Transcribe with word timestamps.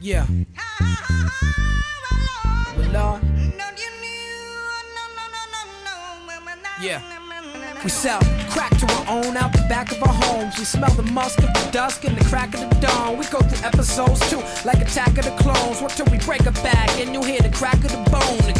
Yeah. 0.00 0.26
Lord. 2.92 3.22
Yeah. 6.80 7.02
We 7.82 7.90
sell 7.90 8.20
crack 8.50 8.76
to 8.78 8.86
our 8.86 9.18
own 9.18 9.36
out 9.36 9.52
the 9.52 9.66
back 9.68 9.92
of 9.92 10.02
our 10.02 10.12
homes. 10.12 10.58
We 10.58 10.64
smell 10.64 10.90
the 10.90 11.02
musk 11.02 11.38
of 11.38 11.52
the 11.54 11.68
dusk 11.72 12.04
and 12.04 12.16
the 12.16 12.24
crack 12.24 12.54
of 12.54 12.68
the 12.68 12.86
dawn. 12.86 13.18
We 13.18 13.26
go 13.26 13.40
through 13.40 13.66
episodes 13.66 14.20
too, 14.30 14.42
like 14.64 14.80
Attack 14.80 15.18
of 15.18 15.24
the 15.24 15.36
Clones. 15.42 15.80
What 15.80 15.92
till 15.92 16.06
we 16.06 16.18
break 16.18 16.46
a 16.46 16.52
back 16.52 16.90
and 17.00 17.12
you 17.12 17.22
hear 17.22 17.40
the 17.40 17.50
crack 17.50 17.76
of 17.84 17.90
the 17.90 18.10
bone 18.10 18.38
to 18.52 18.58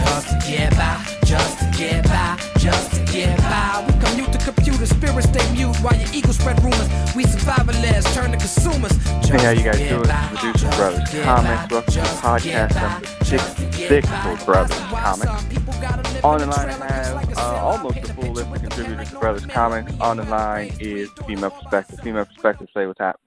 just 0.00 0.28
to 0.30 0.36
get 0.48 0.70
by, 0.76 1.04
just 1.24 1.58
to 1.58 1.78
get 1.78 2.04
by, 2.04 2.36
just 2.58 2.94
to 2.94 3.12
get 3.12 3.36
by. 3.38 3.84
We 3.86 3.92
commute 4.04 4.32
to 4.32 4.38
computer, 4.38 4.86
spirits 4.86 5.28
stay 5.28 5.52
mute 5.52 5.76
while 5.78 5.96
your 5.96 6.08
ego 6.12 6.32
spread 6.32 6.62
rumors. 6.62 6.88
We 7.14 7.24
survivalists 7.24 8.12
turn 8.14 8.32
to 8.32 8.38
consumers. 8.38 8.92
Hey, 9.28 9.38
how 9.44 9.50
you 9.50 9.62
guys 9.62 9.78
doing? 9.78 10.08
Producer 10.34 10.70
Brothers 10.76 11.08
Comics. 11.22 11.70
Welcome 11.70 11.92
to 11.92 12.00
the 12.00 12.18
podcast 12.22 12.74
number 12.80 13.06
66 13.24 14.08
for 14.08 14.44
Brothers 14.46 14.78
Comics. 14.78 16.24
On 16.24 16.38
the 16.38 16.46
line, 16.46 16.68
I 16.68 16.92
have 16.92 17.38
uh, 17.38 17.64
almost 17.64 17.98
a 17.98 18.14
full 18.14 18.32
list 18.32 18.50
of 18.50 18.60
contributors 18.60 19.10
to 19.10 19.18
Brothers 19.18 19.46
Comics. 19.46 19.92
On 20.00 20.16
the 20.16 20.24
line 20.24 20.72
is 20.80 21.10
Female 21.26 21.50
Perspective. 21.50 22.00
Female 22.00 22.24
Perspective, 22.24 22.68
say 22.74 22.86
what's 22.86 22.98
happening. 22.98 23.20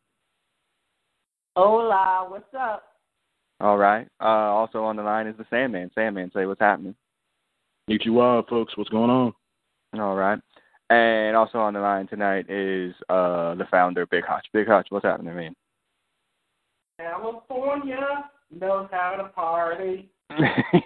Hola, 1.56 2.26
what's 2.30 2.54
up? 2.60 2.93
All 3.64 3.78
right. 3.78 4.06
Uh, 4.20 4.52
also 4.52 4.84
on 4.84 4.98
the 4.98 5.04
line 5.04 5.26
is 5.26 5.38
the 5.38 5.46
Sandman. 5.50 5.90
Sandman, 5.96 6.30
say 6.34 6.46
what's 6.46 6.60
happening. 6.60 6.96
UTY, 7.90 8.44
folks. 8.50 8.76
What's 8.76 8.90
going 8.90 9.10
on? 9.10 9.34
All 9.98 10.16
right. 10.16 10.38
And 10.90 11.38
also 11.38 11.60
on 11.60 11.74
the 11.74 11.80
line 11.80 12.06
tonight 12.08 12.50
is 12.50 12.94
uh, 13.08 13.56
the 13.56 13.66
founder, 13.72 14.06
Big 14.06 14.26
Hutch. 14.26 14.46
Big 14.52 14.68
Hutch, 14.68 14.88
what's 14.90 15.06
happening, 15.06 15.34
man? 15.34 15.56
California 17.00 18.30
knows 18.52 18.90
how 18.92 19.16
to 19.16 19.30
party. 19.30 20.10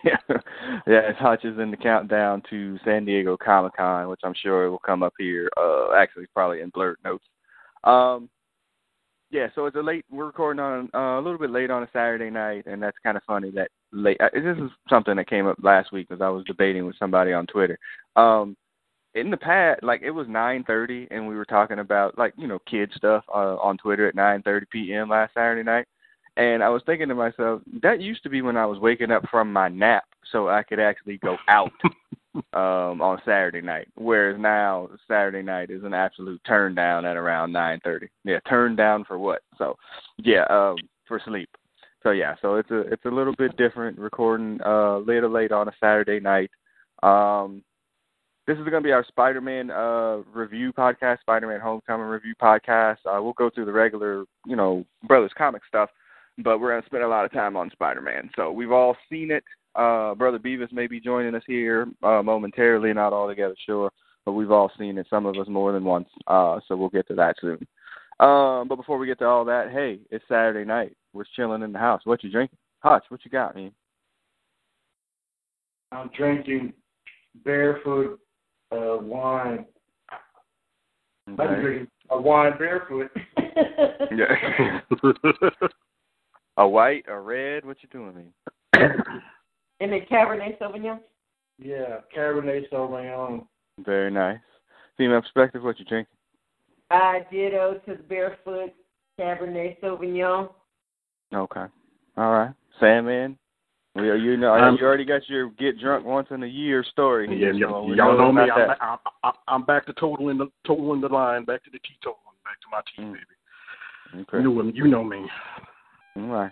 yeah, 0.03 0.37
yeah. 0.85 1.13
Hutch 1.17 1.45
is 1.45 1.57
in 1.57 1.71
the 1.71 1.77
countdown 1.77 2.43
to 2.51 2.77
San 2.85 3.05
Diego 3.05 3.37
Comic 3.37 3.75
Con, 3.75 4.07
which 4.07 4.21
I'm 4.23 4.35
sure 4.39 4.69
will 4.69 4.77
come 4.77 5.01
up 5.01 5.13
here. 5.17 5.49
Uh, 5.57 5.93
actually, 5.95 6.27
probably 6.31 6.61
in 6.61 6.69
blurred 6.69 6.97
notes. 7.03 7.25
Um, 7.83 8.29
yeah. 9.29 9.47
So 9.55 9.65
it's 9.65 9.75
a 9.75 9.81
late. 9.81 10.05
We're 10.09 10.25
recording 10.25 10.59
on 10.59 10.89
uh, 10.93 11.19
a 11.19 11.21
little 11.21 11.37
bit 11.37 11.49
late 11.49 11.69
on 11.69 11.83
a 11.83 11.89
Saturday 11.91 12.29
night, 12.29 12.65
and 12.65 12.81
that's 12.81 12.97
kind 13.03 13.17
of 13.17 13.23
funny 13.23 13.51
that 13.51 13.69
late. 13.91 14.17
This 14.33 14.57
is 14.57 14.71
something 14.89 15.15
that 15.15 15.29
came 15.29 15.47
up 15.47 15.57
last 15.61 15.91
week 15.91 16.07
because 16.07 16.21
I 16.21 16.29
was 16.29 16.45
debating 16.45 16.85
with 16.85 16.97
somebody 16.97 17.33
on 17.33 17.45
Twitter. 17.47 17.77
Um, 18.15 18.55
in 19.15 19.31
the 19.31 19.37
past, 19.37 19.83
like 19.83 20.01
it 20.01 20.11
was 20.11 20.27
9:30, 20.27 21.07
and 21.11 21.27
we 21.27 21.35
were 21.35 21.45
talking 21.45 21.79
about 21.79 22.17
like 22.17 22.33
you 22.37 22.47
know 22.47 22.59
kid 22.69 22.91
stuff 22.95 23.23
uh, 23.33 23.55
on 23.57 23.77
Twitter 23.77 24.07
at 24.07 24.15
9:30 24.15 24.69
p.m. 24.71 25.09
last 25.09 25.33
Saturday 25.33 25.63
night. 25.63 25.87
And 26.37 26.63
I 26.63 26.69
was 26.69 26.83
thinking 26.85 27.07
to 27.07 27.15
myself, 27.15 27.63
that 27.81 27.99
used 27.99 28.21
to 28.21 28.29
be 28.29 28.43
when 28.43 28.57
I 28.57 28.65
was 28.67 28.77
waking 28.77 29.09
up 29.09 29.23
from 29.31 29.51
my 29.51 29.69
nap 29.69 30.03
so 30.31 30.49
I 30.49 30.61
could 30.61 30.79
actually 30.79 31.17
go 31.17 31.35
out 31.47 31.71
um 32.53 33.01
on 33.01 33.19
Saturday 33.25 33.61
night. 33.61 33.87
Whereas 33.95 34.39
now 34.39 34.89
Saturday 35.07 35.41
night 35.41 35.69
is 35.69 35.83
an 35.83 35.93
absolute 35.93 36.41
turn 36.45 36.75
down 36.75 37.05
at 37.05 37.17
around 37.17 37.51
nine 37.51 37.79
thirty. 37.83 38.07
Yeah, 38.23 38.39
turn 38.47 38.75
down 38.75 39.05
for 39.05 39.17
what? 39.17 39.41
So 39.57 39.75
yeah, 40.17 40.45
um 40.49 40.75
for 41.07 41.21
sleep. 41.25 41.49
So 42.03 42.11
yeah, 42.11 42.35
so 42.41 42.55
it's 42.55 42.71
a 42.71 42.81
it's 42.91 43.05
a 43.05 43.11
little 43.11 43.35
bit 43.35 43.57
different 43.57 43.97
recording 43.97 44.59
uh 44.65 44.99
later 44.99 45.29
late 45.29 45.51
on 45.51 45.67
a 45.67 45.73
Saturday 45.79 46.19
night. 46.19 46.51
Um 47.03 47.63
this 48.47 48.57
is 48.57 48.63
going 48.63 48.81
to 48.81 48.87
be 48.87 48.93
our 48.93 49.03
Spider-Man 49.05 49.69
uh, 49.69 50.19
review 50.33 50.71
podcast, 50.71 51.19
Spider-Man 51.19 51.59
Homecoming 51.59 52.07
review 52.07 52.33
podcast. 52.41 52.95
Uh, 53.05 53.21
we'll 53.21 53.33
go 53.33 53.49
through 53.49 53.65
the 53.65 53.73
regular, 53.73 54.23
you 54.45 54.55
know, 54.55 54.85
Brothers 55.05 55.33
comic 55.37 55.63
stuff, 55.67 55.89
but 56.37 56.57
we're 56.57 56.71
going 56.71 56.81
to 56.81 56.85
spend 56.85 57.03
a 57.03 57.07
lot 57.09 57.25
of 57.25 57.33
time 57.33 57.57
on 57.57 57.69
Spider-Man. 57.71 58.29
So 58.37 58.49
we've 58.49 58.71
all 58.71 58.95
seen 59.11 59.31
it. 59.31 59.43
Uh, 59.77 60.15
Brother 60.15 60.39
Beavis 60.39 60.73
may 60.73 60.87
be 60.87 60.99
joining 60.99 61.35
us 61.35 61.43
here 61.45 61.87
uh, 62.01 62.23
momentarily, 62.23 62.91
not 62.93 63.13
altogether 63.13 63.55
sure, 63.63 63.91
but 64.25 64.31
we've 64.31 64.51
all 64.51 64.71
seen 64.77 64.97
it. 64.97 65.05
Some 65.09 65.27
of 65.27 65.37
us 65.37 65.47
more 65.47 65.71
than 65.71 65.83
once. 65.83 66.09
Uh, 66.25 66.59
so 66.67 66.75
we'll 66.75 66.89
get 66.89 67.07
to 67.09 67.15
that 67.15 67.35
soon. 67.39 67.65
Um, 68.19 68.67
but 68.67 68.77
before 68.77 68.97
we 68.97 69.05
get 69.05 69.19
to 69.19 69.25
all 69.25 69.45
that, 69.45 69.71
hey, 69.71 69.99
it's 70.09 70.25
Saturday 70.27 70.65
night. 70.65 70.97
We're 71.13 71.25
chilling 71.35 71.61
in 71.61 71.71
the 71.71 71.79
house. 71.79 72.01
What 72.05 72.23
you 72.23 72.31
drinking? 72.31 72.57
Hutch, 72.79 73.03
what 73.09 73.23
you 73.23 73.29
got, 73.29 73.55
man? 73.55 73.71
I'm 75.91 76.09
drinking 76.17 76.73
barefoot 77.45 78.19
uh, 78.71 78.97
wine. 78.99 79.65
I'm 81.27 81.35
drinking 81.35 81.87
a 82.09 82.19
wine 82.19 82.53
barefoot. 82.57 83.11
Yeah. 84.15 84.81
a 86.57 86.67
white, 86.67 87.05
a 87.07 87.19
red, 87.19 87.65
what 87.65 87.77
you 87.81 87.89
doing, 87.91 88.31
man? 88.73 89.03
And 89.79 89.91
the 89.91 89.99
Cabernet 90.11 90.57
Sauvignon? 90.59 90.99
yeah, 91.59 91.99
Cabernet 92.15 92.69
Sauvignon. 92.71 93.45
Very 93.85 94.11
nice. 94.11 94.39
Female 94.97 95.21
perspective, 95.21 95.63
what 95.63 95.77
you 95.79 95.85
drinking? 95.85 96.11
I 96.89 97.19
ditto 97.31 97.79
to 97.85 97.95
the 97.95 98.03
barefoot 98.03 98.71
Cabernet 99.19 99.79
Sauvignon. 99.81 100.49
Okay. 101.33 101.65
All 102.17 102.31
right. 102.31 102.51
Sandman. 102.79 103.37
We 103.95 104.09
are, 104.09 104.15
you 104.15 104.37
know 104.37 104.53
Um, 104.53 104.77
you 104.79 104.85
already 104.85 105.05
got 105.05 105.27
your 105.27 105.49
get 105.51 105.79
drunk 105.79 106.05
once 106.05 106.27
in 106.29 106.43
a 106.43 106.47
year 106.47 106.83
story. 106.91 107.27
Yeah, 107.31 107.51
here, 107.51 107.53
y- 107.53 107.59
so 107.71 107.83
we 107.83 107.95
y'all 107.97 108.15
know 108.17 108.31
me. 108.31 108.43
I'm, 108.43 108.47
that. 108.67 108.77
I'm, 108.81 108.97
I'm, 109.23 109.33
I'm 109.47 109.63
back 109.65 109.87
to 109.87 109.93
totaling 109.93 110.37
the 110.37 110.47
totaling 110.67 111.01
the 111.01 111.07
line, 111.07 111.45
back 111.45 111.63
to 111.63 111.71
the 111.71 111.79
teetotal, 111.79 112.19
back 112.45 112.59
to 112.61 112.67
my 112.71 112.81
tea, 112.95 113.01
Mm. 113.01 113.13
baby. 113.13 114.21
Okay. 114.21 114.37
You 114.43 114.53
know, 114.63 114.71
you 114.73 114.87
know 114.87 115.03
me. 115.03 115.25
All 116.15 116.27
right. 116.27 116.51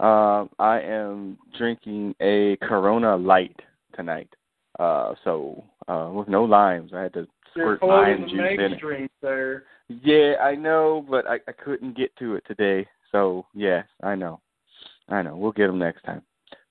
Um, 0.00 0.48
I 0.58 0.80
am 0.80 1.36
drinking 1.58 2.14
a 2.22 2.56
Corona 2.62 3.16
Light 3.16 3.60
tonight. 3.94 4.32
Uh, 4.78 5.12
so 5.24 5.62
uh, 5.88 6.08
with 6.10 6.26
no 6.26 6.44
limes, 6.44 6.92
I 6.94 7.02
had 7.02 7.12
to 7.12 7.28
squirt 7.50 7.82
lime 7.82 8.26
juice 8.26 8.40
in 8.58 8.72
it. 8.72 9.10
sir. 9.20 9.64
Yeah, 9.88 10.36
I 10.40 10.54
know, 10.54 11.04
but 11.10 11.26
I, 11.26 11.34
I 11.46 11.52
couldn't 11.52 11.98
get 11.98 12.16
to 12.16 12.36
it 12.36 12.44
today. 12.48 12.86
So 13.12 13.44
yes, 13.52 13.84
I 14.02 14.14
know, 14.14 14.40
I 15.10 15.20
know. 15.20 15.36
We'll 15.36 15.52
get 15.52 15.66
them 15.66 15.78
next 15.78 16.02
time. 16.04 16.22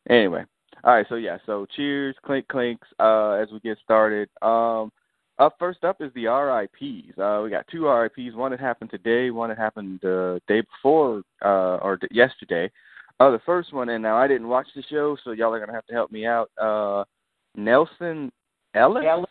Anyway, 0.10 0.44
all 0.84 0.96
right. 0.96 1.06
So 1.08 1.16
yeah, 1.16 1.38
so 1.46 1.68
cheers, 1.76 2.16
clink 2.26 2.48
clinks. 2.48 2.88
Uh, 3.00 3.34
as 3.34 3.50
we 3.52 3.60
get 3.60 3.78
started. 3.84 4.30
Um, 4.42 4.92
up 5.38 5.56
first 5.60 5.84
up 5.84 6.02
is 6.02 6.12
the 6.16 6.26
RIPS. 6.26 7.18
Uh, 7.18 7.42
we 7.44 7.50
got 7.52 7.68
two 7.68 7.88
RIPS. 7.88 8.36
One 8.36 8.52
that 8.52 8.60
happened 8.60 8.90
today. 8.90 9.30
One 9.30 9.50
that 9.50 9.58
happened 9.58 10.00
the 10.02 10.42
day 10.48 10.62
before, 10.62 11.22
uh, 11.46 11.78
or 11.78 11.98
d- 11.98 12.08
yesterday. 12.12 12.72
Uh, 13.20 13.32
the 13.32 13.42
first 13.46 13.74
one, 13.74 13.90
and 13.90 14.02
now 14.02 14.16
I 14.16 14.28
didn't 14.28 14.48
watch 14.48 14.68
the 14.76 14.84
show, 14.90 15.18
so 15.24 15.32
y'all 15.32 15.54
are 15.54 15.60
gonna 15.60 15.74
have 15.74 15.86
to 15.88 15.94
help 15.94 16.12
me 16.12 16.26
out. 16.26 16.50
Uh, 16.58 17.04
Nelsan 17.58 18.32
Ellis. 18.76 19.04
Ellis? 19.06 19.30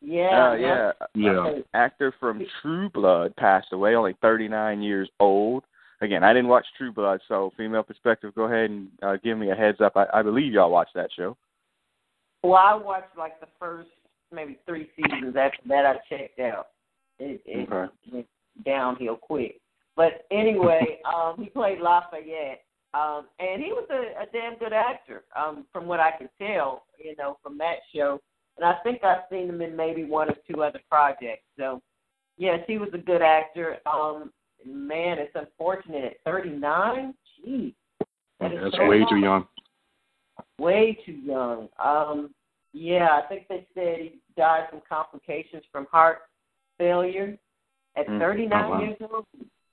Yeah. 0.00 0.50
Uh, 0.50 0.54
yeah, 0.54 0.92
Yeah. 1.14 1.38
uh, 1.40 1.58
actor 1.72 2.12
from 2.20 2.44
True 2.60 2.88
Blood 2.90 3.34
passed 3.36 3.72
away, 3.72 3.94
only 3.96 4.12
39 4.20 4.82
years 4.82 5.08
old. 5.18 5.64
Again, 6.00 6.22
I 6.22 6.32
didn't 6.32 6.48
watch 6.48 6.66
True 6.76 6.92
Blood, 6.92 7.20
so 7.26 7.52
female 7.56 7.82
perspective, 7.82 8.34
go 8.34 8.44
ahead 8.44 8.70
and 8.70 8.88
uh, 9.02 9.16
give 9.16 9.38
me 9.38 9.50
a 9.50 9.54
heads 9.54 9.80
up. 9.80 9.96
I, 9.96 10.06
I 10.12 10.22
believe 10.22 10.52
y'all 10.52 10.70
watched 10.70 10.94
that 10.94 11.10
show. 11.16 11.36
Well, 12.42 12.54
I 12.62 12.74
watched 12.74 13.16
like 13.16 13.40
the 13.40 13.46
first 13.58 13.88
maybe 14.30 14.58
three 14.66 14.90
seasons. 14.96 15.34
After 15.36 15.66
that, 15.68 15.86
I 15.86 15.94
checked 16.08 16.40
out. 16.40 16.68
It, 17.18 17.40
it 17.46 17.68
Okay. 17.72 17.92
went 18.12 18.26
downhill 18.64 19.16
quick. 19.16 19.60
But 19.96 20.26
anyway, 20.30 20.98
um, 21.14 21.36
he 21.38 21.48
played 21.48 21.80
Lafayette, 21.80 22.62
um, 22.94 23.26
and 23.38 23.62
he 23.62 23.72
was 23.72 23.86
a, 23.90 24.22
a 24.22 24.26
damn 24.32 24.56
good 24.58 24.72
actor, 24.72 25.24
um, 25.36 25.64
from 25.72 25.86
what 25.86 26.00
I 26.00 26.12
can 26.12 26.28
tell, 26.40 26.84
you 27.02 27.14
know, 27.16 27.36
from 27.42 27.58
that 27.58 27.78
show. 27.94 28.20
And 28.56 28.64
I 28.64 28.76
think 28.84 29.02
I've 29.02 29.24
seen 29.30 29.48
him 29.48 29.60
in 29.60 29.74
maybe 29.76 30.04
one 30.04 30.28
or 30.30 30.36
two 30.48 30.62
other 30.62 30.80
projects. 30.88 31.42
So, 31.58 31.82
yes, 32.38 32.60
he 32.68 32.78
was 32.78 32.90
a 32.94 32.98
good 32.98 33.20
actor. 33.20 33.78
Um, 33.84 34.32
man, 34.64 35.18
it's 35.18 35.34
unfortunate 35.34 36.04
at 36.04 36.16
39. 36.24 37.14
Jeez, 37.44 37.74
that 38.40 38.52
That's 38.62 38.76
so 38.76 38.88
way 38.88 38.98
young 39.00 39.08
too 39.08 39.16
young. 39.16 39.48
way 40.58 40.96
too 41.04 41.12
young. 41.12 41.68
Um, 41.84 42.32
yeah, 42.72 43.08
I 43.22 43.22
think 43.28 43.48
they 43.48 43.66
said 43.74 43.98
he 44.00 44.18
died 44.36 44.68
from 44.70 44.82
complications 44.88 45.62
from 45.72 45.86
heart 45.90 46.18
failure 46.78 47.36
at 47.96 48.06
Mm. 48.06 48.18
39 48.18 48.64
Oh, 48.64 48.70
wow. 48.70 48.80
years 48.80 48.96
old. 49.00 49.26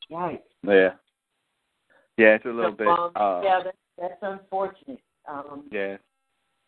Right. 0.09 0.43
Yeah. 0.63 0.93
Yeah, 2.17 2.35
it's 2.35 2.45
a 2.45 2.49
little 2.49 2.71
So, 2.71 2.77
bit. 2.77 2.87
um, 2.87 3.11
Uh, 3.15 3.41
yeah, 3.43 3.61
that, 3.63 3.75
that's 3.97 4.17
unfortunate. 4.21 4.99
Um, 5.27 5.65
yeah, 5.71 5.97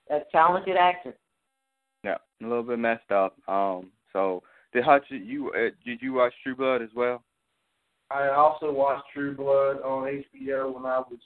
a 0.09 0.19
talented 0.31 0.77
actor. 0.77 1.15
yeah, 2.03 2.17
a 2.41 2.45
little 2.45 2.63
bit 2.63 2.79
messed 2.79 3.11
up. 3.11 3.37
Um, 3.47 3.91
so 4.11 4.43
did 4.73 4.83
Hutch, 4.83 5.05
you 5.09 5.51
uh, 5.51 5.69
did 5.85 6.01
you 6.01 6.13
watch 6.13 6.33
True 6.43 6.55
Blood 6.55 6.81
as 6.81 6.89
well? 6.95 7.23
I 8.11 8.29
also 8.29 8.71
watched 8.71 9.05
True 9.13 9.35
Blood 9.35 9.81
on 9.81 10.03
HBO 10.03 10.73
when 10.73 10.85
I 10.85 10.99
was 10.99 11.19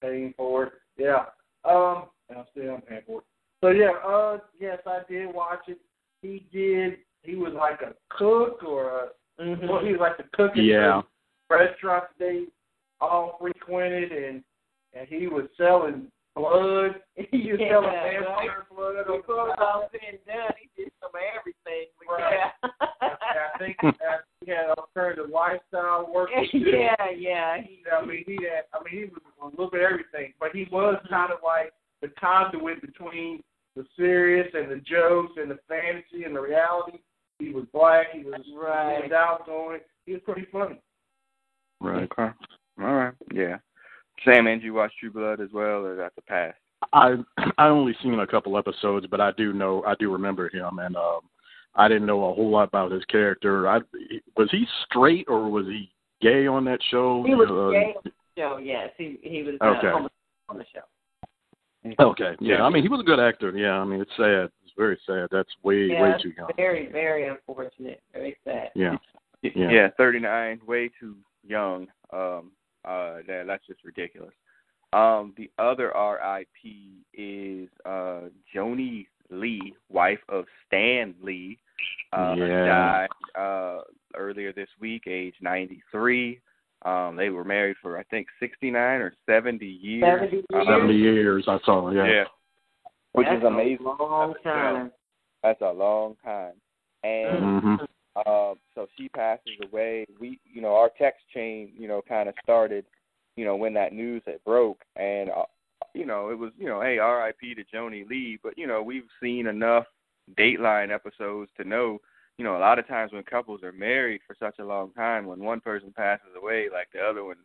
paying 0.00 0.34
for 0.36 0.64
it. 0.64 0.72
Yeah. 0.96 1.24
Um, 1.64 2.06
and 2.28 2.38
I'm 2.38 2.44
still 2.52 2.74
am 2.74 2.82
paying 2.82 3.02
for 3.06 3.20
it. 3.20 3.24
So 3.60 3.70
yeah, 3.70 3.92
uh, 4.06 4.38
yes, 4.60 4.78
I 4.86 5.00
did 5.08 5.34
watch 5.34 5.62
it. 5.68 5.78
He 6.22 6.46
did. 6.52 6.98
He 7.22 7.34
was 7.34 7.52
like 7.54 7.80
a 7.82 7.94
cook 8.10 8.62
or 8.62 8.90
a 8.90 9.08
Mm-hmm. 9.40 9.68
well, 9.68 9.84
he 9.84 9.92
was 9.92 10.00
like 10.00 10.18
a 10.18 10.36
cook 10.36 10.52
at 10.52 10.64
Yeah. 10.64 11.02
the 11.48 11.56
restaurant 11.56 12.04
that 12.08 12.18
they 12.18 12.46
all 13.00 13.36
frequented, 13.40 14.12
and 14.12 14.42
and 14.94 15.06
he 15.08 15.26
was 15.26 15.46
selling 15.56 16.06
blood. 16.34 16.96
he 17.30 17.50
was 17.52 17.60
Yeah, 17.60 17.68
selling 17.70 17.88
right. 17.88 18.18
vampire 18.20 18.66
blood. 18.74 18.96
on 18.96 19.04
the 19.06 19.16
Before 19.18 19.48
it 19.50 19.56
side. 19.58 19.64
all 19.64 19.88
said 19.92 20.00
and 20.08 20.18
done, 20.26 20.52
he 20.60 20.82
did 20.84 20.92
some 21.00 21.10
of 21.10 21.20
everything. 21.36 21.86
Right. 22.08 22.50
yeah. 22.62 22.68
I 23.02 23.58
think 23.58 23.76
uh, 23.82 23.92
he 24.44 24.50
had 24.50 24.70
alternative 24.78 25.30
lifestyle 25.32 26.10
workers. 26.12 26.48
too. 26.52 26.58
yeah, 26.58 26.94
yeah. 27.16 27.58
He, 27.62 27.82
I 27.90 28.04
mean, 28.04 28.24
he 28.26 28.34
had. 28.44 28.64
I 28.72 28.82
mean, 28.84 28.94
he 28.94 29.04
was 29.10 29.22
a 29.42 29.46
little 29.46 29.70
bit 29.70 29.82
of 29.82 29.90
everything, 29.90 30.32
but 30.40 30.50
he 30.54 30.66
was 30.70 30.96
kind 31.10 31.32
of 31.32 31.38
like 31.44 31.72
the 32.02 32.08
conduit 32.20 32.80
between 32.80 33.42
the 33.76 33.84
serious 33.96 34.48
and 34.54 34.70
the 34.70 34.76
jokes 34.76 35.32
and 35.36 35.50
the 35.50 35.58
fantasy 35.68 36.24
and 36.24 36.34
the 36.34 36.40
reality. 36.40 36.98
He 37.38 37.50
was 37.52 37.64
black. 37.72 38.06
He 38.12 38.24
was 38.24 38.40
Right. 38.56 38.96
he 38.96 39.02
was 39.02 39.12
outgoing. 39.12 39.80
He 40.06 40.12
was 40.12 40.22
pretty 40.24 40.46
funny. 40.50 40.80
Right. 41.80 42.08
Okay. 42.10 42.30
All 42.80 42.94
right. 42.94 43.14
Yeah. 43.32 43.58
Sam, 44.24 44.44
did 44.46 44.62
you 44.62 44.74
watch 44.74 44.92
True 44.98 45.10
Blood 45.12 45.40
as 45.40 45.50
well, 45.52 45.84
or 45.84 45.96
that's 45.96 46.16
a 46.18 46.22
pass? 46.22 46.54
I 46.92 47.16
I 47.58 47.68
only 47.68 47.94
seen 48.02 48.18
a 48.18 48.26
couple 48.26 48.56
episodes, 48.56 49.06
but 49.10 49.20
I 49.20 49.32
do 49.32 49.52
know 49.52 49.82
I 49.86 49.94
do 49.98 50.12
remember 50.12 50.48
him, 50.48 50.78
and 50.78 50.96
um, 50.96 51.20
I 51.74 51.88
didn't 51.88 52.06
know 52.06 52.24
a 52.30 52.34
whole 52.34 52.50
lot 52.50 52.68
about 52.68 52.92
his 52.92 53.04
character. 53.06 53.68
I 53.68 53.80
was 54.36 54.48
he 54.50 54.64
straight 54.88 55.26
or 55.28 55.50
was 55.50 55.66
he 55.66 55.90
gay 56.20 56.46
on 56.46 56.64
that 56.66 56.78
show? 56.90 57.24
he 57.26 57.34
was 57.34 57.48
Uh, 57.50 57.70
gay 57.72 57.94
on 57.96 58.02
the 58.04 58.12
show. 58.36 58.58
Yes, 58.58 58.90
he 58.96 59.18
he 59.22 59.42
was 59.42 59.56
uh, 59.60 59.66
Okay. 59.78 59.88
on, 59.88 60.08
on 60.48 60.58
the 60.58 60.64
show. 60.72 60.82
Okay, 62.00 62.36
yeah. 62.40 62.64
I 62.64 62.70
mean, 62.70 62.82
he 62.82 62.88
was 62.88 63.00
a 63.00 63.04
good 63.04 63.20
actor. 63.20 63.56
Yeah, 63.56 63.80
I 63.80 63.84
mean, 63.84 64.00
it's 64.00 64.10
sad. 64.16 64.50
It's 64.64 64.72
very 64.76 64.98
sad. 65.06 65.28
That's 65.30 65.48
way 65.62 65.86
Yeah, 65.86 66.02
way 66.02 66.14
too 66.22 66.32
young. 66.36 66.50
Very, 66.56 66.90
very 66.90 67.28
unfortunate. 67.28 68.02
Very 68.12 68.36
sad. 68.44 68.70
Yeah. 68.74 68.96
Yeah. 69.42 69.70
Yeah, 69.70 69.88
39, 69.96 70.60
way 70.66 70.90
too 71.00 71.16
young. 71.46 71.86
Um, 72.12 72.50
uh, 72.84 73.18
that 73.26 73.44
that's 73.46 73.66
just 73.66 73.84
ridiculous. 73.84 74.32
Um, 74.92 75.34
the 75.36 75.50
other 75.58 75.92
RIP 75.94 76.48
is 77.12 77.68
uh 77.84 78.28
Joni 78.54 79.06
Lee, 79.30 79.74
wife 79.90 80.20
of 80.28 80.46
Stan 80.66 81.14
Lee. 81.22 81.58
Uh, 82.12 82.34
Yeah. 82.36 82.64
died 82.66 83.08
uh 83.34 83.82
earlier 84.16 84.52
this 84.52 84.68
week, 84.80 85.02
age 85.06 85.34
93. 85.40 86.40
Um, 86.84 87.16
they 87.16 87.28
were 87.30 87.44
married 87.44 87.76
for 87.82 87.98
I 87.98 88.04
think 88.04 88.28
69 88.40 89.00
or 89.00 89.12
70 89.26 89.66
years. 89.66 90.20
70 90.20 90.36
years? 90.36 90.44
Um, 90.54 90.64
Seventy 90.66 90.94
years, 90.96 91.44
I 91.48 91.58
saw. 91.64 91.90
Yeah. 91.90 92.06
yeah, 92.06 92.24
which 93.12 93.26
That's 93.26 93.38
is 93.42 93.44
amazing. 93.44 93.86
A 93.86 94.02
long 94.02 94.34
time. 94.42 94.92
That's 95.42 95.60
a 95.60 95.70
long 95.70 96.16
time. 96.24 96.54
And 97.04 97.60
hmm 97.60 97.74
uh, 98.26 98.54
so 98.74 98.86
she 98.96 99.08
passes 99.08 99.52
away. 99.70 100.06
We, 100.20 100.38
you 100.44 100.60
know, 100.62 100.74
our 100.74 100.90
text 100.98 101.22
chain, 101.34 101.72
you 101.76 101.88
know, 101.88 102.02
kind 102.08 102.28
of 102.28 102.34
started, 102.42 102.84
you 103.36 103.44
know, 103.44 103.56
when 103.56 103.74
that 103.74 103.92
news 103.92 104.22
had 104.26 104.42
broke, 104.44 104.82
and 104.96 105.30
uh, 105.30 105.44
you 105.94 106.06
know, 106.06 106.30
it 106.30 106.38
was, 106.38 106.52
you 106.58 106.66
know, 106.66 106.80
hey, 106.80 106.98
R.I.P. 106.98 107.54
to 107.54 107.64
Joni 107.74 108.08
Lee. 108.08 108.38
But 108.42 108.56
you 108.58 108.66
know, 108.66 108.82
we've 108.82 109.08
seen 109.22 109.46
enough 109.46 109.84
Dateline 110.38 110.92
episodes 110.92 111.50
to 111.56 111.64
know, 111.66 111.98
you 112.36 112.44
know, 112.44 112.56
a 112.56 112.60
lot 112.60 112.78
of 112.78 112.86
times 112.86 113.12
when 113.12 113.22
couples 113.24 113.62
are 113.62 113.72
married 113.72 114.20
for 114.26 114.36
such 114.38 114.58
a 114.58 114.64
long 114.64 114.92
time, 114.92 115.26
when 115.26 115.40
one 115.40 115.60
person 115.60 115.92
passes 115.96 116.28
away, 116.36 116.68
like 116.72 116.88
the 116.92 117.00
other 117.00 117.24
one, 117.24 117.36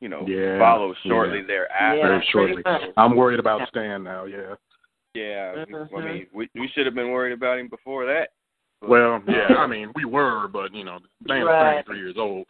you 0.00 0.08
know, 0.08 0.24
Yeah, 0.26 0.58
follows 0.58 0.96
shortly 1.06 1.40
yeah. 1.40 1.46
thereafter. 1.46 1.96
Yeah, 1.98 2.08
Very 2.08 2.28
shortly. 2.30 2.62
I'm 2.96 3.16
worried 3.16 3.40
about 3.40 3.68
Stan 3.68 4.02
now. 4.02 4.24
Yeah. 4.24 4.54
Yeah, 5.14 5.64
we- 5.68 5.74
I 5.98 6.04
mean, 6.04 6.26
we 6.32 6.48
we 6.54 6.68
should 6.68 6.86
have 6.86 6.94
been 6.94 7.10
worried 7.10 7.32
about 7.34 7.58
him 7.58 7.68
before 7.68 8.06
that. 8.06 8.30
But- 8.82 8.90
Well, 8.90 9.22
yeah. 9.26 9.54
I 9.58 9.66
mean, 9.66 9.90
we 9.94 10.04
were, 10.04 10.48
but 10.48 10.74
you 10.74 10.84
know, 10.84 10.98
Stan's 11.24 11.46
Right. 11.46 11.84
33 11.86 11.98
years 11.98 12.16
old. 12.18 12.46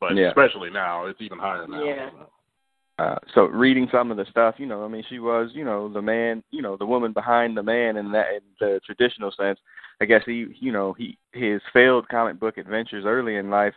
But 0.00 0.16
Yeah. 0.16 0.28
especially 0.28 0.68
now, 0.70 1.06
it's 1.06 1.20
even 1.22 1.38
higher 1.38 1.66
now. 1.66 1.82
Yeah. 1.82 2.10
uh 2.98 3.16
so 3.34 3.46
reading 3.46 3.88
some 3.90 4.12
of 4.12 4.16
the 4.16 4.24
stuff 4.30 4.54
you 4.58 4.66
know 4.66 4.84
i 4.84 4.88
mean 4.88 5.02
she 5.08 5.18
was 5.18 5.50
you 5.52 5.64
know 5.64 5.88
the 5.92 6.00
man 6.00 6.44
you 6.52 6.62
know 6.62 6.76
the 6.76 6.86
woman 6.86 7.12
behind 7.12 7.56
the 7.56 7.62
man 7.62 7.96
in 7.96 8.12
that 8.12 8.26
in 8.36 8.40
the 8.60 8.78
traditional 8.86 9.32
sense 9.32 9.58
i 10.00 10.04
guess 10.04 10.22
he 10.24 10.46
you 10.60 10.70
know 10.70 10.92
he 10.92 11.18
his 11.32 11.60
failed 11.72 12.06
comic 12.08 12.38
book 12.38 12.56
adventures 12.56 13.04
early 13.04 13.34
in 13.34 13.50
life 13.50 13.74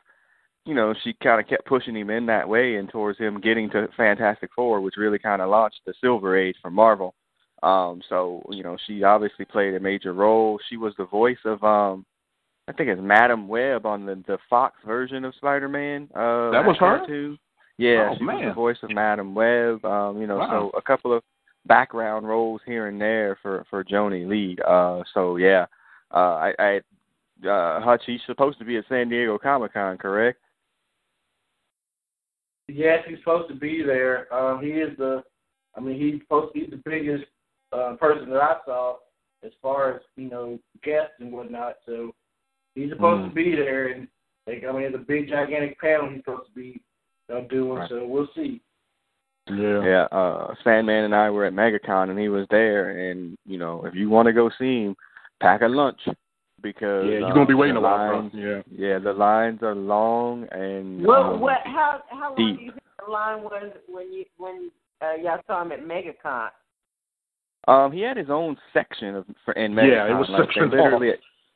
you 0.67 0.75
know 0.75 0.93
she 1.03 1.13
kind 1.23 1.41
of 1.41 1.47
kept 1.47 1.65
pushing 1.65 1.95
him 1.95 2.11
in 2.11 2.27
that 2.27 2.47
way 2.47 2.75
and 2.75 2.89
towards 2.89 3.17
him 3.17 3.41
getting 3.41 3.71
to 3.71 3.87
fantastic 3.97 4.51
four 4.55 4.81
which 4.81 4.97
really 4.97 5.17
kind 5.17 5.41
of 5.41 5.49
launched 5.49 5.81
the 5.87 5.95
silver 5.99 6.37
age 6.37 6.55
for 6.61 6.69
marvel 6.69 7.15
um 7.63 8.01
so 8.09 8.43
you 8.51 8.61
know 8.63 8.77
she 8.85 9.03
obviously 9.03 9.45
played 9.45 9.73
a 9.73 9.79
major 9.79 10.13
role 10.13 10.59
she 10.69 10.77
was 10.77 10.93
the 10.97 11.05
voice 11.05 11.37
of 11.45 11.63
um 11.63 12.05
I 12.69 12.73
think 12.73 12.89
it's 12.89 13.01
Madam 13.01 13.47
Web 13.47 13.85
on 13.85 14.05
the 14.05 14.15
the 14.27 14.37
Fox 14.49 14.75
version 14.85 15.23
of 15.23 15.33
Spider 15.35 15.69
Man. 15.69 16.09
Uh 16.13 16.51
That 16.51 16.65
was 16.65 16.75
her? 16.79 16.97
cartoon. 16.99 17.39
Yeah, 17.77 18.09
Oh, 18.11 18.15
she 18.17 18.25
was 18.25 18.43
the 18.45 18.53
voice 18.53 18.77
of 18.83 18.89
Madam 18.91 19.33
Web. 19.35 19.85
Um, 19.85 20.19
you 20.19 20.27
know, 20.27 20.37
Wow. 20.37 20.69
so 20.71 20.77
a 20.77 20.81
couple 20.81 21.13
of 21.13 21.23
background 21.65 22.27
roles 22.27 22.59
here 22.65 22.87
and 22.87 22.99
there 22.99 23.37
for 23.41 23.65
for 23.69 23.83
Joni 23.83 24.27
Lee. 24.27 24.57
Uh, 24.67 25.03
so 25.13 25.37
yeah, 25.37 25.65
uh, 26.13 26.35
I, 26.49 26.53
I 26.59 26.81
uh, 27.47 27.79
Hutch, 27.81 28.01
he's 28.05 28.19
supposed 28.25 28.57
to 28.59 28.65
be 28.65 28.77
at 28.77 28.85
San 28.89 29.09
Diego 29.09 29.37
Comic 29.37 29.73
Con, 29.73 29.97
correct? 29.97 30.39
Yes, 32.67 33.03
he's 33.07 33.19
supposed 33.19 33.47
to 33.49 33.55
be 33.55 33.81
there. 33.83 34.31
Um, 34.33 34.61
he 34.61 34.69
is 34.71 34.97
the. 34.97 35.23
I 35.75 35.79
mean, 35.79 35.99
he's 35.99 36.21
supposed 36.21 36.53
to 36.53 36.59
be 36.59 36.65
the 36.69 36.81
biggest 36.83 37.25
uh, 37.73 37.95
person 37.99 38.29
that 38.29 38.41
I 38.41 38.57
saw 38.65 38.95
as 39.43 39.51
far 39.61 39.95
as 39.95 40.01
you 40.15 40.29
know 40.29 40.59
guests 40.83 41.13
and 41.19 41.31
whatnot. 41.31 41.75
So 41.85 42.13
he's 42.75 42.89
supposed 42.89 43.23
Mm. 43.25 43.29
to 43.29 43.35
be 43.35 43.55
there, 43.55 43.87
and 43.89 44.07
like, 44.47 44.63
I 44.67 44.71
mean, 44.71 44.83
it's 44.83 44.95
a 44.95 44.99
big 44.99 45.27
gigantic 45.29 45.79
panel 45.79 46.09
he's 46.09 46.19
supposed 46.19 46.47
to 46.49 46.53
be 46.55 46.81
uh, 47.33 47.41
doing. 47.49 47.79
Right. 47.79 47.89
So 47.89 48.05
we'll 48.07 48.29
see. 48.35 48.61
Yeah. 49.49 49.83
Yeah. 49.83 50.03
Uh, 50.11 50.53
Sandman 50.63 51.05
and 51.05 51.15
I 51.15 51.29
were 51.29 51.45
at 51.45 51.53
MegaCon, 51.53 52.09
and 52.09 52.19
he 52.19 52.29
was 52.29 52.45
there. 52.49 53.09
And 53.11 53.37
you 53.45 53.57
know, 53.57 53.85
if 53.85 53.93
you 53.95 54.09
want 54.09 54.27
to 54.27 54.33
go 54.33 54.49
see 54.59 54.83
him, 54.85 54.95
pack 55.41 55.61
a 55.61 55.67
lunch 55.67 55.99
because 56.61 57.05
Yeah, 57.05 57.19
you're 57.19 57.27
uh, 57.31 57.33
gonna 57.33 57.45
be 57.45 57.53
waiting 57.53 57.77
a 57.77 57.81
while. 57.81 58.13
lines- 58.21 58.31
bro. 58.31 58.41
Yeah. 58.41 58.61
Yeah, 58.71 58.99
the 58.99 59.13
lines 59.13 59.61
are 59.61 59.75
long 59.75 60.47
and 60.51 61.05
What? 61.05 61.19
um, 61.19 61.39
What? 61.39 61.59
How? 61.65 62.01
How 62.09 62.29
long 62.29 62.35
deep. 62.35 62.57
do 62.57 62.63
you 62.65 62.71
think 62.71 62.83
the 63.05 63.11
line 63.11 63.43
was 63.43 63.71
when 63.87 64.11
you 64.11 64.25
when 64.37 64.71
uh, 65.01 65.13
y'all 65.21 65.39
saw 65.47 65.61
him 65.61 65.71
at 65.71 65.81
MegaCon? 65.81 66.49
Um, 67.67 67.91
he 67.91 68.01
had 68.01 68.17
his 68.17 68.29
own 68.29 68.57
section 68.73 69.15
of 69.15 69.25
for 69.43 69.53
in 69.53 69.73
Yeah, 69.73 70.09
it 70.09 70.13
was 70.17 70.29
like, 70.29 70.43
sectioned 70.43 70.71
they 70.71 70.77
literally, 70.77 71.13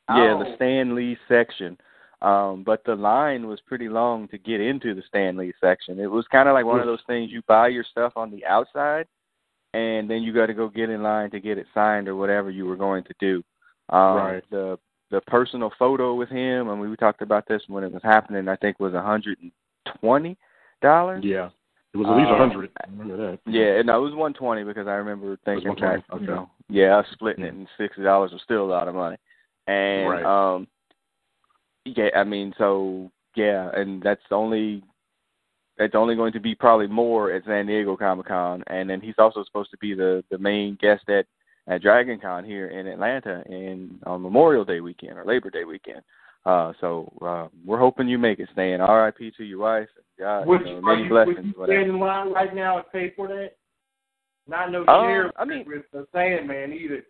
yeah, 0.09 0.37
the 0.37 0.49
Oh. 0.51 0.55
Stan 0.55 0.95
Lee 0.95 1.17
section. 1.27 1.77
Um, 2.21 2.63
but 2.63 2.83
the 2.83 2.95
line 2.95 3.47
was 3.47 3.59
pretty 3.61 3.89
long 3.89 4.27
to 4.27 4.37
get 4.37 4.61
into 4.61 4.93
the 4.93 5.01
Stan 5.07 5.37
Lee 5.37 5.53
section. 5.59 5.99
It 5.99 6.11
was 6.11 6.27
kind 6.27 6.47
of 6.47 6.53
like 6.53 6.65
one 6.65 6.79
of 6.79 6.85
those 6.85 7.01
things 7.07 7.31
you 7.31 7.41
buy 7.47 7.69
your 7.69 7.83
stuff 7.83 8.13
on 8.15 8.29
the 8.29 8.45
outside, 8.45 9.07
and 9.73 10.07
then 10.07 10.21
you 10.21 10.31
got 10.31 10.45
to 10.47 10.53
go 10.53 10.69
get 10.69 10.91
in 10.91 11.01
line 11.01 11.31
to 11.31 11.39
get 11.39 11.57
it 11.57 11.65
signed 11.73 12.07
or 12.07 12.15
whatever 12.15 12.51
you 12.51 12.65
were 12.67 12.75
going 12.75 13.03
to 13.05 13.13
do. 13.19 13.43
Um, 13.89 14.17
Right. 14.17 14.43
The 14.51 14.77
the 15.09 15.21
personal 15.21 15.71
photo 15.77 16.13
with 16.15 16.29
him, 16.29 16.69
and 16.69 16.79
we 16.79 16.95
talked 16.95 17.21
about 17.21 17.45
this 17.47 17.61
when 17.67 17.83
it 17.83 17.91
was 17.91 18.01
happening. 18.03 18.47
I 18.47 18.55
think 18.55 18.79
was 18.79 18.93
a 18.93 19.01
hundred 19.01 19.39
and 19.41 19.51
twenty 19.99 20.37
dollars. 20.81 21.23
Yeah. 21.25 21.49
It 21.93 21.97
was 21.97 22.07
at 22.07 22.15
least 22.15 22.29
a 22.29 22.33
Uh, 22.33 22.37
hundred. 22.37 22.71
Remember 22.89 23.17
that? 23.17 23.39
Yeah, 23.45 23.81
no, 23.81 23.97
it 23.97 24.05
was 24.05 24.15
one 24.15 24.33
twenty 24.33 24.63
because 24.63 24.87
I 24.87 24.93
remember 24.93 25.37
thinking 25.43 25.67
It 25.67 25.69
was 25.71 25.81
120, 25.81 25.97
back, 25.97 26.05
you 26.09 26.15
okay. 26.17 26.25
know, 26.25 26.49
yeah, 26.69 27.01
splitting 27.11 27.43
it 27.43 27.53
and 27.53 27.67
sixty 27.77 28.01
dollars 28.01 28.31
was 28.31 28.41
still 28.43 28.63
a 28.63 28.71
lot 28.71 28.87
of 28.87 28.95
money. 28.95 29.17
And 29.67 30.09
Right. 30.09 30.25
um 30.25 30.67
yeah, 31.85 32.09
I 32.15 32.23
mean 32.23 32.53
so 32.57 33.11
yeah, 33.35 33.69
and 33.75 34.01
that's 34.01 34.21
only 34.31 34.83
that's 35.77 35.95
only 35.95 36.15
going 36.15 36.33
to 36.33 36.39
be 36.39 36.53
probably 36.55 36.87
more 36.87 37.31
at 37.31 37.43
San 37.45 37.65
Diego 37.65 37.97
Comic 37.97 38.27
Con 38.27 38.63
and 38.67 38.89
then 38.89 39.01
he's 39.01 39.15
also 39.17 39.43
supposed 39.43 39.71
to 39.71 39.77
be 39.77 39.93
the 39.93 40.23
the 40.31 40.37
main 40.37 40.75
guest 40.79 41.09
at 41.09 41.25
at 41.67 41.81
Dragon 41.81 42.19
Con 42.19 42.43
here 42.45 42.67
in 42.67 42.87
Atlanta 42.87 43.43
in 43.47 43.99
on 44.05 44.21
Memorial 44.21 44.63
Day 44.65 44.79
weekend 44.79 45.17
or 45.17 45.25
Labor 45.25 45.49
Day 45.49 45.63
weekend. 45.65 46.01
Uh 46.45 46.73
so 46.81 47.11
uh 47.21 47.47
we're 47.65 47.77
hoping 47.79 48.07
you 48.07 48.17
make 48.17 48.39
it, 48.39 48.49
Stan. 48.53 48.81
R.I.P. 48.81 49.31
to 49.37 49.43
your 49.43 49.59
wife. 49.59 49.87
God, 50.19 50.45
Would 50.47 50.61
you 50.67 50.75
know, 50.75 50.81
many 50.81 51.01
are 51.01 51.03
you, 51.03 51.09
blessings, 51.09 51.35
would 51.37 51.45
you 51.45 51.53
whatever. 51.55 51.79
stand 51.81 51.89
in 51.91 51.99
line 51.99 52.31
right 52.33 52.55
now 52.55 52.77
and 52.77 52.85
pay 52.91 53.11
for 53.15 53.27
that? 53.27 53.51
Not 54.47 54.71
no 54.71 54.81
Um, 54.87 55.31
I 55.37 55.45
mean- 55.45 55.65
with 55.67 55.83
the 55.93 56.07
Sandman 56.13 56.73
either. 56.73 57.03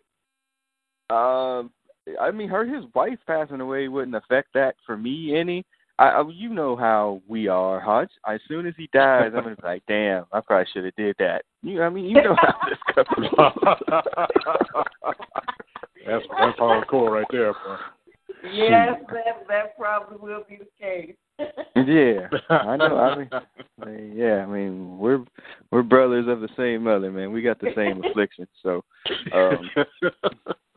Um, 1.16 1.72
I 2.20 2.32
mean, 2.32 2.50
her 2.50 2.66
his 2.66 2.86
wife 2.96 3.20
passing 3.28 3.62
away 3.62 3.88
wouldn't 3.88 4.16
affect 4.16 4.54
that 4.54 4.76
for 4.86 4.96
me 4.98 5.36
any. 5.38 5.66
I, 6.00 6.10
I 6.10 6.24
you 6.30 6.50
know 6.50 6.76
how 6.76 7.22
we 7.28 7.48
are, 7.48 7.80
Hutch. 7.80 8.12
As 8.28 8.40
soon 8.48 8.66
as 8.66 8.74
he 8.78 8.90
dies, 8.94 9.32
I'm 9.36 9.44
gonna 9.44 9.56
be 9.56 9.62
like, 9.64 9.84
damn, 9.88 10.26
I 10.32 10.40
probably 10.42 10.68
should 10.74 10.86
have 10.86 10.96
did 10.96 11.16
that. 11.20 11.44
You, 11.64 11.84
I 11.84 11.90
mean, 11.90 12.06
you 12.06 12.16
know 12.24 12.36
how 12.38 12.56
this 12.70 12.80
goes. 12.96 13.06
that's 16.08 16.26
that's 16.40 16.60
hardcore 16.60 17.12
right 17.12 17.28
there, 17.32 17.54
bro. 17.54 17.78
Yes, 18.44 18.98
that 19.12 19.48
that 19.48 19.78
probably 19.78 20.18
will 20.18 20.44
be 20.48 20.58
the 20.58 20.68
case. 20.80 21.16
yeah, 21.76 22.28
I 22.50 22.78
know. 22.78 22.98
I 22.98 23.18
mean, 23.18 23.30
I 23.82 23.86
mean, 23.86 24.14
yeah, 24.16 24.44
I 24.44 24.46
mean, 24.46 24.98
we're 24.98 25.24
we're 25.72 25.84
brothers 25.84 26.28
of 26.28 26.42
the 26.42 26.50
same 26.58 26.84
mother, 26.84 27.12
man. 27.12 27.32
We 27.32 27.42
got 27.42 27.60
the 27.60 27.72
same 27.76 28.04
affliction, 28.04 28.48
so 28.64 28.84
um, 29.34 29.70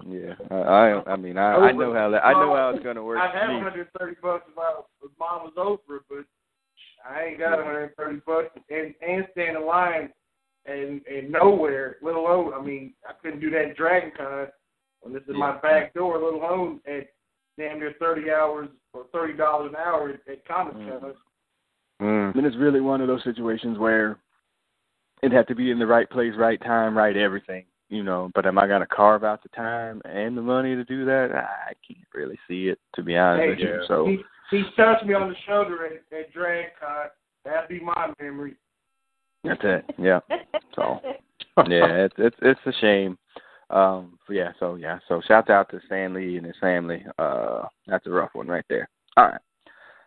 yeah. 0.06 0.34
I, 0.50 0.54
I, 0.54 1.12
I 1.12 1.16
mean, 1.16 1.38
I, 1.38 1.54
I 1.54 1.72
know 1.72 1.92
how 1.94 2.10
that. 2.10 2.24
I 2.24 2.32
know 2.32 2.54
how 2.54 2.70
it's 2.74 2.84
gonna 2.84 3.02
work. 3.02 3.18
I'd 3.18 3.34
have 3.34 3.50
130 3.50 4.16
bucks 4.22 4.44
if, 4.50 4.58
I, 4.58 4.80
if 5.02 5.10
mine 5.18 5.40
was 5.44 5.54
over, 5.56 6.00
but 6.08 6.24
I 7.06 7.20
I 7.20 7.24
ain't 7.24 7.38
got 7.38 7.58
130 7.58 8.20
bucks 8.26 8.50
and 8.70 8.94
and 9.06 9.26
stand 9.32 9.56
in 9.56 9.66
line 9.66 10.10
and 10.66 11.00
and 11.06 11.30
nowhere, 11.30 11.96
let 12.02 12.14
alone 12.14 12.52
I 12.54 12.62
mean 12.62 12.94
I 13.08 13.12
couldn't 13.22 13.40
do 13.40 13.50
that 13.50 13.64
in 13.64 13.74
Dragon 13.76 14.12
Con 14.16 14.46
when 15.00 15.12
this 15.12 15.22
is 15.28 15.36
my 15.36 15.58
back 15.60 15.92
door, 15.94 16.18
let 16.18 16.34
alone 16.34 16.80
at 16.86 17.08
damn 17.58 17.78
near 17.78 17.94
30 17.98 18.30
hours 18.30 18.68
or 18.92 19.04
thirty 19.12 19.34
dollars 19.34 19.70
an 19.70 19.76
hour 19.76 20.10
at 20.10 20.46
Comic 20.46 20.74
Con. 20.74 21.00
Mm. 21.00 21.14
Mm. 22.02 22.36
And 22.36 22.46
it's 22.46 22.56
really 22.56 22.80
one 22.80 23.00
of 23.00 23.08
those 23.08 23.22
situations 23.24 23.78
where 23.78 24.18
it 25.22 25.32
had 25.32 25.48
to 25.48 25.54
be 25.54 25.70
in 25.70 25.78
the 25.78 25.86
right 25.86 26.08
place, 26.08 26.32
right 26.36 26.60
time, 26.60 26.96
right 26.96 27.16
everything. 27.16 27.64
You 27.88 28.02
know, 28.02 28.30
but 28.34 28.46
am 28.46 28.58
I 28.58 28.66
gonna 28.66 28.86
carve 28.86 29.24
out 29.24 29.42
the 29.42 29.50
time 29.50 30.00
and 30.04 30.36
the 30.36 30.42
money 30.42 30.74
to 30.74 30.84
do 30.84 31.04
that? 31.04 31.30
I 31.32 31.72
can't 31.86 32.06
really 32.14 32.38
see 32.48 32.68
it, 32.68 32.78
to 32.96 33.02
be 33.02 33.16
honest 33.16 33.42
hey, 33.42 33.48
with 33.50 33.58
you. 33.58 33.84
So 33.86 34.06
he, 34.06 34.18
he 34.50 34.64
touched 34.76 35.04
me 35.04 35.14
on 35.14 35.28
the 35.28 35.36
shoulder 35.46 35.86
at, 35.86 36.18
at 36.18 36.32
Dragon 36.32 36.70
Con. 36.80 37.06
That'd 37.44 37.68
be 37.68 37.80
my 37.80 38.12
memory. 38.20 38.54
That's 39.44 39.60
it. 39.62 39.84
Yeah. 39.98 40.20
So 40.74 41.00
yeah, 41.68 42.06
it's 42.06 42.14
it's 42.18 42.36
it's 42.42 42.60
a 42.66 42.72
shame. 42.80 43.18
Um 43.70 44.18
but 44.26 44.34
yeah, 44.34 44.52
so 44.58 44.76
yeah, 44.76 44.98
so 45.08 45.20
shout 45.26 45.50
out 45.50 45.70
to 45.70 45.80
Stan 45.86 46.14
Lee 46.14 46.36
and 46.36 46.46
his 46.46 46.56
family. 46.60 47.04
Uh 47.18 47.62
that's 47.86 48.06
a 48.06 48.10
rough 48.10 48.30
one 48.34 48.48
right 48.48 48.64
there. 48.68 48.88
All 49.16 49.26
right. 49.26 49.40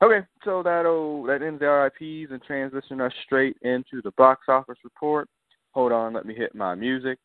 Okay, 0.01 0.25
so 0.43 0.61
that'll 0.61 1.23
that 1.23 1.41
ends 1.41 1.59
the 1.59 1.65
RIPs 1.65 2.31
and 2.31 2.41
transition 2.43 3.01
us 3.01 3.13
straight 3.25 3.57
into 3.63 4.01
the 4.03 4.11
box 4.11 4.45
office 4.47 4.77
report. 4.83 5.27
Hold 5.71 5.91
on, 5.91 6.13
let 6.13 6.25
me 6.25 6.35
hit 6.35 6.53
my 6.53 6.75
music. 6.75 7.17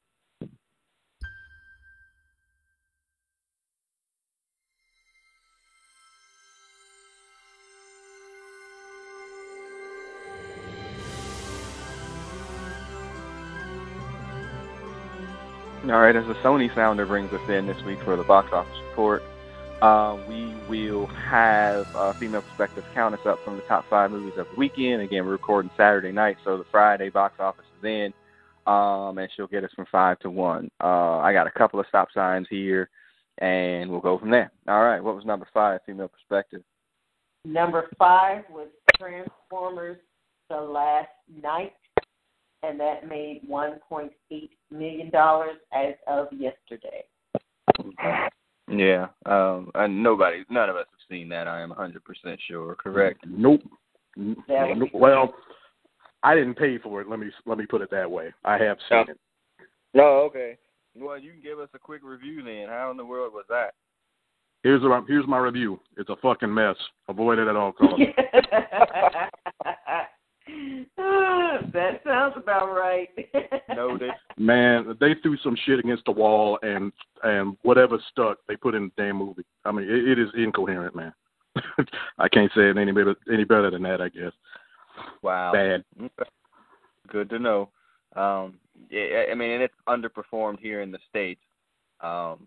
All 15.92 16.00
right, 16.00 16.16
as 16.16 16.26
the 16.26 16.32
Sony 16.36 16.74
sounder 16.74 17.04
brings 17.04 17.30
us 17.34 17.50
in 17.50 17.66
this 17.66 17.76
week 17.82 17.98
for 18.02 18.16
the 18.16 18.22
box 18.22 18.48
office 18.50 18.78
report, 18.88 19.22
uh, 19.82 20.16
we 20.26 20.54
will 20.66 21.04
have 21.04 21.86
uh, 21.94 22.14
Female 22.14 22.40
Perspective 22.40 22.82
count 22.94 23.14
us 23.14 23.26
up 23.26 23.38
from 23.44 23.56
the 23.56 23.62
top 23.64 23.84
five 23.90 24.10
movies 24.10 24.32
of 24.38 24.46
the 24.48 24.56
weekend. 24.56 25.02
Again, 25.02 25.26
we're 25.26 25.32
recording 25.32 25.70
Saturday 25.76 26.10
night, 26.10 26.38
so 26.44 26.56
the 26.56 26.64
Friday 26.70 27.10
box 27.10 27.34
office 27.38 27.66
is 27.78 27.84
in, 27.84 28.14
um, 28.66 29.18
and 29.18 29.28
she'll 29.36 29.46
get 29.46 29.64
us 29.64 29.70
from 29.76 29.84
five 29.92 30.18
to 30.20 30.30
one. 30.30 30.70
Uh, 30.82 31.18
I 31.18 31.34
got 31.34 31.46
a 31.46 31.50
couple 31.50 31.78
of 31.78 31.84
stop 31.90 32.08
signs 32.14 32.46
here, 32.48 32.88
and 33.36 33.90
we'll 33.90 34.00
go 34.00 34.18
from 34.18 34.30
there. 34.30 34.50
All 34.68 34.82
right, 34.82 35.04
what 35.04 35.14
was 35.14 35.26
number 35.26 35.46
five, 35.52 35.80
Female 35.84 36.08
Perspective? 36.08 36.62
Number 37.44 37.90
five 37.98 38.44
was 38.48 38.68
Transformers: 38.98 39.98
The 40.48 40.56
Last 40.56 41.10
Knight, 41.42 41.74
and 42.62 42.78
that 42.78 43.08
made 43.08 43.40
one 43.46 43.78
point 43.88 44.12
eight 44.30 44.52
million 44.70 45.10
dollars 45.10 45.56
as 45.72 45.94
of 46.06 46.28
yesterday. 46.32 47.04
Yeah, 48.70 49.08
um, 49.26 49.70
and 49.74 50.02
nobody, 50.02 50.44
none 50.48 50.70
of 50.70 50.76
us 50.76 50.86
have 50.90 51.00
seen 51.10 51.28
that. 51.30 51.46
I 51.46 51.60
am 51.60 51.70
100% 51.70 51.92
sure. 52.48 52.74
Correct? 52.76 53.20
Nope. 53.26 53.62
nope. 54.16 54.88
Well, 54.94 55.34
I 56.22 56.34
didn't 56.34 56.54
pay 56.54 56.78
for 56.78 57.00
it. 57.00 57.08
Let 57.08 57.18
me 57.18 57.30
let 57.44 57.58
me 57.58 57.66
put 57.66 57.82
it 57.82 57.90
that 57.90 58.10
way. 58.10 58.32
I 58.44 58.56
have 58.58 58.78
seen 58.88 59.04
no. 59.06 59.12
it. 59.12 59.18
No, 59.94 60.04
okay. 60.22 60.56
Well, 60.96 61.18
you 61.18 61.32
can 61.32 61.42
give 61.42 61.58
us 61.58 61.68
a 61.74 61.78
quick 61.78 62.02
review 62.04 62.42
then. 62.42 62.68
How 62.68 62.90
in 62.90 62.96
the 62.96 63.04
world 63.04 63.32
was 63.32 63.44
that? 63.48 63.74
Here's 64.62 64.82
a, 64.82 65.02
here's 65.08 65.26
my 65.26 65.38
review. 65.38 65.80
It's 65.96 66.08
a 66.08 66.16
fucking 66.16 66.52
mess. 66.52 66.76
Avoid 67.08 67.38
it 67.38 67.48
at 67.48 67.56
all 67.56 67.72
costs. 67.72 68.00
that 71.72 72.00
sounds 72.04 72.34
about 72.36 72.72
right. 72.72 73.08
Noted. 73.74 74.10
Man, 74.36 74.96
they 75.00 75.14
threw 75.22 75.36
some 75.38 75.56
shit 75.64 75.78
against 75.78 76.04
the 76.04 76.12
wall, 76.12 76.58
and 76.62 76.92
and 77.22 77.56
whatever 77.62 77.98
stuck, 78.10 78.38
they 78.48 78.56
put 78.56 78.74
in 78.74 78.90
the 78.96 79.02
damn 79.02 79.16
movie. 79.16 79.44
I 79.64 79.72
mean, 79.72 79.88
it, 79.88 80.08
it 80.08 80.18
is 80.18 80.28
incoherent, 80.36 80.94
man. 80.94 81.12
I 82.18 82.28
can't 82.28 82.50
say 82.54 82.70
it 82.70 82.76
any 82.76 82.92
better 82.92 83.14
any 83.32 83.44
better 83.44 83.70
than 83.70 83.82
that. 83.82 84.00
I 84.00 84.08
guess. 84.08 84.32
Wow. 85.22 85.52
Bad. 85.52 85.84
Good 87.08 87.30
to 87.30 87.38
know. 87.38 87.68
Um, 88.16 88.58
yeah, 88.90 89.24
I 89.30 89.34
mean, 89.34 89.50
and 89.50 89.62
it's 89.62 89.74
underperformed 89.88 90.60
here 90.60 90.82
in 90.82 90.90
the 90.90 90.98
states. 91.08 91.40
Um, 92.00 92.46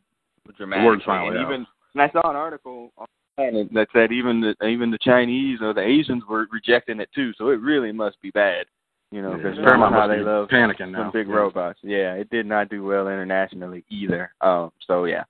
dramatically, 0.57 1.01
and 1.07 1.37
even 1.37 1.65
and 1.93 2.01
I 2.01 2.09
saw 2.11 2.29
an 2.29 2.35
article 2.35 2.91
that 3.37 3.87
said 3.93 4.11
even 4.11 4.41
the 4.41 4.65
even 4.65 4.91
the 4.91 4.97
Chinese 5.01 5.59
or 5.61 5.73
the 5.73 5.81
Asians 5.81 6.23
were 6.27 6.47
rejecting 6.51 6.99
it 6.99 7.09
too. 7.13 7.33
So 7.37 7.49
it 7.49 7.59
really 7.59 7.91
must 7.91 8.21
be 8.21 8.31
bad, 8.31 8.65
you 9.11 9.21
know, 9.21 9.35
because 9.35 9.57
yeah, 9.57 9.77
how 9.77 10.07
they 10.07 10.19
love 10.19 10.47
panicking 10.49 10.91
now. 10.91 11.11
big 11.11 11.27
yeah. 11.27 11.33
robots. 11.33 11.79
Yeah, 11.81 12.13
it 12.13 12.29
did 12.29 12.45
not 12.45 12.69
do 12.69 12.83
well 12.83 13.07
internationally 13.07 13.83
either. 13.89 14.31
Um, 14.41 14.71
so 14.87 15.05
yeah, 15.05 15.23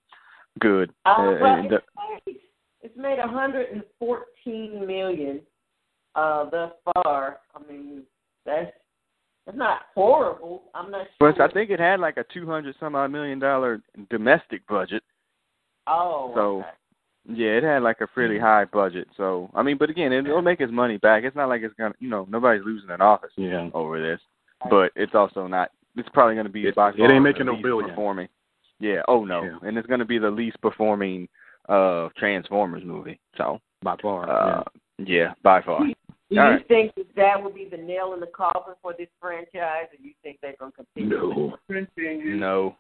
good. 0.60 0.92
Uh, 1.06 1.10
uh, 1.10 1.38
well, 1.42 1.64
the, 1.70 1.76
it's, 1.76 1.86
made, 2.26 2.38
it's 2.82 2.98
made 2.98 3.18
114 3.18 4.88
million 4.88 5.42
uh, 6.16 6.50
thus 6.50 6.72
far. 6.94 7.40
I 7.56 7.72
mean, 7.72 8.04
that's 8.46 8.72
that's 9.48 9.58
not 9.58 9.82
horrible. 9.96 10.64
I'm 10.76 10.92
not 10.92 11.08
sure. 11.20 11.34
But 11.34 11.42
I 11.42 11.52
think 11.52 11.72
it 11.72 11.80
had 11.80 12.00
like 12.00 12.18
a 12.18 12.26
200 12.34 12.76
some 12.80 12.96
odd 12.96 13.12
million 13.12 13.40
dollar 13.40 13.82
domestic 14.10 14.66
budget. 14.68 15.02
Oh. 15.88 16.32
So. 16.36 16.60
Okay. 16.60 16.70
Yeah, 17.28 17.58
it 17.58 17.64
had 17.64 17.82
like 17.82 18.02
a 18.02 18.08
pretty 18.08 18.38
high 18.38 18.66
budget. 18.66 19.08
So 19.18 19.50
I 19.56 19.64
mean, 19.64 19.78
but 19.78 19.90
again, 19.90 20.14
it, 20.14 20.28
it'll 20.28 20.42
make 20.42 20.60
his 20.60 20.72
money 20.72 20.98
back. 20.98 21.24
It's 21.24 21.36
not 21.36 21.50
like 21.50 21.62
it's 21.64 21.74
gonna, 21.76 21.96
you 22.00 22.10
know, 22.10 22.28
nobody's 22.30 22.64
losing 22.64 22.92
an 22.92 23.02
office 23.02 23.32
yeah. 23.36 23.70
over 23.74 24.02
this. 24.02 24.20
But 24.70 24.92
it's 24.96 25.16
also 25.16 25.48
not. 25.48 25.72
It's 25.96 26.10
probably 26.14 26.36
going 26.36 26.46
to 26.46 26.52
be 26.52 26.68
it, 26.68 26.76
box 26.76 26.98
it 27.00 27.10
ain't 27.10 27.24
making 27.24 27.46
no 27.46 27.56
billion. 27.62 27.90
performing. 27.90 28.28
Yeah. 28.80 29.02
Oh 29.08 29.26
no. 29.26 29.44
Yeah. 29.44 29.68
And 29.68 29.78
it's 29.78 29.88
going 29.88 30.00
to 30.00 30.06
be 30.06 30.20
the 30.20 30.30
least 30.30 30.60
performing 30.62 31.28
uh 31.70 32.10
Transformers 32.18 32.84
movie. 32.86 33.20
So 33.38 33.60
by 33.82 33.96
far. 34.02 34.30
uh, 34.30 34.64
yeah. 35.00 35.06
yeah, 35.06 35.34
by 35.44 35.62
far. 35.62 35.80
Do 35.80 35.94
you 36.30 36.42
All 36.42 36.52
right. 36.52 36.68
think 36.68 36.96
that, 36.96 37.06
that 37.16 37.44
would 37.44 37.54
be 37.54 37.68
the 37.70 37.78
nail 37.78 38.14
in 38.14 38.20
the 38.20 38.28
coffin 38.28 38.74
for 38.82 38.94
this 38.98 39.08
franchise, 39.22 39.88
or 39.92 40.02
you 40.02 40.14
think 40.24 40.40
they're 40.42 40.56
going 40.60 40.72
to 40.72 40.78
continue? 40.78 41.18
No. 41.18 41.58
Continue. 41.72 42.36
No. 42.36 42.76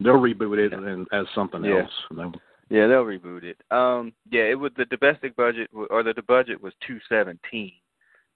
They'll 0.00 0.14
reboot 0.14 0.58
it 0.58 0.72
and 0.72 1.06
as 1.12 1.26
something 1.34 1.64
Yeah. 1.64 1.82
else. 1.82 2.32
Yeah, 2.74 2.88
they'll 2.88 3.04
reboot 3.04 3.44
it. 3.44 3.56
Um, 3.70 4.12
yeah, 4.28 4.42
it 4.42 4.58
was 4.58 4.72
the 4.76 4.84
domestic 4.86 5.36
budget, 5.36 5.70
or 5.90 6.02
the, 6.02 6.12
the 6.12 6.22
budget 6.22 6.60
was 6.60 6.72
two 6.84 6.98
seventeen, 7.08 7.70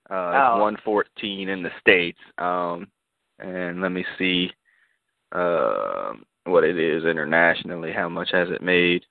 uh, 0.09 0.53
Oh. 0.55 0.61
one 0.61 0.77
fourteen 0.85 1.49
in 1.49 1.61
the 1.61 1.73
states. 1.81 2.21
Um, 2.39 2.87
and 3.41 3.83
let 3.83 3.91
me 3.91 4.05
see, 4.17 4.53
um, 5.33 6.25
what 6.45 6.63
it 6.63 6.79
is 6.79 7.05
internationally. 7.05 7.93
How 7.93 8.09
much 8.09 8.29
has 8.31 8.49
it 8.51 8.63
made? 8.63 9.05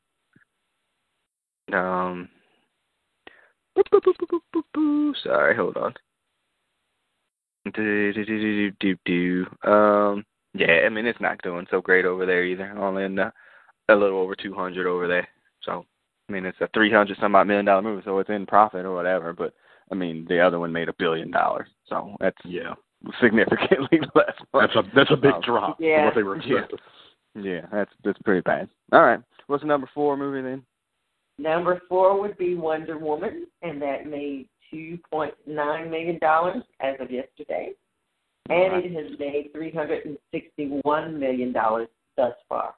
Um, 1.74 2.30
boop, 3.78 3.84
boop, 3.92 4.04
boop, 4.04 4.16
boop, 4.22 4.30
boop, 4.32 4.42
boop, 4.56 4.64
boop. 4.78 5.14
sorry, 5.24 5.58
hold 5.58 5.76
on. 5.76 5.94
Do, 7.66 8.14
do, 8.14 8.14
do, 8.14 8.26
do, 8.26 8.72
do, 8.72 8.96
do, 9.04 9.46
do. 9.64 9.70
Um, 9.70 10.24
yeah, 10.54 10.84
I 10.86 10.90
mean 10.90 11.06
it's 11.06 11.20
not 11.20 11.42
doing 11.42 11.68
so 11.70 11.82
great 11.82 12.06
over 12.06 12.26
there 12.26 12.46
either. 12.46 12.72
Only 12.78 13.04
in 13.04 13.16
the 13.16 13.34
a 13.90 13.96
little 13.96 14.20
over 14.20 14.36
200 14.36 14.88
over 14.88 15.08
there. 15.08 15.28
So, 15.64 15.86
I 16.30 16.32
mean, 16.34 16.46
it's 16.46 16.58
a 16.62 16.70
300 16.74 17.18
some 17.20 17.36
odd 17.36 17.48
million 17.48 17.66
dollar 17.66 17.82
movie, 17.82 18.02
so 18.06 18.20
it's 18.20 18.30
in 18.30 18.46
profit 18.46 18.86
or 18.86 18.94
whatever. 18.94 19.34
But 19.34 19.54
I 19.92 19.96
mean, 19.96 20.26
the 20.28 20.40
other 20.40 20.60
one 20.60 20.72
made 20.72 20.90
a 20.90 20.94
billion 21.00 21.32
dollars, 21.32 21.68
so 21.88 22.16
that's 22.20 22.38
yeah. 22.44 22.74
significantly 23.22 24.00
less. 24.16 24.34
That's 24.54 24.76
a 24.76 24.84
that's 24.96 25.12
a 25.12 25.16
big 25.18 25.34
Um, 25.34 25.42
drop 25.42 25.78
yeah. 25.80 25.98
from 25.98 26.06
what 26.06 26.16
they 26.16 26.24
were 26.24 26.42
Yeah. 26.42 26.60
expecting. 26.60 26.80
Yeah, 27.44 27.62
that's 27.72 27.92
that's 28.04 28.22
pretty 28.24 28.42
bad. 28.42 28.68
All 28.92 29.04
right, 29.04 29.20
what's 29.48 29.64
the 29.64 29.68
number 29.68 29.90
four 29.94 30.18
movie 30.18 30.42
then? 30.42 30.64
Number 31.38 31.82
four 31.88 32.20
would 32.20 32.38
be 32.38 32.56
Wonder 32.56 32.98
Woman, 32.98 33.46
and 33.62 33.82
that 33.82 34.08
made 34.08 34.48
two 34.72 34.98
point 35.12 35.34
nine 35.46 35.90
million 35.90 36.18
dollars 36.20 36.64
as 36.82 36.96
of 37.00 37.12
yesterday, 37.12 37.72
and 38.50 38.74
Alright. 38.74 38.86
it 38.86 38.94
has 38.94 39.20
made 39.20 39.52
three 39.54 39.72
hundred 39.72 40.06
and 40.06 40.18
sixty-one 40.34 41.20
million 41.20 41.54
dollars 41.54 41.88
thus 42.18 42.34
far. 42.50 42.74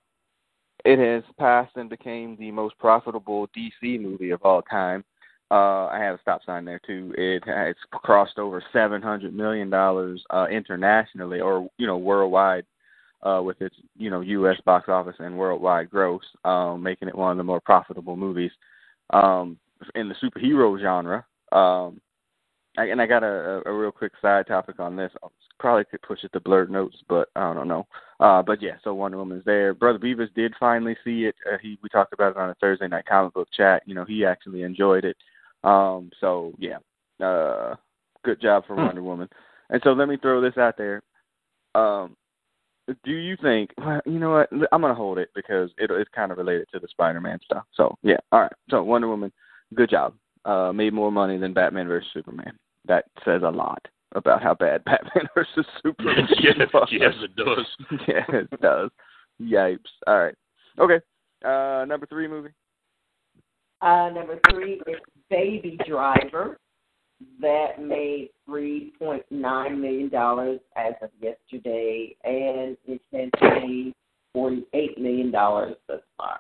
It 0.86 1.00
has 1.00 1.24
passed 1.38 1.76
and 1.76 1.90
became 1.90 2.38
the 2.38 2.52
most 2.52 2.78
profitable 2.78 3.48
DC 3.50 4.00
movie 4.02 4.32
of 4.32 4.42
all 4.44 4.62
time. 4.62 5.04
Uh, 5.52 5.88
I 5.88 6.00
have 6.00 6.16
a 6.16 6.22
stop 6.22 6.42
sign 6.46 6.64
there 6.64 6.80
too. 6.86 7.14
It 7.18 7.44
has 7.46 7.76
crossed 7.92 8.38
over 8.38 8.64
seven 8.72 9.02
hundred 9.02 9.34
million 9.34 9.70
dollars 9.70 10.24
uh, 10.30 10.46
internationally, 10.50 11.42
or 11.42 11.68
you 11.78 11.88
know, 11.88 11.98
worldwide, 11.98 12.66
uh, 13.24 13.42
with 13.44 13.60
its 13.62 13.76
you 13.98 14.10
know 14.10 14.22
U.S. 14.22 14.58
box 14.64 14.90
office 14.90 15.16
and 15.20 15.38
worldwide 15.38 15.90
gross, 15.90 16.22
um, 16.46 16.84
making 16.84 17.08
it 17.08 17.18
one 17.18 17.32
of 17.32 17.38
the 17.38 17.44
more 17.44 17.60
profitable 17.60 18.16
movies 18.16 18.52
um, 19.10 19.58
in 19.96 20.08
the 20.08 20.16
superhero 20.16 20.80
genre. 20.80 21.26
Um, 21.52 22.00
and 22.78 23.02
I 23.02 23.06
got 23.06 23.24
a, 23.24 23.62
a, 23.66 23.74
real 23.74 23.92
quick 23.92 24.14
side 24.22 24.48
topic 24.48 24.80
on 24.80 24.96
this. 24.96 25.12
I 25.24 25.28
probably 25.60 25.86
could 25.86 26.02
push 26.02 26.24
it 26.24 26.32
to 26.34 26.40
blurred 26.40 26.70
notes, 26.70 26.98
but 27.08 27.30
I 27.36 27.54
don't 27.54 27.68
know. 27.68 27.88
Uh, 28.20 28.42
but 28.42 28.62
yeah, 28.62 28.76
so 28.84 28.94
Wonder 28.94 29.18
Woman's 29.18 29.46
there. 29.46 29.74
Brother 29.74 30.00
Beavis 30.00 30.34
did 30.36 30.54
finally 30.60 30.96
see 31.04 31.26
it. 31.26 31.36
Uh, 31.52 31.58
he 31.62 31.80
we 31.82 31.90
talked 31.90 32.14
about 32.14 32.32
it 32.32 32.38
on 32.38 32.50
a 32.50 32.56
Thursday 32.56 32.88
night 32.88 33.06
comic 33.06 33.34
book 33.34 33.48
chat. 33.56 33.84
You 33.86 33.96
know, 33.96 34.06
he 34.06 34.26
actually 34.26 34.64
enjoyed 34.64 35.06
it. 35.06 35.18
Um, 35.64 36.12
so 36.22 36.54
yeah, 36.58 36.78
uh, 37.26 37.76
good 38.24 38.42
job 38.42 38.66
for 38.68 38.76
Wonder 38.76 39.04
Woman. 39.04 39.30
And 39.70 39.82
so 39.84 39.92
let 39.92 40.08
me 40.08 40.18
throw 40.18 40.42
this 40.42 40.58
out 40.58 40.78
there. 40.78 41.02
Um, 41.76 42.16
do 43.04 43.12
you 43.12 43.38
think? 43.42 43.72
Well, 43.78 44.02
you 44.06 44.20
know 44.20 44.32
what? 44.32 44.50
I'm 44.72 44.82
gonna 44.82 44.96
hold 44.96 45.18
it 45.18 45.30
because 45.36 45.70
it, 45.78 45.92
it's 45.92 46.10
kind 46.14 46.32
of 46.32 46.38
related 46.38 46.68
to 46.74 46.80
the 46.80 46.88
Spider-Man 46.88 47.40
stuff. 47.44 47.64
So 47.74 47.96
yeah, 48.04 48.18
all 48.32 48.42
right. 48.42 48.52
So 48.70 48.84
Wonder 48.84 49.08
Woman, 49.08 49.32
good 49.76 49.90
job. 49.90 50.14
Uh, 50.50 50.74
made 50.74 50.94
more 50.94 51.12
money 51.12 51.38
than 51.38 51.54
Batman 51.54 51.88
versus 51.88 52.10
Superman. 52.12 52.58
That 52.88 53.06
says 53.24 53.42
a 53.46 53.52
lot 53.52 53.88
about 54.16 54.42
how 54.42 54.56
bad 54.56 54.84
Batman 54.86 55.28
versus 55.36 55.64
Superman. 55.84 56.28
yes, 56.42 56.56
was. 56.74 56.90
yes, 56.92 57.14
it 57.22 57.36
does. 57.36 58.00
yeah, 58.08 58.26
it 58.30 58.60
does. 58.60 58.90
Yipes. 59.40 59.78
All 60.08 60.18
right. 60.18 60.34
Okay. 60.80 61.00
Uh, 61.46 61.86
number 61.86 62.08
three 62.08 62.28
movie. 62.28 62.50
Uh, 63.82 64.10
number 64.12 64.40
three 64.50 64.82
is 64.88 65.00
Baby 65.30 65.78
Driver. 65.88 66.58
That 67.40 67.80
made 67.80 68.30
three 68.48 68.94
point 68.98 69.24
nine 69.30 69.80
million 69.80 70.10
dollars 70.10 70.62
as 70.76 70.94
of 71.04 71.12
yesterday, 71.22 72.16
and 72.24 72.76
it 72.88 73.02
has 73.14 73.30
made 73.40 73.94
forty 74.34 74.66
eight 74.74 74.98
million 74.98 75.30
dollars 75.30 75.76
thus 75.88 76.02
far. 76.18 76.40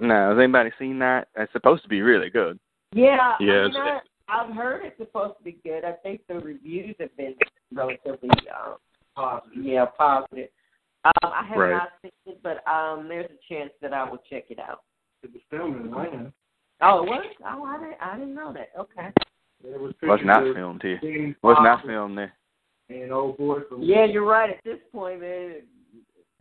No, 0.00 0.30
has 0.30 0.38
anybody 0.38 0.70
seen 0.78 0.98
that? 0.98 1.28
It's 1.36 1.52
supposed 1.52 1.82
to 1.82 1.88
be 1.88 2.02
really 2.02 2.30
good. 2.30 2.58
Yeah, 2.92 3.34
Yeah, 3.40 3.52
I 3.52 3.68
mean, 3.68 3.76
I, 3.76 4.00
I've 4.28 4.54
heard 4.54 4.84
it's 4.84 4.98
supposed 4.98 5.38
to 5.38 5.44
be 5.44 5.58
good. 5.64 5.84
I 5.84 5.92
think 6.02 6.20
the 6.28 6.34
reviews 6.34 6.94
have 7.00 7.16
been 7.16 7.34
relatively, 7.72 8.30
um, 8.54 8.76
Positive. 9.14 9.64
yeah, 9.64 9.84
positive. 9.96 10.48
Um, 11.04 11.12
I 11.32 11.44
have 11.48 11.58
Right. 11.58 11.70
not 11.72 11.88
seen 12.02 12.10
it, 12.26 12.42
but 12.42 12.66
um, 12.70 13.08
there's 13.08 13.30
a 13.30 13.54
chance 13.54 13.70
that 13.80 13.92
I 13.94 14.08
will 14.08 14.18
check 14.28 14.44
it 14.50 14.58
out. 14.58 14.82
It 15.22 15.32
was 15.32 15.42
filmed 15.50 15.80
in 15.80 15.86
Atlanta. 15.92 16.32
Oh, 16.82 17.02
it 17.04 17.08
was? 17.08 17.24
Oh, 17.46 17.64
I 17.64 17.78
didn't, 17.78 17.96
I 18.02 18.18
didn't 18.18 18.34
know 18.34 18.52
that. 18.52 18.70
Okay. 18.78 19.10
There 19.64 19.78
was 19.78 19.94
Was 20.02 20.20
not 20.22 20.42
filmed 20.54 20.82
here. 20.82 20.98
Jamie 21.02 21.34
Was 21.42 21.56
not 21.62 21.84
filmed 21.86 22.18
there. 22.18 22.34
And 22.90 23.10
old 23.12 23.38
boy 23.38 23.60
from 23.68 23.82
Yeah, 23.82 24.04
you're 24.04 24.26
right. 24.26 24.50
At 24.50 24.62
this 24.64 24.78
point, 24.92 25.20
man, 25.20 25.62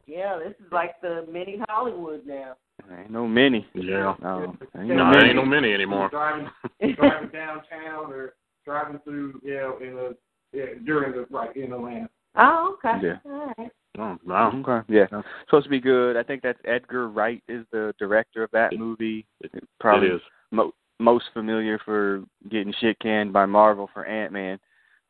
yeah, 0.05 0.37
this 0.43 0.53
is 0.59 0.71
like 0.71 0.99
the 1.01 1.25
mini 1.31 1.59
Hollywood 1.69 2.25
now. 2.25 2.55
Ain't 2.91 3.09
no 3.09 3.27
mini. 3.27 3.65
Yeah. 3.73 4.15
No, 4.21 4.55
ain't 4.77 4.87
no 4.89 4.95
No, 4.95 5.05
mini. 5.11 5.25
ain't 5.27 5.35
no 5.35 5.45
many 5.45 5.73
anymore. 5.73 6.09
driving 6.09 6.47
driving 6.95 7.29
downtown 7.29 8.11
or 8.11 8.35
driving 8.65 8.99
through, 9.03 9.39
you 9.43 9.55
know, 9.55 9.77
in 9.81 9.97
a 9.97 10.11
yeah, 10.55 10.65
during 10.85 11.11
the 11.13 11.25
right 11.29 11.55
in 11.55 11.73
Atlanta. 11.73 12.09
Oh, 12.35 12.77
okay. 12.77 13.05
Yeah. 13.05 13.17
All 13.25 13.53
right. 13.57 13.71
Oh, 13.97 14.17
wow. 14.25 14.51
Okay. 14.53 14.93
Yeah. 14.93 15.05
Supposed 15.45 15.65
to 15.65 15.69
be 15.69 15.79
good. 15.79 16.17
I 16.17 16.23
think 16.23 16.41
that's 16.41 16.59
Edgar 16.65 17.09
Wright 17.09 17.41
is 17.47 17.65
the 17.71 17.93
director 17.97 18.43
of 18.43 18.51
that 18.51 18.77
movie. 18.77 19.25
It, 19.41 19.51
Probably 19.79 20.09
It 20.09 20.15
is. 20.15 20.21
mo- 20.51 20.73
most 20.99 21.25
familiar 21.33 21.79
for 21.83 22.23
getting 22.49 22.73
shit 22.79 22.99
canned 22.99 23.31
by 23.33 23.45
Marvel 23.45 23.89
for 23.93 24.05
Ant 24.05 24.33
Man. 24.33 24.59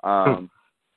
Um, 0.04 0.50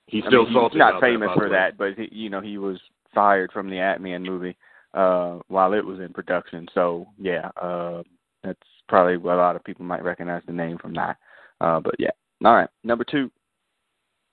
He's 0.06 0.24
I 0.24 0.28
still 0.28 0.44
mean, 0.44 0.54
salty. 0.54 0.74
He's 0.74 0.78
not 0.78 0.88
about 0.90 1.00
famous 1.02 1.28
that, 1.28 1.38
for 1.38 1.48
that, 1.50 1.76
but 1.76 1.94
he, 1.94 2.08
you 2.10 2.30
know 2.30 2.40
he 2.40 2.56
was 2.56 2.78
fired 3.14 3.52
from 3.52 3.68
the 3.68 3.78
Ant 3.78 4.00
Man 4.00 4.22
movie 4.22 4.56
uh, 4.98 5.38
while 5.46 5.74
it 5.74 5.84
was 5.84 6.00
in 6.00 6.12
production. 6.12 6.66
So 6.74 7.06
yeah, 7.18 7.50
uh, 7.60 8.02
that's 8.42 8.58
probably 8.88 9.14
a 9.14 9.18
lot 9.18 9.54
of 9.54 9.62
people 9.62 9.84
might 9.84 10.02
recognize 10.02 10.42
the 10.46 10.52
name 10.52 10.76
from 10.78 10.92
that. 10.94 11.16
Uh, 11.60 11.78
but 11.80 11.94
yeah, 11.98 12.10
all 12.44 12.54
right. 12.54 12.68
Number 12.82 13.04
two. 13.04 13.30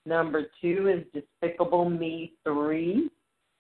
Number 0.08 0.44
two 0.62 0.88
is 0.88 1.04
Despicable 1.14 1.90
Me 1.90 2.34
3. 2.44 3.10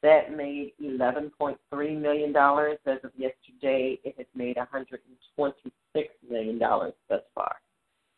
That 0.03 0.35
made 0.35 0.73
$11.3 0.81 2.01
million 2.01 2.29
as 2.35 2.97
of 3.03 3.11
yesterday. 3.17 3.99
It 4.03 4.13
has 4.17 4.27
made 4.35 4.55
$126 4.57 6.03
million 6.29 6.59
thus 6.59 7.21
far. 7.33 7.55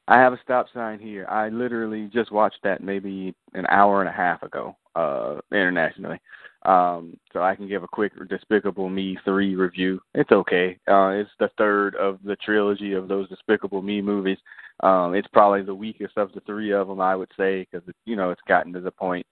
I 0.10 0.18
have 0.18 0.34
a 0.34 0.40
stop 0.44 0.68
sign 0.74 1.00
here. 1.00 1.26
I 1.28 1.48
literally 1.50 2.10
just 2.14 2.32
watched 2.32 2.60
that 2.64 2.84
maybe 2.84 3.34
an 3.54 3.66
hour 3.70 4.02
and 4.02 4.10
a 4.10 4.14
half 4.14 4.44
ago, 4.44 4.76
uh, 4.96 5.40
internationally. 5.52 6.20
Um, 6.68 7.18
so 7.32 7.42
I 7.42 7.56
can 7.56 7.68
give 7.68 7.84
a 7.84 7.88
quick 7.88 8.12
Despicable 8.28 8.90
Me 8.90 9.18
3 9.24 9.56
review. 9.56 10.02
It's 10.14 10.32
okay. 10.34 10.78
Uh, 10.86 11.08
it's 11.12 11.30
the 11.40 11.50
third 11.58 11.96
of 11.96 12.20
the 12.26 12.36
trilogy 12.36 12.92
of 12.92 13.08
those 13.08 13.30
Despicable 13.30 13.82
Me 13.82 14.02
movies. 14.02 14.38
Um, 14.82 15.16
it's 15.16 15.30
probably 15.32 15.64
the 15.64 15.74
weakest 15.74 16.18
of 16.18 16.34
the 16.34 16.42
three 16.42 16.72
of 16.74 16.90
them, 16.90 17.00
I 17.00 17.16
would 17.16 17.32
say, 17.38 17.66
because, 17.72 17.88
you 18.06 18.18
know, 18.18 18.32
it's 18.32 18.42
gotten 18.50 18.74
to 18.74 18.82
the 18.82 18.92
point, 18.92 19.26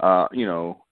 uh, 0.00 0.28
you 0.32 0.44
know, 0.44 0.82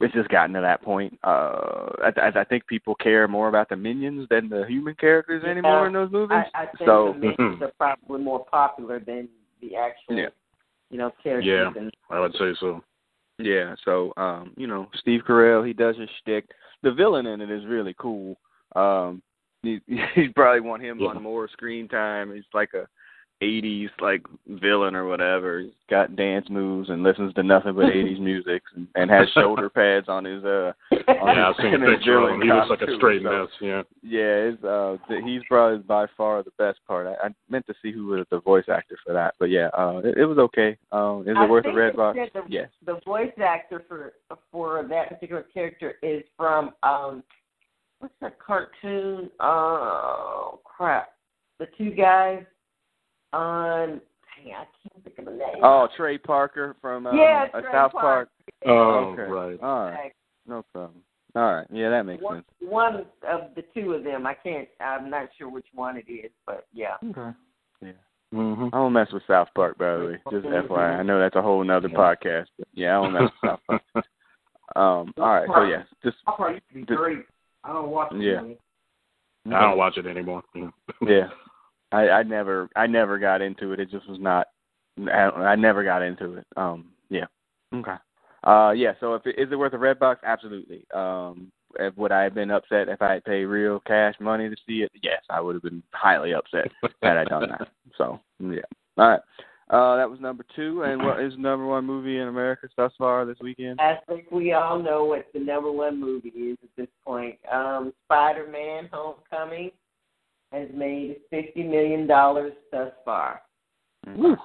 it's 0.00 0.14
just 0.14 0.28
gotten 0.28 0.54
to 0.54 0.60
that 0.60 0.82
point. 0.82 1.18
Uh, 1.24 1.88
I, 2.04 2.12
I, 2.16 2.40
I 2.40 2.44
think 2.44 2.66
people 2.66 2.94
care 2.94 3.26
more 3.26 3.48
about 3.48 3.70
the 3.70 3.76
minions 3.76 4.26
than 4.30 4.48
the 4.50 4.66
human 4.66 4.94
characters 4.94 5.42
Yeah. 5.44 5.50
anymore 5.52 5.86
in 5.86 5.94
those 5.94 6.12
movies. 6.12 6.38
I, 6.54 6.62
I 6.62 6.66
think 6.66 6.86
so, 6.86 7.14
the 7.14 7.18
minions 7.18 7.62
are 7.62 7.72
probably 7.78 8.20
more 8.22 8.44
popular 8.44 9.00
than 9.00 9.28
the 9.62 9.74
actual, 9.74 10.16
Yeah. 10.16 10.28
you 10.90 10.98
know, 10.98 11.10
characters. 11.22 11.46
Yeah. 11.46 11.80
And, 11.80 11.90
I 12.10 12.20
would 12.20 12.32
say 12.34 12.52
so. 12.60 12.84
Yeah, 13.44 13.74
so 13.84 14.12
um, 14.16 14.52
you 14.56 14.66
know, 14.66 14.88
Steve 14.94 15.22
Carell, 15.26 15.66
he 15.66 15.72
does 15.72 15.96
his 15.96 16.08
shtick. 16.20 16.46
The 16.82 16.92
villain 16.92 17.26
in 17.26 17.40
it 17.40 17.50
is 17.50 17.66
really 17.66 17.94
cool. 17.98 18.38
Um, 18.76 19.22
he, 19.62 19.80
he'd 20.14 20.34
probably 20.34 20.60
want 20.60 20.82
him 20.82 20.98
Yeah. 21.00 21.08
on 21.08 21.22
more 21.22 21.48
screen 21.48 21.88
time. 21.88 22.34
He's 22.34 22.44
like 22.54 22.70
a 22.74 22.86
'80s 23.42 23.88
like 24.00 24.22
villain 24.48 24.94
or 24.94 25.06
whatever. 25.06 25.60
He's 25.60 25.70
got 25.88 26.14
dance 26.16 26.46
moves 26.50 26.90
and 26.90 27.02
listens 27.02 27.32
to 27.34 27.42
nothing 27.42 27.74
but 27.74 27.86
'80s 27.86 28.20
music 28.30 28.62
and, 28.76 28.86
and 28.94 29.10
has 29.10 29.28
shoulder 29.30 29.70
pads 29.70 30.08
on 30.08 30.24
his 30.24 30.44
uh. 30.44 30.72
On 30.92 31.36
Yeah, 31.36 31.48
I've 31.48 31.56
his, 31.56 31.64
seen 31.64 31.72
a 31.82 31.84
in 31.86 31.94
picture 31.96 32.18
of 32.18 32.30
him. 32.30 32.40
villain 32.40 32.42
He 32.42 32.52
looks 32.52 32.70
like 32.70 32.80
a 32.82 32.86
costume, 32.86 32.98
straight 32.98 33.22
so- 33.22 33.30
mess. 33.30 33.48
Yeah. 33.60 33.82
yeah, 34.02 34.52
it's, 34.52 34.64
uh, 34.64 34.96
th- 35.08 35.24
he's 35.24 35.42
probably 35.48 35.78
by 35.78 36.06
far 36.16 36.42
the 36.42 36.52
best 36.58 36.78
part. 36.86 37.06
I, 37.06 37.26
I 37.26 37.30
meant 37.48 37.66
to 37.66 37.74
see 37.82 37.90
who 37.92 38.06
was 38.06 38.26
the 38.30 38.40
voice 38.40 38.64
actor 38.68 38.96
for 39.06 39.12
that, 39.14 39.34
but 39.38 39.46
yeah, 39.50 39.68
uh, 39.76 40.00
it, 40.04 40.18
it 40.18 40.24
was 40.26 40.38
okay. 40.38 40.76
Um, 40.92 41.22
is 41.22 41.30
it 41.30 41.36
I 41.36 41.46
worth 41.48 41.66
a 41.66 41.72
red 41.72 41.96
box? 41.96 42.18
said 42.18 42.30
The, 42.34 42.42
Yes. 42.48 42.68
the 42.84 43.00
voice 43.04 43.32
actor 43.42 43.82
for 43.88 44.12
for 44.52 44.86
that 44.88 45.08
particular 45.08 45.42
character 45.52 45.94
is 46.02 46.22
from 46.36 46.72
um 46.82 47.22
what's 47.98 48.14
that 48.20 48.38
cartoon? 48.38 49.30
Oh 49.40 50.60
crap! 50.64 51.10
The 51.58 51.66
two 51.76 51.90
guys 51.90 52.44
on 53.32 54.00
dang, 54.44 54.54
I 54.54 54.64
can't 54.82 55.04
think 55.04 55.18
of 55.18 55.24
the 55.26 55.30
name. 55.32 55.62
Oh, 55.62 55.88
Trey 55.96 56.18
Parker 56.18 56.76
from 56.80 57.06
um, 57.06 57.16
Yeah, 57.16 57.46
uh, 57.54 57.60
Trey 57.60 57.72
South 57.72 57.92
Parker. 57.92 58.00
Park. 58.00 58.28
Oh, 58.66 59.12
okay. 59.12 59.22
right. 59.22 59.60
All 59.62 59.84
right, 59.90 60.12
no 60.46 60.64
problem. 60.72 61.02
All 61.36 61.54
right, 61.54 61.66
yeah, 61.72 61.90
that 61.90 62.06
makes 62.06 62.22
one, 62.22 62.36
sense. 62.36 62.46
one 62.60 62.96
of 63.28 63.54
the 63.54 63.62
two 63.74 63.92
of 63.92 64.02
them. 64.04 64.26
I 64.26 64.34
can't. 64.34 64.68
I'm 64.80 65.08
not 65.08 65.28
sure 65.38 65.48
which 65.48 65.66
one 65.74 65.96
it 65.96 66.10
is, 66.10 66.30
but 66.44 66.66
yeah. 66.72 66.94
Okay. 67.04 67.36
Yeah. 67.82 67.92
Mm-hmm. 68.34 68.66
I 68.66 68.78
don't 68.78 68.92
mess 68.92 69.08
with 69.12 69.22
South 69.26 69.48
Park, 69.54 69.78
by 69.78 69.96
the 69.96 70.04
way. 70.06 70.18
Just 70.30 70.46
FYI. 70.46 70.98
I 70.98 71.02
know 71.02 71.18
that's 71.18 71.36
a 71.36 71.42
whole 71.42 71.62
nother 71.64 71.88
Yeah. 71.88 71.96
podcast, 71.96 72.46
but 72.58 72.68
yeah, 72.74 72.98
I 72.98 73.02
don't 73.02 73.12
mess 73.12 73.22
with 73.22 73.50
South 73.50 73.60
Park. 73.66 73.82
Um. 74.76 75.12
All 75.18 75.34
right. 75.34 75.48
So 75.52 75.64
yeah, 75.64 75.82
just 76.04 76.18
I 76.28 76.32
probably 76.36 76.54
used 76.54 76.68
to 76.68 76.74
be 76.74 76.82
great. 76.84 77.24
I 77.64 77.72
don't 77.72 77.88
watch 77.90 78.12
it. 78.12 78.22
Yeah. 78.22 78.38
anymore. 78.38 78.56
I 79.46 79.60
don't 79.62 79.76
watch 79.78 79.96
it 79.96 80.06
anymore. 80.06 80.42
Yeah. 81.02 81.26
yeah. 81.92 81.98
I 81.98 82.10
I 82.10 82.22
never 82.22 82.68
I 82.76 82.86
never 82.86 83.18
got 83.18 83.42
into 83.42 83.72
it. 83.72 83.80
It 83.80 83.90
just 83.90 84.08
was 84.08 84.18
not. 84.20 84.48
I, 85.08 85.30
I 85.30 85.56
never 85.56 85.84
got 85.84 86.02
into 86.02 86.34
it. 86.34 86.46
Um. 86.56 86.90
Yeah. 87.08 87.26
Okay. 87.74 87.96
Uh. 88.44 88.70
Yeah. 88.70 88.92
So 89.00 89.14
if 89.14 89.26
it, 89.26 89.38
is 89.38 89.50
it 89.52 89.56
worth 89.56 89.72
a 89.74 89.78
red 89.78 89.98
box? 89.98 90.20
Absolutely. 90.24 90.84
Um. 90.94 91.52
If, 91.78 91.96
would 91.96 92.10
I 92.10 92.24
have 92.24 92.34
been 92.34 92.50
upset 92.50 92.88
if 92.88 93.00
I 93.00 93.14
had 93.14 93.24
paid 93.24 93.44
real 93.44 93.78
cash 93.86 94.14
money 94.18 94.48
to 94.48 94.56
see 94.66 94.82
it? 94.82 94.90
Yes, 95.02 95.22
I 95.30 95.40
would 95.40 95.54
have 95.54 95.62
been 95.62 95.84
highly 95.92 96.34
upset 96.34 96.68
had 97.02 97.16
I 97.16 97.24
done 97.24 97.48
that. 97.48 97.68
So 97.98 98.18
yeah. 98.38 98.60
All 98.96 99.08
right. 99.08 99.20
Uh, 99.70 99.96
that 99.96 100.10
was 100.10 100.18
number 100.20 100.44
two. 100.56 100.82
And 100.82 101.04
what 101.04 101.20
is 101.20 101.32
number 101.38 101.64
one 101.64 101.84
movie 101.84 102.18
in 102.18 102.26
America 102.26 102.68
thus 102.76 102.92
far 102.98 103.24
this 103.24 103.36
weekend? 103.40 103.80
I 103.80 103.98
think 104.08 104.30
we 104.32 104.52
all 104.52 104.82
know 104.82 105.04
what 105.04 105.26
the 105.32 105.38
number 105.38 105.70
one 105.70 106.00
movie 106.00 106.30
is 106.30 106.58
at 106.62 106.70
this 106.76 106.88
point. 107.04 107.38
Um, 107.50 107.92
Spider-Man: 108.06 108.88
Homecoming 108.90 109.70
has 110.52 110.68
made 110.74 111.16
fifty 111.30 111.62
million 111.62 112.06
dollars 112.06 112.52
thus 112.72 112.92
far. 113.04 113.42
Woo. 114.16 114.36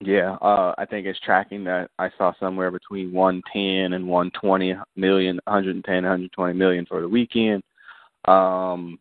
Yeah, 0.00 0.36
uh, 0.42 0.74
I 0.76 0.84
think 0.84 1.06
it's 1.06 1.18
tracking 1.20 1.64
that 1.64 1.90
I 1.98 2.10
saw 2.18 2.32
somewhere 2.38 2.70
between 2.70 3.14
110 3.14 3.94
and 3.94 4.06
120 4.06 4.74
million, 4.94 5.40
110, 5.44 5.94
120 5.94 6.52
million 6.52 6.84
for 6.84 7.00
the 7.00 7.08
weekend. 7.08 7.62
Um, 8.26 8.98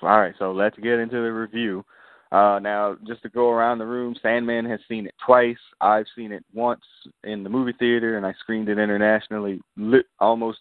all 0.00 0.20
right, 0.20 0.34
so 0.38 0.52
let's 0.52 0.76
get 0.78 1.00
into 1.00 1.16
the 1.16 1.32
review. 1.32 1.84
Uh, 2.30 2.58
now, 2.60 2.96
just 3.06 3.22
to 3.22 3.28
go 3.28 3.50
around 3.50 3.78
the 3.78 3.86
room, 3.86 4.14
Sandman 4.22 4.64
has 4.64 4.80
seen 4.88 5.06
it 5.06 5.14
twice. 5.24 5.58
I've 5.80 6.06
seen 6.16 6.32
it 6.32 6.44
once 6.54 6.84
in 7.24 7.42
the 7.42 7.50
movie 7.50 7.74
theater, 7.78 8.16
and 8.16 8.24
I 8.24 8.32
screened 8.40 8.68
it 8.68 8.78
internationally 8.78 9.60
lit, 9.76 10.06
almost 10.20 10.60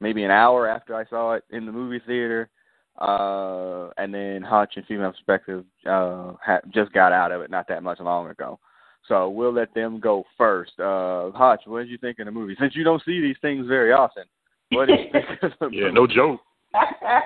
maybe 0.00 0.24
an 0.24 0.30
hour 0.30 0.68
after 0.68 0.94
I 0.94 1.06
saw 1.06 1.34
it 1.34 1.44
in 1.50 1.66
the 1.66 1.72
movie 1.72 2.02
theater. 2.06 2.50
Uh, 2.98 3.90
and 3.96 4.12
then 4.12 4.42
Hutch 4.42 4.72
and 4.76 4.84
Female 4.86 5.12
Perspective 5.12 5.64
uh, 5.86 6.32
ha- 6.44 6.60
just 6.74 6.92
got 6.92 7.12
out 7.12 7.30
of 7.30 7.42
it 7.42 7.50
not 7.50 7.68
that 7.68 7.82
much 7.82 8.00
long 8.00 8.28
ago. 8.28 8.58
So 9.06 9.30
we'll 9.30 9.52
let 9.52 9.72
them 9.72 10.00
go 10.00 10.24
first. 10.36 10.72
Uh, 10.78 11.30
Hutch, 11.30 11.62
what 11.66 11.80
did 11.80 11.90
you 11.90 11.98
think 11.98 12.18
of 12.18 12.26
the 12.26 12.32
movie? 12.32 12.56
Since 12.58 12.74
you 12.74 12.84
don't 12.84 13.02
see 13.04 13.20
these 13.20 13.36
things 13.40 13.66
very 13.66 13.92
often, 13.92 14.24
what 14.70 14.86
did 14.86 15.00
you 15.00 15.06
think 15.12 15.42
of 15.42 15.52
the 15.60 15.76
Yeah, 15.76 15.90
no 15.90 16.06
joke. 16.06 16.40
I 16.74 17.22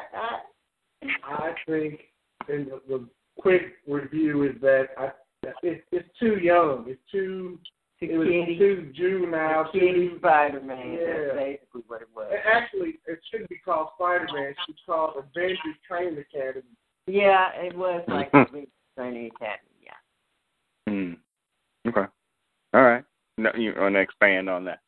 think, 1.67 2.01
and 2.49 2.67
the, 2.67 2.81
the 2.89 3.09
quick 3.39 3.75
review 3.89 4.45
is 4.45 4.61
that 4.61 4.89
I 4.99 5.11
it's 5.63 5.83
it's 5.91 6.09
too 6.21 6.39
young. 6.39 6.85
It's 6.87 7.01
too 7.11 7.59
it 8.11 8.19
was 8.19 8.29
Kitty, 8.29 8.59
too 8.59 8.93
juvenile. 8.95 9.71
Kitty 9.73 10.09
Too, 10.09 10.19
Spider-Man. 10.19 10.93
Yeah. 10.93 11.07
That's 11.07 11.37
basically 11.37 11.83
what 11.87 12.03
it 12.03 12.09
was. 12.15 12.33
actually, 12.53 12.99
it 13.07 13.21
shouldn't 13.31 13.51
be 13.51 13.59
called 13.65 13.88
Spider-Man. 13.97 14.49
It 14.49 14.57
should 14.67 14.75
be 14.75 14.81
called 14.87 15.15
Avengers 15.17 15.59
Training 15.87 16.19
Academy. 16.19 16.65
Yeah, 17.07 17.49
it 17.55 17.77
was 17.77 18.05
like 18.09 18.31
a 18.33 18.47
big 18.53 18.69
training 18.97 19.31
academy. 19.35 19.69
Yeah. 19.83 20.93
Hmm. 20.93 21.12
Okay. 21.88 22.09
All 22.75 22.83
right. 22.83 23.05
No, 23.38 23.51
you 23.57 23.73
want 23.77 23.95
to 23.95 24.01
expand 24.01 24.49
on 24.49 24.65
that? 24.67 24.81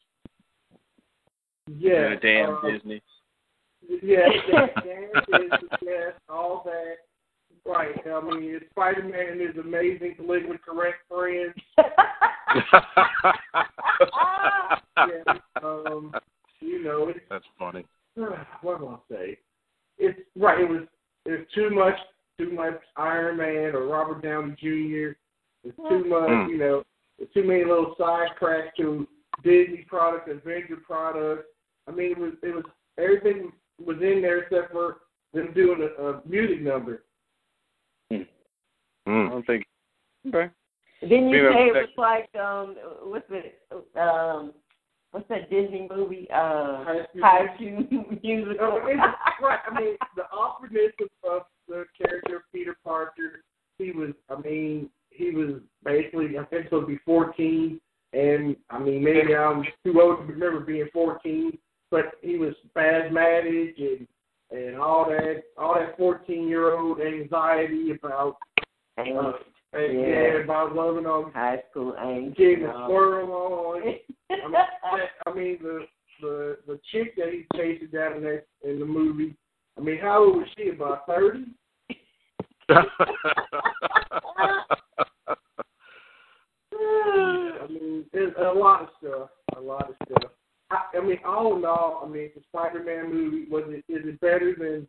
Yeah. 1.67 2.15
Damn 2.21 2.57
uh, 2.57 2.71
Disney. 2.71 3.03
Yes, 3.89 4.31
yes, 4.49 4.69
yes, 4.85 5.61
yes, 5.83 6.13
all 6.29 6.63
that. 6.65 6.97
Right. 7.67 7.95
I 8.07 8.21
mean, 8.21 8.61
Spider-Man 8.71 9.29
and 9.33 9.41
his 9.41 9.57
amazing 9.57 10.15
politically 10.17 10.59
correct 10.65 10.99
friends. 11.09 11.55
Yeah. 14.97 15.35
Um, 15.63 16.13
you 16.61 16.83
know, 16.85 17.09
it's, 17.09 17.19
That's 17.29 17.45
funny. 17.59 17.85
what 18.15 18.81
am 18.81 18.89
I 18.89 18.97
say? 19.11 19.39
It's 19.99 20.19
right. 20.37 20.61
It 20.61 20.69
was 20.69 20.83
it 21.27 21.31
was 21.31 21.41
too 21.55 21.71
much, 21.71 21.95
too 22.39 22.53
much 22.55 22.81
Iron 22.97 23.37
Man 23.39 23.75
or 23.75 23.87
Robert 23.87 24.23
Downey 24.23 24.55
Jr. 24.61 25.17
It's 25.67 25.77
too 25.89 26.05
much, 26.05 26.29
Mm. 26.31 26.49
you 26.51 26.59
know, 26.59 26.85
too 27.33 27.43
many 27.45 27.65
little 27.65 27.95
side 27.99 28.29
cracks 28.39 28.77
to 28.77 29.07
Disney 29.43 29.85
products, 29.89 30.31
Avenger 30.31 30.77
products. 30.77 31.49
I 31.89 31.91
mean, 31.91 32.13
it 32.13 32.19
was 32.19 32.33
it 32.43 32.55
was 32.55 32.65
everything 32.99 33.53
was 33.85 33.97
in 33.97 34.21
there 34.23 34.39
except 34.43 34.73
for 34.73 34.99
them 35.33 35.53
doing 35.55 35.89
a, 35.99 36.03
a 36.03 36.23
music 36.27 36.63
number. 36.63 37.03
I 39.07 39.11
Mm. 39.11 39.31
don't 39.31 39.47
think. 39.47 39.67
Okay. 40.27 40.51
Didn't 41.01 41.29
you 41.29 41.39
Female 41.39 41.53
say 41.53 41.67
it 41.69 41.73
was 41.73 41.99
like 41.99 42.35
um 42.43 42.77
what's 43.05 43.27
it 43.31 43.61
um 43.97 44.55
what's 45.11 45.29
that 45.29 45.51
Disney 45.51 45.87
movie 45.95 46.27
uh 46.33 46.85
High 46.85 47.55
School 47.57 47.87
Musical? 48.23 48.81
Right. 49.43 49.59
I 49.67 49.79
mean, 49.79 49.97
the 50.17 50.23
awkwardness 50.33 50.93
of, 51.01 51.31
of 51.31 51.43
the 51.69 51.85
character 52.01 52.45
Peter 52.53 52.77
Parker. 52.85 53.43
He 53.79 53.91
was. 53.91 54.13
I 54.31 54.41
mean, 54.41 54.89
he 55.11 55.31
was 55.31 55.61
basically. 55.85 56.39
I 56.39 56.45
think 56.45 56.65
supposed 56.67 56.85
to 56.85 56.93
be 56.93 56.99
14, 57.05 57.81
and 58.13 58.57
I 58.71 58.79
mean, 58.79 59.03
maybe 59.03 59.35
I'm 59.35 59.65
too 59.85 60.01
old 60.01 60.19
to 60.19 60.33
remember 60.33 60.61
being 60.61 60.89
14, 60.93 61.59
but 61.91 62.13
he 62.23 62.39
was 62.39 62.55
spasmodic 62.71 63.75
and 63.79 64.07
and 64.51 64.77
all 64.77 65.07
that, 65.09 65.43
all 65.59 65.75
that 65.75 65.97
14 65.99 66.47
year 66.47 66.79
old 66.79 67.01
anxiety 67.01 67.91
about, 67.91 68.37
uh, 68.99 69.33
and, 69.73 70.01
Yeah. 70.01 70.07
yeah, 70.09 70.43
about 70.45 70.75
loving 70.75 71.07
on, 71.07 71.33
High 71.33 71.63
School 71.71 71.95
Angel. 72.01 72.35
getting 72.37 72.65
a 72.65 72.73
squirrel 72.85 73.33
on. 73.33 73.83
I 74.31 74.49
mean, 74.49 75.09
I 75.27 75.33
mean 75.35 75.59
the 75.63 75.87
the 76.21 76.59
the 76.67 76.81
chick 76.93 77.17
that 77.17 77.33
he 77.33 77.47
chases 77.57 77.91
down 77.93 78.15
in 78.19 78.23
that 78.23 78.45
in 78.63 78.79
the 78.79 78.87
movie. 78.87 79.37
I 79.77 79.81
mean, 79.81 79.99
how 79.99 80.25
old 80.25 80.37
was 80.37 80.47
she? 80.57 80.69
About 80.69 81.07
thirty? 81.07 81.47
I 86.77 87.67
mean, 87.69 88.05
there's 88.13 88.35
a 88.39 88.53
lot 88.53 88.83
of 88.83 88.89
stuff. 89.01 89.31
A 89.57 89.61
lot 89.61 89.89
of 89.89 89.95
stuff. 90.07 90.31
I, 90.71 90.99
I 90.99 91.01
mean, 91.01 91.19
all 91.27 91.57
in 91.57 91.65
all, 91.65 92.03
I 92.05 92.09
mean, 92.09 92.31
the 92.35 92.43
Spider-Man 92.49 93.13
movie 93.13 93.47
was 93.51 93.65
it 93.69 93.85
is 93.93 94.07
it 94.07 94.21
better 94.21 94.55
than 94.59 94.87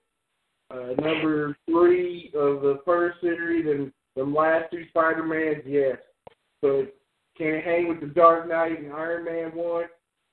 uh, 0.71 0.93
number 1.01 1.56
three 1.67 2.32
of 2.36 2.62
the 2.62 2.80
first 2.86 3.21
series 3.21 3.65
and 3.65 3.91
the 4.15 4.23
last 4.23 4.71
two 4.71 4.84
Spider-Mans? 4.89 5.63
Yes. 5.65 5.97
But 6.62 6.95
can 7.38 7.47
it 7.47 7.63
hang 7.63 7.88
with 7.88 7.99
the 7.99 8.08
Dark 8.08 8.47
Knight 8.47 8.80
and 8.80 8.93
Iron 8.93 9.25
Man 9.25 9.51
one? 9.56 9.86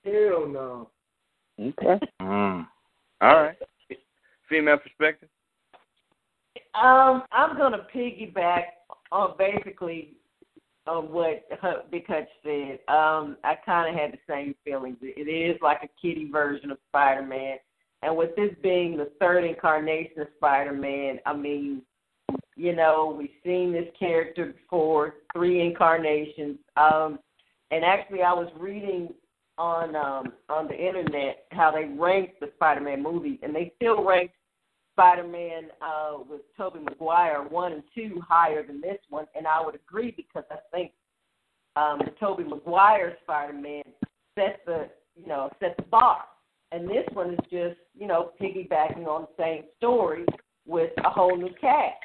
Hell 0.04 0.46
no. 0.48 0.90
Okay. 1.60 2.06
mm. 2.20 2.66
All 3.20 3.42
right. 3.42 3.56
Female 4.48 4.78
perspective. 4.78 5.28
Um, 6.74 7.22
I'm 7.32 7.56
gonna 7.56 7.86
piggyback 7.94 8.64
on 9.10 9.34
basically 9.38 10.14
on 10.86 11.12
what 11.12 11.44
Big 11.90 12.06
Hutch 12.06 12.28
said. 12.42 12.78
Um, 12.88 13.36
I 13.44 13.54
kind 13.64 13.88
of 13.88 14.00
had 14.00 14.12
the 14.12 14.18
same 14.28 14.54
feelings. 14.64 14.96
It 15.00 15.28
is 15.28 15.60
like 15.62 15.82
a 15.82 15.88
kiddie 16.00 16.30
version 16.30 16.70
of 16.70 16.78
Spider-Man, 16.88 17.58
and 18.02 18.16
with 18.16 18.34
this 18.36 18.50
being 18.62 18.96
the 18.96 19.10
third 19.20 19.44
incarnation 19.44 20.20
of 20.20 20.28
Spider-Man, 20.36 21.20
I 21.24 21.34
mean, 21.34 21.82
you 22.56 22.74
know, 22.74 23.14
we've 23.16 23.30
seen 23.44 23.72
this 23.72 23.88
character 23.98 24.46
before, 24.46 25.14
three 25.32 25.64
incarnations. 25.64 26.58
Um, 26.76 27.18
and 27.70 27.84
actually, 27.84 28.22
I 28.22 28.32
was 28.32 28.50
reading 28.58 29.14
on 29.58 29.94
um 29.94 30.32
on 30.48 30.66
the 30.66 30.74
internet 30.74 31.44
how 31.52 31.70
they 31.70 31.84
ranked 31.84 32.40
the 32.40 32.50
Spider-Man 32.56 33.02
movie, 33.02 33.38
and 33.42 33.54
they 33.54 33.72
still 33.76 34.04
ranked 34.04 34.34
Spider-Man 34.94 35.64
uh, 35.80 36.18
with 36.28 36.40
Tobey 36.56 36.80
Maguire 36.80 37.42
one 37.48 37.72
and 37.72 37.82
two 37.94 38.20
higher 38.26 38.66
than 38.66 38.80
this 38.80 38.98
one, 39.08 39.26
and 39.34 39.46
I 39.46 39.64
would 39.64 39.74
agree 39.74 40.12
because 40.16 40.44
I 40.50 40.56
think 40.70 40.92
um, 41.76 42.00
the 42.04 42.12
Tobey 42.20 42.44
Maguire 42.44 43.16
Spider-Man 43.22 43.82
set 44.34 44.60
the 44.66 44.88
you 45.14 45.26
know 45.26 45.50
set 45.60 45.76
the 45.76 45.84
bar, 45.84 46.24
and 46.72 46.88
this 46.88 47.06
one 47.12 47.35
is 47.35 47.40
just 47.50 47.78
you 47.98 48.06
know 48.06 48.30
piggybacking 48.40 49.06
on 49.06 49.26
the 49.37 49.42
same 49.42 49.64
story 49.76 50.24
with 50.66 50.90
a 51.04 51.11
whole 51.11 51.37
new 51.37 51.52
cast. 51.61 51.98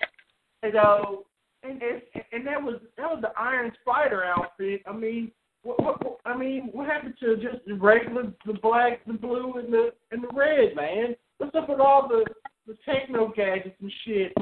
So 0.74 1.26
And, 1.64 1.82
and 1.82 2.02
and 2.32 2.48
that 2.48 2.62
was 2.62 2.80
that 2.98 3.10
was 3.10 3.22
the 3.22 3.32
Iron 3.40 3.72
Spider 3.82 4.24
outfit. 4.24 4.82
I 4.86 4.94
mean, 4.94 5.32
what, 5.64 5.82
what, 5.82 6.04
what 6.04 6.20
I 6.26 6.38
mean, 6.38 6.70
what 6.72 6.88
happened 6.88 7.16
to 7.20 7.36
just 7.38 7.66
the 7.66 7.76
regular, 7.76 8.32
the 8.46 8.54
black, 8.54 9.06
the 9.06 9.14
blue, 9.14 9.54
and 9.58 9.72
the 9.72 9.94
and 10.12 10.24
the 10.24 10.30
red, 10.34 10.76
man? 10.76 11.16
What's 11.38 11.56
up 11.56 11.70
with 11.70 11.80
all 11.80 12.08
the 12.08 12.26
the 12.68 12.78
techno 12.86 13.34
gadgets 13.36 13.76
and 13.82 13.92
shit? 14.06 14.34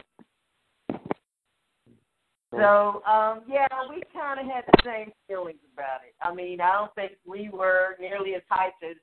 So, 2.51 3.03
um, 3.05 3.41
yeah, 3.49 3.67
we 3.89 4.01
kind 4.13 4.39
of 4.39 4.45
had 4.45 4.63
the 4.65 4.81
same 4.85 5.11
feelings 5.27 5.59
about 5.73 6.01
it. 6.07 6.15
I 6.21 6.33
mean, 6.33 6.61
I 6.61 6.71
don't 6.71 6.95
think 6.95 7.13
we 7.25 7.49
were 7.49 7.97
nearly 7.99 8.35
as 8.35 8.43
hyped 8.49 8.89
as 8.89 8.95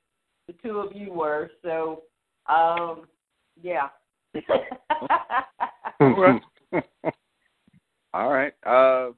the 0.47 0.53
two 0.63 0.79
of 0.79 0.95
you 0.95 1.11
were. 1.11 1.51
So, 1.61 2.03
um, 2.47 3.07
yeah. 3.61 3.89
All 8.13 8.29
right. 8.31 8.53
Uh, 8.65 9.09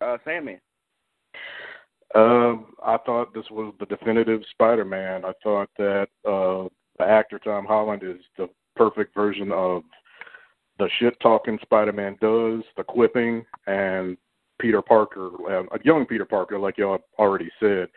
uh, 0.00 0.18
Sandman. 0.24 0.60
Um, 2.14 2.74
I 2.84 2.96
thought 3.04 3.34
this 3.34 3.44
was 3.50 3.74
the 3.78 3.86
definitive 3.86 4.42
Spider-Man. 4.52 5.24
I 5.24 5.32
thought 5.42 5.68
that 5.76 6.08
uh, 6.24 6.68
the 6.98 7.04
actor 7.04 7.38
Tom 7.38 7.66
Holland 7.66 8.02
is 8.02 8.20
the 8.36 8.48
perfect 8.76 9.14
version 9.14 9.52
of 9.52 9.82
the 10.78 10.88
shit 10.98 11.18
talking 11.20 11.58
Spider-Man 11.62 12.16
does, 12.20 12.62
the 12.76 12.84
quipping, 12.84 13.44
and 13.66 14.16
Peter 14.58 14.80
Parker, 14.80 15.30
uh, 15.50 15.64
a 15.64 15.78
young 15.84 16.06
Peter 16.06 16.24
Parker, 16.24 16.58
like 16.58 16.78
y'all 16.78 16.98
already 17.18 17.50
said. 17.60 17.88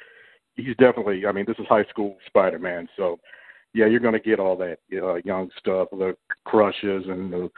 He's 0.66 0.76
definitely. 0.78 1.26
I 1.26 1.32
mean, 1.32 1.46
this 1.48 1.58
is 1.60 1.66
high 1.68 1.86
school 1.86 2.18
Spider-Man, 2.28 2.88
so 2.98 3.20
yeah, 3.74 3.86
you're 3.86 4.00
going 4.00 4.14
to 4.14 4.20
get 4.20 4.40
all 4.40 4.58
that 4.58 4.80
uh, 4.94 5.16
young 5.24 5.50
stuff, 5.58 5.88
the 5.92 6.16
crushes 6.46 7.06
and 7.08 7.32
the 7.32 7.50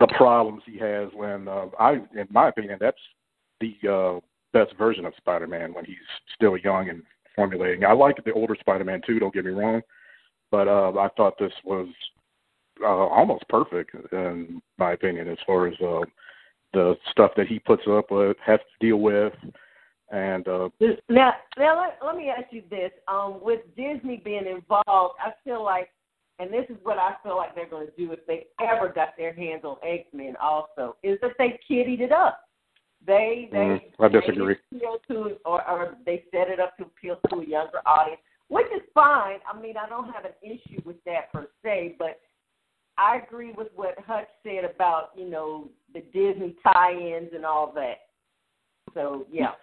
the 0.00 0.08
problems 0.16 0.62
he 0.66 0.76
has 0.78 1.08
when 1.14 1.46
uh, 1.46 1.66
I, 1.78 1.92
in 1.92 2.26
my 2.30 2.48
opinion, 2.48 2.78
that's 2.80 2.98
the 3.60 3.76
uh, 3.88 4.20
best 4.52 4.76
version 4.76 5.04
of 5.04 5.12
Spider-Man 5.16 5.72
when 5.72 5.84
he's 5.84 5.96
still 6.34 6.56
young 6.56 6.88
and 6.88 7.02
formulating. 7.36 7.84
I 7.84 7.92
like 7.92 8.16
the 8.24 8.32
older 8.32 8.56
Spider-Man 8.58 9.02
too. 9.06 9.20
Don't 9.20 9.32
get 9.32 9.44
me 9.44 9.52
wrong, 9.52 9.82
but 10.50 10.66
uh, 10.66 10.92
I 10.98 11.08
thought 11.16 11.38
this 11.38 11.52
was 11.64 11.86
uh, 12.82 12.86
almost 12.86 13.48
perfect 13.48 13.94
in 14.12 14.60
my 14.78 14.92
opinion 14.92 15.28
as 15.28 15.38
far 15.46 15.68
as 15.68 15.74
uh, 15.80 16.00
the 16.72 16.96
stuff 17.10 17.30
that 17.36 17.46
he 17.46 17.60
puts 17.60 17.82
up 17.88 18.10
with, 18.10 18.36
has 18.44 18.58
to 18.58 18.86
deal 18.86 18.96
with, 18.96 19.32
and 20.14 20.46
uh, 20.46 20.68
now, 21.08 21.32
now 21.58 21.80
let, 21.80 21.98
let 22.04 22.16
me 22.16 22.30
ask 22.30 22.52
you 22.52 22.62
this: 22.70 22.92
um, 23.08 23.40
with 23.42 23.60
Disney 23.76 24.22
being 24.24 24.46
involved, 24.46 25.16
I 25.18 25.32
feel 25.42 25.64
like, 25.64 25.88
and 26.38 26.52
this 26.52 26.66
is 26.68 26.76
what 26.84 26.98
I 26.98 27.14
feel 27.24 27.36
like 27.36 27.56
they're 27.56 27.68
going 27.68 27.88
to 27.88 27.92
do 27.96 28.12
if 28.12 28.24
they 28.26 28.46
ever 28.60 28.92
got 28.92 29.16
their 29.18 29.32
hands 29.32 29.64
on 29.64 29.76
X 29.82 30.04
Men, 30.12 30.36
also, 30.40 30.96
is 31.02 31.18
that 31.20 31.32
they 31.36 31.58
kiddied 31.66 32.00
it 32.00 32.12
up. 32.12 32.42
They 33.04 33.48
they 33.50 33.58
Mm, 33.58 33.80
I 33.98 34.08
disagree. 34.08 34.56
They 34.70 34.76
appeal 34.78 34.98
to 35.08 35.36
or, 35.44 35.68
or 35.68 35.96
they 36.06 36.22
set 36.30 36.48
it 36.48 36.60
up 36.60 36.76
to 36.76 36.84
appeal 36.84 37.18
to 37.30 37.40
a 37.40 37.46
younger 37.46 37.80
audience, 37.84 38.20
which 38.46 38.66
is 38.66 38.82
fine. 38.94 39.38
I 39.52 39.60
mean, 39.60 39.76
I 39.76 39.88
don't 39.88 40.12
have 40.12 40.24
an 40.24 40.34
issue 40.42 40.80
with 40.84 41.02
that 41.06 41.32
per 41.32 41.48
se, 41.64 41.96
but 41.98 42.20
I 42.98 43.16
agree 43.16 43.52
with 43.52 43.68
what 43.74 43.98
Hutch 44.06 44.28
said 44.44 44.64
about 44.64 45.10
you 45.16 45.28
know 45.28 45.70
the 45.92 46.02
Disney 46.12 46.54
tie-ins 46.62 47.30
and 47.34 47.44
all 47.44 47.72
that. 47.74 47.96
So 48.94 49.26
yeah. 49.32 49.54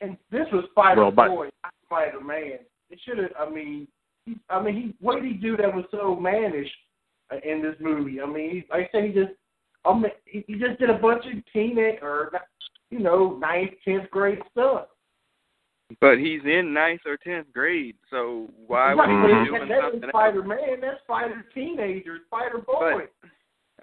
And 0.00 0.16
this 0.30 0.46
was 0.52 0.64
Spider 0.70 1.02
Well, 1.02 1.10
but- 1.10 1.28
Boy, 1.28 1.48
not 1.62 1.72
Spider 1.84 2.20
Man. 2.20 2.58
It 2.90 2.98
should 3.04 3.18
have. 3.18 3.30
I 3.38 3.50
mean, 3.50 3.86
he, 4.24 4.36
I 4.48 4.62
mean, 4.62 4.74
he 4.74 4.94
what 5.00 5.16
did 5.16 5.24
he 5.24 5.34
do 5.34 5.56
that 5.56 5.74
was 5.74 5.84
so 5.90 6.16
mannish 6.16 6.70
uh, 7.30 7.36
in 7.44 7.62
this 7.62 7.76
movie? 7.80 8.20
I 8.20 8.26
mean, 8.26 8.50
he, 8.50 8.64
like 8.70 8.88
I 8.88 8.88
said, 8.92 9.04
he 9.04 9.12
just, 9.12 9.32
I 9.84 9.92
mean, 9.92 10.10
he, 10.24 10.44
he 10.46 10.54
just 10.54 10.78
did 10.78 10.90
a 10.90 10.98
bunch 10.98 11.24
of 11.26 11.32
teenage 11.52 11.98
or 12.00 12.30
you 12.90 13.00
know, 13.00 13.36
ninth, 13.38 13.72
tenth 13.84 14.10
grade 14.10 14.38
stuff. 14.52 14.86
But 16.00 16.18
he's 16.18 16.42
in 16.44 16.74
ninth 16.74 17.00
or 17.06 17.16
tenth 17.16 17.50
grade, 17.52 17.96
so 18.10 18.48
why 18.66 18.94
would 18.94 19.08
he 19.08 19.16
be 19.16 19.48
doing 19.48 19.68
that 19.68 19.80
something 19.82 20.02
is 20.02 20.10
Spider 20.10 20.42
Man. 20.42 20.80
That's 20.82 21.00
Spider 21.04 21.44
Teenager, 21.54 22.18
Spider 22.26 22.58
Boy. 22.58 22.92
else? 22.92 23.02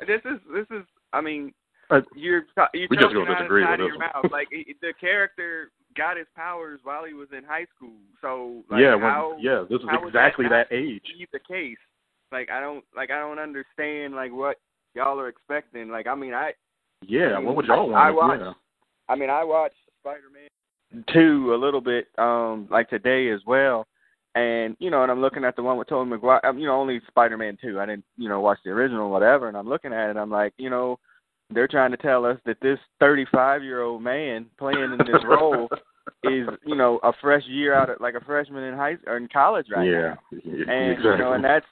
This 0.08 0.21
is 0.26 0.39
this 0.54 0.67
is. 0.69 0.86
I 1.13 1.21
mean, 1.21 1.52
Uh, 1.89 2.02
you're 2.15 2.45
you're 2.74 2.88
we 2.89 2.98
just 2.98 3.13
gonna 3.13 3.32
out 3.32 3.38
disagree 3.38 3.65
with 3.65 3.80
this 3.80 4.00
mouth. 4.00 4.32
Like 4.32 4.50
the 4.50 4.93
character 5.00 5.71
got 5.95 6.17
his 6.17 6.28
powers 6.36 6.80
while 6.84 7.06
he 7.06 7.13
was 7.13 7.28
in 7.36 7.43
high 7.43 7.65
school, 7.76 7.98
so 8.21 8.63
like 8.69 8.82
yeah, 8.82 8.95
when, 8.95 9.39
yeah, 9.39 9.63
this 9.69 9.80
is 9.82 9.88
exactly 10.06 10.45
that 10.50 10.67
that, 10.69 10.76
age. 10.76 11.04
the 11.32 11.39
case? 11.39 11.78
Like 12.32 12.50
I 12.50 12.60
don't 12.60 12.84
like 12.95 13.12
I 13.12 13.19
don't 13.19 13.39
understand 13.39 14.15
like 14.15 14.32
what 14.32 14.58
y'all 14.93 15.19
are 15.19 15.30
expecting. 15.30 15.89
Like 15.89 16.08
I 16.08 16.15
mean 16.15 16.34
I 16.34 16.52
Yeah, 17.08 17.38
what 17.39 17.56
would 17.56 17.65
y'all 17.65 17.89
want? 17.89 18.04
I 18.04 18.12
want? 18.12 18.41
watched- 18.41 18.60
I 19.08 19.15
mean, 19.15 19.30
I 19.30 19.43
watched 19.43 19.76
Spider 20.02 20.30
Man 20.34 21.04
two 21.13 21.54
a 21.54 21.58
little 21.58 21.82
bit, 21.82 22.08
um, 22.17 22.67
like 22.71 22.89
today 22.89 23.30
as 23.30 23.41
well, 23.45 23.88
and 24.36 24.76
you 24.80 24.89
know, 24.89 25.04
and 25.04 25.12
I'm 25.12 25.21
looking 25.21 25.43
at 25.43 25.56
the 25.56 25.63
one 25.63 25.78
with 25.78 25.89
Tobey 25.89 26.10
Maguire. 26.10 26.41
Um, 26.45 26.58
you 26.58 26.67
know, 26.67 26.80
only 26.80 27.02
Spider 27.08 27.38
Man 27.38 27.58
two. 27.62 27.80
I 27.80 27.86
didn't, 27.86 28.06
you 28.17 28.30
know, 28.30 28.41
watch 28.41 28.60
the 28.63 28.71
original, 28.71 29.10
whatever. 29.10 29.48
And 29.48 29.58
I'm 29.58 29.69
looking 29.69 29.93
at 29.93 30.10
it, 30.10 30.17
I'm 30.17 30.32
like, 30.32 30.54
you 30.58 30.69
know, 30.69 31.00
they're 31.51 31.67
trying 31.67 31.91
to 31.91 31.97
tell 31.97 32.25
us 32.25 32.38
that 32.45 32.58
this 32.62 32.79
35 32.99 33.63
year 33.63 33.81
old 33.81 34.01
man 34.01 34.47
playing 34.58 34.79
in 34.79 34.97
this 34.97 35.23
role 35.27 35.67
is, 36.23 36.47
you 36.65 36.75
know, 36.75 36.99
a 37.03 37.12
fresh 37.21 37.43
year 37.47 37.73
out 37.73 37.89
of 37.89 37.99
like 37.99 38.15
a 38.15 38.21
freshman 38.21 38.63
in 38.63 38.75
high 38.75 38.97
or 39.08 39.17
in 39.17 39.27
college 39.31 39.67
right 39.73 39.88
yeah, 39.88 40.01
now 40.01 40.17
yeah, 40.43 40.71
and 40.73 40.91
exactly. 40.91 41.12
you 41.12 41.17
know, 41.17 41.34
and 41.34 41.43
that's 41.43 41.65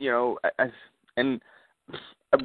you 0.00 0.10
know, 0.10 0.38
I, 0.44 0.64
I, 0.64 0.66
and 1.16 1.40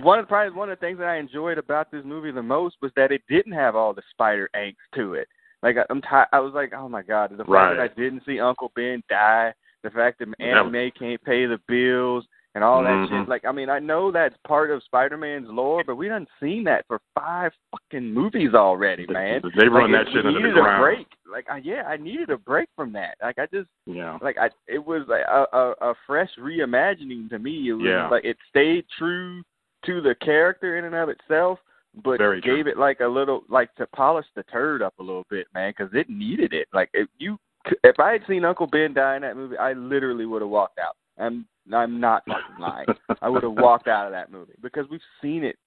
one 0.02 0.20
of 0.20 0.28
probably 0.28 0.56
one 0.56 0.70
of 0.70 0.80
the 0.80 0.86
things 0.86 1.00
that 1.00 1.08
I 1.08 1.18
enjoyed 1.18 1.58
about 1.58 1.92
this 1.92 2.04
movie 2.06 2.32
the 2.32 2.44
most 2.44 2.76
was 2.82 2.92
that 2.96 3.12
it 3.12 3.22
didn't 3.28 3.54
have 3.54 3.76
all 3.76 3.94
the 3.94 4.04
spider 4.12 4.50
angst 4.56 4.76
to 4.96 5.16
it. 5.16 5.28
Like 5.64 5.78
I, 5.78 5.84
I'm, 5.90 6.02
ti 6.02 6.08
I 6.32 6.40
was 6.40 6.54
like, 6.54 6.74
oh 6.74 6.88
my 6.88 7.02
god, 7.02 7.32
the 7.32 7.38
fact 7.38 7.50
Right. 7.50 7.76
that 7.76 7.82
I 7.82 7.88
didn't 8.00 8.24
see 8.26 8.40
Uncle 8.40 8.72
Ben 8.76 9.02
die, 9.10 9.54
the 9.84 9.90
fact 9.90 10.20
that 10.20 10.28
Aunt 10.40 10.66
was- 10.66 10.72
May 10.72 10.92
can't 10.92 11.22
pay 11.24 11.46
the 11.46 11.60
bills 11.68 12.26
and 12.60 12.64
all 12.66 12.84
that 12.84 12.90
Mhm. 12.90 13.08
shit. 13.22 13.30
Like, 13.30 13.46
I 13.46 13.54
mean, 13.54 13.70
I 13.70 13.80
know 13.80 14.12
that's 14.12 14.36
part 14.46 14.70
of 14.70 14.84
Spider-Man's 14.84 15.48
lore, 15.50 15.82
but 15.86 15.96
we 15.96 16.10
done 16.10 16.28
seen 16.42 16.66
that 16.66 16.86
for 16.88 17.00
five 17.16 17.54
fucking 17.72 18.14
movies 18.14 18.54
already, 18.54 19.08
man. 19.08 19.42
They 19.56 19.70
run 19.70 19.94
like, 19.94 20.02
that 20.06 20.10
it, 20.10 20.14
shit 20.14 20.26
into 20.26 20.34
the 20.34 20.40
needed 20.40 20.58
a 20.58 20.62
ground. 20.62 20.82
break. 20.82 21.08
Like, 21.26 21.50
I, 21.50 21.58
yeah, 21.60 21.84
I 21.88 21.96
needed 21.96 22.30
a 22.32 22.38
break 22.38 22.68
from 22.76 22.92
that. 22.94 23.16
Like, 23.22 23.40
I 23.40 23.46
just 23.46 23.70
Yeah, 23.86 24.18
like 24.22 24.38
I 24.38 24.50
it 24.68 24.86
was 24.86 25.08
like 25.08 25.24
a, 25.26 25.48
a 25.54 25.90
a 25.92 25.96
fresh 26.06 26.36
reimagining 26.38 27.30
to 27.30 27.40
me. 27.40 27.70
It 27.70 27.74
was 27.74 27.86
Yeah. 27.86 28.10
like 28.10 28.26
it 28.26 28.38
stayed 28.50 28.86
true 28.98 29.42
to 29.86 30.02
the 30.02 30.16
character 30.16 30.76
in 30.78 30.84
and 30.84 30.96
of 30.96 31.08
itself, 31.08 31.60
but 32.04 32.18
Very 32.18 32.42
true. 32.42 32.58
gave 32.58 32.68
it 32.68 32.78
like 32.78 33.00
a 33.00 33.08
little 33.08 33.46
like 33.48 33.74
to 33.76 33.88
polish 33.88 34.26
the 34.36 34.44
turd 34.44 34.82
up 34.82 34.96
a 35.00 35.04
little 35.04 35.26
bit, 35.30 35.48
man, 35.54 35.72
because 35.78 35.94
it 35.94 36.10
needed 36.10 36.52
it. 36.52 36.68
Like 36.74 36.90
if 36.94 37.08
you 37.20 37.40
if 37.86 38.00
I 38.02 38.12
had 38.12 38.26
seen 38.28 38.44
Uncle 38.44 38.68
Ben 38.68 38.94
die 38.94 39.16
in 39.16 39.22
that 39.22 39.38
movie, 39.38 39.58
I 39.58 39.72
literally 39.74 40.26
would 40.26 40.42
have 40.42 40.50
walked 40.52 40.80
out. 40.80 40.96
I'm 41.20 41.46
I'm 41.72 42.00
not 42.00 42.24
fucking 42.28 42.60
lying. 42.60 42.88
I 43.22 43.30
would 43.30 43.44
have 43.44 43.52
walked 43.54 43.88
out 43.88 44.06
of 44.06 44.12
that 44.12 44.32
movie 44.32 44.54
because 44.62 44.86
we've 44.90 45.02
seen 45.22 45.44
it. 45.44 45.58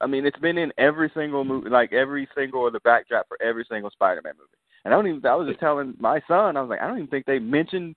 I 0.00 0.06
mean, 0.06 0.26
it's 0.26 0.38
been 0.38 0.58
in 0.58 0.72
every 0.78 1.10
single 1.14 1.44
movie, 1.44 1.70
like 1.70 1.92
every 1.92 2.28
single 2.36 2.66
of 2.66 2.72
the 2.72 2.80
backdrop 2.80 3.26
for 3.28 3.40
every 3.42 3.64
single 3.70 3.90
Spider-Man 3.90 4.34
movie. 4.36 4.48
And 4.84 4.92
I 4.92 4.96
don't 4.96 5.06
even. 5.06 5.24
I 5.26 5.34
was 5.34 5.48
just 5.48 5.60
telling 5.60 5.94
my 5.98 6.20
son, 6.28 6.56
I 6.56 6.60
was 6.60 6.68
like, 6.70 6.80
I 6.80 6.86
don't 6.88 6.98
even 6.98 7.08
think 7.08 7.24
they 7.26 7.38
mentioned 7.38 7.94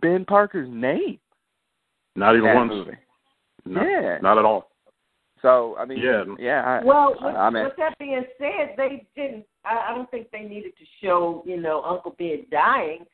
Ben 0.00 0.24
Parker's 0.24 0.68
name 0.70 1.18
Not 2.14 2.36
even 2.36 2.54
once. 2.54 2.70
movie. 2.70 2.98
No, 3.64 3.82
Yeah. 3.82 4.18
not 4.22 4.38
at 4.38 4.44
all. 4.44 4.70
So 5.42 5.76
I 5.78 5.86
mean, 5.86 5.98
Yeah. 5.98 6.24
yeah. 6.38 6.62
I, 6.80 6.84
Well, 6.84 7.14
with, 7.20 7.34
I 7.34 7.48
mean, 7.50 7.64
with 7.64 7.76
that 7.78 7.96
being 7.98 8.22
said, 8.38 8.74
they 8.76 9.06
didn't. 9.16 9.46
I, 9.64 9.88
I 9.90 9.94
don't 9.94 10.10
think 10.10 10.30
they 10.30 10.42
needed 10.42 10.72
to 10.78 10.84
show, 11.02 11.42
you 11.46 11.58
know, 11.60 11.82
Uncle 11.82 12.14
Ben 12.18 12.44
dying. 12.50 13.06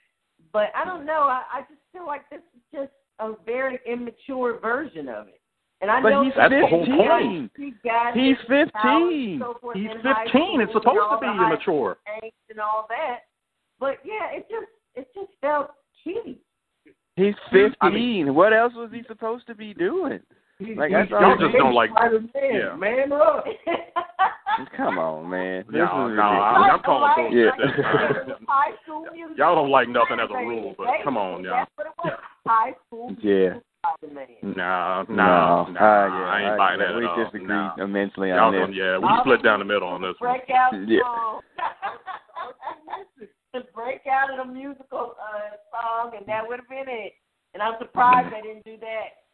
But 0.53 0.71
I 0.75 0.85
don't 0.85 1.05
know. 1.07 1.23
I, 1.23 1.43
I 1.53 1.61
just 1.63 1.81
feel 1.93 2.07
like 2.07 2.29
this 2.31 2.41
is 2.55 2.63
just 2.73 2.93
a 3.19 3.33
very 3.45 3.79
immature 3.87 4.59
version 4.61 5.09
of 5.09 5.29
it. 5.29 5.41
And 5.83 5.91
I 5.91 6.01
but 6.01 6.09
know 6.11 6.25
he's 6.25 6.33
That's 6.37 6.51
the 6.53 6.67
whole 6.67 6.87
fifteen. 6.87 7.51
he 7.57 7.75
got 7.85 8.15
He's 8.15 8.37
fifteen. 8.49 9.41
so 9.41 9.59
He's 9.75 9.91
15. 10.03 10.61
It's 10.63 10.73
supposed 10.73 10.99
to 11.13 11.19
be 11.21 11.27
immature. 11.27 11.99
angst 12.23 12.33
and 12.51 12.61
all 12.61 12.87
that. 12.89 13.21
But 13.79 13.99
yeah, 14.05 14.31
it 14.33 14.47
just 14.51 14.67
it 14.95 15.09
just 15.15 15.33
felt 15.43 15.73
cheesy. 16.03 16.39
He's 17.17 17.35
fifteen. 17.53 18.35
what 18.35 18.53
else 18.55 18.73
was 18.75 18.91
he 18.93 19.03
supposed 19.07 19.47
to 19.49 19.55
be 19.55 19.75
doing? 19.75 20.21
He- 20.59 20.75
Like, 20.75 20.89
he- 20.89 20.95
that's 20.95 21.11
Y'all 21.11 21.25
I'm 21.25 21.39
just 21.39 21.53
don't 21.55 21.75
like. 21.75 21.91
Spider-Man, 21.91 22.31
Yeah. 22.55 22.77
man 22.77 23.13
up. 23.13 23.45
Come 24.77 24.99
on, 24.99 25.29
man. 25.29 25.65
This 25.71 25.77
No, 25.77 25.85
is 25.85 25.91
no, 25.91 26.07
ridiculous. 26.07 26.41
I- 26.41 26.71
I'm 26.73 26.81
calling 26.81 27.03
Like- 27.03 27.17
bullshit. 27.17 27.37
Yeah. 27.37 28.27
like 28.27 28.49
high 28.49 28.73
school 28.83 29.07
music. 29.13 29.37
Y'all 29.39 29.55
don't 29.55 29.71
like 29.71 29.89
nothing 29.89 30.19
as 30.21 30.31
a 30.31 30.37
rule, 30.37 30.75
but 30.79 30.87
come 31.05 31.17
on, 31.19 31.45
y'all. 31.45 31.67
That's 31.67 31.71
what 31.77 31.87
it 31.87 31.93
was. 32.05 32.19
High 32.47 32.75
school 32.87 33.13
Yeah. 33.21 33.61
music 33.61 33.63
Spider-Man. 33.85 34.55
Nah, 34.57 35.05
No, 35.09 35.15
nah, 35.15 35.63
uh, 35.63 35.71
nah. 35.71 36.07
yeah, 36.09 36.31
I 36.33 36.49
ain't 36.49 36.59
buying 36.59 36.81
yeah, 36.81 36.87
that 36.89 36.97
we 36.97 37.05
at 37.05 37.11
all. 37.11 37.17
disagree 37.25 37.47
Nah. 37.47 37.75
immensely 37.79 38.29
Y'all 38.31 38.41
on 38.49 38.53
this. 38.53 38.61
gonna, 38.63 38.73
yeah, 38.73 38.99
we 38.99 39.09
split 39.21 39.43
down 39.43 39.59
the 39.61 39.65
middle 39.67 39.89
on 39.89 40.01
this 40.03 40.17
one. 40.19 40.33
break 40.33 40.51
out 40.51 40.73
Yeah. 40.89 41.01
song. 41.03 41.43
to 43.55 43.61
break 43.75 44.03
out 44.07 44.29
in 44.33 44.41
a 44.41 44.45
musical 44.45 45.17
uh, 45.21 45.57
song, 45.73 46.13
and 46.17 46.27
that 46.27 46.47
would 46.47 46.61
have 46.61 46.69
been 46.69 46.89
it. 46.89 47.13
And 47.55 47.63
I'm 47.63 47.75
surprised 47.79 48.33
they 48.35 48.41
didn't 48.43 48.65
do 48.65 48.77
that. 48.81 49.25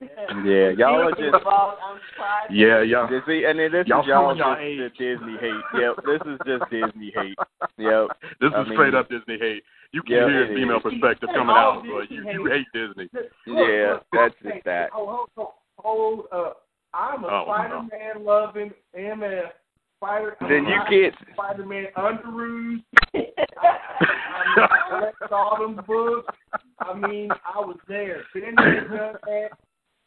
Yeah, 0.44 0.70
y'all 0.76 1.08
are 1.08 1.10
just- 1.12 1.42
fault, 1.42 1.78
I'm 1.82 1.98
surprised. 2.12 2.52
Yeah, 2.52 2.82
yeah. 2.82 3.08
You 3.10 3.20
see, 3.26 3.44
and 3.46 3.58
then 3.58 3.72
this 3.72 3.86
Y'all 3.86 4.02
is 4.02 4.06
y'all 4.08 4.36
showing 4.36 4.38
y'all 4.38 4.54
just 4.56 4.98
the 4.98 5.04
Disney 5.04 5.36
hate. 5.40 5.64
Yep, 5.80 5.94
this 6.04 6.20
is 6.32 6.38
just 6.46 6.70
Disney 6.70 7.12
hate. 7.14 7.38
Yep. 7.78 8.08
This 8.40 8.52
I 8.54 8.60
is 8.62 8.68
mean- 8.68 8.76
straight 8.76 8.94
up 8.94 9.08
Disney 9.08 9.38
hate. 9.40 9.62
You 9.92 10.02
can 10.02 10.12
Yeah, 10.16 10.28
hear 10.28 10.42
it 10.44 10.54
female 10.54 10.76
is. 10.76 10.82
perspective 10.82 11.28
coming 11.32 11.56
All 11.56 11.80
out, 11.80 11.82
but 11.82 12.10
you, 12.10 12.28
you 12.30 12.44
hate 12.50 12.66
Disney. 12.74 13.08
Yeah, 13.46 13.98
that's 14.12 14.34
just 14.42 14.54
hey, 14.54 14.62
that. 14.66 14.90
Oh, 14.94 15.06
hold, 15.06 15.28
hold, 15.36 15.52
hold 15.78 16.26
up. 16.32 16.62
I'm 16.92 17.24
a 17.24 17.28
Oh. 17.28 17.44
Spider-Man 17.46 18.24
loving 18.24 18.70
MF. 18.98 19.50
Spider. 19.98 20.36
Man. 20.42 20.50
Then 20.50 20.64
you 20.66 20.74
I'm 20.74 20.86
can't. 20.90 21.14
Spider-Man 21.32 21.86
underoos. 21.96 22.82
I, 23.14 24.68
I 24.90 25.00
read 25.00 25.14
all 25.32 25.56
them 25.58 25.80
books. 25.86 26.34
I 26.80 26.94
mean, 26.94 27.30
I 27.30 27.58
was 27.60 27.76
there. 27.88 28.22
Been 28.34 28.54
there, 28.56 28.88
done 28.88 29.16
that. 29.24 29.48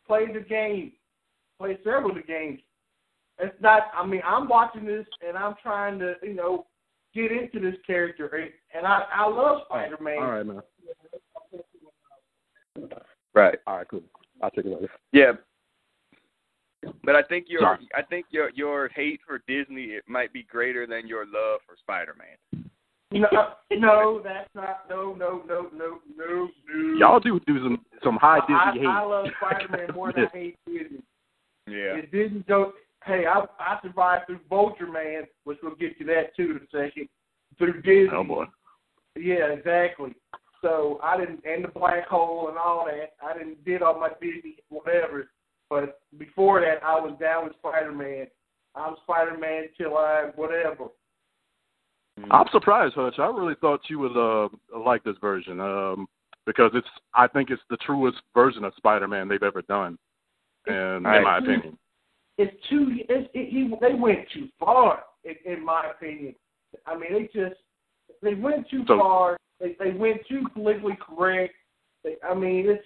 Played 0.09 0.33
the 0.33 0.39
game. 0.41 0.91
Played 1.59 1.77
several 1.83 2.09
of 2.09 2.15
the 2.15 2.23
games. 2.23 2.59
It's 3.37 3.55
not. 3.61 3.83
I 3.95 4.03
mean, 4.05 4.21
I'm 4.25 4.49
watching 4.49 4.85
this 4.85 5.05
and 5.25 5.37
I'm 5.37 5.53
trying 5.61 5.99
to, 5.99 6.15
you 6.23 6.33
know, 6.33 6.65
get 7.13 7.31
into 7.31 7.59
this 7.59 7.79
character, 7.85 8.27
and, 8.27 8.49
and 8.73 8.87
I, 8.87 9.03
I 9.13 9.29
love 9.29 9.61
Spider-Man. 9.67 10.17
All 10.17 10.31
right, 10.31 10.45
man. 10.45 10.61
Right. 13.35 13.59
All 13.67 13.77
right, 13.77 13.87
cool. 13.87 14.01
I'll 14.41 14.49
take 14.49 14.65
it 14.65 14.71
later. 14.71 14.89
Yeah. 15.11 15.33
But 17.03 17.15
I 17.15 17.21
think 17.23 17.45
your 17.47 17.61
Sorry. 17.61 17.87
I 17.95 18.01
think 18.01 18.25
your 18.31 18.49
your 18.55 18.87
hate 18.89 19.19
for 19.27 19.43
Disney 19.47 19.91
it 19.91 20.03
might 20.07 20.33
be 20.33 20.43
greater 20.43 20.87
than 20.87 21.07
your 21.07 21.25
love 21.25 21.59
for 21.67 21.75
Spider 21.77 22.15
Man. 22.17 22.35
No, 23.11 23.27
uh, 23.27 23.53
no, 23.71 24.21
that's 24.23 24.49
not. 24.53 24.85
No, 24.89 25.13
no, 25.13 25.43
no, 25.47 25.67
no, 25.75 25.99
no, 26.15 26.49
no. 26.67 26.97
Y'all 26.99 27.19
do 27.19 27.39
do 27.47 27.57
some 27.63 27.85
some 28.03 28.17
high 28.17 28.39
I, 28.47 28.71
Disney 28.71 28.87
I 28.87 28.99
hate. 29.01 29.09
love 29.09 29.25
Spider-Man 29.37 29.87
more 29.95 30.13
than 30.13 30.25
I 30.25 30.37
hate 30.37 30.57
Disney. 30.67 31.03
Yeah. 31.67 31.97
It 31.97 32.11
didn't 32.11 32.47
go. 32.47 32.73
Hey, 33.05 33.25
I 33.25 33.45
I 33.59 33.79
survived 33.81 34.27
through 34.27 34.39
Vulture 34.49 34.91
Man, 34.91 35.23
which 35.43 35.57
we'll 35.63 35.75
get 35.75 35.97
to 35.99 36.05
that 36.05 36.35
too 36.35 36.51
in 36.51 36.57
a 36.57 36.85
second. 36.85 37.09
Through 37.57 37.81
Disney. 37.81 38.09
Oh 38.13 38.23
boy. 38.23 38.45
Yeah, 39.15 39.47
exactly. 39.47 40.13
So 40.61 40.99
I 41.01 41.17
didn't, 41.17 41.41
and 41.45 41.63
the 41.63 41.69
black 41.69 42.07
hole 42.07 42.49
and 42.49 42.57
all 42.57 42.85
that. 42.85 43.13
I 43.25 43.37
didn't 43.37 43.63
did 43.65 43.81
all 43.81 43.99
my 43.99 44.09
Disney 44.21 44.57
whatever. 44.69 45.29
But 45.69 46.01
before 46.17 46.61
that, 46.61 46.83
I 46.83 46.99
was 46.99 47.15
down 47.19 47.45
with 47.45 47.53
Spider-Man. 47.59 48.27
I'm 48.75 48.95
Spider-Man 49.03 49.65
till 49.77 49.97
I 49.97 50.31
whatever. 50.35 50.85
I'm 52.31 52.45
surprised, 52.51 52.95
Hutch. 52.95 53.19
I 53.19 53.27
really 53.27 53.55
thought 53.61 53.81
you 53.89 53.99
would 53.99 54.15
uh 54.17 54.49
like 54.77 55.03
this 55.03 55.15
version, 55.21 55.59
um, 55.59 56.07
because 56.45 56.71
it's 56.73 56.87
I 57.13 57.27
think 57.27 57.49
it's 57.49 57.61
the 57.69 57.77
truest 57.77 58.17
version 58.33 58.63
of 58.63 58.73
Spider-Man 58.77 59.27
they've 59.27 59.43
ever 59.43 59.61
done, 59.63 59.97
and 60.67 61.07
I 61.07 61.17
in 61.17 61.23
my 61.23 61.37
opinion. 61.37 61.77
It's 62.37 62.55
too. 62.69 62.87
It's, 63.09 63.29
it, 63.33 63.49
he, 63.49 63.69
they 63.81 63.93
went 63.95 64.19
too 64.33 64.47
far, 64.59 65.03
in, 65.25 65.35
in 65.45 65.65
my 65.65 65.91
opinion. 65.91 66.33
I 66.85 66.95
mean, 66.97 67.11
they 67.13 67.23
just 67.37 67.59
they 68.21 68.33
went 68.35 68.69
too 68.69 68.83
So- 68.87 68.97
far. 68.97 69.37
They 69.59 69.75
they 69.77 69.91
went 69.91 70.21
too 70.29 70.43
politically 70.53 70.97
correct. 71.05 71.53
They, 72.05 72.15
I 72.23 72.33
mean, 72.33 72.69
it's 72.69 72.83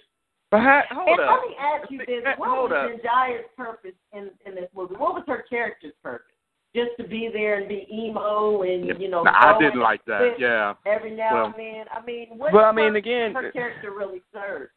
But 0.49 0.61
ha- 0.61 0.81
hold 0.89 1.19
and 1.19 1.29
up. 1.29 1.39
let 1.39 1.49
me 1.49 1.55
ask 1.59 1.91
you 1.91 1.99
this: 1.99 2.23
What 2.37 2.49
hold 2.49 2.71
was 2.71 2.89
up. 2.95 2.99
Zendaya's 2.99 3.45
purpose 3.55 3.91
in 4.11 4.31
in 4.47 4.55
this 4.55 4.69
movie? 4.75 4.95
What 4.95 5.13
was 5.13 5.23
her 5.27 5.43
character's 5.47 5.93
purpose? 6.01 6.32
Just 6.75 6.91
to 6.97 7.03
be 7.07 7.29
there 7.31 7.59
and 7.59 7.67
be 7.69 7.87
emo 7.91 8.63
and 8.63 8.99
you 8.99 9.07
know. 9.09 9.21
Now, 9.23 9.55
I 9.55 9.59
didn't 9.59 9.79
like 9.81 10.03
that. 10.05 10.39
Yeah. 10.39 10.73
Every 10.87 11.11
now 11.15 11.33
Well- 11.35 11.45
and 11.45 11.53
then. 11.55 11.85
I 11.91 12.03
mean, 12.03 12.27
what 12.37 12.51
Well, 12.51 12.65
I 12.65 12.71
mean, 12.71 12.93
purpose 12.93 12.99
again- 12.99 13.33
her 13.35 13.51
character 13.51 13.91
really 13.91 14.21
served. 14.33 14.71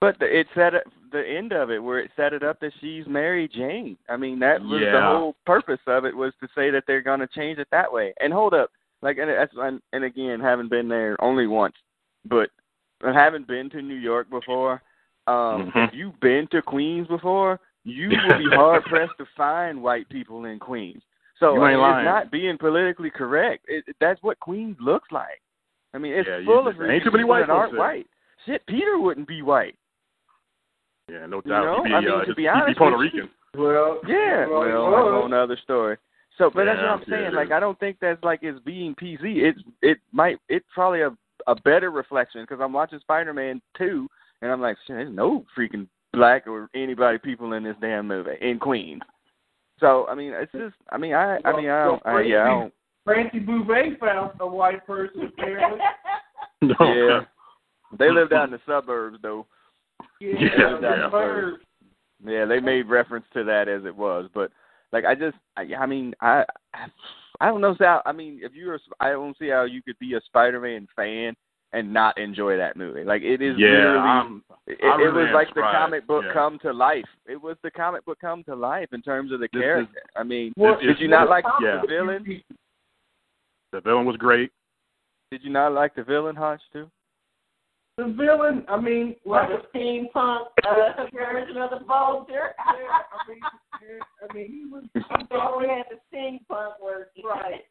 But 0.00 0.18
the, 0.18 0.26
it 0.26 0.46
set 0.54 0.74
it, 0.74 0.82
the 1.10 1.26
end 1.26 1.52
of 1.52 1.70
it 1.70 1.78
where 1.82 2.00
it 2.00 2.10
set 2.16 2.34
it 2.34 2.42
up 2.42 2.60
that 2.60 2.72
she's 2.80 3.06
Mary 3.06 3.48
Jane. 3.48 3.96
I 4.10 4.16
mean, 4.18 4.38
that 4.40 4.60
was 4.60 4.80
the 4.82 5.00
whole 5.00 5.36
purpose 5.46 5.80
of 5.86 6.04
it 6.04 6.14
was 6.14 6.34
to 6.42 6.48
say 6.54 6.68
that 6.70 6.84
they're 6.86 7.00
going 7.00 7.20
to 7.20 7.26
change 7.28 7.58
it 7.58 7.68
that 7.70 7.90
way. 7.90 8.12
And 8.20 8.30
hold 8.30 8.52
up, 8.52 8.70
like, 9.00 9.16
and 9.16 9.30
that's 9.30 9.54
and, 9.56 9.80
and 9.94 10.04
again, 10.04 10.38
haven't 10.40 10.68
been 10.68 10.88
there 10.88 11.16
only 11.22 11.46
once, 11.46 11.74
but 12.26 12.50
I 13.02 13.12
haven't 13.12 13.46
been 13.46 13.70
to 13.70 13.80
New 13.80 13.94
York 13.94 14.28
before. 14.28 14.82
Um, 15.28 15.72
Mhm. 15.74 15.88
If 15.88 15.94
you've 15.94 16.20
been 16.20 16.46
to 16.48 16.60
Queens 16.60 17.06
before, 17.08 17.58
you 17.84 18.08
will 18.28 18.38
be 18.38 18.54
hard 18.54 18.84
pressed 18.84 19.16
to 19.18 19.24
find 19.36 19.82
white 19.82 20.08
people 20.10 20.44
in 20.44 20.58
Queens. 20.58 21.02
So 21.38 21.54
You 21.54 21.62
I 21.62 21.70
ain't 21.72 21.80
mean, 21.80 21.82
lying. 21.90 21.98
it's 22.06 22.10
not 22.10 22.30
being 22.30 22.56
politically 22.58 23.10
correct. 23.10 23.64
It, 23.68 23.84
it- 23.86 23.96
that's 24.00 24.22
what 24.22 24.40
Queens 24.40 24.76
looks 24.80 25.10
like. 25.12 25.40
I 25.94 25.98
mean, 25.98 26.12
it's 26.14 26.28
Yeah, 26.28 26.44
full 26.44 26.60
of 26.66 26.68
ain't 26.68 26.76
too 26.78 26.82
many 26.86 27.00
people 27.00 27.28
white 27.28 27.46
that 27.46 27.50
aren't 27.50 27.72
folks 27.72 27.78
white. 27.78 28.06
Shit, 28.44 28.66
Peter 28.66 28.98
wouldn't 28.98 29.28
be 29.28 29.42
white. 29.42 29.76
Yeah, 31.10 31.26
no 31.26 31.36
You 31.44 31.50
doubt. 31.50 31.64
know, 31.64 31.82
he'd 31.84 31.88
be, 31.90 31.94
I 31.94 32.00
mean, 32.00 32.10
uh, 32.10 32.20
to 32.20 32.26
just- 32.26 32.36
be 32.36 32.42
he'd 32.42 32.48
honest 32.48 32.68
be 32.68 32.74
Puerto 32.74 32.96
Rican. 32.98 33.30
Well, 33.54 34.00
Yeah, 34.06 34.46
well, 34.46 34.60
well, 34.60 34.90
that's 34.90 35.06
a 35.08 35.12
whole 35.12 35.34
other 35.34 35.56
story. 35.62 35.96
So, 36.36 36.50
but 36.50 36.66
that's 36.66 36.76
what 36.78 36.90
I'm 36.90 37.04
saying. 37.08 37.32
yeah, 37.32 37.38
like. 37.38 37.50
I 37.50 37.60
don't 37.60 37.78
think 37.80 37.96
that's 37.98 38.22
like 38.22 38.40
it's 38.42 38.58
being 38.60 38.94
PC. 38.94 39.42
It's 39.42 39.58
it 39.80 39.98
might 40.12 40.38
it's 40.50 40.66
probably 40.74 41.00
a 41.02 41.16
a 41.46 41.54
better 41.54 41.90
reflection 41.90 42.42
because 42.42 42.60
I'm 42.60 42.72
watching 42.74 42.98
Spider-Man 43.00 43.62
two, 43.78 44.08
and 44.42 44.50
I'm 44.52 44.60
like, 44.60 44.76
shit, 44.86 44.96
there's 44.96 45.14
no 45.14 45.46
freaking 45.56 45.86
black 46.12 46.46
or 46.46 46.68
anybody 46.74 47.16
people 47.18 47.52
in 47.54 47.62
this 47.62 47.76
damn 47.80 48.06
movie 48.06 48.36
in 48.42 48.58
Queens. 48.58 49.00
So, 49.78 50.06
I 50.08 50.14
mean, 50.14 50.32
it's 50.34 50.52
just, 50.52 50.74
I 50.90 50.98
mean, 50.98 51.14
I, 51.14 51.38
I 51.44 51.56
mean, 51.56 51.68
I 51.68 51.84
don't, 51.84 52.06
I, 52.06 52.20
yeah, 52.22 52.42
I 52.42 52.46
don't, 52.46 52.74
Francie 53.04 53.40
Bouvet 53.40 53.98
found 54.00 54.32
a 54.40 54.46
white 54.46 54.86
person 54.86 55.30
apparently. 55.32 55.80
Yeah. 56.62 57.20
They 57.98 58.10
lived 58.10 58.32
out 58.32 58.46
in 58.46 58.50
the 58.50 58.60
suburbs 58.66 59.18
though. 59.22 59.46
Yeah, 60.20 60.32
Yeah, 60.40 60.78
the 60.80 60.96
yeah. 61.02 61.08
bird. 61.10 61.54
Yeah, 62.24 62.46
they 62.46 62.60
made 62.60 62.88
reference 62.88 63.26
to 63.34 63.44
that 63.44 63.68
as 63.68 63.84
it 63.84 63.94
was, 63.94 64.30
but 64.34 64.50
like 64.92 65.04
I 65.04 65.14
just, 65.14 65.36
I, 65.56 65.66
I 65.78 65.86
mean, 65.86 66.14
I, 66.22 66.44
I 67.40 67.48
don't 67.48 67.60
know 67.60 67.76
how. 67.78 68.00
I 68.06 68.12
mean, 68.12 68.40
if 68.42 68.54
you're, 68.54 68.76
a, 68.76 68.78
I 69.00 69.10
don't 69.10 69.36
see 69.38 69.48
how 69.48 69.64
you 69.64 69.82
could 69.82 69.98
be 69.98 70.14
a 70.14 70.20
Spider-Man 70.26 70.88
fan 70.96 71.36
and 71.76 71.92
not 71.92 72.16
enjoy 72.18 72.56
that 72.56 72.76
movie. 72.76 73.04
Like 73.04 73.22
it 73.22 73.42
is 73.42 73.54
Yeah, 73.58 73.68
literally, 73.68 73.98
I'm, 73.98 74.44
it, 74.66 74.78
I 74.82 74.94
it 74.94 74.98
really 74.98 75.22
was 75.22 75.28
am 75.28 75.34
like 75.34 75.48
the 75.54 75.60
comic 75.60 76.06
book 76.06 76.24
Yeah. 76.26 76.32
come 76.32 76.58
to 76.60 76.72
life. 76.72 77.04
It 77.26 77.40
was 77.40 77.56
the 77.62 77.70
comic 77.70 78.04
book 78.06 78.18
come 78.20 78.42
to 78.44 78.54
life 78.56 78.88
in 78.92 79.02
terms 79.02 79.30
of 79.30 79.40
the 79.40 79.48
This 79.52 79.58
is- 79.58 79.62
character. 79.62 80.02
I 80.16 80.22
mean, 80.22 80.54
Well, 80.56 80.78
did 80.80 80.98
you 80.98 81.08
not 81.08 81.28
like 81.28 81.44
yeah. 81.62 81.80
the 81.82 81.86
villain? 81.86 82.42
the 83.72 83.80
villain 83.82 84.06
was 84.06 84.16
great. 84.16 84.50
Did 85.30 85.44
you 85.44 85.50
not 85.50 85.72
like 85.72 85.94
the 85.94 86.04
villain, 86.04 86.34
Hodge 86.36 86.60
too? 86.72 86.88
The 87.98 88.04
villain, 88.16 88.64
I 88.68 88.78
mean, 88.80 89.16
Like 89.24 89.48
like 89.50 89.60
a 89.60 89.76
steampunk 89.76 90.46
uh, 90.66 91.04
version 91.12 91.56
of 91.58 91.70
the 91.70 91.84
vulture. 91.86 92.54
yeah, 92.58 92.98
I 93.12 93.28
mean, 93.28 93.40
yeah, 93.82 94.28
I 94.30 94.34
mean, 94.34 94.46
he 94.48 94.64
was, 94.70 94.84
I'm 94.94 95.26
They 95.30 95.36
only 95.36 95.66
sorry, 95.66 95.68
had 95.68 95.86
the 95.90 95.98
steampunk 96.16 96.72
word. 96.82 97.06
Right. 97.24 97.62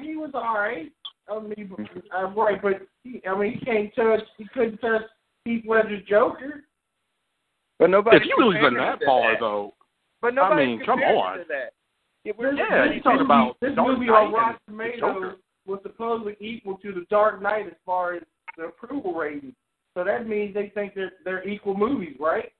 he 0.00 0.16
was 0.16 0.30
all 0.34 0.54
right. 0.54 0.92
I 1.30 1.38
mean, 1.40 1.74
I'm 2.14 2.34
right, 2.38 2.60
but 2.60 2.82
he, 3.04 3.22
I 3.28 3.38
mean, 3.38 3.58
he 3.58 3.64
can't 3.64 3.94
touch, 3.94 4.20
he 4.38 4.46
couldn't 4.52 4.78
touch 4.78 5.02
Heath 5.44 5.64
Ledger's 5.66 6.04
Joker. 6.08 6.64
But 7.78 7.90
nobody. 7.90 8.16
If 8.18 8.24
you 8.26 8.34
really 8.38 8.56
compared 8.56 8.74
been 8.74 8.80
that 8.82 9.00
to 9.00 9.06
far 9.06 9.32
that. 9.32 9.40
though, 9.40 9.74
But 10.20 10.34
nobody 10.34 10.62
I 10.62 10.66
mean, 10.66 10.82
come 10.84 11.00
on. 11.00 11.38
To 11.38 11.44
that. 11.48 11.72
It 12.24 12.36
This- 12.36 12.36
was, 12.38 12.54
Yeah, 12.56 12.86
this 12.86 12.94
you 12.96 13.02
talk 13.02 13.12
movie- 13.14 13.24
about 13.24 13.56
this 13.60 13.74
Dark 13.74 13.88
movie 13.88 14.06
Knight 14.06 14.14
on 14.14 14.24
and 14.26 14.34
Rotten 14.34 14.56
the 14.66 14.72
Tomatoes 14.72 15.38
was 15.66 15.80
supposedly 15.82 16.36
equal 16.40 16.76
to 16.78 16.92
the 16.92 17.04
Dark 17.10 17.40
Knight 17.42 17.66
as 17.66 17.72
far 17.84 18.14
as 18.14 18.22
the 18.56 18.64
approval 18.66 19.14
rating. 19.14 19.54
So 19.94 20.04
that 20.04 20.26
means 20.28 20.54
they 20.54 20.68
think 20.70 20.94
that 20.94 21.10
they're 21.24 21.46
equal 21.48 21.76
movies, 21.76 22.16
right? 22.20 22.52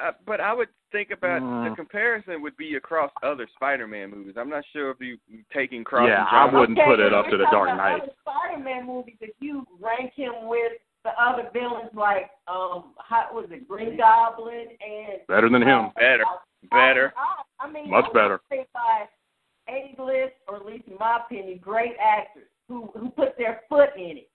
Uh, 0.00 0.12
but 0.26 0.40
I 0.40 0.52
would 0.52 0.68
think 0.90 1.10
about 1.10 1.42
Mm. 1.42 1.70
the 1.70 1.76
comparison 1.76 2.42
would 2.42 2.56
be 2.56 2.74
across 2.76 3.10
other 3.22 3.46
Spider-Man 3.54 4.10
movies. 4.10 4.34
I'm 4.36 4.48
not 4.48 4.64
sure 4.72 4.90
if 4.90 5.00
you 5.00 5.18
taking 5.52 5.84
cross. 5.84 6.08
Yeah, 6.08 6.24
I 6.30 6.46
wouldn't 6.46 6.78
put 6.78 6.98
it 6.98 7.12
up 7.12 7.26
to 7.28 7.36
the 7.36 7.46
Dark 7.50 7.76
Knight. 7.76 8.02
other 8.02 8.12
Spider-Man 8.20 8.86
movies, 8.86 9.16
if 9.20 9.34
you 9.40 9.66
rank 9.80 10.12
him 10.14 10.48
with 10.48 10.72
the 11.04 11.10
other 11.20 11.50
villains 11.52 11.90
like 11.94 12.30
um, 12.46 12.94
how 12.98 13.28
was 13.32 13.50
it 13.50 13.68
Green 13.68 13.96
Goblin 13.96 14.68
and 14.80 15.26
better 15.26 15.48
than 15.48 15.62
him. 15.62 15.90
Better, 15.96 16.24
better. 16.70 17.12
I, 17.16 17.64
I 17.66 17.70
mean, 17.70 17.90
Much 17.90 18.06
I 18.10 18.12
better. 18.12 18.40
Say 18.48 18.66
by 18.72 19.06
A-list, 19.68 20.34
or 20.48 20.56
at 20.56 20.66
least 20.66 20.86
in 20.88 20.96
my 20.98 21.20
opinion, 21.24 21.58
great 21.58 21.94
actors 22.00 22.44
who 22.68 22.90
who 22.96 23.10
put 23.10 23.36
their 23.36 23.62
foot 23.68 23.90
in 23.96 24.18
it. 24.18 24.30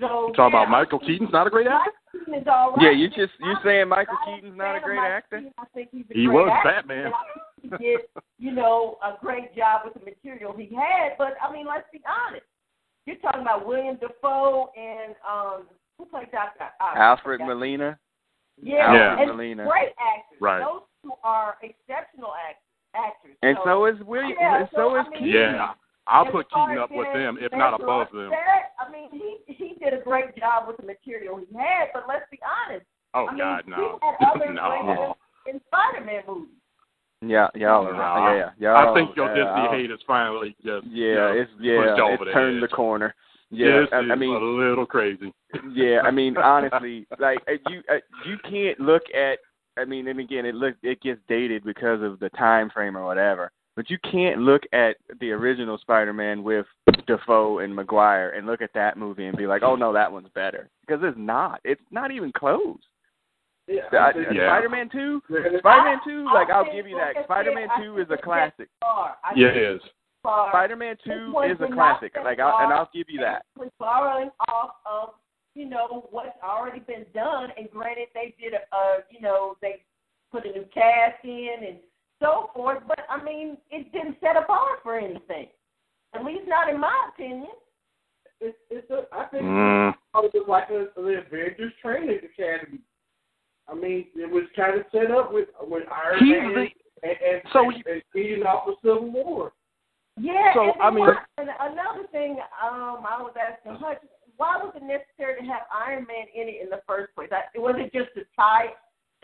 So 0.00 0.28
You 0.28 0.32
talk 0.34 0.52
yeah, 0.52 0.62
about 0.62 0.70
Michael 0.70 0.98
Keaton's 0.98 1.32
not 1.32 1.46
a 1.46 1.50
great 1.50 1.66
actor. 1.66 1.90
Michael 2.12 2.24
Keaton 2.26 2.34
is 2.42 2.46
all 2.48 2.72
right. 2.72 2.82
Yeah, 2.82 2.90
you 2.90 3.08
just 3.08 3.32
you 3.40 3.46
I'm- 3.52 3.60
saying 3.64 3.88
Michael 3.88 4.18
Keaton's 4.26 4.56
not 4.56 4.76
a 4.76 4.80
great 4.80 4.98
actor? 5.00 5.38
Keaton. 5.38 5.54
I 5.58 5.64
think 5.74 5.88
he's 5.92 6.04
a 6.10 6.14
He 6.14 6.26
great 6.26 6.34
was 6.34 6.50
actor, 6.52 6.68
Batman. 6.70 7.06
and 7.06 7.14
he 7.62 7.68
did, 7.84 8.00
you 8.38 8.52
know, 8.52 8.98
a 9.02 9.14
great 9.20 9.56
job 9.56 9.82
with 9.84 9.94
the 9.94 10.00
material 10.04 10.52
he 10.56 10.74
had. 10.74 11.16
But 11.18 11.34
I 11.42 11.50
mean, 11.52 11.66
let's 11.66 11.86
be 11.92 12.00
honest. 12.06 12.44
You're 13.06 13.16
talking 13.16 13.40
about 13.42 13.66
William 13.66 13.96
Dafoe 13.96 14.70
and 14.76 15.14
um, 15.26 15.66
who 15.96 16.04
played 16.06 16.30
Doctor 16.32 16.66
Alfred 16.80 17.40
Molina. 17.40 17.98
Yeah, 18.60 18.92
Yeah. 18.92 19.20
and 19.20 19.30
Molina. 19.30 19.64
great 19.66 19.92
actors. 20.00 20.40
Right. 20.40 20.60
Those 20.60 20.82
two 21.02 21.12
are 21.22 21.56
exceptional 21.62 22.32
act- 22.48 22.62
actors. 22.94 23.36
And 23.42 23.56
so 23.64 23.86
is 23.86 23.96
William. 24.04 24.36
Yeah, 24.40 24.58
and 24.60 24.68
so 24.72 24.76
so, 24.76 24.96
is 25.00 25.06
I 25.06 25.10
mean, 25.10 25.18
Keaton. 25.24 25.54
Yeah, 25.54 25.72
I'll 26.06 26.30
put 26.30 26.46
far 26.50 26.68
Keaton 26.68 26.82
up 26.82 26.90
with 26.90 27.08
them, 27.12 27.38
if 27.40 27.52
not 27.52 27.74
above 27.80 28.08
them. 28.12 28.26
effects, 28.32 28.72
I 28.78 28.90
mean, 28.90 29.08
he 29.10 29.38
he 29.52 29.74
did 29.82 29.92
a 29.94 30.02
great 30.02 30.36
job 30.36 30.68
with 30.68 30.76
the 30.76 30.84
material 30.84 31.36
he 31.38 31.46
had. 31.56 31.88
But 31.92 32.04
let's 32.08 32.24
be 32.30 32.38
honest. 32.44 32.86
Oh 33.14 33.26
I 33.30 33.36
God, 33.36 33.62
we 33.66 33.72
no, 33.72 33.98
had 34.02 34.30
other 34.34 34.52
no. 34.52 35.16
in 35.46 35.60
Spider-Man 35.68 36.22
movies. 36.28 36.50
Yeah, 37.22 37.48
y'all 37.54 37.86
are 37.88 37.92
No. 37.92 37.98
right. 37.98 38.36
Yeah, 38.38 38.50
y'all. 38.58 38.90
I 38.90 38.94
think 38.94 39.16
your 39.16 39.30
uh, 39.30 39.34
Disney 39.34 39.50
I'll- 39.66 39.70
hate 39.72 39.90
is 39.90 40.00
finally 40.06 40.54
just 40.64 40.86
you 40.86 41.08
Yeah, 41.08 41.14
know, 41.14 41.32
it's 41.32 41.50
yeah, 41.60 41.80
pushed 41.80 42.00
over 42.00 42.12
it's 42.14 42.24
the 42.24 42.32
turned 42.32 42.62
edge. 42.62 42.70
the 42.70 42.76
corner. 42.76 43.14
Yeah, 43.50 43.80
This 43.80 43.88
I, 43.92 43.96
I 43.98 44.14
mean, 44.16 44.34
a 44.34 44.38
little 44.38 44.84
crazy. 44.86 45.32
yeah, 45.72 46.00
I 46.02 46.10
mean, 46.10 46.36
honestly, 46.36 47.06
like 47.20 47.38
uh, 47.48 47.52
you, 47.70 47.80
uh, 47.90 47.98
you 48.26 48.36
can't 48.50 48.78
look 48.80 49.02
at. 49.14 49.38
I 49.78 49.84
mean, 49.84 50.08
and 50.08 50.18
again, 50.20 50.44
it 50.46 50.54
look 50.54 50.74
it 50.82 51.00
gets 51.00 51.20
dated 51.28 51.62
because 51.64 52.02
of 52.02 52.18
the 52.18 52.28
time 52.30 52.70
frame 52.70 52.96
or 52.96 53.04
whatever. 53.04 53.52
But 53.76 53.90
you 53.90 53.98
can't 54.10 54.40
look 54.40 54.62
at 54.72 54.96
the 55.20 55.30
original 55.32 55.76
Spider-Man 55.76 56.42
with 56.42 56.64
Dafoe 57.06 57.58
and 57.58 57.74
Maguire 57.74 58.30
and 58.30 58.46
look 58.46 58.62
at 58.62 58.72
that 58.74 58.96
movie 58.96 59.26
and 59.26 59.36
be 59.36 59.46
like, 59.46 59.62
"Oh 59.62 59.76
no, 59.76 59.92
that 59.92 60.10
one's 60.10 60.30
better," 60.30 60.70
because 60.80 61.02
it's 61.04 61.18
not. 61.18 61.60
It's 61.62 61.82
not 61.90 62.10
even 62.10 62.32
close. 62.32 62.78
Yeah. 63.68 63.82
I, 63.92 64.12
Yeah. 64.32 64.48
Spider-Man 64.48 64.88
Two, 64.88 65.22
Yeah. 65.28 65.58
Spider-Man 65.58 66.00
Two, 66.04 66.24
like 66.24 66.48
I 66.48 66.54
I'll 66.54 66.72
give 66.72 66.86
you 66.86 66.96
that. 66.96 67.18
I 67.18 67.24
Spider-Man 67.24 67.68
Two 67.78 67.98
is 67.98 68.08
a 68.10 68.16
classic. 68.16 68.68
Far. 68.80 69.16
Yeah, 69.34 69.48
it 69.48 69.56
is. 69.56 69.82
Spider-Man 70.20 70.96
Two 71.04 71.34
is 71.44 71.60
a 71.60 71.72
classic. 71.72 72.16
Like, 72.24 72.40
I'll, 72.40 72.58
and. 72.64 72.72
I'll 72.72 72.90
give 72.92 73.06
you 73.08 73.20
that. 73.20 73.44
borrowing 73.78 74.30
off 74.48 74.70
of 74.84 75.14
you 75.54 75.66
know 75.66 76.08
what's 76.10 76.36
already 76.42 76.80
been 76.80 77.04
done. 77.14 77.50
And 77.56 77.70
granted, 77.70 78.08
they 78.14 78.34
did 78.40 78.54
a, 78.54 78.74
a 78.74 78.98
you 79.10 79.20
know 79.20 79.56
they 79.60 79.82
put 80.32 80.46
a 80.46 80.52
new 80.52 80.64
cast 80.72 81.24
in 81.24 81.56
and 81.66 81.78
so 82.20 82.50
forth. 82.54 82.82
But 82.86 83.00
I 83.10 83.22
mean, 83.22 83.56
it 83.70 83.92
didn't 83.92 84.16
set 84.20 84.36
a 84.36 84.44
bar 84.46 84.78
for 84.82 84.98
anything. 84.98 85.46
At 86.14 86.24
least 86.24 86.44
not 86.46 86.68
in 86.68 86.80
my 86.80 87.10
opinion. 87.12 87.48
It's, 88.40 88.56
it's 88.70 88.90
a, 88.90 89.04
I 89.12 89.24
think 89.26 89.44
Mm. 89.44 89.90
it 89.92 90.32
was 90.34 90.44
like 90.48 90.68
a, 90.70 90.88
the 91.00 91.22
Avengers 91.26 91.72
Training 91.80 92.18
Academy. 92.18 92.80
I 93.68 93.74
mean, 93.74 94.06
it 94.14 94.30
was 94.30 94.44
kind 94.54 94.78
of 94.78 94.84
set 94.92 95.10
up 95.10 95.32
with 95.32 95.48
with 95.62 95.84
Iron 95.90 96.18
He's 96.20 96.28
Man 96.36 96.54
the- 96.54 96.68
and, 97.02 97.16
and, 97.20 97.42
so 97.52 97.64
and, 97.70 97.82
and 97.86 98.02
feeding 98.12 98.44
off 98.44 98.68
of 98.68 98.74
Civil 98.82 99.10
War. 99.10 99.52
Yeah. 100.18 100.52
So, 100.54 100.72
and 100.72 100.82
I 100.82 100.90
mean- 100.90 101.06
why- 101.06 101.24
and 101.38 101.48
another 101.60 102.06
thing, 102.12 102.38
um, 102.62 103.04
I 103.08 103.20
was 103.20 103.34
asking 103.36 103.74
Hutch, 103.76 103.98
why 104.36 104.56
was 104.62 104.72
it 104.76 104.82
necessary 104.82 105.40
to 105.40 105.46
have 105.46 105.62
Iron 105.72 106.06
Man 106.06 106.26
in 106.34 106.48
it 106.48 106.60
in 106.62 106.68
the 106.70 106.80
first 106.86 107.14
place? 107.14 107.30
I, 107.32 107.58
was 107.58 107.74
it 107.78 107.92
just 107.92 108.14
to 108.16 108.24
tie 108.36 108.72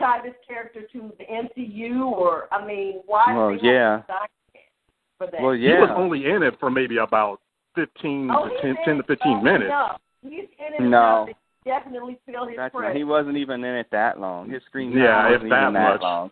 tie 0.03 0.21
this 0.23 0.35
character 0.47 0.81
to 0.91 1.11
the 1.17 1.25
MCU, 1.25 2.05
or 2.11 2.47
I 2.51 2.65
mean, 2.65 3.01
why? 3.05 3.23
did 3.27 3.35
Well, 3.37 3.49
they 3.51 3.67
yeah. 3.67 4.01
to 4.07 4.13
Iron 4.13 4.29
Man 4.53 4.63
For 5.17 5.27
that? 5.27 5.41
Well, 5.41 5.53
He 5.53 5.67
was 5.69 5.89
yeah. 5.89 5.95
only 5.95 6.25
in 6.29 6.43
it 6.43 6.59
for 6.59 6.69
maybe 6.69 6.97
about 6.97 7.39
fifteen 7.75 8.29
Oh, 8.31 8.49
to 8.49 8.61
10, 8.61 8.75
10 8.85 8.97
to 8.97 9.03
fifteen 9.03 9.37
oh, 9.39 9.41
minutes. 9.41 9.65
Enough. 9.65 10.01
He's 10.21 10.47
in 10.59 10.83
it 10.85 10.89
No. 10.89 11.27
definitely 11.65 12.17
feel 12.25 12.45
his 12.45 12.55
That's 12.57 12.73
not, 12.73 12.79
presence. 12.79 12.97
he 12.97 13.03
wasn't 13.03 13.37
even 13.37 13.63
in 13.63 13.75
it 13.75 13.87
that 13.91 14.19
long. 14.19 14.49
His 14.49 14.61
screen 14.63 14.91
time 14.91 14.99
Yeah, 15.01 15.29
wasn't 15.31 15.49
that 15.49 15.61
even 15.61 15.73
that 15.73 16.01
long. 16.01 16.31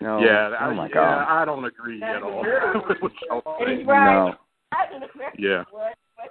No. 0.00 0.18
Yeah, 0.18 0.56
Oh 0.60 0.64
I, 0.70 0.74
my 0.74 0.88
yeah, 0.88 0.94
god. 0.94 1.26
I 1.28 1.44
don't 1.44 1.64
agree 1.64 2.00
That's 2.00 2.16
at 2.16 2.22
all. 2.22 2.40
with 2.88 3.02
what 3.02 3.12
y'all 3.28 3.56
And 3.60 3.78
he's 3.78 3.86
right. 3.86 4.14
No. 4.14 4.34
I 4.72 4.86
don't 4.90 5.00
know 5.00 5.08
Yeah. 5.38 5.64
what, 5.70 5.94
but 6.16 6.30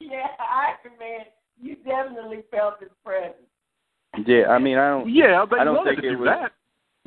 yeah, 0.00 0.26
Iron 0.38 0.94
Man, 0.98 1.26
you 1.60 1.74
definitely 1.84 2.42
felt 2.50 2.78
his 2.80 2.90
presence. 3.04 3.34
Yeah, 4.26 4.48
I 4.48 4.58
mean, 4.58 4.78
I 4.78 4.90
don't. 4.90 5.08
Yeah, 5.14 5.44
they 5.50 5.58
I 5.58 5.64
don't 5.64 5.76
wanted 5.76 5.90
think 5.90 6.02
to 6.02 6.08
it 6.08 6.10
do 6.12 6.18
was- 6.18 6.28
that. 6.28 6.52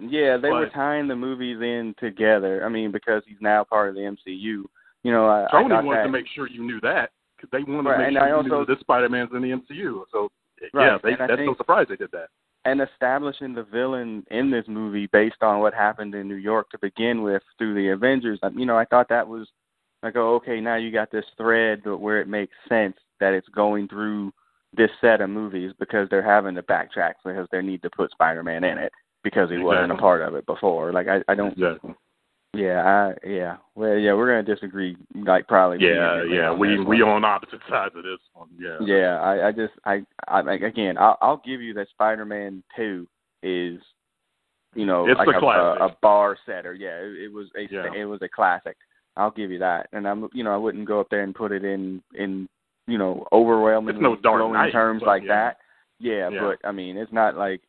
Yeah, 0.04 0.38
they 0.38 0.50
were 0.50 0.70
tying 0.70 1.08
the 1.08 1.16
movies 1.16 1.58
in 1.62 1.94
together. 2.00 2.66
I 2.66 2.70
mean, 2.70 2.92
because 2.92 3.22
he's 3.28 3.38
now 3.40 3.64
part 3.64 3.90
of 3.90 3.96
the 3.96 4.02
MCU. 4.02 4.64
You 5.04 5.12
know, 5.12 5.28
I, 5.28 5.46
I 5.46 5.62
Sony 5.62 5.84
wanted 5.84 6.00
that. 6.00 6.04
to 6.04 6.10
make 6.10 6.26
sure 6.34 6.48
you 6.50 6.64
knew 6.64 6.80
that 6.82 7.12
because 7.38 7.50
they 7.52 7.60
wanted 7.72 7.90
Right, 7.90 7.98
to 7.98 8.04
make 8.06 8.14
sure 8.18 8.24
I 8.24 8.30
you 8.30 8.36
also- 8.36 8.50
knew 8.50 8.66
that 8.66 8.68
this 8.74 8.80
Spider-Man's 8.80 9.30
in 9.34 9.42
the 9.44 9.52
MCU. 9.52 10.04
So 10.12 10.30
Right, 10.74 10.86
yeah, 10.88 10.98
they, 11.04 11.14
I 11.24 11.28
that's 11.28 11.42
no 11.46 11.54
surprise 11.56 11.86
they 11.90 11.98
did 11.98 12.10
that. 12.14 12.30
and 12.66 12.82
establishing 12.82 13.54
the 13.54 13.64
villain 13.64 14.24
in 14.32 14.50
this 14.50 14.66
movie 14.68 15.08
based 15.08 15.42
on 15.44 15.60
what 15.60 15.74
happened 15.76 16.16
in 16.16 16.28
New 16.28 16.36
York 16.36 16.70
to 16.72 16.80
begin 16.80 17.22
with 17.22 17.44
through 17.60 17.76
the 17.76 17.90
Avengers. 17.90 18.40
Um, 18.42 18.58
you 18.58 18.66
know, 18.66 18.78
I 18.78 18.86
thought 18.86 19.10
that 19.10 19.28
was 19.28 19.48
like, 20.02 20.16
oh, 20.16 20.36
okay, 20.36 20.60
now 20.62 20.76
you 20.78 20.92
got 20.92 21.12
this 21.12 21.26
thread 21.38 21.82
where 21.86 22.22
it 22.22 22.28
makes 22.28 22.54
sense 22.70 22.96
that 23.20 23.34
it's 23.34 23.50
going 23.50 23.88
through 23.88 24.32
this 24.76 24.90
set 25.02 25.22
of 25.22 25.30
movies 25.30 25.72
because 25.80 26.08
they're 26.10 26.24
having 26.24 26.56
to 26.56 26.64
backtrack 26.64 27.14
because 27.24 27.48
they 27.52 27.62
need 27.62 27.82
to 27.82 27.90
put 27.90 28.12
Spider-Man 28.12 28.64
in 28.64 28.78
it 28.78 28.92
because 29.24 29.50
he 29.50 29.56
exactly. 29.56 29.64
wasn't 29.64 29.92
a 29.92 29.98
part 29.98 30.22
of 30.22 30.36
it 30.36 30.46
before. 30.46 30.94
Like 30.94 31.08
I, 31.08 31.22
I 31.28 31.36
don't. 31.36 31.54
Exactly. 31.54 31.94
Yeah, 32.54 32.84
I 32.84 33.28
yeah. 33.28 33.58
Well, 33.76 33.98
yeah, 33.98 34.14
we're 34.14 34.28
gonna 34.28 34.56
disagree. 34.56 34.98
Like 35.16 35.48
probably. 35.48 35.78
Yeah, 35.80 36.24
yeah. 36.24 36.54
We 36.54 36.84
we 36.84 37.02
on 37.02 37.24
opposite 37.24 37.62
sides 37.70 37.96
of 37.96 38.04
this 38.04 38.20
one. 38.34 38.50
Yeah. 38.60 38.78
Yeah, 38.82 39.22
I 39.22 39.48
I 39.48 39.52
just 39.52 39.74
I 39.86 40.02
I 40.28 40.42
like 40.42 40.62
again 40.62 40.98
I'll 40.98 41.18
I'll 41.22 41.42
give 41.46 41.62
you 41.62 41.74
that 41.76 41.88
Spider-Man 41.92 42.62
Two 42.76 43.08
is, 43.42 43.80
you 44.76 44.86
know, 44.86 45.08
it's 45.08 45.18
like 45.18 45.42
a, 45.42 45.46
a, 45.46 45.88
a 45.88 45.98
bar 46.02 46.38
setter. 46.46 46.74
Yeah, 46.74 46.98
it, 46.98 47.26
it 47.26 47.34
was 47.34 47.48
a 47.58 47.74
yeah. 47.74 47.94
it 47.96 48.06
was 48.06 48.22
a 48.22 48.28
classic. 48.28 48.76
I'll 49.16 49.32
give 49.32 49.52
you 49.52 49.60
that. 49.60 49.88
And 49.94 50.06
I'm 50.06 50.28
you 50.34 50.44
know 50.44 50.54
I 50.54 50.58
wouldn't 50.58 50.88
go 50.88 51.00
up 51.00 51.08
there 51.10 51.24
and 51.24 51.34
put 51.34 51.54
it 51.54 51.64
in 51.64 52.04
in 52.16 52.50
you 52.88 52.98
know 52.98 53.26
overwhelming 53.32 53.96
it's 53.96 54.02
no 54.02 54.16
glowing 54.16 54.54
night, 54.54 54.72
terms 54.72 55.02
like 55.06 55.24
yeah. 55.24 55.28
that. 55.28 55.58
Yeah, 56.00 56.30
yeah, 56.30 56.40
but 56.42 56.68
I 56.68 56.72
mean 56.72 56.98
it's 56.98 57.14
not 57.14 57.38
like 57.38 57.62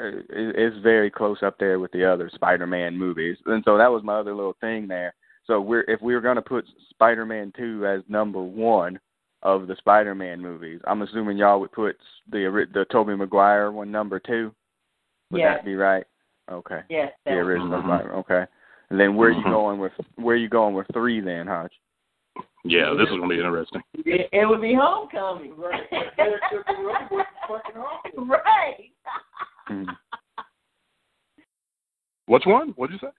it's 0.00 0.76
very 0.82 1.10
close 1.10 1.38
up 1.42 1.58
there 1.58 1.78
with 1.80 1.90
the 1.92 2.04
other 2.04 2.30
Spider-Man 2.34 2.96
movies, 2.96 3.36
and 3.46 3.62
so 3.64 3.76
that 3.76 3.90
was 3.90 4.02
my 4.04 4.18
other 4.18 4.34
little 4.34 4.56
thing 4.60 4.86
there. 4.86 5.14
So 5.46 5.60
we're 5.60 5.84
if 5.88 6.00
we 6.00 6.14
were 6.14 6.20
going 6.20 6.36
to 6.36 6.42
put 6.42 6.64
Spider-Man 6.90 7.52
two 7.56 7.86
as 7.86 8.02
number 8.08 8.42
one 8.42 9.00
of 9.42 9.66
the 9.66 9.76
Spider-Man 9.76 10.40
movies, 10.40 10.80
I'm 10.86 11.02
assuming 11.02 11.38
y'all 11.38 11.60
would 11.60 11.72
put 11.72 11.96
the 12.30 12.66
the 12.72 12.84
Tobey 12.92 13.16
Maguire 13.16 13.72
one 13.72 13.90
number 13.90 14.20
two. 14.20 14.54
Would 15.30 15.40
yes. 15.40 15.58
that 15.58 15.64
be 15.64 15.74
right? 15.74 16.04
Okay. 16.50 16.80
Yes. 16.88 17.12
The 17.24 17.32
original 17.32 17.82
mm-hmm. 17.82 18.18
Okay. 18.18 18.44
And 18.90 18.98
then 18.98 19.16
where 19.16 19.28
are 19.28 19.32
you 19.32 19.42
Mhm. 19.42 19.50
going 19.50 19.78
with 19.78 19.92
where 20.16 20.34
are 20.34 20.38
you 20.38 20.48
going 20.48 20.74
with 20.74 20.86
three 20.92 21.20
then, 21.20 21.46
Hodge? 21.46 21.78
Yeah, 22.64 22.92
this 22.98 23.08
is 23.08 23.16
gonna 23.16 23.28
be 23.28 23.36
interesting. 23.36 23.80
It, 23.94 24.28
it 24.32 24.46
would 24.48 24.60
be 24.60 24.74
homecoming. 24.74 25.56
Right. 25.56 25.88
Better 26.16 26.40
took 26.52 26.66
the 26.66 26.74
road 26.82 27.08
with 27.10 27.26
fucking 27.48 27.80
awful. 27.80 28.24
right. 28.26 28.90
Mhm. 29.70 29.86
Which 32.26 32.42
one? 32.46 32.70
What'd 32.76 32.92
you 33.00 33.08
say? 33.08 33.12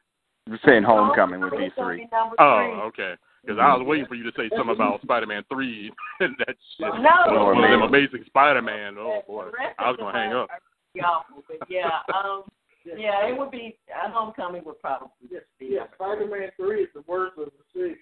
You're 0.48 0.60
saying 0.66 0.84
Homecoming 0.84 1.42
would 1.42 1.52
be 1.52 1.70
Homecoming 1.76 2.08
three. 2.08 2.08
number 2.12 2.36
Oh, 2.40 2.58
three. 2.58 3.06
okay. 3.06 3.16
Because 3.44 3.58
I 3.60 3.74
was 3.76 3.86
waiting 3.88 4.06
for 4.06 4.16
you 4.16 4.24
to 4.24 4.32
say 4.36 4.50
something 4.56 4.76
about 4.76 5.02
Spider-Man 5.02 5.44
three 5.52 5.92
and 6.20 6.36
that 6.40 6.56
shit. 6.78 6.94
No, 7.02 7.10
Oh, 7.28 7.54
no. 7.54 7.62
them 7.62 7.82
Amazing 7.84 8.24
Spider-Man. 8.28 8.96
Oh 9.00 9.22
boy, 9.26 9.46
I 9.80 9.90
was 9.90 9.98
gonna 9.98 10.18
hang 10.18 10.34
up. 10.34 10.50
are 10.50 10.60
pretty 10.94 11.06
awful, 11.06 11.44
but 11.48 11.70
yeah, 11.70 11.90
um, 12.14 12.44
yeah, 12.98 13.26
it 13.28 13.38
would 13.38 13.52
be 13.52 13.78
uh, 13.94 14.10
homecoming 14.12 14.64
would 14.66 14.80
probably 14.82 15.10
Yes, 15.32 15.44
be 15.60 15.68
yeah, 15.72 15.86
Spider-Man 15.96 16.50
three 16.58 16.84
is 16.84 16.90
the 16.94 17.04
worst 17.08 17.38
of 17.38 17.46
the 17.46 17.52
six. 17.74 18.00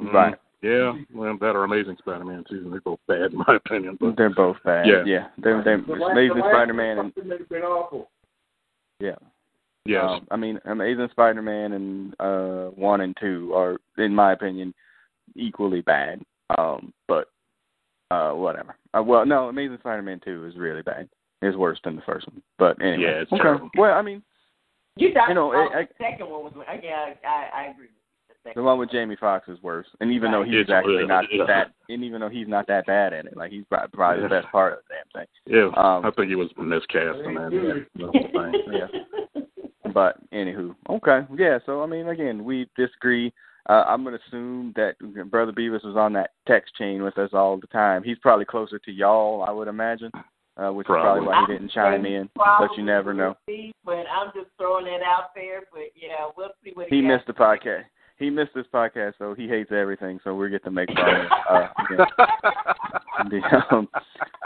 Mhm. 0.00 0.12
Right. 0.12 0.34
Yeah, 0.60 0.92
well, 1.14 1.36
that 1.38 1.54
or 1.54 1.62
Amazing 1.64 1.96
Spider-Man 1.98 2.44
too. 2.50 2.68
They're 2.68 2.80
both 2.80 2.98
bad 3.06 3.32
in 3.32 3.38
my 3.38 3.56
opinion. 3.64 3.96
But 4.00 4.16
They're 4.16 4.30
both 4.34 4.56
bad. 4.64 4.86
Yeah. 4.86 5.04
Yeah. 5.06 5.28
They're 5.38 5.62
they're 5.62 5.80
the 5.80 5.92
Amazing 5.92 6.38
last, 6.40 6.50
Spider-Man 6.52 6.98
and 6.98 7.14
been 7.48 7.62
awful. 7.62 8.10
yeah. 8.98 9.14
yes, 9.84 10.02
Um, 10.04 10.26
I 10.32 10.36
mean, 10.36 10.58
Amazing 10.64 11.08
Spider-Man 11.12 11.72
and 11.74 12.14
uh 12.20 12.70
one 12.74 13.02
and 13.02 13.16
two 13.20 13.52
are, 13.54 13.76
in 13.98 14.12
my 14.14 14.32
opinion, 14.32 14.74
equally 15.36 15.80
bad. 15.80 16.22
Um, 16.58 16.92
but 17.06 17.28
uh, 18.10 18.32
whatever. 18.32 18.74
Uh, 18.94 19.02
well, 19.02 19.24
no, 19.26 19.48
Amazing 19.48 19.78
Spider-Man 19.78 20.20
two 20.24 20.44
is 20.46 20.56
really 20.56 20.82
bad. 20.82 21.08
It's 21.40 21.56
worse 21.56 21.78
than 21.84 21.94
the 21.94 22.02
first 22.02 22.26
one. 22.26 22.42
But 22.58 22.80
anyway, 22.82 23.02
Yeah, 23.04 23.20
it's 23.22 23.32
okay. 23.32 23.42
terrible. 23.42 23.70
Well, 23.76 23.94
I 23.96 24.02
mean, 24.02 24.22
You, 24.96 25.14
got, 25.14 25.28
You 25.28 25.34
know, 25.36 25.52
I- 25.52 25.80
I- 25.80 25.82
the 25.84 25.94
second 26.00 26.28
one 26.28 26.42
was. 26.42 26.52
Yeah, 26.82 27.12
I, 27.24 27.48
I 27.54 27.64
agree 27.70 27.86
with 28.44 28.50
you. 28.50 28.54
The 28.54 28.60
the 28.60 28.64
one 28.64 28.78
with 28.78 28.90
Jamie 28.90 29.16
Foxx 29.18 29.48
is 29.48 29.62
worse. 29.62 29.86
And 30.00 30.10
even 30.12 30.30
though 30.32 30.40
Right. 30.40 30.48
he's 30.50 30.60
It's 30.62 30.70
actually 30.70 30.94
really- 30.96 31.06
not 31.08 31.24
yeah. 31.32 31.44
that, 31.46 31.72
and 31.88 32.04
even 32.04 32.20
though 32.20 32.28
he's 32.28 32.48
not 32.48 32.66
that 32.68 32.86
bad 32.86 33.12
in 33.12 33.26
it, 33.26 33.36
like 33.36 33.50
he's 33.52 33.64
probably, 33.66 33.88
probably 33.92 34.22
the 34.22 34.28
best 34.28 34.48
part 34.48 34.72
of 34.74 34.78
the 34.88 34.94
damn 34.94 35.22
thing. 35.22 35.28
yeah. 35.46 35.66
Um, 35.76 36.04
I 36.06 36.10
think 36.10 36.28
he 36.28 36.34
was 36.36 36.48
miscast 36.56 37.18
in 37.24 37.34
that. 37.34 37.50
Dude. 37.50 37.86
the 37.94 38.06
whole 38.06 38.12
thing. 38.12 38.62
Yeah. 38.72 39.42
But 39.92 40.16
anywho, 40.32 40.74
okay, 40.90 41.26
yeah. 41.36 41.58
So 41.64 41.82
I 41.82 41.86
mean, 41.86 42.08
again, 42.08 42.44
we 42.44 42.68
disagree. 42.76 43.32
Uh, 43.68 43.84
I'm 43.86 44.04
gonna 44.04 44.18
assume 44.28 44.72
that 44.76 44.96
Brother 45.30 45.52
Beavis 45.52 45.84
was 45.84 45.96
on 45.96 46.12
that 46.14 46.30
text 46.46 46.74
chain 46.76 47.02
with 47.02 47.16
us 47.18 47.30
all 47.32 47.56
the 47.58 47.66
time. 47.68 48.02
He's 48.02 48.18
probably 48.18 48.44
closer 48.44 48.78
to 48.78 48.92
y'all, 48.92 49.42
I 49.42 49.50
would 49.50 49.68
imagine, 49.68 50.10
uh, 50.56 50.70
which 50.70 50.86
is 50.86 50.88
probably 50.88 51.24
Probably. 51.24 51.28
why 51.28 51.44
he 51.46 51.52
didn't 51.54 51.72
chime 51.72 52.04
in. 52.06 52.28
But 52.34 52.70
you 52.76 52.82
never 52.84 53.12
know. 53.14 53.34
Probably, 53.46 53.74
But 53.84 54.04
I'm 54.10 54.30
just 54.34 54.48
throwing 54.58 54.84
that 54.86 55.02
out 55.02 55.34
there. 55.34 55.62
But 55.72 55.90
yeah, 55.94 56.28
we'll 56.36 56.50
see 56.64 56.72
what 56.74 56.88
He 56.88 57.00
got. 57.02 57.08
missed 57.08 57.26
the 57.26 57.32
podcast. 57.34 57.84
He 58.18 58.30
missed 58.30 58.54
this 58.54 58.66
podcast, 58.72 59.14
so 59.18 59.34
he 59.34 59.46
hates 59.46 59.70
everything. 59.70 60.18
So 60.24 60.34
we 60.34 60.50
get 60.50 60.64
to 60.64 60.70
make 60.70 60.88
fun 60.88 60.98
of. 61.08 61.20
him. 61.20 61.28
Uh, 61.48 61.66
yeah. 61.98 62.04
The, 63.30 63.76
um, 63.76 63.88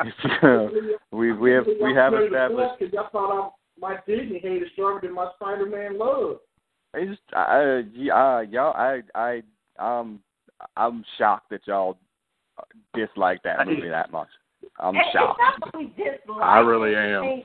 if 0.04 0.92
we 1.12 1.32
we 1.32 1.52
have 1.52 1.66
we 1.82 1.94
have 1.94 2.12
established. 2.14 2.78
Because 2.78 2.94
I 2.98 3.10
thought 3.10 3.30
I, 3.30 3.50
my 3.80 3.96
Disney 4.06 4.38
hate 4.38 4.62
is 4.62 4.68
stronger 4.72 5.06
than 5.06 5.14
my 5.14 5.30
Spider-Man 5.36 5.98
love. 5.98 6.38
It's 6.94 7.10
just, 7.10 7.22
yeah, 7.94 8.14
uh, 8.14 8.40
y'all, 8.40 8.74
I, 8.76 9.00
I, 9.14 9.42
um, 9.78 10.20
I'm 10.76 11.04
shocked 11.16 11.48
that 11.50 11.66
y'all 11.66 11.96
dislike 12.94 13.42
that 13.44 13.66
movie 13.66 13.88
that 13.88 14.12
much. 14.12 14.28
I'm 14.78 14.94
It- 14.96 15.06
shocked. 15.12 15.40
It's 15.40 15.60
not 15.60 15.72
that 15.72 15.78
we 15.78 15.86
dislike 15.96 16.42
I 16.42 16.58
really 16.60 16.94
am. 16.94 17.42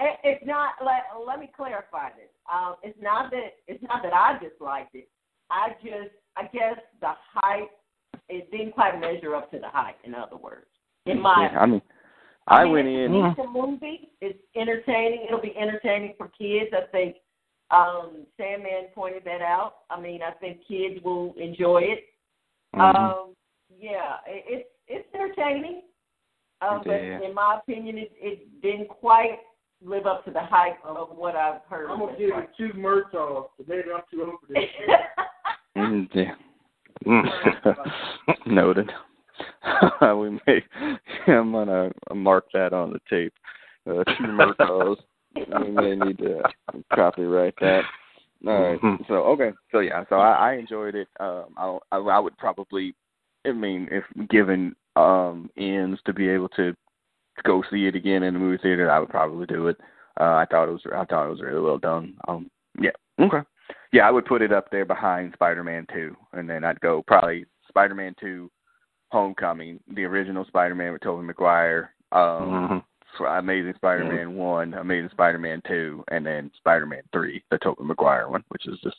It's 0.00 0.44
not. 0.46 0.74
Let, 0.84 1.02
let 1.26 1.38
me 1.40 1.50
clarify 1.56 2.10
this. 2.10 2.30
Um, 2.52 2.76
it's 2.82 2.98
not 3.00 3.30
that. 3.30 3.54
It's 3.66 3.82
not 3.84 4.02
that 4.02 4.12
I 4.12 4.38
disliked 4.38 4.94
it. 4.94 5.08
I 5.50 5.70
just. 5.82 6.14
I 6.36 6.42
guess 6.52 6.78
the 7.00 7.12
hype. 7.34 7.70
It 8.28 8.50
didn't 8.50 8.72
quite 8.72 9.00
measure 9.00 9.34
up 9.34 9.50
to 9.50 9.58
the 9.58 9.68
hype. 9.68 9.96
In 10.04 10.14
other 10.14 10.36
words, 10.36 10.66
in 11.06 11.20
my. 11.20 11.48
Yeah, 11.52 11.58
I 11.58 11.66
mean, 11.66 11.82
I 12.46 12.64
mean, 12.64 12.72
went 12.72 12.88
it's 12.88 13.38
in. 13.38 13.44
A 13.44 13.48
movie. 13.50 14.10
It's 14.20 14.38
entertaining. 14.54 15.24
It'll 15.26 15.40
be 15.40 15.56
entertaining 15.56 16.14
for 16.16 16.28
kids. 16.28 16.70
I 16.72 16.86
think. 16.92 17.16
Um, 17.70 18.26
Sandman 18.38 18.86
pointed 18.94 19.24
that 19.24 19.42
out. 19.42 19.80
I 19.90 20.00
mean, 20.00 20.20
I 20.22 20.30
think 20.30 20.60
kids 20.66 21.04
will 21.04 21.34
enjoy 21.36 21.82
it. 21.82 22.04
Mhm. 22.74 22.96
Um, 22.96 23.34
yeah, 23.78 24.16
it, 24.26 24.44
it's 24.48 24.68
it's 24.86 25.14
entertaining. 25.14 25.82
Um, 26.60 26.82
Yeah. 26.86 27.18
but 27.18 27.26
in 27.26 27.34
my 27.34 27.58
opinion, 27.58 27.98
it, 27.98 28.12
it 28.16 28.62
didn't 28.62 28.88
quite 28.88 29.40
live 29.84 30.06
up 30.06 30.24
to 30.24 30.30
the 30.30 30.40
hype 30.40 30.84
of 30.84 31.16
what 31.16 31.36
I've 31.36 31.62
heard. 31.68 31.90
I'm 31.90 31.98
gonna 32.00 32.16
give 32.18 32.30
it 32.30 32.50
two 32.56 32.72
Murtaughs, 32.74 33.50
but 33.58 33.68
maybe 33.68 33.92
I'm 33.94 34.02
too 34.10 34.24
old 34.24 34.40
for 34.40 34.52
this. 34.52 34.64
Yeah, 35.76 36.34
Mm. 37.06 37.24
noted. 38.46 38.90
we 40.16 40.30
may. 40.46 40.64
I'm 41.26 41.52
gonna 41.52 41.92
mark 42.14 42.46
that 42.52 42.72
on 42.72 42.92
the 42.92 43.00
tape. 43.08 43.32
Uh, 43.88 44.02
two 44.04 44.96
we 45.36 45.70
may 45.70 45.94
need 45.94 46.18
to 46.18 46.42
copyright 46.92 47.54
that. 47.60 47.84
All 48.46 48.62
right. 48.62 48.80
Mhm. 48.80 49.06
So 49.06 49.14
okay. 49.24 49.52
So 49.70 49.80
yeah. 49.80 50.04
So 50.08 50.16
I, 50.16 50.50
I 50.50 50.52
enjoyed 50.54 50.94
it. 50.94 51.08
Um, 51.20 51.46
I, 51.56 51.78
I 51.92 51.98
I 51.98 52.18
would 52.18 52.36
probably. 52.36 52.94
I 53.46 53.52
mean, 53.52 53.88
if 53.90 54.04
given 54.28 54.74
um 54.96 55.50
ends 55.56 56.00
to 56.06 56.12
be 56.12 56.28
able 56.28 56.48
to 56.50 56.74
go 57.44 57.62
see 57.70 57.86
it 57.86 57.94
again 57.94 58.24
in 58.24 58.34
the 58.34 58.40
movie 58.40 58.60
theater, 58.60 58.90
I 58.90 58.98
would 58.98 59.10
probably 59.10 59.46
do 59.46 59.68
it. 59.68 59.76
Uh, 60.20 60.34
I 60.34 60.46
thought 60.50 60.68
it 60.68 60.72
was. 60.72 60.82
I 60.92 61.04
thought 61.04 61.26
it 61.26 61.30
was 61.30 61.42
really 61.42 61.60
well 61.60 61.78
done. 61.78 62.14
Um. 62.26 62.50
Yeah. 62.80 62.90
Okay. 63.20 63.40
Yeah, 63.92 64.06
I 64.06 64.10
would 64.10 64.26
put 64.26 64.42
it 64.42 64.52
up 64.52 64.70
there 64.70 64.84
behind 64.84 65.32
Spider-Man 65.34 65.86
Two, 65.92 66.16
and 66.32 66.48
then 66.48 66.64
I'd 66.64 66.80
go 66.80 67.02
probably 67.06 67.46
Spider-Man 67.68 68.14
Two, 68.20 68.50
Homecoming, 69.10 69.80
the 69.94 70.04
original 70.04 70.44
Spider-Man 70.46 70.92
with 70.92 71.02
Tobey 71.02 71.24
Maguire. 71.26 71.94
Um. 72.12 72.20
Mhm. 72.20 72.84
Amazing 73.26 73.72
Spider-Man 73.76 74.36
one, 74.36 74.74
Amazing 74.74 75.08
Spider-Man 75.10 75.62
two, 75.66 76.04
and 76.08 76.24
then 76.24 76.50
Spider-Man 76.58 77.02
three, 77.10 77.42
the 77.50 77.58
Tobey 77.58 77.82
Maguire 77.82 78.28
one, 78.28 78.44
which 78.48 78.66
is 78.68 78.78
just 78.80 78.96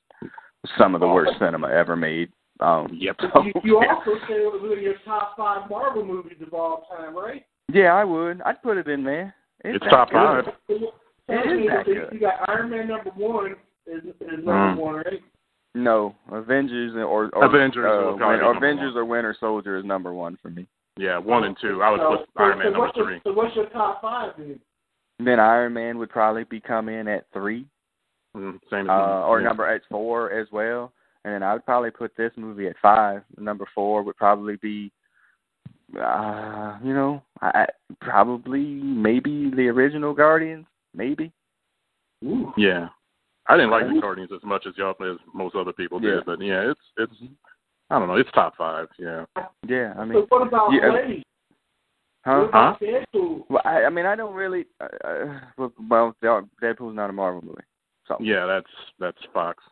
some 0.78 0.94
of 0.96 1.00
the 1.00 1.08
worst 1.08 1.32
cinema 1.40 1.70
ever 1.70 1.96
made. 1.96 2.30
Um, 2.60 2.88
Yep. 2.92 3.16
But 3.34 3.46
you, 3.46 3.54
you 3.64 3.78
also 3.88 4.20
say 4.28 4.34
it 4.34 4.52
was 4.52 4.62
one 4.62 4.74
of 4.74 4.82
your 4.82 4.96
top 5.06 5.38
five 5.38 5.70
Marvel 5.70 6.04
movies 6.04 6.40
of 6.46 6.54
all 6.54 6.86
time, 6.94 7.16
right? 7.16 7.46
yeah, 7.72 7.94
I 7.94 8.04
would. 8.04 8.42
I'd 8.42 8.62
put 8.62 8.78
it 8.78 8.88
in 8.90 9.04
there. 9.06 9.34
It's 9.64 9.82
that 9.86 9.90
top 9.90 10.10
good. 10.10 10.46
five. 10.46 10.54
It 10.68 11.62
is 11.62 11.70
that 11.70 11.86
good. 11.86 12.10
you 12.12 12.20
got 12.20 12.50
Iron 12.50 12.72
Man 12.72 12.88
number 12.90 13.12
one 13.12 13.56
is, 13.90 14.04
is 14.22 14.46
number 14.46 14.52
Mm. 14.52 14.78
one, 14.78 14.96
right? 14.96 15.22
No, 15.76 16.16
Avengers 16.32 16.94
or, 16.96 17.30
or 17.36 17.46
Avengers 17.46 17.86
uh, 17.86 18.06
will 18.12 18.18
probably 18.18 18.46
Win- 18.46 18.58
Avengers 18.58 18.94
one. 18.96 19.02
or 19.04 19.06
Winter 19.06 19.36
Soldier 19.40 19.78
is 19.78 19.86
number 19.86 20.14
one 20.14 20.38
for 20.42 20.50
me. 20.50 20.68
Yeah, 20.98 21.18
one 21.20 21.44
and 21.44 21.56
two. 21.62 21.82
I 21.84 21.92
would 21.92 22.00
so, 22.00 22.18
put 22.18 22.30
Iron 22.38 22.58
Man 22.58 22.66
so 22.68 22.72
number 22.72 22.80
what's 22.80 22.98
your, 22.98 23.06
three. 23.06 23.22
So 23.24 23.34
what's 23.34 23.56
your 23.56 23.70
top 23.70 24.02
five 24.02 24.34
then? 24.38 24.60
Then 25.20 25.40
Iron 25.40 25.74
Man 25.74 25.98
would 26.00 26.10
probably 26.10 26.44
be 26.46 26.60
come 26.60 26.90
in 26.90 27.08
at 27.08 27.26
three, 27.34 27.66
Mm, 28.36 28.60
same 28.70 28.86
as 28.86 28.90
uh, 28.90 29.26
or 29.28 29.42
yeah. 29.42 29.48
number 29.48 29.68
at 29.68 29.82
four 29.90 30.32
as 30.32 30.48
well. 30.52 30.92
And 31.26 31.34
then 31.34 31.44
I 31.44 31.54
would 31.54 31.66
probably 31.66 31.92
put 31.92 32.16
this 32.16 32.32
movie 32.38 32.68
at 32.68 32.76
five. 32.82 33.22
Number 33.38 33.66
four 33.76 34.04
would 34.04 34.18
probably 34.18 34.56
be 34.58 34.92
uh, 36.00 36.78
you 36.84 36.94
know, 36.94 37.22
I 37.42 37.66
probably 38.02 38.64
maybe 38.66 39.52
the 39.56 39.68
original 39.70 40.14
Guardians, 40.14 40.66
maybe. 40.94 41.32
Ooh. 42.24 42.54
Yeah, 42.58 42.90
I 43.50 43.56
didn't 43.58 43.72
like 43.72 43.88
the 43.88 44.00
Guardians 44.00 44.32
as 44.34 44.44
much 44.44 44.66
as 44.68 44.74
y'all 44.78 44.96
as 45.02 45.18
most 45.34 45.56
other 45.56 45.74
people 45.74 46.00
did, 46.00 46.14
Yeah. 46.14 46.20
but 46.26 46.40
yeah, 46.40 46.72
it's 46.72 46.80
it's 46.98 47.14
I 47.90 47.98
don't 47.98 48.08
know, 48.08 48.16
it's 48.16 48.32
top 48.32 48.56
five. 48.56 48.88
Yeah. 49.00 49.26
Yeah, 49.68 49.94
I 49.98 50.02
So 50.02 50.06
mean, 50.06 50.26
what 50.30 50.48
about 50.48 50.70
yeah, 50.72 50.90
Blade? 50.92 51.24
huh? 52.24 52.40
What 52.42 52.50
about 52.50 52.80
Deadpool? 52.80 53.44
Well, 53.50 53.62
I, 53.66 53.86
I 53.86 53.90
mean, 53.90 54.06
I 54.06 54.16
don't 54.16 54.36
really. 54.36 54.68
Uh, 54.80 55.08
uh, 55.08 55.40
well, 55.58 55.74
well, 55.90 56.16
Deadpool's 56.62 56.96
not 56.96 57.10
a 57.10 57.14
Marvel 57.14 57.42
movie, 57.42 57.64
so 58.08 58.18
Yeah, 58.20 58.46
that's 58.46 58.70
that's 59.00 59.18
Fox. 59.34 59.64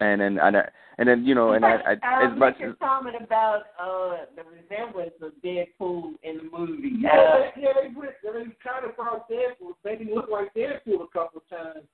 And 0.00 0.20
then 0.20 0.38
and 0.38 0.56
I, 0.56 0.68
and 0.98 1.08
then 1.08 1.24
you 1.24 1.34
know, 1.34 1.52
and 1.52 1.64
I, 1.64 1.76
I 1.76 1.96
I'll 2.02 2.32
as 2.32 2.38
much 2.38 2.56
make 2.58 2.68
as 2.68 2.74
a 2.74 2.84
comment 2.84 3.16
about 3.22 3.62
uh 3.80 4.24
the 4.36 4.42
resemblance 4.44 5.12
of 5.22 5.32
Deadpool 5.44 6.12
in 6.22 6.38
the 6.38 6.48
movie. 6.58 6.92
Yeah, 6.98 7.10
Uh, 7.10 7.50
yeah, 7.58 7.68
they 7.74 7.88
went, 7.94 8.12
they 8.22 8.30
kind 8.62 8.84
of 8.88 8.96
brought 8.96 9.28
Deadpool, 9.30 9.72
made 9.84 10.00
him 10.00 10.14
look 10.14 10.28
like 10.30 10.52
Deadpool 10.54 11.02
a 11.04 11.08
couple 11.12 11.42
of 11.42 11.48
times. 11.48 11.86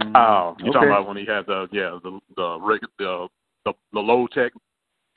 mm, 0.00 0.12
Oh, 0.14 0.56
you 0.58 0.66
okay. 0.70 0.72
talking 0.72 0.88
about 0.90 1.06
when 1.08 1.16
he 1.16 1.26
had 1.26 1.46
the 1.46 1.68
yeah 1.72 1.98
the 2.02 2.18
the 2.36 2.58
rig 2.60 2.82
the 2.98 3.28
the, 3.64 3.72
the 3.92 4.00
low 4.00 4.26
tech 4.28 4.52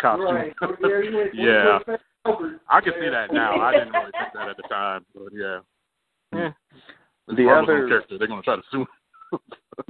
costume? 0.02 0.36
Right. 0.36 0.54
Yeah, 0.62 1.26
Yeah. 1.34 1.74
Went, 1.74 1.88
went 1.88 2.02
over. 2.26 2.60
I 2.70 2.82
can 2.82 2.94
see 3.00 3.10
that 3.10 3.34
now. 3.34 3.60
I 3.62 3.72
didn't 3.74 3.94
really 3.94 4.12
think 4.12 4.34
that 4.34 4.50
at 4.50 4.58
the 4.58 4.64
time, 4.64 5.06
but 5.14 5.30
yeah. 5.34 5.60
yeah. 6.34 6.52
The 7.28 7.44
Marvel's 7.46 7.70
other- 7.70 7.84
own 7.84 7.90
character, 7.90 8.18
they're 8.18 8.28
gonna 8.28 8.42
try 8.42 8.56
to 8.58 8.64
sue. 8.72 8.86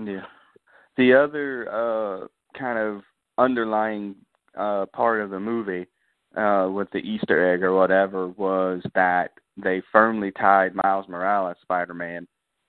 Yeah. 0.05 0.21
The 1.01 1.15
other 1.15 1.67
uh 1.73 2.27
kind 2.55 2.77
of 2.77 3.01
underlying 3.39 4.15
uh 4.55 4.85
part 4.93 5.19
of 5.21 5.31
the 5.31 5.39
movie 5.39 5.87
uh 6.37 6.69
with 6.71 6.91
the 6.91 6.99
Easter 6.99 7.51
egg 7.51 7.63
or 7.63 7.73
whatever 7.73 8.27
was 8.27 8.83
that 8.93 9.31
they 9.57 9.81
firmly 9.91 10.31
tied 10.31 10.75
Miles 10.75 11.07
Morales 11.09 11.57
Spider 11.63 11.95
Man 11.95 12.27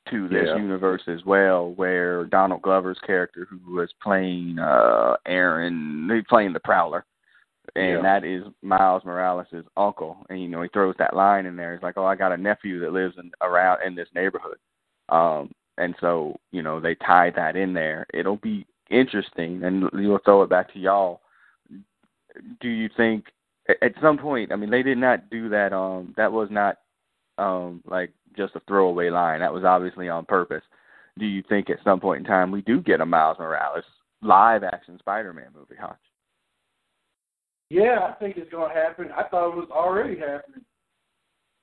to 0.08 0.30
this 0.30 0.48
Yeah. 0.48 0.56
universe 0.56 1.02
as 1.08 1.22
well 1.26 1.72
where 1.74 2.24
Donald 2.24 2.62
Glover's 2.62 2.98
character 3.06 3.46
who 3.50 3.74
was 3.76 3.92
playing 4.02 4.58
uh 4.58 5.16
Aaron 5.26 6.08
he's 6.10 6.24
playing 6.26 6.54
the 6.54 6.60
Prowler 6.60 7.04
and 7.76 7.96
Yeah. 7.96 8.00
that 8.00 8.24
is 8.24 8.44
Miles 8.62 9.04
Morales' 9.04 9.66
uncle. 9.76 10.16
And 10.30 10.40
you 10.40 10.48
know, 10.48 10.62
he 10.62 10.70
throws 10.70 10.94
that 10.98 11.14
line 11.14 11.44
in 11.44 11.54
there. 11.54 11.74
He's 11.74 11.82
like, 11.82 11.98
"Oh, 11.98 12.06
I 12.06 12.16
got 12.16 12.32
a 12.32 12.36
nephew 12.38 12.80
that 12.80 12.94
lives 12.94 13.14
in 13.18 13.30
around 13.42 13.82
in 13.82 13.94
this 13.94 14.08
neighborhood." 14.14 14.56
Um, 15.10 15.52
and 15.78 15.94
so 16.00 16.38
you 16.50 16.62
know, 16.62 16.80
they 16.80 16.94
tied 16.94 17.34
that 17.36 17.56
in 17.56 17.72
there. 17.72 18.06
It'll 18.12 18.36
be 18.36 18.66
interesting, 18.90 19.62
and 19.64 19.88
you'll 19.92 20.20
throw 20.24 20.42
it 20.42 20.50
back 20.50 20.72
to 20.72 20.78
y'all. 20.78 21.20
Do 22.60 22.68
you 22.68 22.88
think 22.96 23.26
at- 23.68 23.94
some 24.00 24.18
point? 24.18 24.52
I 24.52 24.56
mean, 24.56 24.70
they 24.70 24.82
did 24.82 24.98
not 24.98 25.30
do 25.30 25.48
that. 25.50 25.72
Um, 25.72 26.14
that 26.16 26.32
was 26.32 26.48
not 26.50 26.78
um 27.38 27.82
like 27.86 28.12
just 28.36 28.56
a 28.56 28.60
throwaway 28.66 29.10
line. 29.10 29.40
That 29.40 29.52
was 29.52 29.64
obviously 29.64 30.08
on 30.08 30.24
purpose. 30.24 30.62
Do 31.18 31.26
you 31.26 31.42
think 31.48 31.68
at 31.68 31.82
some 31.84 32.00
point 32.00 32.20
in 32.20 32.24
time 32.24 32.50
we 32.50 32.62
do 32.62 32.80
get 32.80 33.00
a 33.00 33.06
Miles 33.06 33.38
Morales 33.38 33.84
live 34.22 34.64
action 34.64 34.98
Spider-Man 34.98 35.48
movie, 35.54 35.76
Hutch? 35.78 35.96
Yeah, 37.68 38.08
I 38.08 38.12
think 38.14 38.36
it's 38.36 38.50
going 38.50 38.70
to 38.70 38.74
happen. 38.78 39.10
I 39.16 39.24
thought 39.24 39.52
it 39.52 39.56
was 39.56 39.68
already 39.70 40.18
happening. 40.18 40.64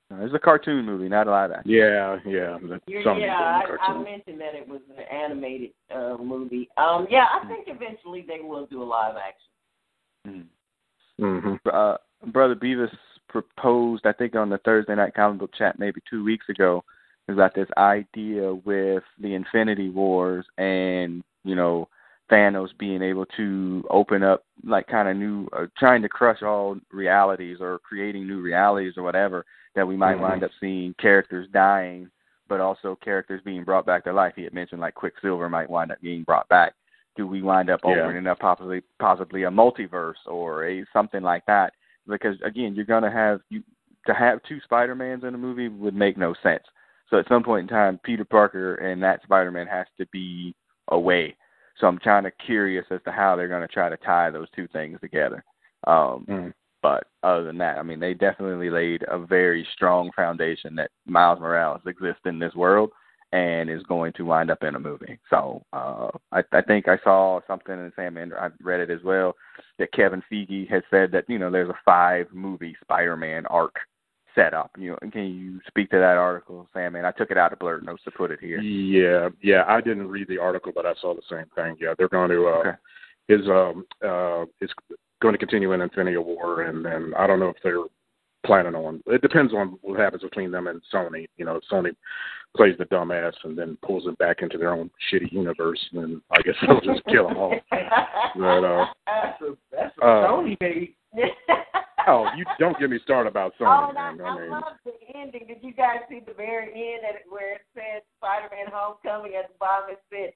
No, 0.10 0.26
It's 0.26 0.34
a 0.34 0.39
cartoon 0.39 0.86
movie, 0.86 1.07
not 1.07 1.28
a 1.28 1.32
live 1.32 1.51
action. 1.51 1.72
Yeah, 1.72 2.18
yeah. 2.26 2.57
That's 2.64 2.84
Yeah, 2.88 3.03
something 3.03 3.22
yeah 3.24 3.38
from 3.38 3.45
I, 3.45 3.62
the 3.68 3.74
I 3.74 3.78
cartoon. 3.78 4.03
mentioned 4.03 4.41
that 4.41 4.55
it 4.55 4.68
was 4.68 4.82
an 4.97 5.03
animated 5.03 5.72
uh, 5.93 6.18
movie. 6.22 6.68
Um, 6.78 7.07
yeah, 7.10 7.28
I 7.32 7.47
think 7.47 7.66
eventually 7.68 8.26
they 8.28 8.39
will 8.41 8.66
do 8.66 8.82
a 8.82 8.86
live 8.86 9.16
action. 9.18 10.49
hmm 11.20 11.55
Uh, 11.72 11.97
Brother 12.28 12.55
Beavis 12.55 12.95
proposed, 13.28 14.05
I 14.05 14.14
think, 14.14 14.36
on 14.36 14.49
the 14.49 14.57
Thursday 14.60 14.95
night 14.95 15.14
comic 15.14 15.39
book 15.39 15.51
chat 15.57 15.78
maybe 15.80 16.01
two 16.10 16.24
weeks 16.24 16.49
ago, 16.49 16.84
about 17.28 17.53
this 17.53 17.68
idea 17.78 18.53
with 18.53 19.03
the 19.22 19.36
Infinity 19.36 19.89
Wars 19.89 20.45
and 20.57 21.24
you 21.43 21.55
know 21.55 21.88
Thanos 22.30 22.69
being 22.77 23.01
able 23.01 23.25
to 23.38 23.84
open 23.89 24.23
up 24.23 24.43
like 24.63 24.88
kind 24.88 25.07
of 25.07 25.17
new, 25.17 25.47
uh, 25.53 25.65
trying 25.77 26.01
to 26.01 26.09
crush 26.09 26.41
all 26.43 26.77
realities 26.91 27.57
or 27.59 27.80
creating 27.80 28.27
new 28.27 28.41
realities 28.41 28.93
or 28.97 29.03
whatever 29.03 29.45
that 29.75 29.88
we 29.88 29.95
might 29.95 30.17
Mhm. 30.17 30.21
wind 30.21 30.43
up 30.43 30.51
seeing 30.59 30.93
characters 30.95 31.47
dying, 31.49 32.09
but 32.47 32.59
also 32.59 32.95
characters 32.97 33.41
being 33.43 33.63
brought 33.63 33.86
back 33.86 34.03
to 34.03 34.13
life. 34.13 34.36
He 34.36 34.43
had 34.43 34.53
mentioned 34.53 34.82
like 34.82 34.95
Quicksilver 34.95 35.49
might 35.49 35.69
wind 35.69 35.91
up 35.91 36.01
being 36.01 36.23
brought 36.23 36.47
back. 36.49 36.73
Do 37.15 37.27
we 37.27 37.41
wind 37.41 37.69
up 37.69 37.82
Yeah. 37.84 38.03
opening 38.03 38.27
up 38.27 38.39
possibly 38.39 38.82
possibly 38.99 39.43
a 39.43 39.49
multiverse 39.51 40.25
or 40.25 40.65
a 40.65 40.86
something 40.93 41.23
like 41.23 41.45
that? 41.45 41.73
Because 42.07 42.39
again, 42.41 42.75
you're 42.75 42.86
gonna 42.86 43.11
have 43.11 43.41
you 43.49 43.63
to 44.05 44.13
have 44.13 44.41
two 44.43 44.59
Spider 44.61 44.95
Mans 44.95 45.23
in 45.23 45.36
a 45.36 45.38
movie 45.38 45.67
would 45.67 45.95
make 45.95 46.17
no 46.17 46.34
sense. 46.34 46.63
So 47.09 47.17
at 47.17 47.27
some 47.27 47.43
point 47.43 47.63
in 47.63 47.67
time, 47.67 47.99
Peter 48.03 48.23
Parker 48.23 48.75
and 48.75 49.01
that 49.03 49.23
Spider 49.23 49.51
Man 49.51 49.67
has 49.67 49.88
to 49.97 50.05
be 50.07 50.55
away. 50.89 51.36
So 51.80 51.88
I'm 51.88 51.97
kind 51.97 52.27
of 52.27 52.34
curious 52.45 52.86
as 52.91 53.01
to 53.05 53.11
how 53.11 53.36
they're 53.36 53.47
going 53.47 53.67
to 53.67 53.73
try 53.73 53.89
to 53.89 53.97
tie 53.97 54.30
those 54.30 54.49
two 54.55 54.67
things 54.67 54.99
together. 54.99 55.43
Um, 55.88 56.25
Mm. 56.27 56.53
But 56.82 57.07
other 57.23 57.43
than 57.43 57.57
that, 57.57 57.77
I 57.77 57.84
mean, 57.84 57.99
they 57.99 58.13
definitely 58.13 58.69
laid 58.69 59.03
a 59.07 59.19
very 59.19 59.67
strong 59.73 60.11
foundation 60.15 60.75
that 60.75 60.91
Miles 61.05 61.39
Morales 61.39 61.82
exists 61.86 62.21
in 62.25 62.39
this 62.39 62.55
world 62.55 62.91
and 63.32 63.69
is 63.69 63.84
going 63.84 64.13
to 64.13 64.25
wind 64.25 64.49
up 64.49 64.63
in 64.63 64.75
a 64.75 64.80
movie. 64.80 65.19
So 65.30 65.63
uh, 65.73 66.09
I, 66.32 66.41
I 66.51 66.61
think 66.61 66.88
I 66.88 66.97
saw 67.03 67.41
something 67.47 67.73
in 67.73 67.91
Sam 67.95 68.17
and 68.17 68.34
I 68.34 68.49
read 68.61 68.80
it 68.80 68.89
as 68.89 69.03
well 69.03 69.36
that 69.77 69.91
Kevin 69.93 70.23
Feige 70.32 70.69
has 70.69 70.82
said 70.89 71.11
that 71.11 71.25
you 71.27 71.38
know 71.38 71.51
there's 71.51 71.69
a 71.69 71.80
five 71.86 72.27
movie 72.32 72.75
Spider-Man 72.82 73.45
arc 73.47 73.75
set 74.36 74.53
up. 74.53 74.71
You 74.77 74.91
know, 74.91 75.11
can 75.11 75.25
you 75.25 75.59
speak 75.67 75.89
to 75.91 75.97
that 75.97 76.17
article, 76.17 76.67
Sam? 76.73 76.95
And 76.95 77.05
I 77.07 77.11
took 77.11 77.32
it 77.32 77.38
out 77.38 77.53
of 77.53 77.59
Blurred 77.59 77.86
Notes 77.86 78.03
to 78.05 78.11
put 78.11 78.32
it 78.32 78.39
here. 78.41 78.59
Yeah, 78.61 79.30
yeah. 79.41 79.63
I 79.67 79.82
didn't 79.82 80.07
read 80.09 80.27
the 80.27 80.38
article, 80.39 80.71
but 80.73 80.86
I 80.86 80.93
saw 81.01 81.13
the 81.13 81.21
same 81.30 81.45
thing. 81.55 81.75
Yeah, 81.80 81.93
they're 81.97 82.09
going 82.09 82.30
to. 82.32 82.47
Uh, 82.47 82.59
Okay. 82.59 82.77
His 83.27 83.47
um 83.47 83.86
uh 84.03 84.45
is 84.59 84.71
going 85.21 85.34
to 85.34 85.38
continue 85.38 85.71
in 85.73 85.82
Infinity 85.82 86.17
War, 86.17 86.63
and 86.63 86.84
then 86.84 87.13
I 87.15 87.27
don't 87.27 87.39
know 87.39 87.49
if 87.49 87.57
they're 87.63 87.84
planning 88.43 88.73
on. 88.73 89.03
It 89.05 89.21
depends 89.21 89.53
on 89.53 89.77
what 89.84 89.99
happens 89.99 90.23
between 90.23 90.49
them 90.49 90.65
and 90.65 90.82
Sony. 90.91 91.27
You 91.38 91.45
know, 91.45 91.57
if 91.57 91.63
Sony 91.71 91.91
plays 92.57 92.75
the 92.80 92.86
dumbass 92.86 93.34
and 93.43 93.55
then 93.55 93.77
pulls 93.86 94.05
them 94.05 94.15
back 94.15 94.41
into 94.41 94.57
their 94.57 94.73
own 94.73 94.89
shitty 95.13 95.32
universe, 95.32 95.80
then 95.93 96.21
I 96.32 96.41
guess 96.41 96.55
they'll 96.67 96.82
just 96.82 97.05
kill 97.05 97.27
them 97.27 97.38
all. 97.38 97.53
But 98.36 98.63
uh, 98.63 98.86
That's 99.05 99.41
a 99.41 99.55
that's 99.71 99.97
a 100.01 100.05
Uh, 100.05 100.27
Sony 100.27 100.57
hate. 100.59 100.95
oh, 102.08 102.28
you 102.38 102.45
don't 102.60 102.78
get 102.80 102.89
me 102.89 103.00
started 103.04 103.30
about 103.30 103.54
Oh, 103.60 103.64
Sony, 103.66 103.89
and 103.89 103.97
I, 103.97 104.12
man. 104.14 104.26
I 104.26 104.30
I 104.30 104.39
mean, 104.41 104.50
love 104.52 104.64
the 104.86 104.91
ending. 105.16 105.45
Did 105.47 105.58
you 105.62 105.74
guys 105.74 106.00
see 106.10 106.20
the 106.26 106.34
very 106.34 106.68
end 106.93 107.04
at 107.08 107.22
where 107.30 107.56
it 107.56 107.62
said 107.74 108.02
Spider-Man: 108.18 108.68
Homecoming 108.74 109.34
at 109.36 109.50
the 109.50 109.56
bottom? 109.60 109.89
It 109.91 110.02
said 110.10 110.32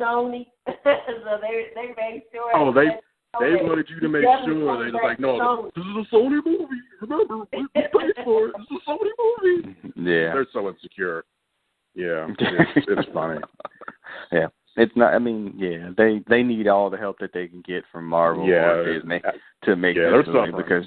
Sony. 0.00 0.46
so 0.66 1.38
they 1.40 1.66
they 1.74 1.88
made 1.96 2.22
sure. 2.32 2.52
Oh, 2.54 2.72
they- 2.72 2.86
said 2.86 3.00
They 3.40 3.46
Sony. 3.58 3.68
wanted 3.68 3.90
you 3.90 4.00
to 4.00 4.08
make 4.08 4.22
sure 4.44 4.84
they 4.84 4.90
was 4.90 5.00
like, 5.02 5.20
no, 5.20 5.38
Sony. 5.38 5.70
this 5.74 5.84
is 5.84 6.06
a 6.12 6.14
Sony 6.16 6.40
movie. 6.46 6.80
Remember, 7.02 7.38
we, 7.52 7.58
we 7.58 7.68
paid 7.74 7.90
for 8.24 8.48
it. 8.48 8.54
It's 8.58 8.70
a 8.86 8.90
Sony 8.90 9.10
movie. 9.18 9.76
Yeah. 9.98 10.32
They're 10.32 10.46
so 10.52 10.68
insecure. 10.68 11.24
Yeah, 11.94 12.28
it's, 12.38 12.86
it's 12.88 13.08
funny. 13.12 13.40
yeah. 14.32 14.46
It's 14.78 14.94
not. 14.94 15.12
I 15.12 15.18
mean, 15.18 15.54
yeah, 15.56 15.90
they 15.96 16.22
they 16.28 16.42
need 16.44 16.68
all 16.68 16.88
the 16.88 16.96
help 16.96 17.18
that 17.18 17.32
they 17.34 17.48
can 17.48 17.62
get 17.66 17.82
from 17.90 18.06
Marvel 18.06 18.46
Yeah, 18.46 18.70
or 18.70 18.94
Disney 18.94 19.20
to 19.64 19.74
make 19.76 19.96
yeah, 19.96 20.10
this 20.16 20.26
movie 20.28 20.52
because 20.56 20.84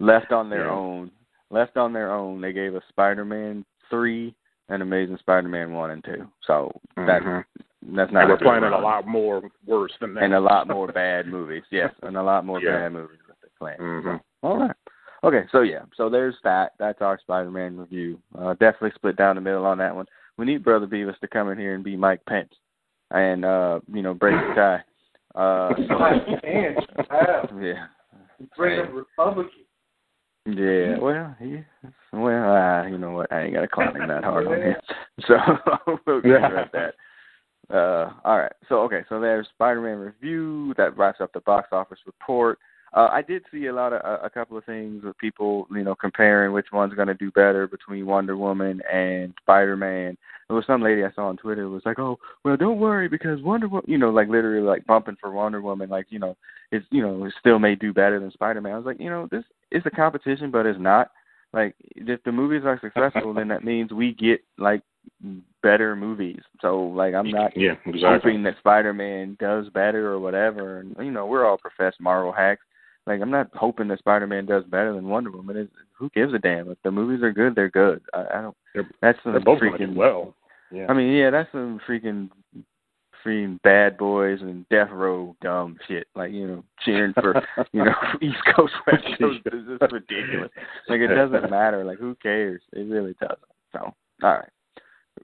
left 0.00 0.32
on 0.32 0.50
their 0.50 0.66
Yeah. 0.66 0.72
own, 0.72 1.12
left 1.50 1.76
on 1.76 1.92
their 1.92 2.12
own, 2.12 2.40
they 2.40 2.52
gave 2.52 2.74
us 2.74 2.82
Spider-Man 2.88 3.64
three 3.88 4.34
and 4.68 4.82
Amazing 4.82 5.18
Spider-Man 5.18 5.72
one 5.72 5.92
and 5.92 6.02
two. 6.04 6.28
So 6.44 6.72
that 6.96 7.22
Mhm. 7.22 7.44
that's 7.94 8.10
not 8.12 8.22
and 8.22 8.30
we're 8.30 8.36
planning 8.38 8.72
a 8.72 8.78
lot 8.80 9.06
more 9.06 9.42
worse 9.64 9.96
than 10.00 10.14
that. 10.14 10.24
and 10.24 10.34
a 10.34 10.40
lot 10.40 10.66
more 10.66 10.88
bad 10.92 11.28
movies. 11.28 11.62
Yes, 11.70 11.94
and 12.02 12.16
a 12.16 12.22
lot 12.22 12.44
more 12.44 12.60
Yeah. 12.60 12.78
bad 12.80 12.92
movies 12.92 13.20
that 13.28 13.36
they 13.42 13.48
plan. 13.58 13.78
Mhm. 13.78 14.20
All 14.42 14.58
right. 14.58 14.76
Okay, 15.22 15.46
so 15.52 15.60
yeah, 15.60 15.82
so 15.94 16.08
there's 16.08 16.40
that. 16.42 16.72
That's 16.78 17.00
our 17.00 17.16
Spider-Man 17.18 17.76
review. 17.78 18.18
Uh, 18.36 18.54
definitely 18.54 18.90
split 18.92 19.14
down 19.16 19.36
the 19.36 19.42
middle 19.42 19.66
on 19.66 19.78
that 19.78 19.94
one. 19.94 20.06
We 20.36 20.46
need 20.46 20.64
Brother 20.64 20.86
Beavis 20.88 21.18
to 21.20 21.28
come 21.28 21.48
in 21.50 21.58
here 21.58 21.74
and 21.74 21.84
be 21.84 21.96
Mike 21.96 22.24
Pence, 22.26 22.54
and 23.10 23.44
uh, 23.44 23.80
you 23.92 24.02
know 24.02 24.14
break 24.14 24.34
the 24.34 24.54
tie. 24.54 24.82
Uh, 25.34 25.74
And 26.42 26.76
wow, 27.10 27.48
yeah, 27.60 27.86
bring 28.56 28.80
up 28.80 28.92
Republican. 28.92 29.52
yeah. 30.46 30.98
Well, 30.98 31.36
he, 31.38 31.58
well, 32.12 32.56
uh, 32.56 32.86
you 32.86 32.98
know 32.98 33.12
what? 33.12 33.32
I 33.32 33.42
ain't 33.42 33.54
got 33.54 33.60
to 33.60 33.68
clown 33.68 33.94
him 33.96 34.08
that 34.08 34.24
hard 34.24 34.46
on 34.46 34.60
him. 34.60 34.76
So 35.28 35.36
we'll 36.06 36.20
get 36.22 36.28
rid 36.28 36.58
of 36.58 36.68
that. 36.72 36.94
Uh, 37.72 38.12
all 38.24 38.38
right. 38.38 38.52
So 38.68 38.80
okay. 38.82 39.02
So 39.08 39.20
there's 39.20 39.46
Spider-Man 39.54 39.98
review 39.98 40.74
that 40.76 40.96
wraps 40.96 41.20
up 41.20 41.32
the 41.32 41.40
box 41.40 41.68
office 41.72 42.00
report. 42.06 42.58
Uh, 42.92 43.08
I 43.12 43.22
did 43.22 43.44
see 43.52 43.66
a 43.66 43.72
lot 43.72 43.92
of 43.92 44.00
a, 44.04 44.26
a 44.26 44.30
couple 44.30 44.58
of 44.58 44.64
things 44.64 45.04
with 45.04 45.16
people, 45.18 45.68
you 45.70 45.84
know, 45.84 45.94
comparing 45.94 46.52
which 46.52 46.66
one's 46.72 46.94
going 46.94 47.08
to 47.08 47.14
do 47.14 47.30
better 47.30 47.68
between 47.68 48.06
Wonder 48.06 48.36
Woman 48.36 48.80
and 48.92 49.32
Spider 49.40 49.76
Man. 49.76 50.16
There 50.48 50.56
was 50.56 50.66
some 50.66 50.82
lady 50.82 51.04
I 51.04 51.12
saw 51.12 51.28
on 51.28 51.36
Twitter 51.36 51.68
was 51.68 51.82
like, 51.86 52.00
"Oh, 52.00 52.18
well, 52.44 52.56
don't 52.56 52.80
worry 52.80 53.08
because 53.08 53.40
Wonder 53.42 53.68
Woman, 53.68 53.84
you 53.86 53.98
know, 53.98 54.10
like 54.10 54.28
literally 54.28 54.66
like 54.66 54.84
bumping 54.86 55.16
for 55.20 55.30
Wonder 55.30 55.60
Woman, 55.60 55.88
like 55.88 56.06
you 56.10 56.18
know, 56.18 56.36
it's 56.72 56.84
you 56.90 57.02
know, 57.02 57.24
it 57.24 57.32
still 57.38 57.60
may 57.60 57.76
do 57.76 57.92
better 57.92 58.18
than 58.18 58.32
Spider 58.32 58.60
Man." 58.60 58.72
I 58.72 58.76
was 58.76 58.86
like, 58.86 58.98
you 58.98 59.10
know, 59.10 59.28
this 59.30 59.44
is 59.70 59.82
a 59.86 59.90
competition, 59.90 60.50
but 60.50 60.66
it's 60.66 60.80
not. 60.80 61.10
Like, 61.52 61.74
if 61.96 62.22
the 62.22 62.30
movies 62.30 62.62
are 62.64 62.78
successful, 62.80 63.34
then 63.34 63.48
that 63.48 63.64
means 63.64 63.90
we 63.90 64.14
get 64.14 64.40
like 64.56 64.82
better 65.62 65.94
movies. 65.94 66.40
So 66.60 66.80
like 66.80 67.14
I'm 67.14 67.30
not 67.30 67.56
yeah, 67.56 67.74
exactly. 67.86 68.00
hoping 68.02 68.42
that 68.44 68.58
Spider 68.58 68.92
Man 68.92 69.36
does 69.38 69.68
better 69.70 70.10
or 70.10 70.18
whatever. 70.18 70.80
And 70.80 70.96
you 70.98 71.10
know, 71.10 71.26
we're 71.26 71.46
all 71.46 71.58
professed 71.58 72.00
Marvel 72.00 72.32
hacks. 72.32 72.62
Like 73.06 73.20
I'm 73.20 73.30
not 73.30 73.48
hoping 73.54 73.88
that 73.88 73.98
Spider 73.98 74.26
Man 74.26 74.46
does 74.46 74.64
better 74.64 74.92
than 74.94 75.08
Wonder 75.08 75.30
Woman. 75.30 75.56
It's, 75.56 75.72
who 75.92 76.10
gives 76.10 76.34
a 76.34 76.38
damn? 76.38 76.70
If 76.70 76.78
the 76.82 76.90
movies 76.90 77.22
are 77.22 77.32
good, 77.32 77.54
they're 77.54 77.70
good. 77.70 78.02
I, 78.14 78.26
I 78.34 78.40
don't. 78.42 78.56
They're, 78.74 78.88
that's 79.00 79.18
some 79.22 79.32
they're 79.32 79.40
both 79.40 79.60
freaking 79.60 79.94
well. 79.94 80.34
Yeah. 80.70 80.86
I 80.88 80.92
mean, 80.92 81.12
yeah, 81.12 81.30
that's 81.30 81.50
some 81.52 81.80
freaking 81.88 82.30
freaking 83.24 83.60
bad 83.62 83.98
boys 83.98 84.40
and 84.40 84.68
death 84.68 84.88
row 84.90 85.36
dumb 85.42 85.76
shit. 85.88 86.06
Like, 86.14 86.32
you 86.32 86.46
know, 86.46 86.64
cheering 86.84 87.12
for 87.14 87.34
you 87.72 87.84
know, 87.84 87.94
East 88.22 88.38
Coast, 88.54 88.72
West 88.86 89.04
Coast 89.18 89.40
is 89.46 89.78
just 89.80 89.92
ridiculous. 89.92 90.50
Like 90.88 91.00
it 91.00 91.08
doesn't 91.08 91.50
matter. 91.50 91.84
Like 91.84 91.98
who 91.98 92.14
cares? 92.22 92.62
It 92.72 92.88
really 92.88 93.14
doesn't. 93.20 93.38
So 93.72 93.78
all 93.80 93.94
right. 94.22 94.48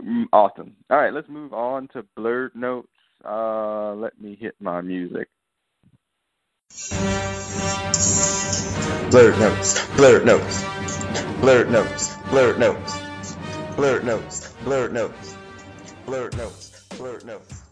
Mm, 0.03 0.25
Awesome. 0.33 0.75
All 0.91 0.99
right, 0.99 1.13
let's 1.13 1.29
move 1.29 1.53
on 1.53 1.89
to 1.89 2.05
blurred 2.17 2.55
notes. 2.55 2.89
Uh 3.25 3.95
let 3.95 4.21
me 4.21 4.37
hit 4.39 4.55
my 4.61 4.81
music. 4.81 5.29
Blurred 9.11 9.39
notes, 9.39 9.87
blurred 9.97 10.27
notes, 10.27 10.65
blurred 11.41 11.71
notes, 11.71 12.17
blurred 12.29 12.59
notes, 12.59 12.99
blurred 13.77 14.05
notes, 14.05 14.53
blurred 14.65 14.93
notes, 14.93 15.37
blurred 16.05 16.37
notes, 16.37 16.87
blurred 16.99 17.25
notes. 17.25 17.63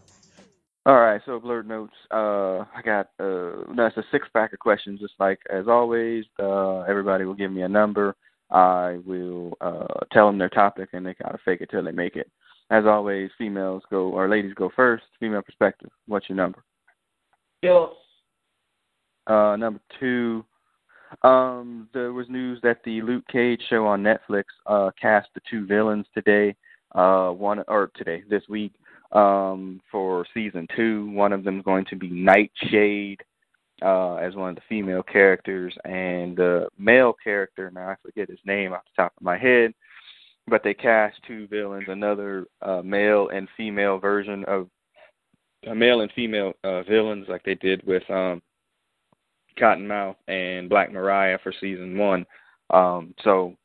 All 0.85 0.95
right, 0.95 1.19
so 1.25 1.39
blurred 1.41 1.67
notes. 1.67 1.93
Uh, 2.09 2.59
I 2.59 2.81
got 2.85 3.09
uh, 3.19 3.73
that's 3.75 3.97
a 3.97 4.03
six 4.11 4.29
pack 4.33 4.53
of 4.53 4.59
questions. 4.59 5.01
Just 5.01 5.15
like 5.19 5.39
as 5.51 5.67
always, 5.67 6.23
uh, 6.39 6.81
everybody 6.81 7.25
will 7.25 7.33
give 7.33 7.51
me 7.51 7.63
a 7.63 7.67
number. 7.67 8.15
I 8.49 8.99
will 9.05 9.57
uh, 9.59 10.05
tell 10.13 10.27
them 10.27 10.37
their 10.37 10.49
topic, 10.49 10.89
and 10.93 11.05
they 11.05 11.15
gotta 11.15 11.37
fake 11.43 11.59
it 11.59 11.69
till 11.69 11.83
they 11.83 11.91
make 11.91 12.15
it. 12.15 12.31
As 12.71 12.85
always, 12.85 13.29
females 13.37 13.83
go 13.89 14.07
or 14.09 14.29
ladies 14.29 14.53
go 14.55 14.71
first. 14.73 15.03
Female 15.19 15.41
perspective. 15.41 15.89
What's 16.07 16.29
your 16.29 16.37
number? 16.37 16.63
Bills. 17.61 17.97
Uh, 19.27 19.57
number 19.57 19.81
two. 19.99 20.45
Um, 21.23 21.89
there 21.93 22.13
was 22.13 22.29
news 22.29 22.59
that 22.63 22.79
the 22.83 23.01
Luke 23.01 23.25
Cage 23.31 23.61
show 23.69 23.85
on 23.85 24.03
Netflix 24.03 24.43
uh, 24.65 24.91
cast 24.99 25.29
the 25.33 25.41
two 25.49 25.65
villains 25.65 26.05
today. 26.13 26.55
Uh, 26.93 27.29
one 27.31 27.61
or 27.67 27.91
today 27.95 28.23
this 28.29 28.43
week 28.47 28.71
um, 29.11 29.81
for 29.91 30.25
season 30.33 30.67
two. 30.75 31.09
One 31.11 31.33
of 31.33 31.43
them 31.43 31.59
is 31.59 31.65
going 31.65 31.85
to 31.89 31.95
be 31.97 32.09
Nightshade 32.09 33.21
uh, 33.81 34.15
as 34.15 34.35
one 34.35 34.49
of 34.49 34.55
the 34.55 34.61
female 34.69 35.03
characters, 35.03 35.75
and 35.83 36.37
the 36.37 36.67
male 36.77 37.13
character. 37.21 37.71
Now 37.71 37.89
I 37.89 37.95
forget 38.01 38.29
his 38.29 38.39
name 38.45 38.73
off 38.73 38.83
the 38.85 39.03
top 39.03 39.13
of 39.17 39.23
my 39.23 39.37
head, 39.37 39.73
but 40.47 40.63
they 40.63 40.73
cast 40.73 41.17
two 41.27 41.47
villains, 41.47 41.85
another 41.87 42.45
uh, 42.61 42.81
male 42.81 43.29
and 43.29 43.49
female 43.57 43.97
version 43.97 44.45
of 44.45 44.69
a 45.67 45.75
male 45.75 46.01
and 46.01 46.11
female 46.13 46.53
uh, 46.63 46.83
villains, 46.83 47.25
like 47.27 47.43
they 47.43 47.55
did 47.55 47.85
with 47.85 48.09
um, 48.09 48.41
Cottonmouth 49.57 50.15
and 50.27 50.69
Black 50.69 50.91
Mariah 50.91 51.37
for 51.43 51.53
season 51.59 51.97
one. 51.97 52.25
Um, 52.69 53.13
so 53.23 53.55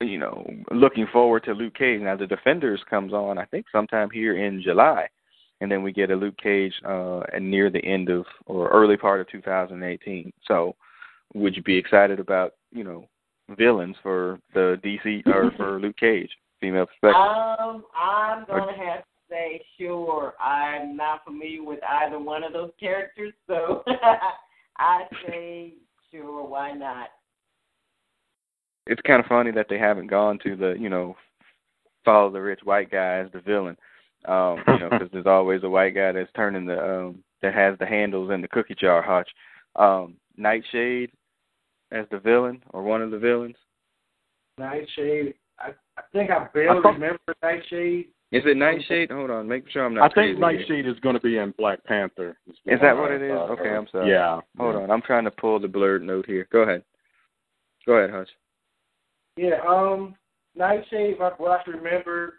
you 0.00 0.18
know, 0.18 0.46
looking 0.70 1.06
forward 1.12 1.44
to 1.44 1.52
Luke 1.52 1.74
Cage. 1.74 2.00
Now 2.00 2.16
the 2.16 2.26
Defenders 2.26 2.80
comes 2.88 3.12
on, 3.12 3.38
I 3.38 3.44
think, 3.46 3.66
sometime 3.72 4.08
here 4.10 4.36
in 4.36 4.62
July, 4.62 5.08
and 5.60 5.70
then 5.70 5.82
we 5.82 5.92
get 5.92 6.10
a 6.10 6.16
Luke 6.16 6.36
Cage 6.40 6.72
uh, 6.86 7.22
near 7.40 7.70
the 7.70 7.84
end 7.84 8.08
of 8.08 8.24
or 8.46 8.68
early 8.68 8.96
part 8.96 9.20
of 9.20 9.28
2018. 9.28 10.32
So, 10.46 10.76
would 11.34 11.56
you 11.56 11.62
be 11.62 11.76
excited 11.76 12.20
about 12.20 12.54
you 12.70 12.84
know 12.84 13.08
villains 13.56 13.96
for 14.02 14.38
the 14.54 14.80
DC 14.84 15.26
or 15.26 15.50
for 15.56 15.80
Luke 15.80 15.96
Cage, 15.98 16.30
female 16.60 16.86
perspective? 16.86 17.16
Um, 17.16 17.84
I'm 18.00 18.44
gonna 18.46 18.76
have 18.76 19.00
to 19.00 19.04
say 19.28 19.60
sure. 19.76 20.34
I'm 20.40 20.96
not 20.96 21.24
familiar 21.24 21.64
with 21.64 21.80
either 21.82 22.20
one 22.20 22.44
of 22.44 22.52
those 22.52 22.70
characters, 22.78 23.32
so 23.48 23.82
I 24.78 25.02
say 25.26 25.74
sure. 26.10 26.46
Why 26.46 26.72
not? 26.72 27.08
it's 28.90 29.02
kind 29.02 29.20
of 29.20 29.26
funny 29.26 29.50
that 29.50 29.66
they 29.68 29.78
haven't 29.78 30.06
gone 30.06 30.38
to 30.42 30.56
the 30.56 30.74
you 30.78 30.88
know 30.88 31.14
follow 32.06 32.30
the 32.30 32.40
rich 32.40 32.60
white 32.64 32.90
guy 32.90 33.18
as 33.18 33.30
the 33.32 33.40
villain 33.40 33.76
um 34.26 34.56
you 34.66 34.78
know 34.78 34.88
because 34.90 35.08
there's 35.12 35.26
always 35.26 35.62
a 35.62 35.68
white 35.68 35.94
guy 35.94 36.10
that's 36.10 36.30
turning 36.34 36.64
the 36.64 36.82
um 36.82 37.22
that 37.42 37.52
has 37.54 37.76
the 37.78 37.84
handles 37.86 38.30
in 38.30 38.40
the 38.40 38.48
cookie 38.48 38.74
jar 38.74 39.02
hutch 39.02 39.28
um 39.76 40.14
nightshade 40.38 41.10
as 41.92 42.06
the 42.10 42.18
villain 42.18 42.62
or 42.70 42.82
one 42.82 43.02
of 43.02 43.10
the 43.10 43.18
villains 43.18 43.56
Nightshade. 44.58 45.34
I, 45.60 45.68
I 45.98 46.02
think 46.12 46.30
I 46.30 46.48
barely 46.54 46.78
I 46.78 46.82
thought- 46.82 46.94
remember 46.94 47.18
Nightshade. 47.42 48.08
Is 48.32 48.42
it 48.44 48.56
nightshade 48.56 49.10
hold 49.10 49.30
on 49.30 49.48
make 49.48 49.68
sure 49.70 49.84
i'm 49.86 49.94
not 49.94 50.04
I 50.10 50.14
think 50.14 50.38
crazy. 50.38 50.58
Nightshade 50.58 50.86
is 50.86 50.98
going 51.00 51.14
to 51.14 51.20
be 51.20 51.38
in 51.38 51.52
Black 51.56 51.82
Panther. 51.84 52.36
is 52.66 52.78
that 52.82 52.96
what 52.96 53.10
it 53.10 53.22
is 53.22 53.30
okay 53.32 53.70
i'm 53.70 53.86
sorry 53.90 54.10
Yeah. 54.10 54.40
hold 54.58 54.76
on 54.76 54.90
i'm 54.90 55.02
trying 55.02 55.24
to 55.24 55.30
pull 55.30 55.58
the 55.58 55.68
blurred 55.68 56.02
note 56.02 56.26
here 56.26 56.46
go 56.52 56.60
ahead 56.60 56.82
go 57.86 57.94
ahead 57.94 58.10
hutch 58.10 58.28
Yeah, 59.36 59.60
um, 59.66 60.14
Nightshade. 60.56 61.18
What 61.18 61.38
what 61.40 61.52
I 61.52 61.62
can 61.62 61.74
remember, 61.74 62.34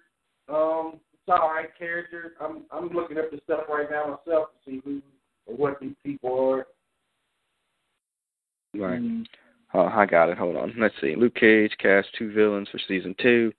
um, 0.50 1.00
it's 1.14 1.24
all 1.30 1.50
right 1.56 1.70
character. 1.78 2.34
I'm 2.42 2.64
I'm 2.72 2.90
looking 2.90 3.18
up 3.18 3.32
the 3.32 3.40
stuff 3.46 3.62
right 3.70 3.90
now 3.90 4.20
myself 4.26 4.50
to 4.66 4.70
see 4.72 4.82
who 4.84 5.02
or 5.46 5.56
what 5.56 5.80
these 5.80 5.96
people 6.04 6.38
are. 6.52 6.68
right 8.80 9.00
Mm. 9.02 9.26
Oh, 9.74 9.86
I 9.86 10.06
got 10.08 10.30
it. 10.30 10.38
Hold 10.38 10.58
on. 10.58 10.74
Let's 10.80 10.96
see. 11.00 11.16
Luke 11.16 11.36
Cage 11.36 11.72
cast 11.80 12.08
two 12.18 12.34
villains 12.34 12.68
for 12.70 12.80
season 12.88 13.16
two. 13.22 13.54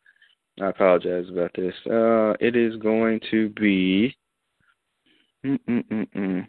I 0.61 0.69
apologize 0.69 1.27
about 1.31 1.53
this. 1.55 1.75
Uh, 1.87 2.35
it 2.41 2.55
is 2.57 2.77
going 2.77 3.21
to 3.31 3.49
be 3.51 4.15
Mm-mm-mm-mm. 5.45 6.47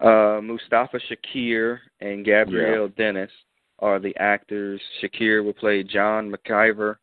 uh, 0.00 0.40
Mustafa 0.42 0.98
Shakir 1.08 1.78
and 2.00 2.24
Gabrielle 2.24 2.88
Dennis 2.88 3.30
are 3.78 3.98
the 4.00 4.14
actors. 4.16 4.80
Shakir 5.02 5.44
will 5.44 5.52
play 5.52 5.82
John 5.82 6.32
McIver, 6.32 6.96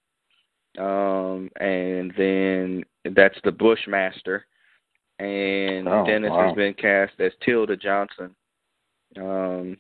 um, 0.78 1.50
and 1.60 2.14
then 2.18 2.84
that's 3.16 3.38
the 3.44 3.52
Bushmaster. 3.52 4.46
And 5.20 5.88
Oh, 5.88 6.06
Dennis 6.06 6.30
wow. 6.30 6.48
has 6.48 6.56
been 6.56 6.74
cast 6.74 7.14
as 7.20 7.32
Tilda 7.44 7.78
Johnson. 7.78 8.36
Um, 9.16 9.78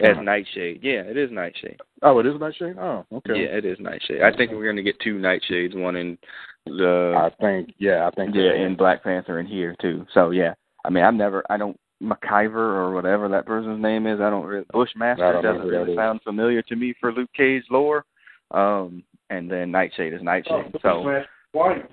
as 0.00 0.16
Huh. 0.16 0.22
Nightshade. 0.22 0.80
Yeah, 0.82 1.02
it 1.02 1.16
is 1.16 1.30
Nightshade. 1.30 1.78
Oh, 2.02 2.18
it 2.18 2.26
is 2.26 2.34
Nightshade. 2.40 2.76
Oh, 2.78 3.04
okay. 3.12 3.42
Yeah, 3.42 3.56
it 3.56 3.64
is 3.64 3.78
Nightshade. 3.80 4.22
I 4.22 4.34
think 4.36 4.50
we're 4.52 4.64
going 4.64 4.76
to 4.76 4.82
get 4.82 4.98
two 5.00 5.16
Nightshades, 5.18 5.76
one 5.76 5.96
in 5.96 6.18
the 6.66 7.14
I 7.16 7.30
think. 7.42 7.74
Yeah, 7.78 8.06
I 8.06 8.10
think. 8.14 8.34
yeah 8.34 8.54
in 8.54 8.76
Black 8.76 9.02
Panther 9.02 9.38
and 9.38 9.48
here 9.48 9.74
too. 9.80 10.06
So 10.14 10.30
yeah, 10.30 10.54
I 10.84 10.90
mean 10.90 11.04
I've 11.04 11.14
never 11.14 11.44
I 11.50 11.56
don't 11.56 11.78
McIver 12.02 12.54
or 12.54 12.92
whatever 12.92 13.28
that 13.28 13.46
person's 13.46 13.82
name 13.82 14.06
is. 14.06 14.20
I 14.20 14.30
don't 14.30 14.46
really 14.46 14.64
Bushmaster 14.72 15.24
I 15.24 15.32
don't 15.32 15.42
doesn't 15.44 15.68
really 15.68 15.92
is. 15.92 15.96
sound 15.98 16.20
familiar 16.22 16.62
to 16.62 16.76
me 16.76 16.94
for 17.00 17.12
Luke 17.12 17.30
Cage 17.36 17.64
lore. 17.70 18.04
Um, 18.52 19.02
and 19.30 19.50
then 19.50 19.70
Nightshade 19.70 20.12
is 20.14 20.22
Nightshade. 20.22 20.72
so 20.82 21.02
Smash 21.02 21.26
White. 21.52 21.88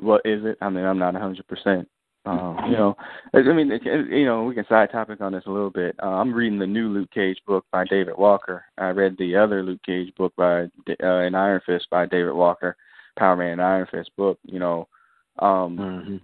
what 0.00 0.22
is 0.24 0.44
it? 0.44 0.56
I 0.60 0.68
mean 0.68 0.84
I'm 0.84 0.98
not 0.98 1.16
a 1.16 1.18
hundred 1.18 1.46
percent. 1.46 1.88
Um, 2.26 2.58
you 2.66 2.72
know, 2.76 2.96
I 3.32 3.40
mean, 3.40 3.72
it- 3.72 3.82
you 4.10 4.26
know, 4.26 4.44
we 4.44 4.54
can 4.54 4.66
side 4.66 4.90
topic 4.90 5.20
on 5.20 5.32
this 5.32 5.46
a 5.46 5.50
little 5.50 5.70
bit. 5.70 5.96
Uh, 6.02 6.08
I'm 6.08 6.34
reading 6.34 6.58
the 6.58 6.66
new 6.66 6.88
Luke 6.88 7.10
Cage 7.12 7.40
book 7.46 7.64
by 7.72 7.84
David 7.84 8.16
Walker. 8.18 8.64
I 8.76 8.90
read 8.90 9.16
the 9.16 9.36
other 9.36 9.62
Luke 9.62 9.82
Cage 9.84 10.14
book 10.16 10.34
by 10.36 10.64
uh, 11.02 11.06
in 11.20 11.34
Iron 11.34 11.60
Fist 11.64 11.88
by 11.90 12.04
David 12.06 12.34
Walker, 12.34 12.76
Power 13.16 13.36
Man 13.36 13.52
and 13.52 13.62
Iron 13.62 13.86
Fist 13.90 14.10
book. 14.16 14.38
You 14.44 14.58
know, 14.58 14.88
um, 15.38 15.76
hmm 15.76 16.16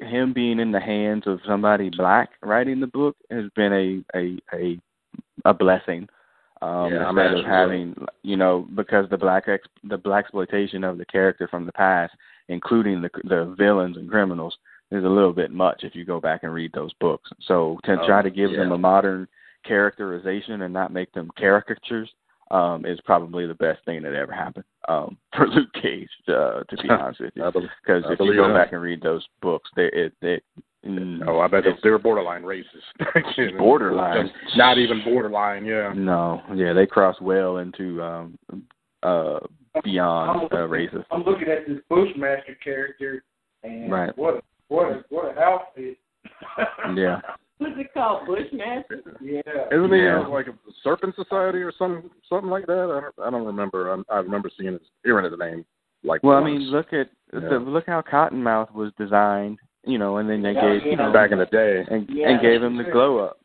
him 0.00 0.32
being 0.32 0.60
in 0.60 0.70
the 0.70 0.80
hands 0.80 1.26
of 1.26 1.40
somebody 1.46 1.88
black 1.88 2.30
writing 2.42 2.80
the 2.80 2.86
book 2.86 3.16
has 3.30 3.44
been 3.56 3.72
a 3.72 4.18
a 4.18 4.38
a, 4.54 4.78
a 5.46 5.54
blessing. 5.54 6.08
Um, 6.60 6.92
Yeah, 6.92 7.06
I'm 7.06 7.18
instead 7.18 7.38
of 7.38 7.44
having 7.46 7.94
you 8.22 8.36
know 8.36 8.68
because 8.74 9.08
the 9.08 9.16
black 9.16 9.48
ex 9.48 9.66
the 9.84 9.96
black 9.96 10.24
exploitation 10.26 10.84
of 10.84 10.98
the 10.98 11.06
character 11.06 11.48
from 11.48 11.64
the 11.66 11.72
past, 11.72 12.14
including 12.48 13.00
the 13.00 13.10
the 13.24 13.54
villains 13.56 13.96
and 13.96 14.10
criminals, 14.10 14.56
is 14.92 15.04
a 15.04 15.08
little 15.08 15.32
bit 15.32 15.50
much 15.50 15.84
if 15.84 15.94
you 15.94 16.04
go 16.04 16.20
back 16.20 16.42
and 16.42 16.52
read 16.52 16.72
those 16.72 16.92
books. 17.00 17.30
So 17.46 17.78
to 17.84 17.92
Oh, 18.00 18.06
try 18.06 18.22
to 18.22 18.30
give 18.30 18.52
them 18.52 18.72
a 18.72 18.78
modern 18.78 19.26
characterization 19.64 20.62
and 20.62 20.72
not 20.72 20.92
make 20.92 21.12
them 21.12 21.30
caricatures 21.38 22.10
um, 22.50 22.84
is 22.84 23.00
probably 23.04 23.46
the 23.46 23.54
best 23.54 23.84
thing 23.84 24.02
that 24.02 24.14
ever 24.14 24.32
happened 24.32 24.64
um, 24.88 25.16
for 25.36 25.46
Luke 25.48 25.72
Cage. 25.80 26.10
Uh, 26.28 26.62
to 26.68 26.76
be 26.82 26.88
honest 26.90 27.20
with 27.20 27.32
you 27.34 27.44
because 27.52 28.04
if 28.10 28.20
you 28.20 28.34
go 28.34 28.48
that. 28.48 28.54
back 28.54 28.72
and 28.72 28.82
read 28.82 29.02
those 29.02 29.26
books, 29.40 29.70
they 29.76 29.86
it, 29.92 30.12
it 30.22 30.42
Mm. 30.84 31.20
Oh, 31.28 31.38
I 31.38 31.46
bet 31.46 31.62
they, 31.62 31.70
they 31.80 31.90
were 31.90 31.98
borderline 32.00 32.42
racist. 32.42 32.64
Borderline? 33.56 34.26
Just 34.42 34.56
not 34.56 34.78
even 34.78 35.00
borderline. 35.04 35.64
Yeah. 35.64 35.92
No, 35.94 36.42
yeah, 36.56 36.72
they 36.72 36.86
cross 36.86 37.14
well 37.20 37.58
into 37.58 38.02
um 38.02 38.36
uh 39.04 39.38
beyond 39.84 40.52
uh, 40.52 40.56
racist. 40.56 41.04
I'm 41.12 41.22
looking 41.22 41.46
at 41.48 41.68
this 41.68 41.78
Bushmaster 41.88 42.56
character, 42.64 43.22
and 43.62 43.92
Right. 43.92 44.18
what 44.18 44.34
a, 44.34 44.42
what 44.72 44.90
a, 44.90 45.04
what 45.10 45.30
an 45.32 45.38
outfit. 45.38 45.98
Yeah. 46.96 47.20
What's 47.58 47.74
it 47.78 47.94
called? 47.94 48.26
Bushmaster? 48.26 49.02
yeah. 49.20 49.40
Isn't 49.70 49.92
he 49.92 50.02
Yeah. 50.02 50.24
uh, 50.26 50.28
like 50.28 50.48
a 50.48 50.54
Serpent 50.82 51.14
Society 51.14 51.58
or 51.58 51.72
something 51.78 52.10
something 52.28 52.50
like 52.50 52.66
that? 52.66 52.90
I 52.90 53.00
don't, 53.00 53.26
I 53.26 53.30
don't 53.30 53.46
remember. 53.46 53.92
I, 53.92 54.14
I 54.14 54.18
remember 54.18 54.50
seeing 54.58 54.72
his 54.72 54.80
hearing 55.04 55.30
the 55.30 55.36
name. 55.36 55.64
Like 56.02 56.24
Well, 56.24 56.38
I 56.38 56.44
mean, 56.44 56.62
look 56.62 56.92
at 56.92 57.08
Yeah. 57.32 57.40
the, 57.50 57.58
look 57.60 57.86
how 57.86 58.02
Cottonmouth 58.02 58.72
was 58.74 58.90
designed, 58.98 59.58
you 59.84 59.98
know, 59.98 60.16
and 60.16 60.28
then 60.28 60.42
they 60.42 60.52
Yeah, 60.54 60.72
gave 60.72 60.84
you 60.84 60.90
yeah. 60.92 60.96
know 60.96 61.12
back 61.12 61.30
in 61.30 61.38
the 61.38 61.46
day. 61.46 61.84
and 61.88 62.08
Yeah. 62.10 62.30
and 62.30 62.40
gave 62.40 62.62
him 62.62 62.76
the 62.76 62.84
glow 62.84 63.18
up, 63.18 63.38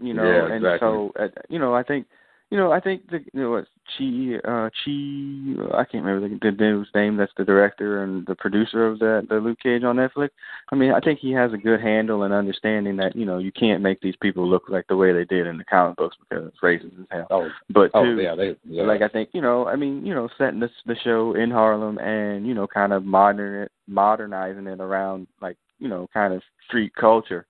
you 0.00 0.14
know, 0.14 0.24
Yeah, 0.24 0.46
and 0.46 0.64
exactly. 0.64 0.78
so 0.88 1.12
uh, 1.20 1.28
you 1.48 1.60
know, 1.60 1.74
I 1.74 1.84
think 1.84 2.06
you 2.52 2.58
know, 2.58 2.70
I 2.70 2.80
think 2.80 3.08
the 3.08 3.20
you 3.32 3.40
know 3.40 3.50
what 3.52 3.64
Chi 3.96 4.36
uh 4.46 4.68
Chi 4.68 5.78
I 5.78 5.84
can't 5.86 6.04
remember 6.04 6.28
the, 6.28 6.38
the 6.42 6.54
dude's 6.54 6.90
name 6.94 7.16
that's 7.16 7.32
the 7.38 7.46
director 7.46 8.04
and 8.04 8.26
the 8.26 8.34
producer 8.34 8.86
of 8.86 8.98
that 8.98 9.26
the 9.30 9.36
Luke 9.36 9.56
Cage 9.62 9.84
on 9.84 9.96
Netflix. 9.96 10.28
I 10.70 10.76
mean, 10.76 10.92
I 10.92 11.00
think 11.00 11.18
he 11.18 11.32
has 11.32 11.54
a 11.54 11.56
good 11.56 11.80
handle 11.80 12.24
and 12.24 12.34
understanding 12.34 12.96
that, 12.96 13.16
you 13.16 13.24
know, 13.24 13.38
you 13.38 13.52
can't 13.52 13.80
make 13.80 14.02
these 14.02 14.16
people 14.20 14.46
look 14.46 14.64
like 14.68 14.86
the 14.86 14.96
way 14.96 15.14
they 15.14 15.24
did 15.24 15.46
in 15.46 15.56
the 15.56 15.64
comic 15.64 15.96
books 15.96 16.14
because 16.20 16.46
it's 16.46 16.60
racist 16.62 17.00
as 17.00 17.06
hell. 17.10 17.26
Oh, 17.30 17.48
But 17.70 17.90
oh 17.94 18.04
two, 18.04 18.20
yeah, 18.20 18.34
they 18.34 18.54
yeah. 18.68 18.82
like 18.82 19.00
I 19.00 19.08
think 19.08 19.30
you 19.32 19.40
know, 19.40 19.66
I 19.66 19.76
mean, 19.76 20.04
you 20.04 20.12
know, 20.14 20.28
setting 20.36 20.60
this 20.60 20.70
the 20.84 20.96
show 21.02 21.34
in 21.34 21.50
Harlem 21.50 21.96
and 22.00 22.46
you 22.46 22.52
know, 22.52 22.66
kind 22.66 22.92
of 22.92 23.02
modern 23.02 23.66
modernizing 23.88 24.66
it 24.66 24.78
around 24.78 25.26
like 25.40 25.56
you 25.78 25.88
know, 25.88 26.06
kind 26.12 26.34
of 26.34 26.42
street 26.68 26.92
culture 27.00 27.46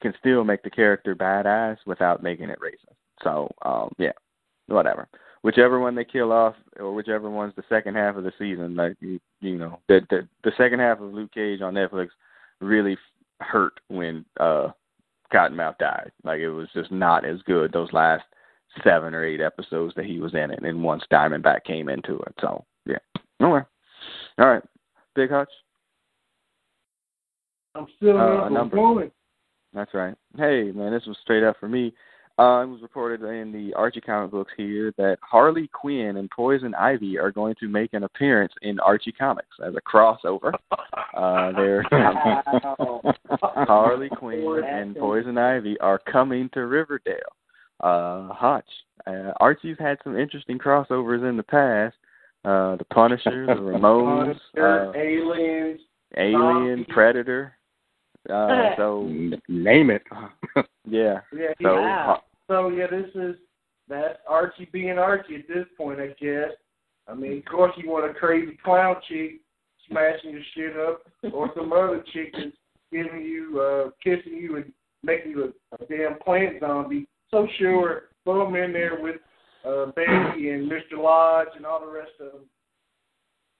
can 0.00 0.14
still 0.18 0.44
make 0.44 0.62
the 0.62 0.70
character 0.70 1.14
badass 1.14 1.76
without 1.84 2.22
making 2.22 2.48
it 2.48 2.58
racist. 2.58 2.96
So, 3.22 3.50
um, 3.66 3.92
yeah, 3.98 4.12
whatever. 4.70 5.08
Whichever 5.42 5.80
one 5.80 5.94
they 5.94 6.04
kill 6.04 6.32
off, 6.32 6.54
or 6.78 6.92
whichever 6.94 7.30
one's 7.30 7.54
the 7.56 7.62
second 7.68 7.94
half 7.96 8.16
of 8.16 8.24
the 8.24 8.32
season, 8.38 8.76
like 8.76 8.96
you, 9.00 9.18
you 9.40 9.56
know, 9.56 9.80
the 9.88 10.00
the 10.10 10.28
the 10.44 10.52
second 10.58 10.80
half 10.80 11.00
of 11.00 11.14
Luke 11.14 11.32
Cage 11.32 11.62
on 11.62 11.74
Netflix 11.74 12.08
really 12.60 12.96
hurt 13.40 13.80
when 13.88 14.24
uh 14.38 14.68
Cottonmouth 15.32 15.78
died. 15.78 16.12
Like 16.24 16.40
it 16.40 16.50
was 16.50 16.68
just 16.74 16.92
not 16.92 17.24
as 17.24 17.40
good 17.46 17.72
those 17.72 17.92
last 17.92 18.24
seven 18.84 19.14
or 19.14 19.24
eight 19.24 19.40
episodes 19.40 19.94
that 19.96 20.04
he 20.04 20.20
was 20.20 20.34
in 20.34 20.50
it, 20.50 20.62
and 20.62 20.82
once 20.82 21.04
Diamondback 21.10 21.64
came 21.64 21.88
into 21.88 22.16
it. 22.16 22.34
So 22.40 22.64
yeah, 22.84 22.98
okay, 23.42 23.66
all 24.38 24.48
right, 24.48 24.62
Big 25.14 25.30
Hutch, 25.30 25.50
I'm 27.74 27.86
still 27.96 28.18
Uh, 28.18 28.48
number, 28.48 28.50
number. 28.50 28.80
one. 28.80 29.10
that's 29.72 29.94
right. 29.94 30.14
Hey 30.36 30.70
man, 30.72 30.92
this 30.92 31.06
was 31.06 31.16
straight 31.22 31.44
up 31.44 31.56
for 31.58 31.68
me. 31.68 31.94
Uh, 32.40 32.62
it 32.62 32.68
was 32.68 32.80
reported 32.80 33.20
in 33.22 33.52
the 33.52 33.74
Archie 33.74 34.00
comic 34.00 34.30
books 34.30 34.50
here 34.56 34.94
that 34.96 35.18
Harley 35.20 35.68
Quinn 35.74 36.16
and 36.16 36.30
Poison 36.30 36.74
Ivy 36.74 37.18
are 37.18 37.30
going 37.30 37.54
to 37.60 37.68
make 37.68 37.92
an 37.92 38.04
appearance 38.04 38.54
in 38.62 38.80
Archie 38.80 39.12
comics 39.12 39.54
as 39.62 39.74
a 39.74 39.80
crossover. 39.82 40.54
Uh, 41.14 41.52
they're 41.52 41.84
Wow. 41.92 43.02
Harley 43.42 44.08
Quinn 44.08 44.62
and 44.64 44.96
Poison 44.96 45.36
Ivy 45.36 45.78
are 45.80 45.98
coming 45.98 46.48
to 46.54 46.60
Riverdale. 46.60 47.18
Uh, 47.80 48.32
Hutch. 48.32 48.64
Uh, 49.06 49.32
Archie's 49.38 49.76
had 49.78 49.98
some 50.02 50.18
interesting 50.18 50.58
crossovers 50.58 51.28
in 51.28 51.36
the 51.36 51.42
past. 51.42 51.96
Uh, 52.46 52.76
the 52.76 52.86
Punisher, 52.90 53.44
the 53.44 53.52
Ramones, 53.60 54.38
Punisher, 54.54 54.88
uh, 54.88 54.98
aliens. 54.98 55.80
Alien, 56.16 56.78
Zombies. 56.78 56.86
Predator. 56.88 57.52
Uh, 58.32 58.70
so 58.78 59.02
name 59.48 59.90
it. 59.90 60.02
yeah. 60.88 61.20
Yeah, 61.36 61.52
So 61.62 61.82
Wow. 61.82 62.22
So 62.50 62.68
yeah, 62.68 62.88
this 62.90 63.06
is 63.14 63.36
that's 63.88 64.18
Archie 64.28 64.68
being 64.72 64.98
Archie 64.98 65.36
at 65.36 65.46
this 65.46 65.66
point, 65.78 66.00
I 66.00 66.08
guess. 66.20 66.50
I 67.06 67.14
mean, 67.14 67.38
of 67.38 67.44
course, 67.44 67.72
you 67.76 67.88
want 67.88 68.10
a 68.10 68.14
crazy 68.14 68.58
clown 68.64 68.96
chick 69.08 69.40
smashing 69.88 70.32
your 70.32 70.42
shit 70.54 70.76
up, 70.76 71.02
or 71.32 71.50
some 71.54 71.72
other 71.72 72.02
chick 72.12 72.32
that's 72.32 72.56
giving 72.90 73.22
you, 73.22 73.60
uh, 73.60 73.90
kissing 74.02 74.36
you 74.36 74.56
and 74.56 74.72
making 75.04 75.30
you 75.30 75.44
a, 75.44 75.76
a 75.76 75.86
damn 75.86 76.18
plant 76.18 76.58
zombie. 76.58 77.06
So 77.30 77.46
sure, 77.56 78.08
throw 78.24 78.44
them 78.44 78.56
in 78.56 78.72
there 78.72 79.00
with 79.00 79.16
uh, 79.64 79.92
Betty 79.92 80.50
and 80.50 80.68
Mr. 80.68 80.98
Lodge 80.98 81.48
and 81.56 81.64
all 81.64 81.80
the 81.80 81.92
rest 81.92 82.10
of 82.18 82.32
them. 82.32 82.42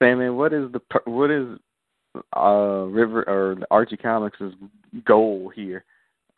Sam, 0.02 0.36
what 0.36 0.52
is 0.52 0.68
the 0.72 0.80
what 1.04 1.30
is 1.30 1.58
uh 2.36 2.86
River 2.88 3.22
or 3.28 3.56
Archie 3.70 3.96
Comics' 3.96 4.38
goal 5.04 5.52
here? 5.54 5.84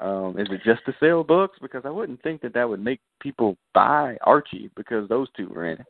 Um, 0.03 0.37
is 0.37 0.49
it 0.51 0.63
just 0.65 0.85
to 0.87 0.95
sell 0.99 1.23
books? 1.23 1.59
Because 1.63 1.83
I 1.85 1.91
wouldn't 1.91 2.23
think 2.23 2.43
that 2.43 2.55
that 2.55 2.69
would 2.69 2.83
make 2.83 3.01
people 3.21 3.57
buy 3.73 4.17
Archie 4.23 4.71
because 4.77 5.09
those 5.09 5.29
two 5.37 5.49
were 5.49 5.71
in 5.71 5.79
it. 5.79 5.87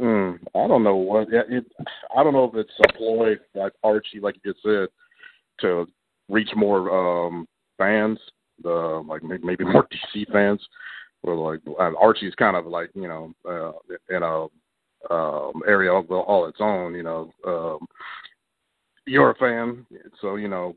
Mm, 0.00 0.38
I 0.54 0.66
don't 0.66 0.84
know 0.84 0.96
what 0.96 1.32
it, 1.32 1.46
it. 1.48 1.64
I 2.16 2.22
don't 2.22 2.32
know 2.32 2.44
if 2.44 2.54
it's 2.54 2.70
a 2.88 2.92
ploy 2.96 3.34
like 3.54 3.72
Archie, 3.82 4.20
like 4.20 4.36
you 4.42 4.52
just 4.52 4.62
said, 4.62 4.88
to 5.60 5.86
reach 6.28 6.50
more 6.56 7.28
um 7.28 7.46
fans, 7.78 8.18
the 8.62 9.02
like 9.06 9.22
maybe 9.22 9.64
more 9.64 9.86
DC 10.14 10.30
fans, 10.32 10.60
or 11.22 11.34
like 11.36 11.60
uh, 11.78 11.92
Archie's 12.00 12.34
kind 12.34 12.56
of 12.56 12.66
like 12.66 12.90
you 12.94 13.08
know 13.08 13.32
uh, 13.48 13.72
in 14.14 14.22
a 14.22 14.46
um, 15.12 15.62
area 15.66 15.92
of 15.92 16.10
all 16.10 16.46
its 16.46 16.58
own. 16.60 16.94
You 16.94 17.02
know, 17.02 17.32
um, 17.46 17.86
you're 19.06 19.30
a 19.30 19.34
fan, 19.36 19.86
so 20.20 20.36
you 20.36 20.48
know 20.48 20.76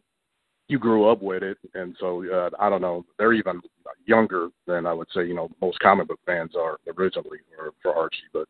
you 0.68 0.80
grew 0.80 1.10
up 1.10 1.22
with 1.22 1.44
it, 1.44 1.58
and 1.76 1.96
so 2.00 2.24
uh, 2.32 2.50
I 2.60 2.70
don't 2.70 2.82
know. 2.82 3.06
They're 3.18 3.34
even 3.34 3.62
younger 4.06 4.50
than 4.66 4.86
I 4.86 4.94
would 4.94 5.08
say. 5.14 5.26
You 5.26 5.34
know, 5.34 5.50
most 5.62 5.80
comic 5.80 6.08
book 6.08 6.20
fans 6.26 6.52
are 6.58 6.78
originally 6.98 7.40
for, 7.56 7.72
for 7.82 7.96
Archie, 7.96 8.18
but 8.34 8.48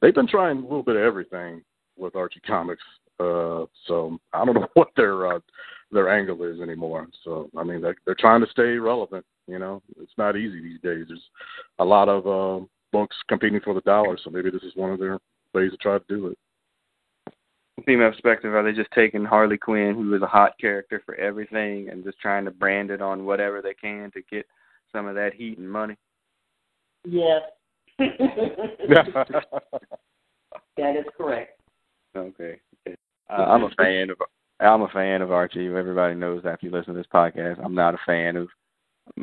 they've 0.00 0.14
been 0.14 0.28
trying 0.28 0.58
a 0.58 0.62
little 0.62 0.82
bit 0.82 0.96
of 0.96 1.02
everything 1.02 1.62
with 1.96 2.16
Archie 2.16 2.40
comics. 2.40 2.82
Uh, 3.18 3.64
so 3.86 4.18
I 4.32 4.44
don't 4.44 4.54
know 4.54 4.68
what 4.74 4.88
their 4.96 5.34
uh, 5.34 5.40
their 5.90 6.08
angle 6.08 6.42
is 6.44 6.60
anymore. 6.60 7.08
So 7.24 7.50
I 7.56 7.64
mean, 7.64 7.80
they're, 7.80 7.96
they're 8.06 8.16
trying 8.18 8.40
to 8.40 8.50
stay 8.50 8.76
relevant. 8.76 9.24
You 9.46 9.58
know, 9.58 9.82
it's 10.00 10.12
not 10.18 10.36
easy 10.36 10.60
these 10.60 10.80
days. 10.80 11.06
There's 11.08 11.22
a 11.78 11.84
lot 11.84 12.08
of 12.08 12.26
uh, 12.26 12.64
books 12.92 13.16
competing 13.28 13.60
for 13.64 13.74
the 13.74 13.80
dollar, 13.80 14.16
so 14.22 14.30
maybe 14.30 14.50
this 14.50 14.62
is 14.62 14.76
one 14.76 14.92
of 14.92 15.00
their 15.00 15.18
ways 15.54 15.72
to 15.72 15.76
try 15.78 15.98
to 15.98 16.04
do 16.08 16.28
it. 16.28 16.38
Female 17.84 18.10
perspective, 18.10 18.54
are 18.54 18.62
they 18.62 18.72
just 18.72 18.90
taking 18.92 19.24
Harley 19.24 19.58
Quinn, 19.58 19.94
who 19.94 20.14
is 20.14 20.22
a 20.22 20.26
hot 20.26 20.52
character 20.60 21.02
for 21.04 21.14
everything, 21.16 21.88
and 21.90 22.04
just 22.04 22.18
trying 22.18 22.44
to 22.44 22.50
brand 22.50 22.90
it 22.90 23.02
on 23.02 23.24
whatever 23.24 23.62
they 23.62 23.74
can 23.74 24.10
to 24.12 24.22
get 24.30 24.46
some 24.92 25.06
of 25.06 25.14
that 25.14 25.34
heat 25.34 25.58
and 25.58 25.70
money? 25.70 25.96
Yes. 27.04 27.42
that 27.98 28.16
is 30.76 31.04
correct. 31.16 31.60
Okay. 32.16 32.60
Uh, 33.30 33.32
I'm 33.32 33.64
a 33.64 33.70
fan 33.70 34.10
of 34.10 34.16
I'm 34.60 34.82
a 34.82 34.88
fan 34.88 35.22
of 35.22 35.30
Archie. 35.30 35.66
Everybody 35.66 36.14
knows 36.14 36.42
that 36.42 36.54
if 36.54 36.62
you 36.62 36.70
listen 36.70 36.94
to 36.94 36.98
this 36.98 37.06
podcast. 37.12 37.64
I'm 37.64 37.74
not 37.74 37.94
a 37.94 37.98
fan 38.06 38.36
of 38.36 38.48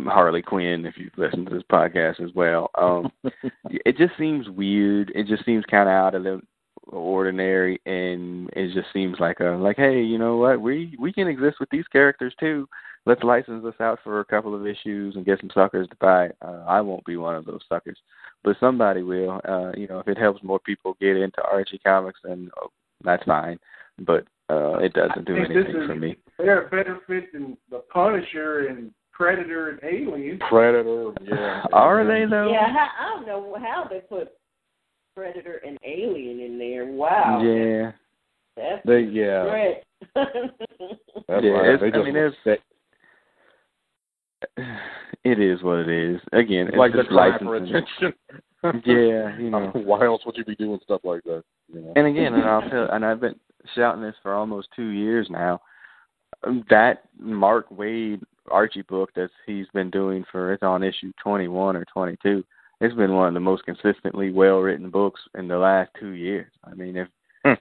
Harley 0.06 0.42
Quinn 0.42 0.86
if 0.86 0.98
you 0.98 1.10
listen 1.18 1.46
to 1.46 1.54
this 1.54 1.64
podcast 1.72 2.22
as 2.22 2.34
well. 2.36 2.70
Um 2.76 3.12
it 3.70 3.98
just 3.98 4.14
seems 4.18 4.50
weird. 4.50 5.12
It 5.16 5.28
just 5.28 5.46
seems 5.46 5.66
kind 5.70 5.90
of 5.90 5.94
out 5.94 6.16
of 6.16 6.24
the 6.24 6.42
ordinary 6.88 7.80
and 7.86 8.50
it 8.54 8.74
just 8.74 8.88
seems 8.94 9.18
like 9.20 9.40
a 9.40 9.58
like 9.60 9.78
hey, 9.78 10.02
you 10.02 10.18
know 10.18 10.38
what? 10.38 10.62
We 10.62 10.96
we 11.00 11.12
can 11.14 11.28
exist 11.28 11.58
with 11.60 11.70
these 11.70 11.88
characters 11.92 12.34
too. 12.40 12.68
Let's 13.08 13.24
license 13.24 13.64
this 13.64 13.80
out 13.80 14.00
for 14.04 14.20
a 14.20 14.26
couple 14.26 14.56
of 14.56 14.66
issues 14.66 15.16
and 15.16 15.26
get 15.26 15.40
some 15.40 15.52
suckers 15.54 15.88
to 15.90 15.96
buy. 15.98 16.26
it. 16.26 16.38
Uh, 16.42 16.64
I 16.68 16.82
won't 16.82 17.06
be 17.06 17.18
one 17.18 17.36
of 17.36 17.46
those 17.46 17.62
suckers, 17.70 17.98
but 18.44 18.58
somebody 18.60 19.04
will. 19.04 19.42
Uh, 19.48 19.72
you 19.78 19.88
know, 19.88 20.00
if 20.00 20.08
it 20.08 20.18
helps 20.18 20.42
more 20.44 20.60
people 20.60 20.98
get 21.00 21.16
into 21.16 21.44
Archie 21.44 21.80
comics, 21.86 22.20
then 22.24 22.50
oh, 22.62 22.72
that's 23.04 23.24
fine. 23.24 23.60
But 24.00 24.26
uh, 24.50 24.78
it 24.80 24.94
doesn't 24.94 25.26
do 25.26 25.36
I 25.36 25.42
think 25.42 25.50
this 25.50 25.66
anything 25.66 25.82
is- 25.84 25.88
for 25.88 25.96
me. 25.96 26.18
They're 26.38 26.68
a 26.68 26.70
better 26.70 27.00
fit 27.08 27.32
than 27.32 27.58
the 27.70 27.80
Punisher 27.94 28.68
and 28.68 28.92
Predator 29.14 29.70
and 29.70 29.80
Alien. 29.84 30.40
Predator, 30.50 31.14
yeah. 31.24 31.64
Are 31.72 32.04
they 32.06 32.30
though? 32.30 32.52
Yeah, 32.52 32.68
how, 32.74 32.88
I 33.00 33.16
don't 33.16 33.26
know 33.26 33.56
how 33.58 33.86
they 33.90 34.00
put 34.00 34.34
Predator 35.16 35.62
and 35.66 35.78
Alien 35.86 36.40
in 36.42 36.60
there. 36.60 36.86
Wow. 36.86 37.42
Yeah. 37.42 37.92
That's 38.58 38.86
They 38.86 39.02
yeah. 39.02 39.44
great. 39.50 39.84
That's 41.28 41.44
Yeah, 41.44 41.50
right. 41.52 41.82
it's- 41.84 41.94
I 41.94 42.04
mean, 42.04 42.16
it's- 42.16 42.60
It 45.24 45.40
is 45.40 45.64
what 45.64 45.80
it 45.80 45.90
is. 45.90 46.22
Again, 46.34 46.68
it's 46.68 46.78
like 46.78 46.94
they're 46.94 47.02
just 47.04 47.12
trying 47.14 47.40
for 47.40 47.60
licensing. 47.60 47.76
attention. 47.76 48.14
Yeah, 48.84 49.38
you 49.38 49.52
know. 49.52 49.70
Why 49.76 50.06
else 50.06 50.24
would 50.26 50.38
you 50.38 50.44
be 50.46 50.56
doing 50.56 50.80
stuff 50.84 51.02
like 51.04 51.24
that? 51.26 51.44
You 51.72 51.82
know? 51.82 51.94
And 51.96 52.08
again, 52.08 52.34
and 52.34 52.44
I'll 52.46 52.68
tell, 52.68 52.90
and 52.92 53.06
I've 53.06 53.20
been 53.22 53.36
shouting 53.76 54.02
this 54.02 54.16
for 54.24 54.34
almost 54.34 54.70
two 54.76 54.88
years 54.88 55.28
now. 55.30 55.62
Um, 56.44 56.64
That 56.72 57.04
Mark 57.20 57.70
Waid 57.70 58.22
Archie 58.50 58.82
book 58.82 59.12
that 59.16 59.30
he's 59.46 59.68
been 59.74 59.92
doing 59.92 60.26
for 60.32 60.52
it's 60.54 60.64
on 60.64 60.82
issue 60.84 61.12
twenty 61.22 61.48
one 61.48 61.76
or 61.76 61.86
twenty 61.94 62.18
two. 62.24 62.44
It's 62.82 62.96
been 62.96 63.14
one 63.14 63.30
of 63.30 63.34
the 63.34 63.40
most 63.40 63.64
consistently 63.66 64.32
well 64.32 64.60
written 64.60 64.90
books 64.90 65.22
in 65.38 65.48
the 65.48 65.58
last 65.58 65.92
two 66.00 66.10
years. 66.10 66.52
I 66.64 66.74
mean, 66.74 66.98
if 66.98 67.08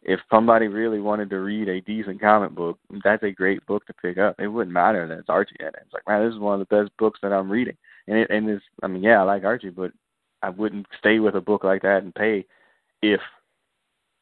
if 0.03 0.21
somebody 0.31 0.69
really 0.69 1.01
wanted 1.01 1.31
to 1.31 1.41
read 1.41 1.69
a 1.69 1.81
decent 1.83 2.21
comic 2.21 2.53
book, 2.53 2.79
that's 3.05 3.23
a 3.23 3.31
great 3.31 3.65
book 3.67 3.87
to 3.87 3.95
pick 3.95 4.19
up. 4.19 4.35
It 4.39 4.49
wouldn't 4.49 4.73
matter 4.73 5.07
that 5.07 5.19
it's 5.19 5.29
Archie 5.29 5.57
in 5.61 5.67
it. 5.67 5.75
It's 5.83 5.93
like, 5.93 6.07
man, 6.09 6.25
this 6.25 6.35
is 6.35 6.41
one 6.41 6.61
of 6.61 6.67
the 6.67 6.77
best 6.77 6.97
books 6.99 7.21
that 7.23 7.33
I'm 7.33 7.51
reading. 7.51 7.77
And 8.09 8.19
it 8.19 8.31
and 8.31 8.49
it's 8.49 8.65
I 8.83 8.87
mean, 8.87 9.03
yeah, 9.03 9.21
I 9.21 9.23
like 9.23 9.45
Archie, 9.45 9.71
but 9.71 9.93
I 10.43 10.51
wouldn't 10.51 10.87
stay 10.99 11.21
with 11.21 11.37
a 11.37 11.41
book 11.41 11.65
like 11.65 11.83
that 11.83 12.03
and 12.03 12.15
pay 12.15 12.45
if 13.03 13.21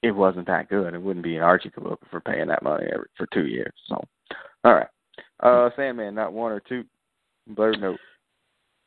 it 0.02 0.10
wasn't 0.10 0.46
that 0.48 0.68
good. 0.68 0.94
It 0.94 1.02
wouldn't 1.02 1.24
be 1.24 1.36
an 1.36 1.42
Archie 1.42 1.70
book 1.70 2.00
for 2.10 2.20
paying 2.20 2.48
that 2.48 2.62
money 2.62 2.86
every, 2.92 3.06
for 3.16 3.26
two 3.32 3.46
years. 3.46 3.72
So, 3.88 4.02
all 4.64 4.74
right, 4.74 4.88
uh, 5.42 5.70
Sandman, 5.76 6.14
not 6.14 6.32
one 6.32 6.52
or 6.52 6.60
two. 6.60 6.84
Blurred 7.46 7.80
note. 7.80 7.98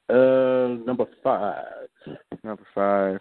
Uh, 0.09 0.83
number 0.85 1.05
five. 1.23 1.87
Number 2.43 2.63
five. 2.73 3.19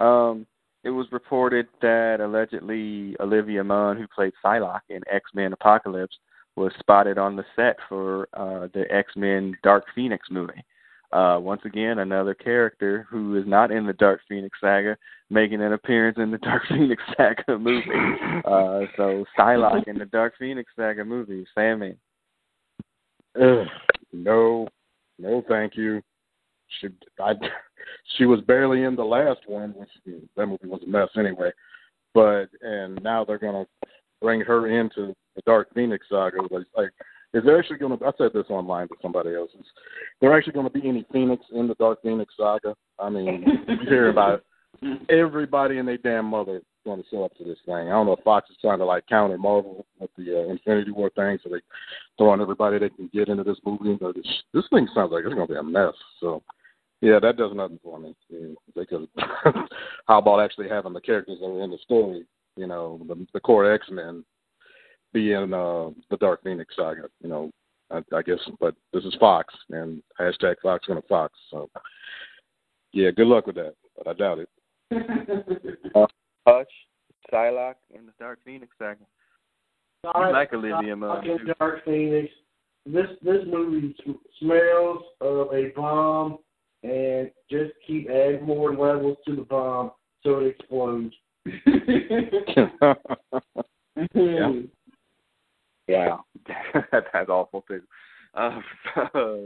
Um, 0.00 0.46
it 0.84 0.90
was 0.90 1.06
reported 1.12 1.66
that 1.80 2.20
allegedly 2.20 3.16
Olivia 3.20 3.64
Munn, 3.64 3.96
who 3.96 4.06
played 4.14 4.32
Psylocke 4.44 4.80
in 4.90 5.00
X 5.10 5.30
Men 5.34 5.52
Apocalypse, 5.52 6.16
was 6.56 6.72
spotted 6.78 7.18
on 7.18 7.36
the 7.36 7.44
set 7.56 7.76
for 7.88 8.28
uh, 8.34 8.68
the 8.74 8.84
X 8.90 9.12
Men 9.16 9.54
Dark 9.62 9.84
Phoenix 9.94 10.28
movie. 10.30 10.64
Uh, 11.12 11.38
once 11.40 11.62
again, 11.64 12.00
another 12.00 12.34
character 12.34 13.06
who 13.08 13.36
is 13.36 13.46
not 13.46 13.70
in 13.70 13.86
the 13.86 13.92
Dark 13.94 14.20
Phoenix 14.28 14.58
saga 14.60 14.96
making 15.30 15.62
an 15.62 15.72
appearance 15.72 16.18
in 16.18 16.30
the 16.30 16.38
Dark 16.42 16.62
Phoenix 16.68 17.02
saga 17.16 17.58
movie. 17.58 17.84
Uh, 18.44 18.80
so 18.96 19.24
Psylocke 19.38 19.86
in 19.88 19.98
the 19.98 20.06
Dark 20.06 20.34
Phoenix 20.38 20.70
saga 20.76 21.04
movie, 21.04 21.46
Sammy. 21.54 21.96
Ugh, 23.40 23.66
no, 24.12 24.68
no, 25.18 25.42
thank 25.48 25.76
you. 25.76 26.02
She, 26.80 26.88
I, 27.20 27.32
she 28.16 28.26
was 28.26 28.40
barely 28.42 28.82
in 28.82 28.96
the 28.96 29.04
last 29.04 29.40
one, 29.46 29.74
which 29.76 29.88
that 30.36 30.46
movie 30.46 30.68
was 30.68 30.82
a 30.82 30.88
mess 30.88 31.08
anyway. 31.16 31.50
But 32.12 32.46
and 32.62 33.02
now 33.02 33.24
they're 33.24 33.38
gonna 33.38 33.66
bring 34.20 34.40
her 34.42 34.68
into 34.68 35.14
the 35.34 35.42
Dark 35.46 35.68
Phoenix 35.74 36.06
saga. 36.08 36.42
Like, 36.42 36.66
like 36.76 36.90
is 37.32 37.42
there 37.44 37.58
actually 37.58 37.78
to? 37.78 37.98
I 38.06 38.12
said 38.16 38.30
this 38.32 38.46
online 38.48 38.88
to 38.88 38.94
somebody 39.02 39.34
else. 39.34 39.50
Is 39.58 39.66
there 40.20 40.36
actually 40.36 40.52
going 40.52 40.70
to 40.70 40.80
be 40.80 40.88
any 40.88 41.04
Phoenix 41.12 41.44
in 41.52 41.66
the 41.66 41.74
Dark 41.74 42.00
Phoenix 42.02 42.32
saga? 42.36 42.76
I 43.00 43.10
mean, 43.10 43.44
you 43.66 43.76
hear 43.88 44.08
about 44.10 44.34
it. 44.34 44.44
everybody 45.08 45.78
and 45.78 45.88
their 45.88 45.98
damn 45.98 46.26
mother 46.26 46.60
going 46.84 47.02
to 47.02 47.08
show 47.10 47.24
up 47.24 47.36
to 47.36 47.44
this 47.44 47.58
thing. 47.66 47.74
I 47.74 47.90
don't 47.90 48.06
know 48.06 48.12
if 48.12 48.24
Fox 48.24 48.50
is 48.50 48.56
trying 48.60 48.78
to 48.78 48.84
like 48.84 49.06
counter 49.06 49.38
Marvel 49.38 49.86
with 49.98 50.10
the 50.16 50.40
uh, 50.40 50.50
Infinity 50.50 50.90
War 50.90 51.10
thing, 51.10 51.38
so 51.42 51.50
they 51.50 51.60
throwing 52.18 52.40
everybody 52.40 52.78
they 52.78 52.90
can 52.90 53.10
get 53.12 53.28
into 53.28 53.44
this 53.44 53.58
movie. 53.64 53.96
But 54.00 54.14
this, 54.14 54.26
this 54.52 54.64
thing 54.70 54.88
sounds 54.94 55.12
like 55.12 55.24
it's 55.24 55.34
going 55.34 55.46
to 55.46 55.52
be 55.52 55.58
a 55.58 55.62
mess. 55.62 55.94
So. 56.20 56.42
Yeah, 57.00 57.18
that 57.20 57.36
does 57.36 57.50
nothing 57.54 57.78
for 57.82 57.98
me. 57.98 58.14
They 58.74 58.86
could. 58.86 59.08
how 60.06 60.18
about 60.18 60.40
actually 60.40 60.70
having 60.70 60.94
the 60.94 61.02
characters 61.02 61.36
that 61.38 61.46
were 61.46 61.62
in 61.62 61.70
the 61.70 61.76
story? 61.82 62.24
You 62.56 62.66
know, 62.66 62.98
the, 63.06 63.26
the 63.34 63.40
core 63.40 63.70
X 63.70 63.88
Men 63.90 64.24
be 65.12 65.32
in 65.32 65.54
uh, 65.54 65.90
the 66.10 66.16
Dark 66.18 66.42
Phoenix 66.42 66.74
saga. 66.76 67.08
You 67.22 67.28
know, 67.28 67.50
I, 67.90 68.00
I 68.14 68.22
guess, 68.22 68.38
but 68.60 68.74
this 68.92 69.04
is 69.04 69.14
Fox 69.18 69.54
and 69.70 70.02
hashtag 70.20 70.56
Fox 70.62 70.86
gonna 70.86 71.02
Fox. 71.08 71.38
So 71.50 71.70
yeah, 72.92 73.10
good 73.10 73.26
luck 73.26 73.46
with 73.46 73.56
that, 73.56 73.74
but 73.96 74.08
I 74.08 74.12
doubt 74.12 74.38
it. 74.40 74.48
uh, 75.94 76.06
Hutch, 76.46 76.72
Psylocke, 77.32 77.74
and 77.94 78.06
the 78.06 78.12
Dark 78.18 78.40
Phoenix 78.44 78.72
saga. 78.78 79.00
You 80.04 80.32
like 80.32 80.52
Olivia 80.52 80.96
Munn. 80.96 81.24
Dark 81.58 81.84
Phoenix. 81.84 82.28
This 82.86 83.06
this 83.22 83.42
movie 83.46 83.96
smells 84.38 85.02
of 85.22 85.52
a 85.54 85.70
bomb, 85.74 86.38
and 86.82 87.30
just 87.50 87.72
keep 87.86 88.10
adding 88.10 88.44
more 88.44 88.74
levels 88.74 89.16
to 89.26 89.34
the 89.34 89.42
bomb 89.42 89.92
so 90.22 90.40
it 90.40 90.56
explodes. 90.58 91.14
yeah. 94.14 94.52
Yeah, 95.86 96.16
that's 96.92 97.28
awful 97.28 97.62
too. 97.68 97.82
Uh, 98.34 98.60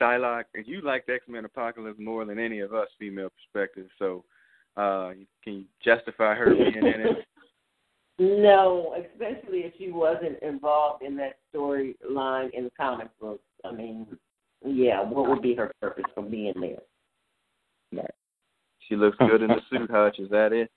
Psylocke, 0.00 0.44
you 0.64 0.80
liked 0.82 1.10
X 1.10 1.24
Men 1.28 1.44
Apocalypse 1.44 1.98
more 1.98 2.24
than 2.24 2.38
any 2.38 2.60
of 2.60 2.74
us 2.74 2.88
female 2.98 3.30
perspectives. 3.30 3.90
So, 3.98 4.24
uh, 4.76 5.12
can 5.42 5.54
you 5.54 5.64
justify 5.84 6.34
her 6.34 6.50
being 6.54 6.76
in 6.76 7.00
it? 7.00 7.26
No, 8.18 8.94
especially 8.96 9.62
if 9.62 9.72
she 9.76 9.90
wasn't 9.90 10.40
involved 10.40 11.02
in 11.02 11.16
that 11.16 11.38
storyline 11.52 12.50
in 12.54 12.62
the 12.62 12.70
comic 12.78 13.08
books. 13.20 13.42
I 13.64 13.72
mean, 13.72 14.06
yeah, 14.64 15.02
what 15.02 15.28
would 15.28 15.42
be 15.42 15.56
her 15.56 15.72
purpose 15.80 16.04
for 16.14 16.22
being 16.22 16.54
there? 16.60 16.78
Right. 17.92 18.10
She 18.88 18.94
looks 18.94 19.18
good 19.18 19.42
in 19.42 19.48
the 19.48 19.60
suit, 19.68 19.90
Hutch. 19.90 20.20
Is 20.20 20.30
that 20.30 20.52
it? 20.52 20.70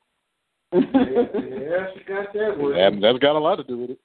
yeah, 0.74 1.88
she 1.96 2.04
got 2.06 2.34
that. 2.34 2.58
That, 2.58 3.00
that's 3.02 3.20
got 3.20 3.36
a 3.36 3.40
lot 3.40 3.58
to 3.58 3.64
do 3.64 3.78
with 3.78 3.92
it. 3.92 4.00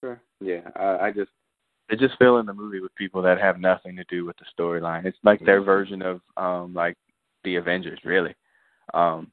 Sure. 0.00 0.20
Yeah, 0.40 0.60
I, 0.76 1.08
I 1.08 1.12
just 1.12 1.30
they 1.88 1.96
just 1.96 2.18
fill 2.18 2.38
in 2.38 2.46
the 2.46 2.54
movie 2.54 2.80
with 2.80 2.94
people 2.94 3.22
that 3.22 3.40
have 3.40 3.60
nothing 3.60 3.96
to 3.96 4.04
do 4.04 4.24
with 4.24 4.36
the 4.36 4.44
storyline. 4.58 5.04
It's 5.04 5.18
like 5.24 5.44
their 5.44 5.62
version 5.62 6.02
of 6.02 6.20
um 6.36 6.74
like 6.74 6.96
the 7.44 7.56
Avengers, 7.56 8.00
really. 8.04 8.34
Um 8.94 9.30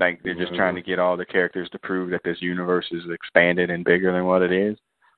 like 0.00 0.20
they're 0.24 0.34
just 0.34 0.54
trying 0.54 0.74
to 0.74 0.82
get 0.82 0.98
all 0.98 1.16
the 1.16 1.24
characters 1.24 1.68
to 1.70 1.78
prove 1.78 2.10
that 2.10 2.22
this 2.24 2.38
universe 2.40 2.86
is 2.90 3.02
expanded 3.12 3.70
and 3.70 3.84
bigger 3.84 4.12
than 4.12 4.24
what 4.24 4.42
it 4.42 4.52
is. 4.52 4.76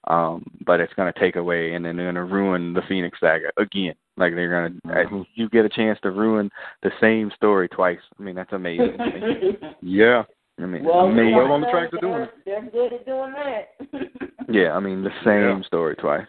Um, 0.09 0.45
but 0.67 0.81
it's 0.81 0.93
gonna 0.95 1.15
take 1.19 1.37
away 1.37 1.73
and 1.73 1.85
then 1.85 1.97
they're 1.97 2.13
gonna 2.13 2.25
ruin 2.25 2.75
the 2.75 2.83
Phoenix 2.87 3.19
saga 3.19 3.51
again. 3.57 3.95
Like 4.19 4.35
they're 4.35 4.51
gonna 4.51 5.05
mm-hmm. 5.05 5.23
you 5.35 5.49
get 5.49 5.65
a 5.65 5.71
chance 5.71 5.99
to 6.03 6.11
ruin 6.11 6.51
the 6.83 6.91
same 7.01 7.31
story 7.35 7.69
twice. 7.69 8.01
I 8.19 8.23
mean 8.23 8.35
that's 8.35 8.53
amazing. 8.53 8.99
yeah. 9.81 10.25
I 10.61 10.67
mean, 10.67 10.85
well, 10.85 11.07
amazing. 11.07 11.35
well 11.35 11.51
on 11.51 11.63
the 11.63 11.71
track 11.71 11.91
to 11.91 11.99
doing 11.99 12.23
it. 12.23 12.31
They're 12.45 12.63
good 12.71 12.93
at 12.93 13.07
doing 13.07 13.33
that. 13.33 14.09
yeah, 14.49 14.73
I 14.73 14.81
mean 14.81 15.03
the 15.03 15.11
same 15.25 15.61
yeah. 15.61 15.67
story 15.67 15.97
twice. 15.97 16.27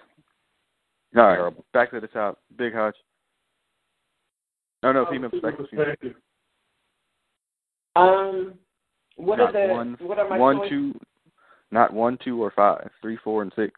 All 1.16 1.24
right, 1.24 1.36
Terrible. 1.36 1.66
back 1.74 1.91
to 1.91 1.99
the 1.99 2.07
top. 2.07 2.39
Big 2.57 2.74
Hutch. 2.74 2.95
No, 4.84 4.91
no, 4.91 5.05
female 5.09 5.30
perspective. 5.30 5.68
perspective. 5.72 6.13
Um, 7.95 8.55
what 9.16 9.38
not 9.38 9.55
are 9.55 9.68
the 9.68 9.74
one, 9.74 9.97
what 10.01 10.20
are 10.20 10.28
my 10.28 10.38
one, 10.38 10.57
choices? 10.57 10.70
two, 10.70 10.99
not 11.72 11.93
one, 11.93 12.18
two, 12.24 12.41
or 12.43 12.51
five. 12.51 12.89
Three, 13.01 13.18
four, 13.24 13.41
and 13.41 13.51
six. 13.55 13.74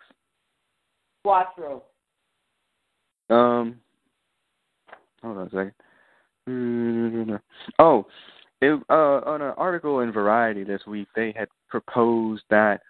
Quattro. 1.23 1.83
Um, 3.29 3.75
hold 5.21 5.37
on 5.37 5.47
a 5.47 5.49
second. 5.49 5.73
Oh, 7.79 8.07
it, 8.61 8.81
uh, 8.89 8.93
on 8.93 9.41
an 9.41 9.53
article 9.57 9.99
in 9.99 10.11
Variety 10.11 10.63
this 10.63 10.81
week, 10.87 11.07
they 11.15 11.33
had 11.37 11.49
proposed 11.69 12.43
that 12.49 12.81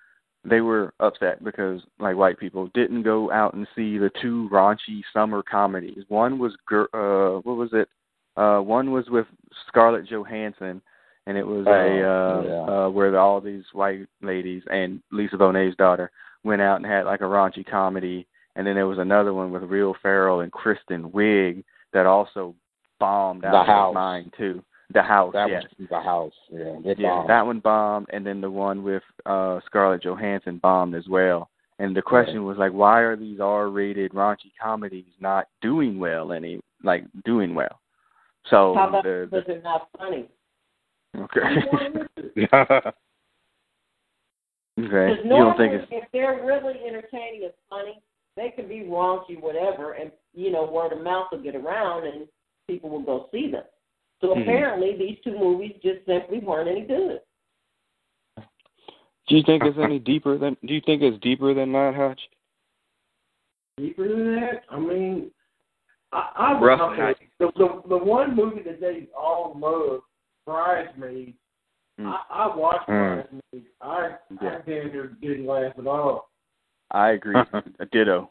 they 0.50 0.62
were 0.62 0.94
upset 1.00 1.44
because 1.44 1.82
like 2.00 2.16
white 2.16 2.40
people 2.40 2.70
didn't 2.74 3.04
go 3.04 3.32
out 3.32 3.54
and 3.54 3.68
see 3.76 3.98
the 3.98 4.12
two 4.22 4.50
raunchy 4.52 5.02
summer 5.14 5.44
comedies. 5.44 6.04
One 6.08 6.40
was 6.40 6.54
uh 6.72 7.42
what 7.44 7.58
was 7.58 7.70
it? 7.74 7.90
Uh 8.36 8.60
one 8.60 8.92
was 8.92 9.06
with 9.10 9.26
Scarlett 9.68 10.08
Johansson 10.08 10.82
and 11.26 11.38
it 11.38 11.46
was 11.46 11.66
Oh, 11.68 11.72
a 11.72 11.86
uh, 12.04 12.42
yeah. 12.44 12.74
uh 12.86 12.90
where 12.90 13.18
all 13.20 13.42
these 13.42 13.64
white 13.74 14.08
ladies 14.22 14.64
and 14.72 15.02
Lisa 15.12 15.38
Bonet's 15.38 15.76
daughter 15.78 16.12
went 16.44 16.62
out 16.62 16.78
and 16.78 16.86
had 16.86 17.06
like 17.06 17.22
a 17.22 17.26
raunchy 17.26 17.66
comedy 17.70 18.26
and 18.56 18.66
then 18.66 18.76
there 18.76 18.88
was 18.88 19.00
another 19.00 19.34
one 19.34 19.52
with 19.52 19.64
Will 19.64 19.96
Ferrell 20.02 20.40
and 20.42 20.52
Kristen 20.52 21.12
Wiig 21.12 21.64
that 21.94 22.06
also 22.06 22.56
bombed 23.00 23.44
The 23.44 23.48
out 23.48 23.56
of 23.62 23.66
House. 23.68 23.90
his 23.92 23.96
mind 23.96 24.34
too. 24.38 24.64
The 24.94 25.02
house, 25.02 25.34
That 25.34 25.50
yes. 25.50 25.64
was 25.78 25.88
the 25.90 26.00
house. 26.00 26.34
Yeah, 26.50 26.78
Yeah, 26.98 27.10
bombed. 27.10 27.30
that 27.30 27.46
one 27.46 27.60
bombed, 27.60 28.08
and 28.14 28.26
then 28.26 28.40
the 28.40 28.50
one 28.50 28.84
with 28.84 29.04
uh 29.26 29.60
Scarlett 29.66 30.04
Johansson 30.04 30.60
bombed 30.60 30.96
as 30.96 31.08
well. 31.10 31.50
And 31.80 31.96
the 31.96 32.02
question 32.02 32.44
was 32.46 32.58
like, 32.58 32.72
why 32.72 33.02
are 33.02 33.16
these 33.16 33.40
R-rated 33.40 34.14
raunchy 34.14 34.52
comedies 34.60 35.14
not 35.20 35.48
doing 35.62 36.00
well? 36.00 36.32
Any 36.32 36.60
like 36.84 37.04
doing 37.26 37.54
well? 37.54 37.80
So 38.50 38.74
How 38.76 38.88
about 38.90 39.04
the, 39.04 39.28
because 39.30 39.46
they're 39.46 39.62
not 39.62 39.90
funny? 39.98 40.30
okay, 41.18 41.40
yeah. 42.36 42.48
okay. 42.64 42.92
Because 44.78 45.18
You 45.24 45.30
don't 45.30 45.58
think 45.58 45.74
it's 45.74 45.88
if 45.92 46.06
they're 46.14 46.44
really 46.46 46.76
entertaining 46.88 47.44
and 47.44 47.54
funny, 47.70 48.00
they 48.36 48.50
can 48.56 48.68
be 48.68 48.82
raunchy, 48.88 49.40
whatever, 49.40 49.94
and 49.94 50.12
you 50.34 50.52
know 50.52 50.66
word 50.72 50.94
of 50.94 51.04
mouth 51.04 51.28
will 51.32 51.44
get 51.44 51.56
around 51.56 52.08
and 52.08 52.28
people 52.68 52.90
will 52.90 53.02
go 53.04 53.28
see 53.32 53.52
them. 53.52 53.64
So 54.22 54.34
Mhm. 54.34 54.42
apparently, 54.44 54.96
these 54.96 55.20
two 55.22 55.38
movies 55.38 55.76
just 55.82 56.06
simply 56.06 56.40
weren't 56.40 56.70
any 56.70 56.82
good. 56.82 57.22
Do 59.28 59.36
you 59.36 59.44
think 59.44 59.64
it's 59.64 59.78
any 59.78 60.00
deeper 60.00 60.38
than? 60.38 60.56
Do 60.66 60.74
you 60.74 60.82
think 60.82 61.02
it's 61.02 61.20
deeper 61.20 61.54
than 61.54 61.72
that, 61.74 61.96
Hutch? 61.96 62.30
Deeper 63.78 64.08
than 64.08 64.36
that, 64.36 64.64
I 64.70 64.80
mean, 64.80 65.32
I, 66.12 66.32
I 66.36 66.60
Rough 66.60 66.82
I 66.82 66.98
mean, 66.98 67.16
the, 67.40 67.52
the 67.58 67.82
the 67.90 67.98
one 67.98 68.36
movie 68.36 68.64
that 68.64 68.80
they 68.80 69.08
all 69.16 69.54
love, 69.60 70.02
Bridesmaids. 70.46 71.38
Mm. 72.00 72.08
I, 72.08 72.24
I 72.30 72.56
watched 72.56 72.88
Mm. 72.88 73.16
Bridesmaids. 73.16 73.68
I 73.82 74.18
Yeah. 74.42 74.58
I 74.58 74.62
damn 74.62 74.92
near 74.92 75.08
didn't 75.22 75.46
laugh 75.46 75.74
at 75.78 75.88
all. 75.88 76.30
I 76.92 77.12
agree. 77.12 77.36
A 77.80 77.86
ditto. 77.92 78.30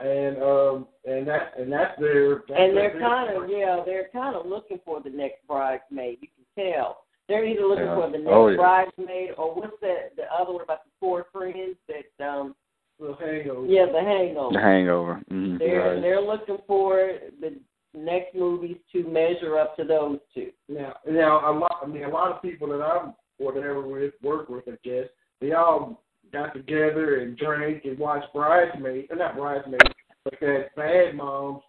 And 0.00 0.42
um 0.42 0.86
and 1.04 1.26
that 1.28 1.52
and 1.58 1.70
that's 1.72 1.98
their 2.00 2.42
that's 2.48 2.58
And 2.60 2.76
they're 2.76 2.98
kind 2.98 3.36
of 3.36 3.48
yeah, 3.50 3.82
they're 3.84 4.08
kind 4.12 4.34
of 4.36 4.46
looking 4.46 4.80
for 4.84 5.00
the 5.02 5.10
next 5.10 5.46
bridesmaid. 5.46 6.18
You 6.20 6.28
can 6.34 6.72
tell 6.72 7.04
They're 7.28 7.44
either 7.44 7.66
looking 7.66 7.84
Yeah. 7.84 7.94
for 7.96 8.10
the 8.10 8.18
next 8.18 8.30
Oh, 8.32 8.48
yeah. 8.48 8.56
bridesmaid 8.56 9.30
or 9.38 9.54
what's 9.54 9.78
the 9.80 9.94
the 10.16 10.24
other 10.32 10.52
one 10.52 10.62
about 10.62 10.84
the 10.84 10.90
four 10.98 11.26
friends 11.32 11.76
that 11.88 12.24
um 12.26 12.54
The 12.98 13.14
hangover. 13.20 13.66
yeah 13.66 13.86
the 13.86 14.00
hangover. 14.00 14.52
The 14.54 14.60
Hangover. 14.60 15.14
Mm-hmm. 15.30 15.58
They're 15.58 15.80
Right. 15.94 16.00
they're 16.02 16.20
looking 16.20 16.58
for 16.66 17.12
the 17.40 17.56
next 17.92 18.34
movies 18.34 18.76
to 18.92 19.04
measure 19.04 19.58
up 19.58 19.76
to 19.76 19.84
those 19.84 20.18
two. 20.32 20.50
Now, 20.68 20.94
now 21.08 21.50
a 21.50 21.52
lot. 21.58 21.76
I 21.82 21.86
mean, 21.86 22.04
a 22.04 22.08
lot 22.08 22.30
of 22.32 22.40
people 22.40 22.68
that 22.68 22.80
I'm 22.82 23.14
whatever 23.38 23.80
with 23.82 24.12
work 24.22 24.48
with, 24.48 24.64
I 24.68 24.76
guess 24.84 25.06
they 25.40 25.52
all 25.52 26.02
got 26.32 26.54
together 26.54 27.20
and 27.20 27.36
drank 27.36 27.84
and 27.84 27.98
watched 27.98 28.32
Bridesmaids, 28.32 29.08
uh, 29.12 29.16
not 29.16 29.36
Bridesmaids, 29.36 29.84
but 30.24 30.34
that 30.40 30.74
Bad 30.76 31.14
Moms 31.16 31.62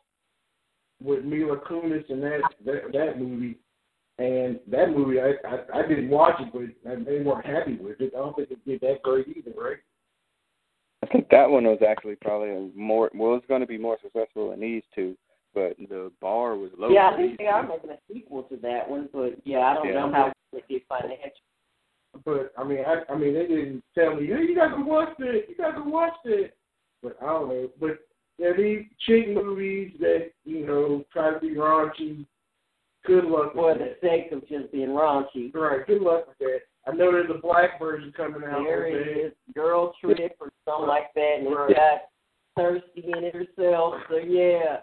with 1.04 1.24
Mila 1.26 1.58
Kunis 1.58 2.10
and 2.10 2.22
that 2.24 2.42
that, 2.66 2.92
that 2.94 3.20
movie. 3.20 3.58
And 4.20 4.60
that 4.68 4.90
movie, 4.92 5.20
I, 5.20 5.32
I 5.48 5.80
I 5.80 5.88
didn't 5.88 6.10
watch 6.10 6.36
it, 6.40 6.52
but 6.54 6.92
I- 6.92 6.96
they 7.04 7.22
weren't 7.22 7.46
happy 7.46 7.78
with 7.78 8.00
it. 8.02 8.14
I 8.16 8.20
don't 8.20 8.36
think 8.36 8.52
it 8.52 8.64
did 8.66 8.82
that 8.82 9.02
great 9.04 9.28
either, 9.30 9.52
right? 9.58 9.78
I 11.04 11.08
think 11.08 11.30
that 11.30 11.50
one 11.50 11.64
was 11.64 11.80
actually 11.88 12.16
probably 12.22 12.72
more. 12.76 13.10
Well, 13.16 13.36
it's 13.36 13.48
going 13.48 13.62
to 13.62 13.68
be 13.68 13.80
more 13.80 13.98
successful 14.04 14.52
than 14.52 14.60
these 14.60 14.84
two, 14.94 15.18
but 15.56 15.76
the 15.90 16.12
bar 16.22 16.56
was 16.56 16.70
low. 16.78 16.90
yeah, 16.90 17.10
I 17.12 17.18
think 17.18 17.40
they 17.40 17.48
are 17.48 17.68
making 17.68 17.90
a 17.90 17.98
sequel 18.14 18.44
to 18.44 18.58
that 18.58 18.88
one, 18.88 19.10
but 19.12 19.36
yeah, 19.44 19.60
I 19.60 19.74
don't 19.74 19.88
Yeah. 19.88 19.94
know 19.94 20.12
how 20.12 20.32
it 20.54 20.64
did 20.70 20.84
financially. 20.88 21.32
But 22.26 22.52
I 22.58 22.64
mean, 22.64 22.80
I 22.86 23.12
I 23.12 23.18
mean, 23.18 23.34
they 23.34 23.48
didn't 23.48 23.84
tell 23.98 24.16
me, 24.16 24.28
hey, 24.28 24.44
you 24.48 24.56
got 24.56 24.76
to 24.76 24.84
watch 24.84 25.14
it, 25.20 25.46
you 25.50 25.56
got 25.56 25.72
to 25.82 25.90
watch 25.90 26.14
it. 26.26 26.56
But 27.02 27.18
I 27.22 27.26
don't 27.28 27.48
know. 27.50 27.70
But 27.80 28.00
yeah, 28.38 28.52
these 28.58 28.86
chick 29.08 29.30
movies 29.34 29.94
that 30.00 30.32
you 30.44 30.66
know 30.66 31.04
try 31.12 31.34
to 31.34 31.40
be 31.40 31.56
raunchy. 31.56 32.26
Good 33.06 33.24
luck 33.26 33.54
For 33.54 33.70
with 33.70 33.80
the 33.80 33.86
that. 33.86 34.02
sake 34.02 34.32
of 34.32 34.48
just 34.48 34.72
being 34.72 34.90
raunchy. 34.90 35.52
Right. 35.54 35.88
Good 35.88 36.02
luck 36.02 36.28
with 36.28 36.38
that. 36.40 36.60
I 36.88 36.92
know 36.96 37.12
there's 37.12 37.32
a 37.32 37.40
black 37.42 37.80
version 37.80 38.14
coming 38.16 38.44
out. 38.44 38.64
There 38.64 38.90
with 38.92 39.34
girl 39.56 39.94
trip 40.00 40.36
or 40.40 40.52
something 40.66 40.88
like 40.88 41.14
that, 41.16 41.36
and 41.40 41.48
Right. 41.48 41.70
it's 41.72 41.80
got 41.80 42.02
thirsty 42.56 43.12
in 43.16 43.24
it 43.24 43.34
herself. 43.34 43.96
So 44.10 44.18
yeah, 44.18 44.82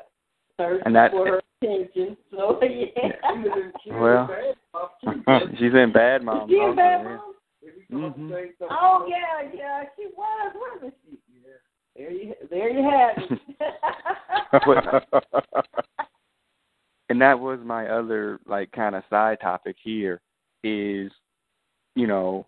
thirsty 0.58 0.82
And 0.84 0.94
that- 0.94 1.12
for 1.12 1.26
her 1.26 1.40
attention. 1.62 2.16
So 2.30 2.58
yeah. 2.62 3.70
She 3.84 3.90
Well. 3.92 4.28
She's 5.58 5.74
in 5.74 5.92
Bad 5.92 6.22
Moms. 6.22 6.50
Is 6.50 6.56
she 6.56 6.62
a 6.62 6.72
bad 6.74 7.04
mom? 7.04 7.34
If 7.62 7.74
we 7.90 8.00
talk 8.00 8.16
Mhm. 8.16 8.28
the 8.28 8.34
same 8.34 8.52
stuff- 8.56 8.68
Oh 8.70 9.06
yeah, 9.08 9.48
yeah, 9.54 9.84
she 9.96 10.06
was, 10.16 10.54
wasn't 10.54 10.94
she? 11.04 11.18
Yeah. 11.32 11.56
There 11.96 12.10
you, 12.12 12.34
there 12.50 12.68
you 12.70 12.82
have 12.88 13.16
it. 13.18 13.40
and 17.08 17.20
that 17.20 17.38
was 17.38 17.58
my 17.64 17.88
other 17.88 18.38
like 18.46 18.70
kind 18.72 18.94
of 18.94 19.02
side 19.10 19.38
topic 19.40 19.76
here 19.82 20.20
is 20.64 21.10
you 21.94 22.06
know 22.06 22.46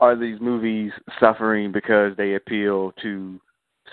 are 0.00 0.16
these 0.16 0.40
movies 0.40 0.92
suffering 1.20 1.72
because 1.72 2.16
they 2.16 2.34
appeal 2.34 2.92
to 3.02 3.40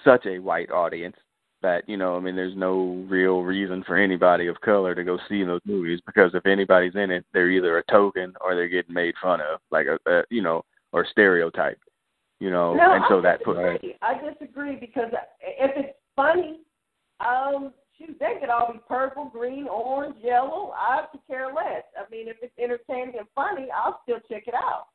such 0.03 0.25
a 0.25 0.39
white 0.39 0.71
audience 0.71 1.15
that 1.63 1.87
you 1.89 1.97
know 1.97 2.15
i 2.15 2.19
mean 2.19 2.35
there's 2.35 2.55
no 2.55 3.03
real 3.09 3.41
reason 3.41 3.83
for 3.83 3.97
anybody 3.97 4.47
of 4.47 4.61
color 4.61 4.93
to 4.93 5.03
go 5.03 5.17
see 5.27 5.43
those 5.43 5.61
movies 5.65 5.99
because 6.05 6.31
if 6.35 6.45
anybody's 6.45 6.95
in 6.95 7.09
it 7.09 7.25
they're 7.33 7.49
either 7.49 7.79
a 7.79 7.83
token 7.91 8.33
or 8.41 8.53
they're 8.53 8.67
getting 8.67 8.93
made 8.93 9.15
fun 9.21 9.41
of 9.41 9.59
like 9.71 9.87
a, 9.87 9.97
a 10.11 10.23
you 10.29 10.41
know 10.41 10.63
or 10.91 11.05
stereotyped 11.09 11.83
you 12.39 12.51
know 12.51 12.75
no, 12.75 12.93
and 12.93 13.03
so 13.09 13.17
I 13.19 13.21
that 13.21 13.43
puts 13.43 13.59
I 14.01 14.13
disagree 14.29 14.75
because 14.75 15.09
if 15.41 15.71
it's 15.75 15.97
funny, 16.15 16.59
um, 17.19 17.73
shoot, 17.97 18.17
they 18.19 18.35
could 18.39 18.49
all 18.49 18.73
be 18.73 18.79
purple, 18.87 19.29
green, 19.31 19.67
orange, 19.67 20.15
yellow. 20.21 20.73
I 20.75 21.05
could 21.11 21.21
care 21.27 21.47
less. 21.47 21.83
I 21.97 22.09
mean, 22.11 22.27
if 22.27 22.37
it's 22.41 22.53
entertaining 22.59 23.15
and 23.17 23.27
funny, 23.35 23.67
I'll 23.75 23.99
still 24.03 24.19
check 24.29 24.47
it 24.47 24.53
out. 24.53 24.87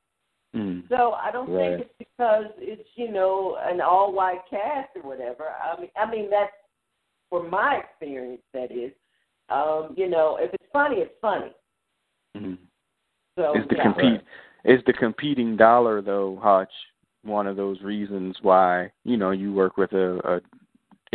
Mm, 0.54 0.88
So 0.88 1.12
I 1.12 1.30
don't 1.30 1.50
Right. 1.50 1.78
think 1.78 1.90
it's 1.98 2.10
because 2.10 2.46
it's 2.58 2.88
you 2.96 3.10
know 3.10 3.56
an 3.60 3.80
all 3.80 4.12
white 4.12 4.42
cast 4.48 4.90
or 4.96 5.02
whatever. 5.02 5.44
I 5.50 5.80
mean, 5.80 5.90
I 5.96 6.10
mean 6.10 6.30
that's 6.30 6.52
for 7.30 7.42
my 7.42 7.76
experience. 7.76 8.42
That 8.54 8.70
is, 8.72 8.92
um, 9.50 9.94
you 9.96 10.08
know, 10.08 10.36
if 10.40 10.52
it's 10.54 10.70
funny, 10.72 10.96
it's 10.96 11.14
funny. 11.20 11.52
mm. 12.36 12.58
So 13.36 13.56
is 13.56 13.68
the 13.68 13.76
yeah. 13.76 13.82
compete 13.92 14.20
is 14.64 14.80
the 14.86 14.92
competing 14.92 15.56
dollar 15.56 16.02
though 16.02 16.38
Hutch 16.42 16.72
one 17.22 17.46
of 17.46 17.56
those 17.56 17.80
reasons 17.82 18.36
why 18.42 18.90
you 19.04 19.16
know 19.16 19.30
you 19.30 19.52
work 19.52 19.76
with 19.76 19.92
a, 19.92 20.18
a 20.24 20.40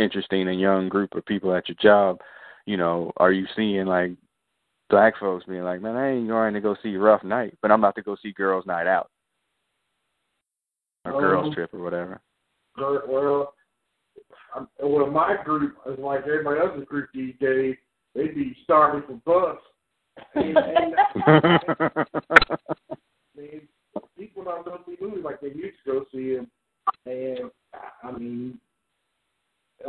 interesting 0.02 0.48
and 0.48 0.60
young 0.60 0.88
group 0.88 1.14
of 1.14 1.24
people 1.26 1.54
at 1.54 1.68
your 1.68 1.76
job 1.80 2.20
you 2.66 2.76
know 2.76 3.12
are 3.18 3.32
you 3.32 3.46
seeing 3.54 3.86
like 3.86 4.12
black 4.90 5.14
folks 5.18 5.44
being 5.46 5.62
like 5.62 5.80
man 5.82 5.96
I 5.96 6.10
ain't 6.12 6.28
going 6.28 6.54
to 6.54 6.60
go 6.60 6.76
see 6.82 6.96
Rough 6.96 7.24
Night 7.24 7.56
but 7.62 7.70
I'm 7.70 7.80
about 7.80 7.94
to 7.96 8.02
go 8.02 8.16
see 8.22 8.32
Girls 8.32 8.66
Night 8.66 8.86
Out 8.86 9.10
or 11.04 11.12
Um, 11.12 11.20
Girls 11.20 11.54
Trip 11.54 11.74
or 11.74 11.80
whatever 11.80 12.20
Well, 12.76 13.54
I'm- 14.54 14.68
well, 14.80 15.06
my 15.06 15.36
group 15.44 15.76
is 15.86 15.98
like 15.98 16.20
everybody 16.26 16.60
else's 16.60 16.84
group 16.86 17.10
these 17.12 17.36
days. 17.38 17.76
They 18.14 18.28
be 18.28 18.54
starving 18.64 19.02
for 19.02 19.14
bucks. 19.24 19.62
And, 20.34 20.56
and 20.56 20.94
I 20.96 22.86
mean, 23.36 23.68
people 24.16 24.44
don't 24.44 24.64
go 24.64 24.80
see 24.86 24.96
movies 25.00 25.24
like 25.24 25.40
they 25.40 25.48
used 25.48 25.76
to 25.84 25.92
go 25.92 26.04
see 26.12 26.36
them. 26.36 26.50
And 27.06 27.50
I 28.02 28.12
mean, 28.12 28.60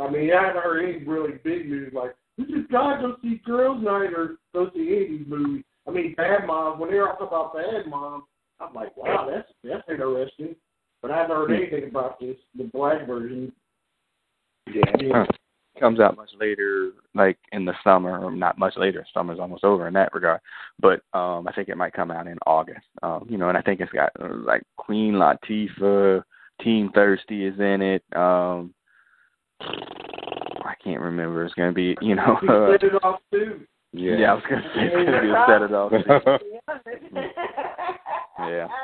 I 0.00 0.10
mean, 0.10 0.32
I 0.32 0.46
haven't 0.46 0.62
heard 0.62 0.84
any 0.84 1.04
really 1.04 1.38
big 1.44 1.68
news 1.68 1.92
like 1.94 2.14
we 2.36 2.44
just 2.44 2.70
gotta 2.70 3.00
go 3.00 3.16
see 3.22 3.40
Girls 3.46 3.82
Night 3.82 4.12
or 4.12 4.36
go 4.52 4.70
see 4.74 4.88
any 4.88 5.04
of 5.04 5.10
these 5.10 5.26
movies. 5.26 5.64
I 5.86 5.90
mean, 5.90 6.14
Bad 6.16 6.46
Moms. 6.46 6.80
When 6.80 6.90
they're 6.90 7.06
talking 7.06 7.26
about 7.28 7.54
Bad 7.54 7.86
Moms, 7.88 8.24
I'm 8.60 8.74
like, 8.74 8.96
wow, 8.96 9.28
that's 9.30 9.48
that's 9.62 9.88
interesting. 9.88 10.56
But 11.02 11.10
I 11.10 11.16
haven't 11.18 11.36
heard 11.36 11.52
anything 11.52 11.88
about 11.90 12.18
this, 12.20 12.36
the 12.56 12.64
black 12.64 13.06
version. 13.06 13.52
yeah 14.72 15.24
comes 15.78 16.00
out 16.00 16.16
much 16.16 16.30
later 16.40 16.92
like 17.14 17.36
in 17.52 17.66
the 17.66 17.74
summer 17.84 18.18
or 18.24 18.30
not 18.30 18.58
much 18.58 18.72
later 18.78 19.06
summer's 19.12 19.38
almost 19.38 19.62
over 19.62 19.86
in 19.86 19.92
that 19.92 20.10
regard 20.14 20.40
but 20.80 21.02
um 21.12 21.46
i 21.46 21.52
think 21.52 21.68
it 21.68 21.76
might 21.76 21.92
come 21.92 22.10
out 22.10 22.26
in 22.26 22.38
august 22.46 22.86
um 23.02 23.26
you 23.28 23.36
know 23.36 23.50
and 23.50 23.58
i 23.58 23.60
think 23.60 23.78
it's 23.78 23.92
got 23.92 24.10
uh, 24.18 24.34
like 24.46 24.62
queen 24.78 25.12
latifah 25.12 26.22
team 26.62 26.90
thirsty 26.94 27.44
is 27.44 27.58
in 27.60 27.82
it 27.82 28.02
um 28.16 28.72
i 29.60 30.72
can't 30.82 31.02
remember 31.02 31.44
it's 31.44 31.52
going 31.54 31.68
to 31.68 31.74
be 31.74 31.94
you 32.00 32.14
know 32.14 32.38
You 32.42 32.48
uh, 32.50 32.72
set 32.72 32.82
it 32.82 33.04
off 33.04 33.20
too. 33.30 33.60
yeah. 33.92 34.32
i 34.32 34.34
was 34.34 34.44
going 34.48 34.62
to 34.62 34.68
say 34.68 34.80
it's 34.86 34.94
going 34.94 35.12
to 35.12 35.20
be 35.20 35.28
a 35.28 35.44
set 35.46 35.60
it 35.60 35.74
off 35.74 35.92
Yeah. 38.38 38.68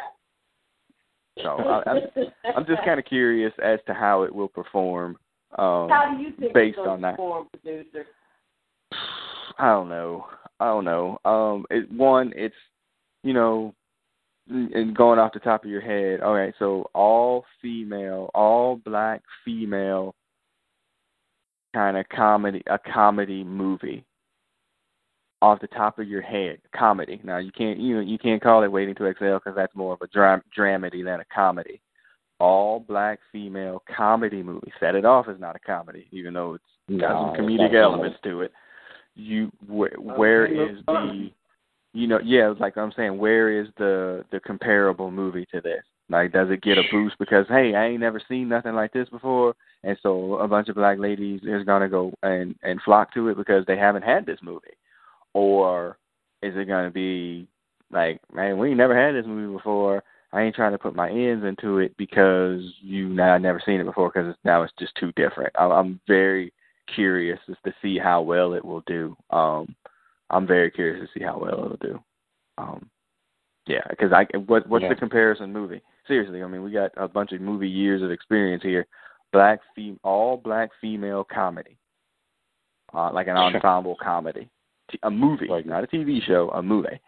so 1.43 1.49
I, 1.51 1.91
i'm 1.91 1.99
i'm 2.57 2.67
just 2.67 2.85
kind 2.85 2.99
of 2.99 3.07
curious 3.07 3.53
as 3.63 3.79
to 3.87 3.95
how 3.95 4.23
it 4.23 4.35
will 4.35 4.49
perform 4.49 5.17
um 5.59 5.91
How 5.91 6.15
do 6.17 6.23
you 6.23 6.33
think 6.39 6.55
based 6.55 6.79
on 6.79 7.03
that. 7.03 7.13
perform, 7.13 7.49
producer? 7.53 8.07
I 9.59 9.67
don't 9.69 9.89
know. 9.91 10.27
I 10.61 10.67
don't 10.67 10.85
know. 10.85 11.19
Um, 11.25 11.67
it, 11.71 11.91
one, 11.93 12.33
it's 12.35 12.55
you 13.23 13.33
know, 13.35 13.75
and 14.49 14.97
going 14.97 15.19
off 15.19 15.35
the 15.35 15.41
top 15.41 15.65
of 15.65 15.71
your 15.71 15.81
head. 15.81 16.21
All 16.21 16.35
right, 16.35 16.55
so 16.59 16.91
all 16.95 17.45
female, 17.61 18.31
all 18.35 18.77
black 18.77 19.23
female, 19.45 20.15
kind 21.75 21.97
of 21.97 22.09
comedy, 22.09 22.63
a 22.67 22.79
comedy 22.79 23.45
movie. 23.45 24.05
Off 25.43 25.61
the 25.61 25.67
top 25.67 25.99
of 25.99 26.09
your 26.09 26.23
head, 26.23 26.59
comedy. 26.75 27.21
Now 27.25 27.39
you 27.39 27.53
can't 27.53 27.79
you 27.79 27.97
know 27.97 28.01
you 28.01 28.19
can't 28.19 28.43
call 28.43 28.63
it 28.63 28.73
Waiting 28.73 28.95
to 28.97 29.07
Exhale 29.07 29.39
because 29.39 29.57
that's 29.57 29.75
more 29.75 29.93
of 29.93 30.01
a 30.01 30.07
dram- 30.07 30.43
dramedy 30.57 31.05
than 31.05 31.21
a 31.21 31.25
comedy. 31.35 31.81
All 32.39 32.81
black 32.81 33.19
female 33.31 33.83
comedy 33.95 34.43
movie. 34.43 34.73
Set 34.81 34.95
it 34.95 35.05
off 35.05 35.29
as 35.29 35.39
not 35.39 35.57
a 35.57 35.61
comedy, 35.61 36.07
even 36.13 36.33
though 36.35 36.55
it's 36.55 37.01
got 37.01 37.13
No, 37.13 37.35
some 37.37 37.45
comedic 37.47 37.73
not 37.73 37.83
elements 37.83 38.19
to 38.25 38.41
it 38.43 38.53
you 39.15 39.51
where, 39.67 39.93
where 39.99 40.47
Uh, 40.47 40.71
is 40.73 40.79
the 40.87 41.31
you 41.93 42.07
know 42.07 42.19
yeah 42.25 42.53
like 42.59 42.77
i'm 42.79 42.93
saying 42.97 43.19
where 43.19 43.61
is 43.61 43.69
the 43.77 44.25
the 44.33 44.41
comparable 44.41 45.11
movie 45.11 45.47
to 45.53 45.61
this 45.61 45.83
like 46.09 46.33
does 46.33 46.51
it 46.51 46.63
get 46.63 46.79
a 46.79 46.83
boost 46.91 47.17
because 47.19 47.47
hey 47.49 47.75
i 47.75 47.87
ain't 47.89 48.01
never 48.01 48.21
seen 48.29 48.49
nothing 48.49 48.75
like 48.75 48.93
this 48.93 49.09
before 49.11 49.55
and 49.85 49.99
so 50.03 50.37
a 50.37 50.49
bunch 50.49 50.69
of 50.69 50.75
black 50.75 50.99
ladies 50.99 51.41
is 51.45 51.65
going 51.65 51.83
to 51.83 51.89
go 51.89 52.13
and 52.23 52.55
and 52.63 52.81
flock 52.83 53.13
to 53.13 53.29
it 53.29 53.37
because 53.37 53.65
they 53.67 53.77
haven't 53.77 54.03
had 54.03 54.25
this 54.25 54.39
movie 54.43 54.77
or 55.35 55.99
is 56.43 56.55
it 56.57 56.67
going 56.67 56.85
to 56.85 56.91
be 56.93 57.47
like 57.91 58.21
man 58.33 58.59
we 58.59 58.69
ain't 58.69 58.77
never 58.77 58.97
had 58.97 59.15
this 59.15 59.27
movie 59.27 59.53
before 59.53 60.03
i 60.33 60.43
ain't 60.43 60.55
trying 60.55 60.73
to 60.73 60.79
put 60.79 60.95
my 60.95 61.11
ends 61.11 61.45
into 61.45 61.79
it 61.79 61.97
because 61.97 62.61
you 62.81 63.09
now 63.09 63.35
I 63.35 63.39
never 63.39 63.63
seen 63.65 63.81
it 63.81 63.85
before 63.85 64.11
because 64.11 64.35
now 64.45 64.63
it's 64.63 64.73
just 64.79 64.95
too 64.97 65.13
different 65.13 65.53
I, 65.59 65.65
i'm 65.65 66.01
very 66.07 66.53
curious 66.95 67.39
as 67.49 67.57
to 67.65 67.73
see 67.83 67.99
how 67.99 68.23
well 68.23 68.55
it 68.55 68.65
will 68.65 68.83
do. 68.87 69.17
Um, 69.31 69.75
I'm 70.31 70.47
very 70.47 70.71
curious 70.71 71.07
to 71.07 71.19
see 71.19 71.25
how 71.25 71.39
well 71.39 71.65
it'll 71.65 71.77
do. 71.79 72.03
Um, 72.59 72.91
yeah, 73.67 73.83
because 73.91 74.13
I 74.13 74.27
what 74.47 74.67
what's 74.69 74.83
Yeah. 74.83 74.89
the 74.91 74.97
comparison 74.97 75.53
movie? 75.53 75.83
Seriously, 76.07 76.43
I 76.43 76.47
mean 76.47 76.63
we 76.63 76.73
got 76.73 76.91
a 76.97 77.09
bunch 77.09 77.33
of 77.33 77.41
movie 77.41 77.69
years 77.69 78.03
of 78.03 78.11
experience 78.11 78.63
here. 78.63 78.87
Black 79.33 79.61
fem 79.75 79.99
all 80.03 80.37
black 80.37 80.71
female 80.81 81.25
comedy, 81.25 81.79
uh, 82.93 83.11
like 83.13 83.29
an 83.29 83.37
ensemble 83.37 83.97
comedy, 83.97 84.49
T- 84.93 84.99
a 85.03 85.11
movie, 85.11 85.47
Like- 85.49 85.67
not 85.67 85.85
a 85.85 85.87
TV 85.87 86.21
show, 86.23 86.51
a 86.51 86.63
movie. 86.63 87.01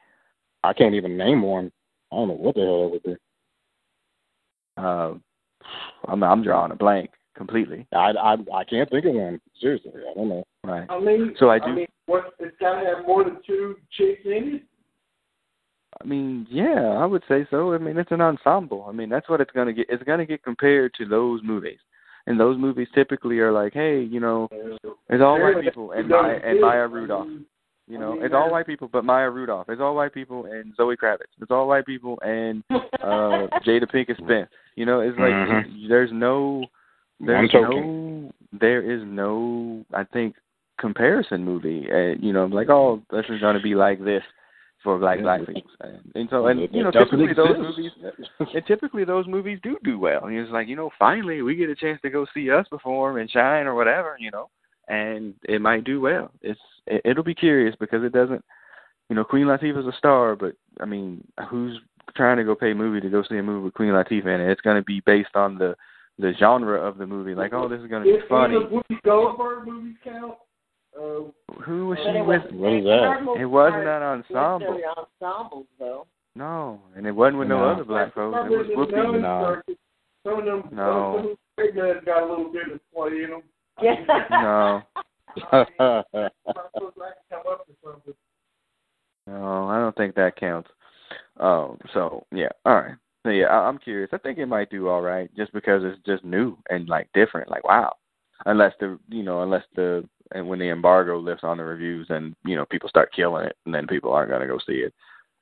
I 0.63 0.73
can't 0.73 0.95
even 0.95 1.17
name 1.17 1.43
one. 1.43 1.71
I 2.11 2.17
don't 2.17 2.29
know 2.29 2.35
what 2.35 2.55
the 2.55 2.63
hell 2.63 2.83
that 2.83 2.89
would 2.93 3.03
be. 3.03 3.17
Uh, 4.77 5.15
I'm 6.09 6.23
I'm 6.23 6.43
drawing 6.43 6.73
a 6.73 6.77
blank 6.77 7.11
completely. 7.37 7.87
I 7.93 8.11
I 8.13 8.37
I 8.53 8.65
can't 8.65 8.89
think 8.91 9.05
of 9.07 9.15
one. 9.15 9.41
Seriously, 9.61 9.93
I 10.11 10.15
don't 10.15 10.29
know. 10.29 10.45
Right. 10.65 10.87
I 10.89 10.99
mean, 11.01 11.35
So 11.39 11.51
I 11.51 11.59
do- 11.59 11.73
mean, 11.75 11.87
what? 12.07 12.35
It's 12.41 12.57
got 12.59 12.81
to 12.81 12.87
have 12.87 13.07
more 13.07 13.25
than 13.25 13.39
two 13.47 13.77
chicks 13.93 14.23
in 14.25 14.55
it. 14.57 14.63
I 16.01 16.05
mean, 16.05 16.47
yeah, 16.51 16.99
I 16.99 17.07
would 17.07 17.23
say 17.29 17.47
so. 17.51 17.73
I 17.73 17.79
mean, 17.79 17.97
it's 17.99 18.11
an 18.11 18.21
ensemble. 18.21 18.85
I 18.89 18.93
mean, 18.93 19.09
that's 19.09 19.29
what 19.29 19.41
it's 19.41 19.53
gonna 19.53 19.73
get. 19.73 19.87
It's 19.89 20.03
gonna 20.03 20.27
get 20.27 20.43
compared 20.43 20.93
to 20.95 21.07
those 21.07 21.41
movies, 21.45 21.79
and 22.27 22.39
those 22.39 22.59
movies 22.59 22.89
typically 22.95 23.39
are 23.39 23.53
like, 23.53 23.73
hey, 23.75 24.01
you 24.03 24.19
know, 24.19 24.49
it's 25.09 25.23
all 25.23 25.41
white 25.41 25.61
people 25.63 25.93
and 25.93 26.09
Maya 26.09 26.41
and 26.45 26.61
Maya 26.61 26.89
Rudolph. 26.89 27.29
You 27.87 27.99
know, 27.99 28.17
it's 28.23 28.33
all 28.35 28.51
white 28.51 28.67
people, 28.67 28.89
but 28.91 29.05
Maya 29.05 29.29
Rudolph. 29.31 29.69
It's 29.69 29.81
all 29.81 29.95
white 29.95 30.15
people 30.15 30.47
and 30.47 30.75
Zoe 30.75 30.97
Kravitz. 30.97 31.35
It's 31.41 31.51
all 31.51 31.69
white 31.69 31.85
people 31.85 32.19
and 32.23 32.65
uh 32.71 33.47
Jada 33.67 33.85
Pinkett 33.93 34.17
Smith. 34.19 34.49
You 34.75 34.87
know, 34.87 35.01
it's 35.01 35.19
like 35.19 35.33
Mhm. 35.35 35.89
there's 35.89 36.11
no, 36.13 36.65
there's 37.21 37.51
no, 37.53 38.33
there 38.59 38.81
is 38.81 39.03
no, 39.05 39.85
I 39.93 40.05
think, 40.05 40.35
comparison 40.79 41.45
movie. 41.45 41.87
And 41.91 42.23
you 42.23 42.33
know, 42.33 42.47
like 42.47 42.71
oh, 42.71 43.03
this 43.11 43.27
is 43.29 43.41
going 43.41 43.57
to 43.57 43.63
be 43.63 43.75
like 43.75 44.03
this 44.03 44.23
for 44.83 44.99
black 44.99 45.19
Yeah. 45.19 45.23
black 45.25 45.41
people, 45.47 45.63
and, 45.81 46.01
and 46.15 46.29
so 46.31 46.47
and 46.47 46.61
It- 46.61 46.73
you 46.73 46.83
know, 46.83 46.89
it 46.89 46.93
doesn't 46.93 47.19
typically 47.19 47.35
those 47.35 47.59
movies, 47.59 47.93
and 48.55 48.67
typically 48.67 49.05
those 49.05 49.27
movies 49.27 49.59
do 49.63 49.77
do 49.85 49.99
well. 49.99 50.25
And 50.25 50.37
it's 50.39 50.51
like 50.51 50.69
you 50.69 50.77
know, 50.77 50.91
finally 50.99 51.43
we 51.43 51.55
get 51.55 51.69
a 51.69 51.75
chance 51.75 52.01
to 52.01 52.09
go 52.11 52.27
see 52.33 52.51
us 52.51 52.67
perform 52.69 53.19
and 53.19 53.31
shine 53.31 53.67
or 53.67 53.75
whatever, 53.75 54.17
you 54.19 54.31
know, 54.31 54.49
and 54.89 55.35
it 55.49 55.61
might 55.61 55.85
do 55.85 56.01
well. 56.01 56.31
It's 56.41 56.61
it, 56.87 57.03
it'll 57.05 57.25
be 57.25 57.35
curious 57.35 57.75
because 57.79 58.03
it 58.05 58.13
doesn't. 58.13 58.45
You 59.11 59.17
know, 59.17 59.25
Queen 59.25 59.47
Latifah's 59.47 59.87
a 59.87 59.97
star, 59.99 60.35
but 60.35 60.55
I 60.81 60.87
mean, 60.87 61.23
who's 61.51 61.79
trying 62.17 62.39
to 62.39 62.45
go 62.45 62.55
pay 62.55 62.71
a 62.71 62.75
movie 62.75 63.01
to 63.01 63.11
go 63.11 63.23
see 63.29 63.37
a 63.37 63.43
movie 63.43 63.65
with 63.65 63.75
Queen 63.75 63.91
Latifah 63.91 64.35
in 64.35 64.41
it? 64.41 64.51
It's 64.51 64.61
going 64.63 64.77
to 64.77 64.83
be 64.83 65.01
based 65.01 65.35
on 65.35 65.59
the 65.59 65.75
the 66.19 66.33
genre 66.39 66.81
of 66.81 66.97
the 66.97 67.07
movie. 67.07 67.35
Like, 67.35 67.53
oh, 67.53 67.69
this 67.69 67.81
is 67.81 67.89
going 67.89 68.05
to 68.05 68.09
be 68.11 68.17
If 68.19 68.29
funny. 68.29 68.55
any 68.57 68.65
of 68.65 68.71
Whoopi 68.71 69.03
Goldberg 69.05 69.67
movies 69.67 69.97
count, 70.05 70.35
uh, 70.97 71.61
Who 71.65 71.89
was 71.89 71.99
But 72.05 72.13
she 72.13 72.19
it 72.19 72.25
with? 72.27 72.43
was- 72.45 72.53
What 72.53 72.73
is 72.73 72.85
that? 72.85 72.99
Cardinals 73.01 73.39
It 73.41 73.45
wasn't 73.47 73.87
aren't 73.87 74.29
that 74.29 74.37
ensemble. 74.37 74.81
ensembles, 75.23 75.67
though. 75.79 76.07
No, 76.37 76.81
and 76.97 77.07
it 77.07 77.13
wasn't 77.13 77.39
with 77.39 77.49
no, 77.49 77.59
No. 77.59 77.65
other 77.71 77.85
black 77.85 78.15
folks. 78.15 78.37
It 78.45 78.57
was 78.57 78.67
the 78.69 78.75
Whoopi. 78.75 78.93
nuns 79.13 79.23
No. 79.23 79.45
circuit. 79.45 79.79
Some 80.25 80.39
of 80.39 80.45
them, 80.45 80.69
No. 80.73 81.37
some 81.59 81.69
of 81.69 81.75
them 81.75 82.01
got 82.07 82.23
a 82.23 82.27
little 82.27 82.53
bit 82.53 82.71
of 82.73 82.81
play 82.95 83.25
in 83.25 83.31
them. 83.31 83.43
Yeah. 83.83 84.05
No. 84.31 84.83
I'm 85.53 85.67
supposed 85.77 86.05
to 86.19 86.31
come 87.31 87.43
up 87.49 87.67
with 87.67 87.77
something. 87.83 88.15
No, 89.27 89.69
I 89.69 89.79
don't 89.79 89.97
think 89.97 90.15
that 90.17 90.37
counts. 90.37 90.69
Um, 91.41 91.79
so 91.93 92.27
yeah, 92.31 92.51
all 92.65 92.75
right. 92.75 92.95
So 93.25 93.31
yeah, 93.31 93.47
I, 93.47 93.67
I'm 93.69 93.79
curious. 93.79 94.11
I 94.13 94.19
think 94.19 94.39
it 94.39 94.47
might 94.47 94.71
do 94.71 94.89
all 94.89 95.01
right, 95.01 95.35
just 95.37 95.53
because 95.53 95.83
it's 95.85 96.01
just 96.05 96.25
new 96.25 96.57
and 96.71 96.89
like 96.89 97.09
different. 97.15 97.51
Like 97.51 97.65
wow, 97.65 97.95
unless 98.47 98.73
the 98.81 98.99
you 99.09 99.23
know 99.23 99.43
unless 99.43 99.65
the 99.75 100.07
and 100.33 100.47
when 100.47 100.59
the 100.59 100.69
embargo 100.69 101.19
lifts 101.19 101.45
on 101.45 101.57
the 101.57 101.65
reviews 101.65 102.07
and 102.11 102.35
you 102.45 102.57
know 102.57 102.67
people 102.67 102.89
start 102.89 103.15
killing 103.15 103.47
it, 103.47 103.57
and 103.65 103.75
then 103.75 103.87
people 103.87 104.13
aren't 104.13 104.31
gonna 104.31 104.47
go 104.47 104.59
see 104.59 104.75
it, 104.75 104.93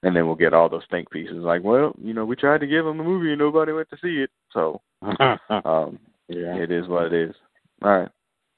and 0.02 0.14
then 0.14 0.26
we'll 0.26 0.36
get 0.36 0.54
all 0.54 0.68
those 0.68 0.86
think 0.90 1.10
pieces 1.10 1.36
like, 1.36 1.62
well, 1.62 1.92
you 2.00 2.14
know, 2.14 2.24
we 2.24 2.36
tried 2.36 2.60
to 2.60 2.66
give 2.66 2.84
them 2.84 3.00
a 3.00 3.04
movie 3.04 3.30
and 3.30 3.38
nobody 3.38 3.72
went 3.72 3.90
to 3.90 3.98
see 4.02 4.22
it, 4.22 4.30
so 4.52 4.80
um, 5.02 5.98
yeah. 6.28 6.54
it 6.56 6.70
is 6.70 6.86
what 6.88 7.06
it 7.06 7.12
is. 7.12 7.34
All 7.82 7.98
right, 7.98 8.10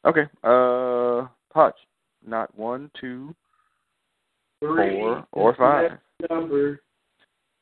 okay. 0.06 0.26
Uh, 0.42 1.28
Hutch, 1.54 1.76
not 2.26 2.56
one, 2.56 2.90
two, 3.00 3.34
Three 4.60 5.00
four, 5.00 5.26
or 5.32 5.54
five. 5.56 5.92
Number. 6.30 6.80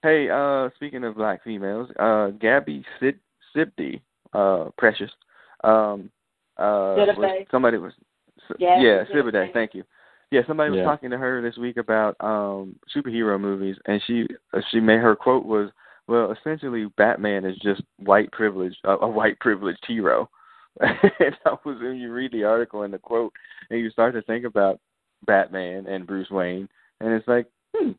Hey, 0.02 0.28
uh, 0.30 0.68
speaking 0.76 1.04
of 1.04 1.16
black 1.16 1.42
females, 1.44 1.88
uh, 1.98 2.28
Gabby 2.30 2.84
Sid 3.00 3.18
Sibdy, 3.54 4.00
uh, 4.32 4.70
Precious, 4.78 5.10
um, 5.64 6.10
uh, 6.58 6.94
was, 7.16 7.46
somebody 7.50 7.78
was, 7.78 7.92
S- 8.50 8.56
Gabby 8.58 8.84
yeah, 8.84 9.04
Sidibe. 9.04 9.32
Sibide, 9.32 9.52
thank 9.52 9.74
you. 9.74 9.84
Yeah, 10.30 10.40
somebody 10.46 10.70
was 10.70 10.78
Yeah. 10.78 10.84
talking 10.84 11.10
to 11.10 11.18
her 11.18 11.42
this 11.42 11.58
week 11.58 11.76
about 11.76 12.16
um 12.20 12.76
superhero 12.94 13.38
movies, 13.38 13.76
and 13.86 14.00
she 14.06 14.26
uh, 14.54 14.60
she 14.70 14.80
made 14.80 15.00
her 15.00 15.14
quote 15.14 15.44
was, 15.44 15.70
"Well, 16.08 16.32
essentially, 16.32 16.86
Batman 16.96 17.44
is 17.44 17.56
just 17.58 17.82
white 17.98 18.32
privilege, 18.32 18.76
uh, 18.84 18.98
a 19.00 19.08
white 19.08 19.38
privileged 19.40 19.84
hero." 19.86 20.30
and 20.80 21.36
that 21.44 21.64
was 21.64 21.78
when 21.80 21.96
you 21.96 22.12
read 22.12 22.32
the 22.32 22.44
article 22.44 22.82
and 22.82 22.94
the 22.94 22.98
quote, 22.98 23.32
and 23.70 23.80
you 23.80 23.90
start 23.90 24.14
to 24.14 24.22
think 24.22 24.44
about 24.44 24.80
Batman 25.26 25.86
and 25.86 26.06
Bruce 26.06 26.30
Wayne, 26.30 26.68
and 27.00 27.12
it's 27.12 27.28
like, 27.28 27.46
hmm, 27.74 27.90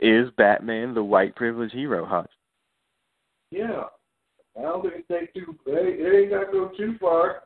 is 0.00 0.28
Batman 0.36 0.94
the 0.94 1.02
white 1.02 1.34
privileged 1.36 1.74
hero, 1.74 2.04
Hutch? 2.04 2.30
Yeah. 3.50 3.84
I 4.58 4.62
don't 4.62 4.82
think 4.82 5.04
it 5.08 5.08
take 5.08 5.34
too. 5.34 5.54
It, 5.66 6.22
ain't 6.22 6.30
got 6.30 6.50
to 6.50 6.52
go 6.52 6.70
too 6.76 6.96
far. 7.00 7.42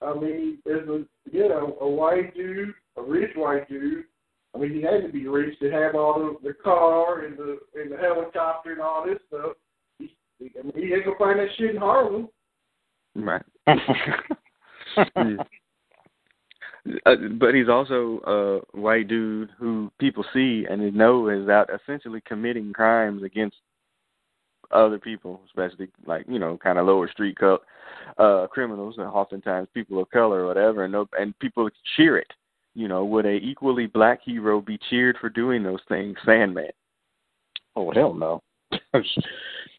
I 0.00 0.14
mean, 0.14 0.58
there's 0.64 0.88
a 0.88 1.04
you 1.30 1.48
know 1.48 1.76
a 1.80 1.88
white 1.88 2.34
dude, 2.34 2.74
a 2.96 3.02
rich 3.02 3.30
white 3.34 3.68
dude. 3.68 4.04
I 4.54 4.58
mean, 4.58 4.74
he 4.74 4.82
had 4.82 5.02
to 5.02 5.08
be 5.08 5.26
rich 5.26 5.58
to 5.60 5.70
have 5.70 5.94
all 5.94 6.18
the 6.18 6.48
the 6.48 6.54
car 6.54 7.24
and 7.24 7.36
the 7.36 7.58
and 7.74 7.90
the 7.90 7.96
helicopter 7.96 8.72
and 8.72 8.80
all 8.80 9.04
this 9.04 9.18
stuff. 9.28 9.52
He, 9.98 10.14
I 10.58 10.62
mean, 10.62 10.72
he 10.76 10.94
ain't 10.94 11.04
gonna 11.04 11.18
find 11.18 11.38
that 11.38 11.48
shit 11.56 11.70
in 11.70 11.76
Harlem. 11.76 12.28
Right. 13.14 13.44
Uh, 17.06 17.14
but 17.38 17.54
he's 17.54 17.68
also 17.68 18.20
a 18.74 18.76
white 18.76 19.06
dude 19.06 19.50
who 19.56 19.88
people 20.00 20.24
see 20.34 20.66
and 20.68 20.82
they 20.82 20.90
know 20.90 21.28
is 21.28 21.48
out 21.48 21.70
essentially 21.72 22.20
committing 22.26 22.72
crimes 22.72 23.22
against 23.22 23.56
other 24.72 24.98
people, 24.98 25.40
especially 25.46 25.88
like 26.06 26.24
you 26.28 26.40
know, 26.40 26.58
kind 26.58 26.78
of 26.78 26.86
lower 26.86 27.08
street 27.08 27.38
co- 27.38 27.62
uh 28.18 28.46
criminals, 28.48 28.96
and 28.98 29.06
oftentimes 29.06 29.68
people 29.74 30.00
of 30.00 30.10
color 30.10 30.40
or 30.40 30.46
whatever, 30.46 30.84
and 30.84 30.92
no, 30.92 31.08
and 31.18 31.38
people 31.38 31.68
cheer 31.96 32.16
it. 32.18 32.32
You 32.74 32.88
know, 32.88 33.04
would 33.04 33.26
a 33.26 33.34
equally 33.36 33.86
black 33.86 34.20
hero 34.24 34.60
be 34.60 34.78
cheered 34.90 35.18
for 35.20 35.28
doing 35.28 35.62
those 35.62 35.82
things? 35.88 36.16
Sandman. 36.24 36.70
Oh 37.76 37.92
hell 37.92 38.14
no. 38.14 38.42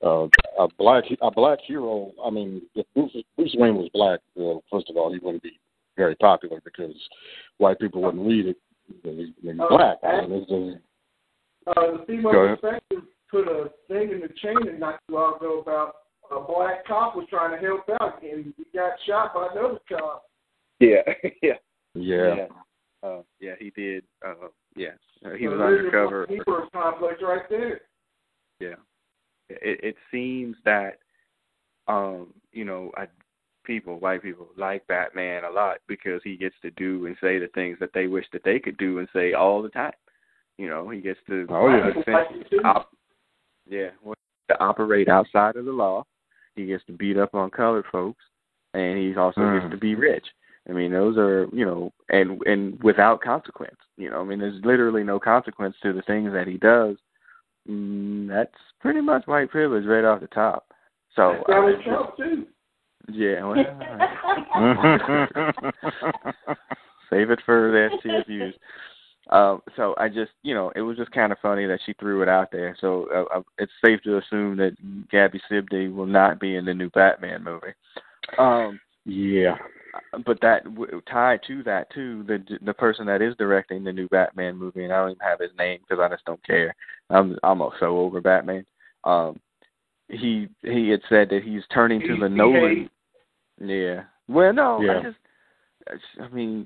uh, 0.04 0.28
a 0.60 0.68
black 0.78 1.04
a 1.22 1.32
black 1.32 1.60
hero. 1.66 2.12
I 2.24 2.30
mean, 2.30 2.62
if 2.76 2.86
Bruce, 2.96 3.16
Bruce 3.38 3.56
Wayne 3.58 3.76
was 3.76 3.90
black, 3.94 4.20
well, 4.36 4.64
first 4.72 4.90
of 4.90 4.98
all, 4.98 5.12
he 5.14 5.20
wouldn't 5.20 5.44
be 5.44 5.60
very 5.98 6.16
popular 6.16 6.60
because 6.66 6.94
white 7.58 7.80
people 7.80 8.02
wouldn't 8.02 8.26
read 8.28 8.48
it. 8.48 8.58
When 9.04 9.18
he's, 9.42 9.60
Uh, 9.60 9.68
black. 9.70 9.98
I 10.04 10.22
mean, 10.28 10.32
it's 10.42 10.50
just, 10.50 10.84
Uh, 11.78 11.98
the 11.98 12.06
female 12.06 12.32
Go 12.34 12.40
ahead. 12.42 12.52
inspector 12.64 13.02
put 13.30 13.48
a 13.48 13.70
thing 13.88 14.12
in 14.12 14.20
the 14.20 14.30
chain 14.42 14.68
and 14.68 14.80
not 14.80 15.00
too 15.08 15.16
long 15.16 15.36
ago 15.38 15.60
about 15.60 15.96
a 16.32 16.40
black 16.42 16.86
cop 16.86 17.16
was 17.16 17.26
trying 17.30 17.52
to 17.52 17.66
help 17.66 17.84
out 18.02 18.22
and 18.22 18.54
he 18.58 18.64
got 18.74 18.94
shot 19.08 19.34
by 19.34 19.48
another 19.52 19.80
cop. 19.88 20.26
Yeah, 20.80 21.02
yeah, 21.42 21.54
yeah. 21.96 22.48
Uh, 23.02 23.22
yeah, 23.40 23.54
he 23.60 23.70
did. 23.72 24.04
Uh, 24.26 24.34
yeah, 24.76 24.90
uh, 25.26 25.32
he 25.32 25.46
So 25.46 25.52
was 25.52 25.62
undercover. 25.62 26.24
a 26.26 26.30
Hero 26.30 26.68
complex 26.74 27.22
right 27.22 27.48
there. 27.50 27.82
Yeah. 28.60 28.76
It 29.50 29.80
it 29.84 29.96
seems 30.12 30.56
that 30.66 31.00
um, 31.88 32.34
you 32.52 32.66
know, 32.66 32.92
I, 32.96 33.08
people, 33.64 34.00
white 34.00 34.22
people 34.22 34.48
like 34.58 34.86
Batman 34.88 35.44
a 35.44 35.50
lot 35.50 35.78
because 35.88 36.22
he 36.24 36.38
gets 36.38 36.56
to 36.62 36.72
do 36.72 37.06
and 37.06 37.16
say 37.22 37.40
the 37.40 37.50
things 37.54 37.78
that 37.80 37.92
they 37.94 38.08
wish 38.08 38.26
that 38.34 38.44
they 38.44 38.60
could 38.60 38.78
do 38.78 39.00
and 39.00 39.08
say 39.14 39.34
all 39.34 39.62
the 39.62 39.70
time. 39.70 39.94
You 40.58 40.70
know, 40.70 40.90
he 40.90 41.02
gets 41.02 41.20
to 41.28 41.48
Oh, 41.50 41.68
yeah. 41.68 42.24
op- 42.64 42.92
yeah, 43.68 43.90
well, 44.04 44.16
to 44.50 44.60
operate 44.60 45.10
outside 45.10 45.56
of 45.56 45.66
the 45.66 45.72
law. 45.72 46.06
He 46.56 46.68
gets 46.68 46.86
to 46.86 46.94
beat 46.94 47.18
up 47.18 47.34
on 47.34 47.50
colored 47.50 47.86
folks 47.92 48.24
and 48.74 48.98
he 48.98 49.16
also 49.16 49.42
Mm. 49.42 49.62
gets 49.62 49.72
to 49.72 49.78
be 49.78 49.96
rich. 49.96 50.26
I 50.70 50.72
mean, 50.72 50.92
those 50.92 51.18
are, 51.18 51.48
you 51.52 51.66
know, 51.66 51.92
and 52.10 52.42
and 52.46 52.82
without 52.84 53.22
consequence. 53.22 53.78
You 53.98 54.10
know, 54.10 54.22
I 54.22 54.24
mean, 54.24 54.40
there's 54.40 54.64
literally 54.64 55.04
no 55.04 55.20
consequence 55.20 55.76
to 55.82 55.92
the 55.92 56.02
things 56.04 56.32
that 56.32 56.48
he 56.48 56.58
does. 56.58 56.98
Mm, 57.70 58.28
that's 58.28 58.52
pretty 58.80 59.02
much 59.02 59.26
white 59.26 59.50
privilege 59.50 59.86
right 59.86 60.04
off 60.04 60.20
the 60.22 60.28
top. 60.28 60.68
So, 61.16 61.44
That's 61.48 61.48
Donald 61.48 61.80
uh, 61.80 61.84
Trump 61.84 62.18
too. 62.18 62.46
yeah, 63.12 63.44
well, 63.44 63.56
save 67.10 67.30
it 67.30 67.40
for 67.46 67.72
the 67.72 67.90
STFUs. 68.04 68.54
Um, 69.30 69.62
so 69.78 69.96
I 69.98 70.10
just, 70.10 70.32
you 70.42 70.54
know, 70.54 70.72
it 70.76 70.82
was 70.82 70.98
just 70.98 71.12
kind 71.12 71.32
of 71.32 71.38
funny 71.42 71.66
that 71.66 71.80
she 71.86 71.94
threw 71.94 72.22
it 72.22 72.30
out 72.30 72.52
there. 72.52 72.76
So 72.82 73.08
uh, 73.14 73.38
uh, 73.38 73.44
it's 73.58 73.72
safe 73.84 74.02
to 74.04 74.18
assume 74.18 74.58
that 74.58 74.76
Gabby 75.10 75.40
Sibdy 75.50 75.94
will 75.94 76.06
not 76.06 76.40
be 76.40 76.58
in 76.58 76.66
the 76.66 76.74
new 76.74 76.90
Batman 76.90 77.44
movie. 77.44 77.74
Um, 78.38 78.80
yeah. 79.06 79.56
But 80.26 80.40
that 80.42 80.64
w- 80.64 81.02
tied 81.10 81.42
to 81.48 81.64
that 81.64 81.90
too, 81.92 82.24
the 82.24 82.44
the 82.64 82.74
person 82.74 83.06
that 83.06 83.22
is 83.22 83.36
directing 83.38 83.84
the 83.84 83.94
new 83.94 84.08
Batman 84.10 84.58
movie, 84.58 84.84
and 84.84 84.94
I 84.94 84.98
don't 84.98 85.12
even 85.12 85.28
have 85.28 85.40
his 85.40 85.52
name 85.58 85.80
because 85.82 86.02
I 86.02 86.14
just 86.14 86.26
don't 86.26 86.44
care. 86.46 86.76
I'm 87.10 87.38
I'm 87.44 87.62
so 87.80 88.00
over 88.00 88.22
Batman. 88.22 88.66
Um, 89.04 89.40
he 90.10 90.48
he 90.62 90.90
had 90.90 91.02
said 91.10 91.30
that 91.30 91.44
he's 91.44 91.64
turning 91.74 92.02
to 92.02 92.18
the 92.18 92.28
He- 92.28 92.34
he 92.34 92.38
Nolan. 92.38 92.90
Yeah. 93.60 94.04
Well, 94.28 94.54
no, 94.54 94.82
Yeah. 94.82 95.00
I 95.00 95.04
just, 95.04 95.18
I 96.20 96.28
mean, 96.30 96.66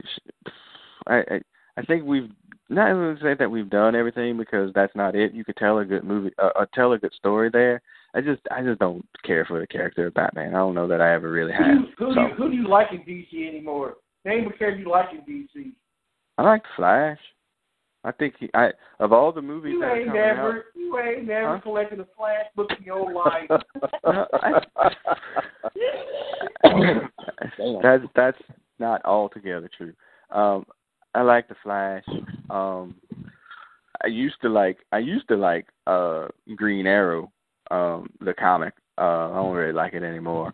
I 1.07 1.17
I 1.17 1.41
I 1.77 1.81
think 1.83 2.05
we've 2.05 2.31
not 2.69 2.89
even 2.89 3.17
say 3.21 3.33
that 3.35 3.49
we've 3.49 3.69
done 3.69 3.95
everything 3.95 4.37
because 4.37 4.73
that's 4.73 4.95
not 4.95 5.15
it. 5.15 5.33
You 5.33 5.45
could 5.45 5.55
tell 5.57 5.79
a 5.79 5.85
good 5.85 6.03
movie, 6.03 6.33
uh, 6.41 6.51
uh, 6.55 6.65
tell 6.73 6.93
a 6.93 6.97
good 6.97 7.13
story 7.13 7.49
there. 7.49 7.81
I 8.17 8.21
just, 8.21 8.41
I 8.49 8.63
just 8.63 8.79
don't 8.79 9.05
care 9.23 9.45
for 9.45 9.59
the 9.59 9.67
character 9.67 10.07
of 10.07 10.15
Batman. 10.15 10.55
I 10.55 10.57
don't 10.57 10.73
know 10.73 10.87
that 10.87 11.01
I 11.01 11.13
ever 11.13 11.29
really 11.29 11.53
have. 11.53 11.67
who, 11.99 12.09
so 12.09 12.15
do 12.15 12.21
you, 12.21 12.27
who 12.35 12.49
do 12.49 12.55
you 12.55 12.67
like 12.67 12.87
in 12.91 13.01
DC 13.01 13.47
anymore? 13.47 13.97
Name 14.25 14.47
a 14.47 14.57
character 14.57 14.81
you 14.81 14.89
like 14.89 15.09
in 15.11 15.19
DC. 15.21 15.71
I 16.39 16.41
like 16.41 16.63
Flash. 16.75 17.19
I 18.03 18.11
think 18.11 18.35
he, 18.39 18.49
I 18.53 18.71
of 18.99 19.11
all 19.13 19.31
the 19.31 19.41
movies 19.41 19.73
You 19.73 19.81
that 19.81 19.97
ain't 19.97 20.07
never, 20.07 20.65
you 20.75 20.97
ain't 20.97 21.27
never 21.27 21.57
Huh? 21.57 21.61
collected 21.61 21.99
a 21.99 22.07
flash 22.17 22.45
book 22.55 22.69
in 22.77 22.85
your 22.85 23.11
life. 23.13 23.49
out, 26.63 27.83
that's 27.83 28.03
that's 28.15 28.41
not 28.79 29.03
altogether 29.05 29.69
true. 29.77 29.93
Um, 30.31 30.65
I 31.13 31.21
like 31.21 31.47
the 31.49 31.55
Flash. 31.63 32.05
Um, 32.49 32.95
I 34.03 34.07
used 34.07 34.37
to 34.41 34.49
like 34.49 34.77
I 34.91 34.99
used 34.99 35.27
to 35.27 35.35
like 35.35 35.67
uh 35.85 36.27
Green 36.55 36.87
Arrow, 36.87 37.31
um, 37.71 38.09
the 38.21 38.33
comic. 38.33 38.73
Uh, 38.97 39.31
I 39.31 39.35
don't 39.35 39.55
really 39.55 39.73
like 39.73 39.93
it 39.93 40.03
anymore. 40.03 40.53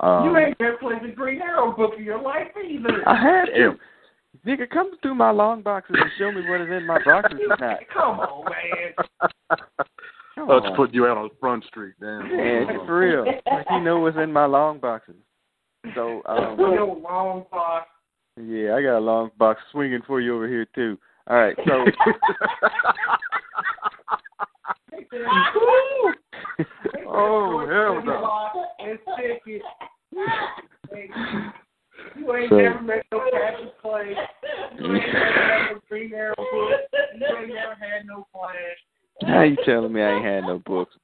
Um, 0.00 0.24
you 0.24 0.36
ain't 0.36 0.58
never 0.58 0.76
collected 0.78 1.10
the 1.10 1.14
Green 1.14 1.42
Arrow 1.42 1.72
book 1.76 1.92
in 1.98 2.04
your 2.04 2.20
life 2.20 2.48
either. 2.56 3.06
I 3.06 3.14
had 3.20 3.44
to. 3.54 3.74
Nigga, 4.46 4.68
come 4.68 4.92
through 5.00 5.14
my 5.14 5.30
long 5.30 5.62
boxes 5.62 5.96
and 5.98 6.10
show 6.18 6.30
me 6.32 6.42
what 6.48 6.60
is 6.60 6.68
in 6.68 6.86
my 6.86 6.98
boxes 7.04 7.38
tonight. 7.40 7.86
Come 7.94 8.18
on, 8.20 8.44
man. 8.44 9.58
Come 10.34 10.48
Let's 10.48 10.66
on. 10.66 10.76
put 10.76 10.92
you 10.92 11.06
out 11.06 11.16
on 11.16 11.30
Front 11.38 11.64
Street, 11.66 11.94
damn. 12.00 12.28
Yeah, 12.30 12.84
for 12.84 12.98
real. 12.98 13.24
Like 13.24 13.66
you 13.70 13.80
know 13.80 14.00
what's 14.00 14.16
in 14.16 14.32
my 14.32 14.46
long 14.46 14.80
boxes. 14.80 15.14
So, 15.94 16.22
um, 16.26 16.58
Your 16.58 16.96
long 16.96 17.44
box. 17.50 17.86
yeah, 18.36 18.74
I 18.74 18.82
got 18.82 18.98
a 18.98 19.00
long 19.00 19.30
box 19.38 19.60
swinging 19.70 20.00
for 20.06 20.20
you 20.20 20.34
over 20.34 20.48
here 20.48 20.66
too. 20.74 20.98
All 21.28 21.36
right, 21.36 21.56
so 21.66 21.84
oh 27.06 27.66
hell 27.68 28.02
no! 28.04 28.66
And 28.78 28.98
stick. 29.14 29.42
You 32.16 32.34
ain't 32.34 32.50
So- 32.50 32.56
never 32.56 32.82
met 32.82 33.06
no 33.12 33.20
Cassius 33.30 33.70
Clay. 33.80 34.14
You 34.78 34.94
ain't 34.94 35.12
never 35.12 35.32
had 35.32 35.72
no 35.72 35.80
Green 35.88 36.12
Arrow 36.12 36.34
book. 36.36 36.46
You 37.16 37.26
ain't 37.38 37.48
never 37.54 37.74
had 37.74 38.06
no 38.06 38.26
Flash. 38.32 39.26
how 39.26 39.42
you 39.42 39.56
telling 39.64 39.92
me 39.92 40.02
I 40.02 40.16
ain't 40.16 40.24
had 40.24 40.44
no 40.44 40.58
books? 40.66 40.96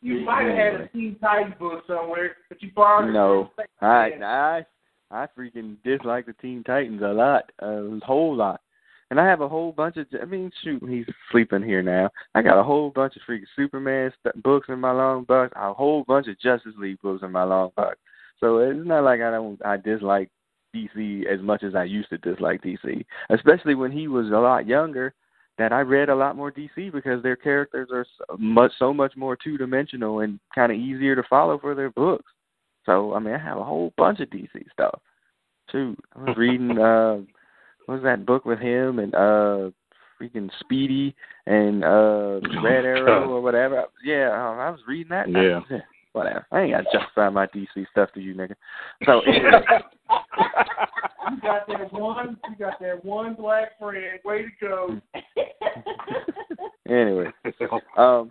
You 0.00 0.20
might 0.20 0.44
have 0.46 0.56
had 0.56 0.80
a 0.82 0.88
Teen 0.88 1.16
Titans 1.20 1.54
book 1.58 1.82
somewhere, 1.86 2.36
but 2.48 2.62
you 2.62 2.70
borrowed 2.74 3.08
it. 3.08 3.12
No, 3.12 3.50
I. 3.80 4.10
I 4.22 4.66
I 5.10 5.26
freaking 5.38 5.76
dislike 5.84 6.26
the 6.26 6.32
Teen 6.34 6.62
Titans 6.64 7.02
a 7.02 7.08
lot, 7.08 7.50
a 7.60 7.98
whole 8.04 8.34
lot. 8.34 8.60
And 9.10 9.20
I 9.20 9.26
have 9.26 9.40
a 9.40 9.48
whole 9.48 9.72
bunch 9.72 9.96
of. 9.96 10.06
I 10.20 10.24
mean, 10.24 10.50
shoot, 10.62 10.82
he's 10.88 11.06
sleeping 11.30 11.62
here 11.62 11.82
now. 11.82 12.10
I 12.34 12.42
got 12.42 12.58
a 12.58 12.64
whole 12.64 12.90
bunch 12.90 13.16
of 13.16 13.22
freaking 13.28 13.44
Superman 13.54 14.12
st- 14.20 14.42
books 14.42 14.68
in 14.68 14.80
my 14.80 14.92
long 14.92 15.24
box. 15.24 15.52
A 15.56 15.72
whole 15.72 16.04
bunch 16.04 16.26
of 16.28 16.40
Justice 16.40 16.72
League 16.78 17.00
books 17.02 17.22
in 17.22 17.30
my 17.30 17.44
long 17.44 17.70
box. 17.76 17.96
So 18.40 18.58
it's 18.58 18.86
not 18.86 19.04
like 19.04 19.20
I 19.20 19.30
don't. 19.30 19.64
I 19.64 19.76
dislike 19.76 20.30
DC 20.74 21.26
as 21.26 21.40
much 21.40 21.62
as 21.62 21.74
I 21.74 21.84
used 21.84 22.10
to 22.10 22.18
dislike 22.18 22.62
DC, 22.62 23.04
especially 23.30 23.74
when 23.74 23.92
he 23.92 24.08
was 24.08 24.26
a 24.28 24.38
lot 24.38 24.66
younger. 24.66 25.14
That 25.56 25.72
I 25.72 25.80
read 25.80 26.08
a 26.08 26.16
lot 26.16 26.34
more 26.34 26.50
DC 26.50 26.90
because 26.90 27.22
their 27.22 27.36
characters 27.36 27.88
are 27.92 28.04
so 28.18 28.36
much 28.36 28.72
so 28.76 28.92
much 28.92 29.16
more 29.16 29.36
two 29.36 29.56
dimensional 29.56 30.20
and 30.20 30.40
kind 30.52 30.72
of 30.72 30.78
easier 30.78 31.14
to 31.14 31.22
follow 31.30 31.58
for 31.58 31.76
their 31.76 31.90
books. 31.90 32.32
So 32.86 33.14
I 33.14 33.20
mean, 33.20 33.34
I 33.34 33.38
have 33.38 33.58
a 33.58 33.64
whole 33.64 33.92
bunch 33.96 34.18
of 34.18 34.30
DC 34.30 34.48
stuff. 34.72 35.00
Shoot, 35.70 35.96
I 36.16 36.18
was 36.18 36.34
reading 36.36 36.76
uh, 36.76 37.18
what 37.86 37.96
was 37.96 38.04
that 38.04 38.26
book 38.26 38.44
with 38.44 38.58
him 38.58 38.98
and 38.98 39.14
uh, 39.14 39.70
freaking 40.20 40.50
Speedy 40.60 41.14
and 41.46 41.84
uh, 41.84 42.40
Red 42.62 42.84
Arrow 42.84 43.28
or 43.30 43.40
whatever. 43.40 43.84
Yeah, 44.04 44.30
um, 44.32 44.58
I 44.58 44.70
was 44.70 44.80
reading 44.86 45.10
that. 45.10 45.28
Yeah. 45.30 45.60
whatever. 46.12 46.46
I 46.52 46.62
ain't 46.62 46.72
got 46.72 46.90
to 46.90 46.98
justify 46.98 47.28
my 47.28 47.46
DC 47.46 47.86
stuff 47.90 48.10
to 48.14 48.20
you, 48.20 48.34
nigga. 48.34 48.54
So 49.04 49.20
anyway, 49.26 49.50
You 51.30 51.40
got 51.40 51.66
that 51.66 51.92
one. 51.92 52.36
You 52.48 52.56
got 52.58 52.80
that 52.80 53.04
one 53.04 53.34
black 53.34 53.78
friend. 53.78 54.20
Way 54.24 54.42
to 54.42 54.48
go. 54.60 55.00
anyway, 56.88 57.26
um, 57.96 58.30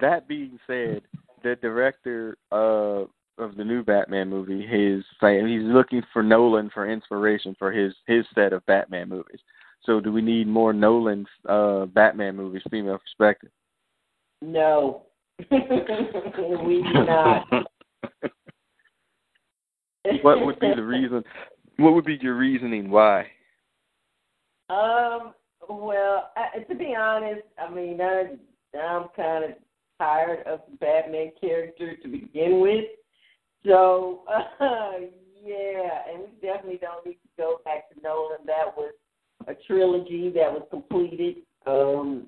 that 0.00 0.26
being 0.28 0.58
said, 0.66 1.02
the 1.42 1.56
director 1.56 2.36
uh, 2.52 3.04
of 3.40 3.56
the 3.56 3.64
new 3.64 3.82
Batman 3.82 4.28
movie 4.28 4.64
is 4.64 5.04
saying 5.20 5.48
he's 5.48 5.62
looking 5.62 6.02
for 6.12 6.22
Nolan 6.22 6.70
for 6.72 6.90
inspiration 6.90 7.56
for 7.58 7.72
his 7.72 7.94
his 8.06 8.24
set 8.34 8.52
of 8.52 8.64
Batman 8.66 9.08
movies. 9.08 9.40
So, 9.84 10.00
do 10.00 10.12
we 10.12 10.20
need 10.20 10.46
more 10.46 10.72
Nolan 10.72 11.26
uh, 11.48 11.86
Batman 11.86 12.36
movies, 12.36 12.62
female 12.70 12.98
perspective? 12.98 13.50
No. 14.42 15.02
we 15.50 16.82
do 16.82 17.04
not. 17.04 17.46
What 20.22 20.44
would 20.46 20.58
be 20.60 20.72
the 20.74 20.82
reason? 20.82 21.22
What 21.76 21.92
would 21.92 22.06
be 22.06 22.18
your 22.20 22.36
reasoning 22.36 22.90
why? 22.90 23.26
Um. 24.70 25.34
Well, 25.68 26.30
I, 26.36 26.60
to 26.60 26.74
be 26.74 26.96
honest, 26.98 27.42
I 27.58 27.72
mean, 27.72 28.00
I, 28.00 28.30
I'm 28.76 29.08
kind 29.14 29.44
of 29.44 29.50
tired 29.98 30.44
of 30.46 30.60
the 30.70 30.76
Batman 30.78 31.32
character 31.40 31.96
to 32.02 32.08
begin 32.08 32.60
with. 32.60 32.86
So, 33.66 34.22
uh, 34.28 34.42
yeah, 35.44 36.02
and 36.12 36.22
we 36.22 36.48
definitely 36.48 36.78
don't 36.80 37.04
need 37.06 37.14
to 37.14 37.28
go 37.36 37.60
back 37.64 37.90
to 37.90 38.00
Nolan. 38.02 38.38
That 38.46 38.76
was 38.76 38.92
a 39.46 39.54
trilogy 39.66 40.30
that 40.34 40.52
was 40.52 40.66
completed 40.70 41.36
um, 41.66 42.26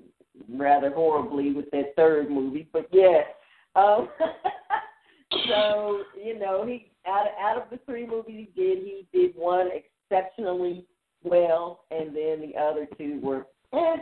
rather 0.49 0.91
horribly 0.91 1.51
with 1.53 1.69
that 1.71 1.95
third 1.95 2.29
movie. 2.29 2.67
But 2.71 2.87
yeah, 2.91 3.21
um, 3.75 4.09
so 5.49 6.03
you 6.21 6.37
know, 6.39 6.65
he 6.65 6.91
out 7.07 7.27
out 7.39 7.61
of 7.61 7.69
the 7.69 7.79
three 7.85 8.07
movies 8.07 8.47
he 8.55 8.61
did, 8.61 8.79
he 8.79 9.07
did 9.13 9.35
one 9.35 9.69
exceptionally 9.71 10.85
well, 11.23 11.85
and 11.91 12.09
then 12.15 12.41
the 12.41 12.53
other 12.59 12.87
two 12.97 13.19
were 13.21 13.47
eh. 13.73 13.97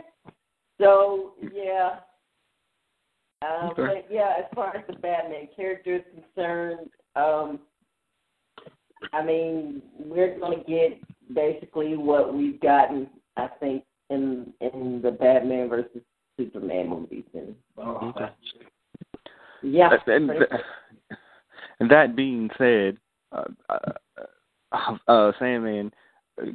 So 0.78 1.34
yeah. 1.52 2.00
Um, 3.42 3.70
Okay. 3.70 3.82
But 3.82 4.06
yeah, 4.14 4.34
as 4.38 4.44
far 4.54 4.76
as 4.76 4.84
the 4.86 4.94
Batman 4.94 5.48
character 5.56 5.96
is 5.96 6.02
concerned, 6.14 6.90
um, 7.16 7.60
I 9.12 9.24
mean, 9.24 9.82
we're 9.98 10.38
going 10.38 10.58
to 10.58 10.64
get 10.64 11.00
basically 11.34 11.96
what 11.96 12.34
we've 12.34 12.60
gotten, 12.60 13.08
I 13.36 13.48
think, 13.60 13.84
in 14.10 14.52
in 14.60 15.00
the 15.02 15.10
Batman 15.10 15.68
versus 15.68 16.02
Superman 16.36 16.88
movies, 16.88 17.24
and 17.34 17.54
Okay. 17.78 18.30
yeah, 19.62 19.90
and, 20.06 20.28
pretty 20.28 20.46
and 21.80 21.90
that 21.90 22.16
being 22.16 22.50
said, 22.58 22.98
uh, 23.32 23.44
uh, 23.68 24.96
uh, 25.08 25.32
Sandman, 25.38 25.92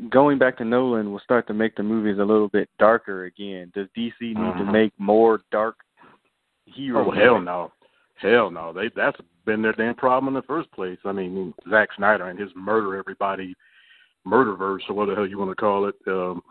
going 0.10 0.38
back 0.38 0.58
to 0.58 0.66
Nolan 0.66 1.12
will 1.12 1.20
start 1.20 1.48
to 1.48 1.54
make 1.54 1.76
the 1.76 1.84
movies 1.84 2.20
a 2.20 2.26
little 2.26 2.50
bit 2.50 2.70
darker 2.80 3.26
again. 3.26 3.72
Does 3.76 3.88
DC 3.96 4.14
need 4.20 4.34
to 4.34 4.66
Mhm. 4.66 4.72
make 4.72 4.94
more 5.00 5.42
dark 5.52 5.78
hero? 6.66 7.06
Oh 7.08 7.12
hell 7.12 7.42
no, 7.42 7.72
hell 8.16 8.52
no. 8.52 8.74
They 8.74 8.90
that's 8.90 9.20
been 9.48 9.64
their 9.64 9.74
damn 9.74 9.96
problem 9.96 10.28
in 10.28 10.40
the 10.40 10.46
first 10.46 10.72
place. 10.74 11.00
I 11.06 11.12
mean, 11.12 11.54
Zack 11.70 11.90
Snyder 11.98 12.28
and 12.28 12.38
his 12.38 12.52
murder 12.56 12.96
everybody 12.96 13.56
murderverse 14.28 14.82
or 14.90 14.94
whatever 14.94 15.12
the 15.12 15.16
hell 15.16 15.28
you 15.28 15.40
want 15.40 15.52
to 15.52 15.56
call 15.56 15.88
it. 15.88 15.96
Um, 16.06 16.42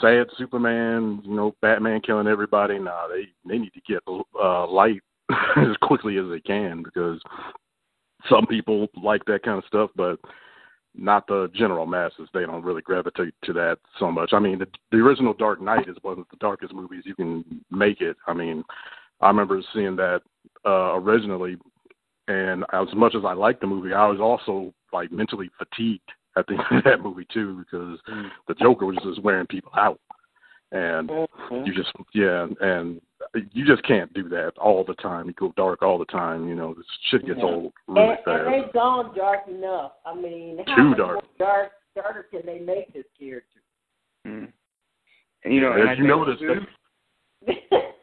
sad 0.00 0.28
Superman, 0.38 1.20
you 1.24 1.34
know, 1.34 1.54
Batman 1.60 2.00
killing 2.00 2.28
everybody. 2.28 2.78
Nah, 2.78 3.08
they 3.08 3.26
they 3.46 3.58
need 3.58 3.72
to 3.74 3.80
get 3.86 4.00
uh, 4.40 4.66
light 4.66 5.02
as 5.56 5.76
quickly 5.82 6.16
as 6.18 6.26
they 6.30 6.40
can 6.40 6.82
because 6.82 7.20
some 8.28 8.46
people 8.46 8.86
like 9.02 9.24
that 9.24 9.42
kind 9.42 9.58
of 9.58 9.64
stuff, 9.66 9.90
but 9.96 10.18
not 10.94 11.26
the 11.26 11.50
general 11.54 11.86
masses. 11.86 12.28
They 12.32 12.46
don't 12.46 12.64
really 12.64 12.82
gravitate 12.82 13.34
to 13.44 13.52
that 13.54 13.78
so 13.98 14.10
much. 14.10 14.30
I 14.32 14.38
mean, 14.38 14.58
the, 14.58 14.66
the 14.92 14.98
original 14.98 15.34
Dark 15.34 15.60
Knight 15.60 15.88
is 15.88 15.96
one 16.02 16.18
of 16.18 16.26
the 16.30 16.36
darkest 16.38 16.74
movies 16.74 17.04
you 17.06 17.14
can 17.14 17.44
make 17.70 18.00
it. 18.00 18.16
I 18.26 18.34
mean, 18.34 18.64
I 19.20 19.28
remember 19.28 19.60
seeing 19.72 19.96
that 19.96 20.22
uh, 20.64 20.94
originally, 20.96 21.56
and 22.30 22.64
as 22.72 22.88
much 22.94 23.14
as 23.14 23.22
I 23.24 23.32
liked 23.32 23.60
the 23.60 23.66
movie, 23.66 23.92
I 23.92 24.06
was 24.06 24.20
also 24.20 24.72
like 24.92 25.10
mentally 25.12 25.50
fatigued 25.58 26.10
at 26.36 26.46
the 26.46 26.54
end 26.70 26.78
of 26.78 26.84
that 26.84 27.00
movie 27.02 27.26
too 27.32 27.64
because 27.64 27.98
the 28.48 28.54
Joker 28.54 28.86
was 28.86 28.96
just 29.04 29.22
wearing 29.22 29.46
people 29.46 29.72
out, 29.76 30.00
and 30.72 31.08
Mhm. 31.08 31.66
you 31.66 31.74
just 31.74 31.90
yeah, 32.14 32.46
and 32.60 33.00
you 33.52 33.64
just 33.66 33.82
can't 33.84 34.12
do 34.14 34.28
that 34.30 34.52
all 34.58 34.84
the 34.84 34.94
time. 34.94 35.26
You 35.26 35.34
go 35.34 35.52
dark 35.56 35.82
all 35.82 35.98
the 35.98 36.04
time. 36.06 36.48
You 36.48 36.54
know, 36.54 36.74
this 36.74 36.86
shit 37.10 37.26
gets 37.26 37.38
Yeah. 37.38 37.44
old 37.46 37.72
really 37.88 38.08
and, 38.10 38.18
fast. 38.24 38.46
and 38.46 38.54
they've 38.54 38.72
gone 38.72 39.14
dark 39.14 39.46
enough. 39.48 39.92
I 40.06 40.14
mean, 40.14 40.62
how 40.66 40.76
Too 40.76 40.84
much 40.90 40.98
dark. 40.98 41.24
dark 41.38 41.72
darker 41.94 42.22
can 42.30 42.42
they 42.46 42.58
make 42.60 42.92
this 42.92 43.06
character? 43.18 43.60
Mm. 44.26 44.52
And, 45.44 45.54
you 45.54 45.60
know, 45.60 45.72
and 45.72 45.88
I 45.88 45.92
As 45.92 45.98
you 45.98 46.04
think- 46.04 46.16
notice 46.16 46.40
that, 47.46 47.94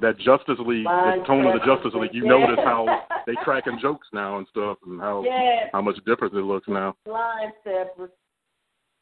that 0.00 0.18
Justice 0.18 0.58
League, 0.66 0.84
the 0.84 1.24
tone 1.26 1.46
of 1.46 1.54
the 1.54 1.66
Justice 1.66 1.92
League, 1.94 2.10
you 2.12 2.24
yeah. 2.24 2.30
notice 2.30 2.58
how 2.64 2.86
they 3.26 3.34
cracking 3.42 3.78
jokes 3.80 4.08
now 4.12 4.38
and 4.38 4.46
stuff, 4.50 4.78
and 4.86 5.00
how 5.00 5.22
yeah, 5.24 5.68
how 5.72 5.80
much 5.80 5.96
different 6.06 6.34
it 6.34 6.42
looks 6.42 6.68
now. 6.68 6.94
line 7.06 7.52
separate. 7.62 8.12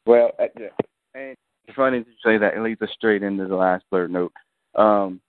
Well, 0.05 0.31
uh, 0.39 0.45
yeah. 0.59 0.67
and 1.15 1.35
funny 1.75 2.03
to 2.03 2.09
say 2.23 2.37
that. 2.37 2.55
It 2.55 2.61
leads 2.61 2.81
us 2.81 2.89
straight 2.95 3.23
into 3.23 3.47
the 3.47 3.55
last 3.55 3.83
blurred 3.89 4.11
note. 4.11 4.33
Um, 4.75 5.21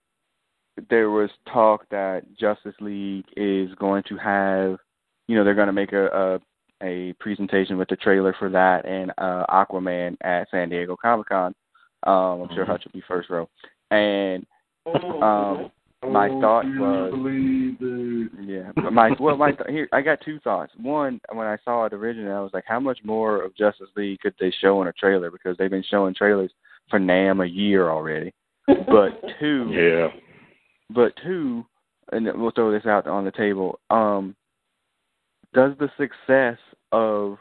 there 0.91 1.11
was 1.11 1.31
talk 1.53 1.89
that 1.91 2.23
Justice 2.39 2.75
League 2.81 3.27
is 3.37 3.71
going 3.77 4.03
to 4.09 4.17
have, 4.17 4.79
you 5.29 5.37
know, 5.37 5.45
they're 5.45 5.55
going 5.55 5.69
to 5.69 5.73
make 5.73 5.93
a, 5.93 6.07
a 6.07 6.41
a 6.83 7.15
presentation 7.21 7.79
with 7.79 7.89
the 7.89 7.97
trailer 7.97 8.35
for 8.39 8.51
that 8.51 8.85
and 8.85 9.11
uh, 9.17 9.47
Aquaman 9.49 10.17
at 10.23 10.49
San 10.51 10.69
Diego 10.69 10.97
Comic 11.01 11.29
Con. 11.29 11.55
Um, 12.07 12.43
I'm 12.43 12.49
sure 12.49 12.65
mm-hmm. 12.65 12.73
Hutch 12.73 12.85
will 12.85 12.93
be 12.93 13.05
first 13.07 13.31
row. 13.31 13.49
And 13.91 14.45
um, 14.87 15.71
my 16.11 16.29
oh, 16.29 16.41
thought 16.41 16.65
was, 16.67 17.13
yeah, 18.45 18.71
my 18.91 19.11
well, 19.19 19.37
my 19.37 19.53
th- 19.53 19.69
here 19.69 19.89
I 19.93 20.03
got 20.03 20.21
two 20.25 20.39
thoughts. 20.41 20.73
One, 20.81 21.21
when 21.33 21.47
I 21.47 21.57
saw 21.65 21.87
it 21.87 21.93
originally, 21.93 22.31
I 22.31 22.41
was 22.41 22.53
like, 22.53 22.65
how 22.67 22.81
much 22.81 22.99
more 23.05 23.43
of 23.43 23.57
Justice 23.57 23.89
League 23.97 24.21
could 24.21 24.35
they 24.39 24.53
show 24.61 24.83
in 24.83 24.89
a 24.89 24.93
trailer? 24.93 25.31
Because 25.31 25.57
they've 25.57 25.71
been 25.71 25.85
showing 25.91 26.15
trailers 26.15 26.53
for 26.91 26.99
Nam 26.99 27.41
a 27.41 27.47
year 27.47 27.91
already. 27.91 28.33
But 28.67 29.21
two, 29.41 29.71
yeah, 29.73 30.09
but 30.91 31.13
two, 31.23 31.65
and 32.13 32.29
we'll 32.35 32.51
throw 32.51 32.71
this 32.71 32.87
out 32.87 33.07
on 33.07 33.25
the 33.25 33.31
table. 33.31 33.81
Um, 33.91 34.37
does 35.55 35.73
the 35.79 35.91
success 35.97 36.59
of 36.93 37.39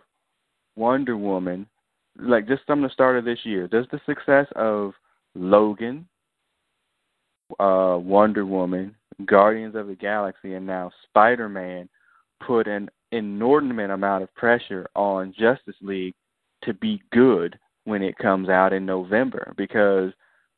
Wonder 0.76 1.18
Woman, 1.18 1.68
like 2.18 2.48
just 2.48 2.64
from 2.66 2.82
the 2.82 2.90
start 2.90 3.18
of 3.18 3.26
this 3.26 3.40
year, 3.44 3.68
does 3.68 3.86
the 3.92 4.00
success 4.06 4.48
of 4.56 4.94
Logan, 5.36 6.08
uh, 7.60 7.98
Wonder 7.98 8.46
Woman, 8.46 8.96
Guardians 9.26 9.76
of 9.76 9.88
the 9.88 9.96
Galaxy, 9.96 10.54
and 10.54 10.66
now 10.66 10.92
Spider 11.04 11.50
Man 11.50 11.90
put 12.46 12.68
an 12.68 12.90
inordinate 13.12 13.92
amount 13.92 14.24
of 14.24 14.34
pressure 14.36 14.88
on 14.96 15.34
Justice 15.38 15.76
League 15.82 16.16
to 16.64 16.74
be 16.74 17.02
good 17.12 17.58
when 17.86 18.02
it 18.02 18.18
comes 18.18 18.50
out 18.50 18.74
in 18.74 18.86
November 18.86 19.54
because 19.58 20.12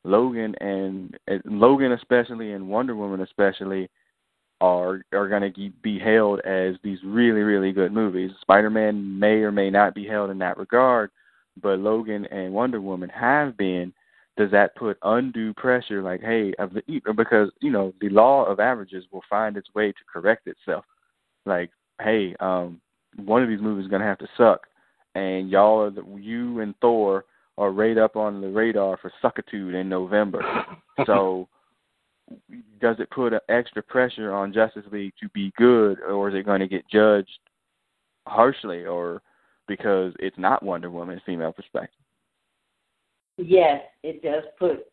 Logan 0.04 0.54
and, 0.60 1.16
Logan 1.44 1.92
especially 1.92 2.52
and 2.52 2.68
Wonder 2.68 2.94
Woman 2.94 3.20
especially 3.20 3.90
are 4.60 5.02
are 5.12 5.28
going 5.28 5.52
to 5.52 5.70
be 5.82 5.98
hailed 5.98 6.40
as 6.40 6.76
these 6.82 6.98
really 7.04 7.40
really 7.40 7.72
good 7.72 7.92
movies. 7.92 8.30
Spider-Man 8.40 9.18
may 9.18 9.42
or 9.42 9.52
may 9.52 9.68
not 9.68 9.94
be 9.94 10.06
held 10.06 10.30
in 10.30 10.38
that 10.38 10.56
regard, 10.56 11.10
but 11.60 11.78
Logan 11.78 12.24
and 12.26 12.54
Wonder 12.54 12.80
Woman 12.80 13.10
have 13.10 13.56
been. 13.56 13.92
Does 14.36 14.50
that 14.50 14.76
put 14.76 14.98
undue 15.02 15.54
pressure? 15.54 16.02
Like, 16.02 16.20
hey, 16.20 16.52
of 16.58 16.74
the 16.74 16.82
because 17.16 17.50
you 17.60 17.70
know 17.70 17.94
the 18.00 18.10
law 18.10 18.44
of 18.44 18.60
averages 18.60 19.04
will 19.10 19.22
find 19.30 19.56
its 19.56 19.68
way 19.74 19.92
to 19.92 19.98
correct 20.12 20.46
itself. 20.46 20.84
Like, 21.46 21.70
hey, 22.02 22.34
um, 22.40 22.80
one 23.16 23.42
of 23.42 23.48
these 23.48 23.60
movies 23.60 23.84
is 23.84 23.90
going 23.90 24.02
to 24.02 24.08
have 24.08 24.18
to 24.18 24.28
suck, 24.36 24.66
and 25.14 25.48
y'all 25.48 25.80
are 25.80 25.90
the, 25.90 26.04
you 26.20 26.60
and 26.60 26.74
Thor 26.80 27.24
are 27.58 27.72
right 27.72 27.96
up 27.96 28.16
on 28.16 28.40
the 28.40 28.48
radar 28.48 28.98
for 28.98 29.10
suckitude 29.22 29.74
in 29.74 29.88
November. 29.88 30.42
so 31.06 31.48
does 32.80 32.96
it 32.98 33.10
put 33.10 33.32
extra 33.48 33.82
pressure 33.82 34.32
on 34.32 34.52
Justice 34.52 34.84
League 34.92 35.14
to 35.20 35.28
be 35.30 35.52
good, 35.56 36.00
or 36.00 36.28
is 36.28 36.34
it 36.34 36.44
going 36.44 36.60
to 36.60 36.68
get 36.68 36.88
judged 36.90 37.38
harshly, 38.26 38.84
or 38.84 39.22
because 39.68 40.12
it's 40.18 40.38
not 40.38 40.62
Wonder 40.62 40.90
Woman's 40.90 41.22
female 41.24 41.52
perspective? 41.52 42.00
Yes, 43.38 43.82
it 44.02 44.22
does 44.22 44.44
put 44.58 44.86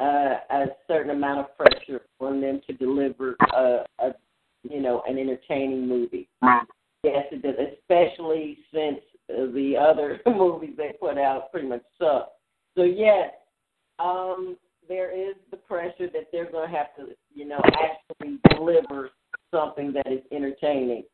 uh, 0.00 0.38
a 0.50 0.66
certain 0.88 1.10
amount 1.10 1.40
of 1.40 1.56
pressure 1.56 2.02
on 2.20 2.40
them 2.40 2.60
to 2.66 2.72
deliver 2.72 3.36
a, 3.54 3.84
a 4.00 4.14
you 4.68 4.80
know 4.80 5.02
an 5.06 5.18
entertaining 5.18 5.86
movie. 5.86 6.28
Yes, 7.02 7.26
it 7.30 7.42
does, 7.42 7.54
especially 7.78 8.58
since 8.72 9.00
the 9.28 9.74
other 9.80 10.20
movies 10.26 10.74
they 10.76 10.92
put 11.00 11.18
out 11.18 11.52
pretty 11.52 11.68
much 11.68 11.82
suck. 11.98 12.32
So 12.76 12.82
yes, 12.82 13.30
um, 13.98 14.56
there 14.88 15.10
is 15.10 15.34
the 15.50 15.56
pressure 15.56 16.08
that 16.12 16.28
they're 16.32 16.50
going 16.50 16.68
to 16.68 16.76
have 16.76 16.94
to, 16.96 17.14
you 17.34 17.46
know, 17.46 17.60
actually 17.64 18.38
deliver 18.50 19.10
something 19.50 19.92
that 19.92 20.10
is 20.10 20.20
entertaining. 20.32 21.04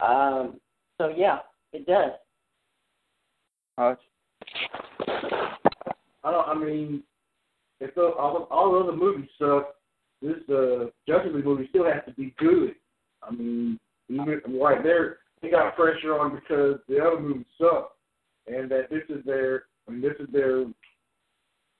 Um, 0.00 0.60
so 0.98 1.12
yeah, 1.16 1.38
it 1.72 1.86
does. 1.86 2.10
Hutch? 3.78 4.00
I 6.24 6.30
don't. 6.30 6.48
I 6.48 6.54
mean, 6.54 7.02
if 7.80 7.94
the, 7.94 8.02
all 8.02 8.46
all 8.50 8.82
other 8.82 8.96
movies 8.96 9.28
suck, 9.38 9.74
this 10.20 10.36
uh, 10.48 10.86
Justice 11.06 11.32
League 11.34 11.44
movie 11.44 11.66
still 11.68 11.84
has 11.84 12.02
to 12.06 12.12
be 12.12 12.34
good. 12.38 12.74
I 13.22 13.30
mean, 13.30 13.78
even 14.08 14.40
right 14.60 14.82
there, 14.82 15.18
they 15.40 15.50
got 15.50 15.76
pressure 15.76 16.18
on 16.18 16.34
because 16.34 16.78
the 16.88 17.00
other 17.00 17.20
movies 17.20 17.46
suck, 17.60 17.92
and 18.46 18.70
that 18.70 18.90
this 18.90 19.02
is 19.08 19.24
their, 19.24 19.64
I 19.88 19.92
mean, 19.92 20.02
this 20.02 20.14
is 20.20 20.32
their 20.32 20.64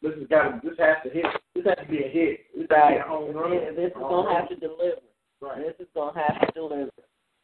this 0.03 0.15
has 0.19 0.27
got 0.29 0.63
to, 0.63 0.69
this 0.69 0.79
has 0.79 0.97
to 1.05 1.11
hit. 1.11 1.25
This 1.55 1.65
has 1.65 1.79
to 1.79 1.91
be 1.91 2.03
a 2.03 2.09
hit. 2.09 2.41
This 2.57 2.67
right. 2.71 2.99
a 2.99 3.09
home 3.09 3.35
run. 3.35 3.53
This 3.77 3.87
is 3.87 3.93
gonna 3.95 4.35
have 4.35 4.49
to 4.49 4.57
deliver. 4.57 5.01
Right. 5.41 5.59
This 5.59 5.87
is 5.87 5.87
gonna 5.95 6.19
have 6.19 6.41
to 6.41 6.53
deliver. 6.53 6.91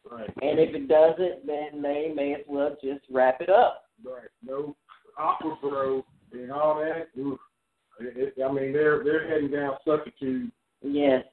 Right. 0.09 0.29
And 0.41 0.59
if 0.59 0.75
it 0.75 0.87
doesn't, 0.87 1.47
then 1.47 1.81
they 1.81 2.11
may 2.13 2.33
as 2.33 2.41
well 2.47 2.75
just 2.83 3.05
wrap 3.09 3.39
it 3.39 3.49
up. 3.49 3.85
Right. 4.03 4.27
No 4.43 4.75
Aqua 5.17 5.57
Bro 5.61 6.05
and 6.33 6.51
all 6.51 6.75
that. 6.79 7.07
Oof. 7.19 7.39
It, 7.99 8.33
it, 8.37 8.43
I 8.43 8.51
mean, 8.51 8.71
they're 8.73 9.03
they're 9.03 9.27
heading 9.27 9.51
down 9.51 9.75
suckitude. 9.85 10.51
Yes. 10.81 11.23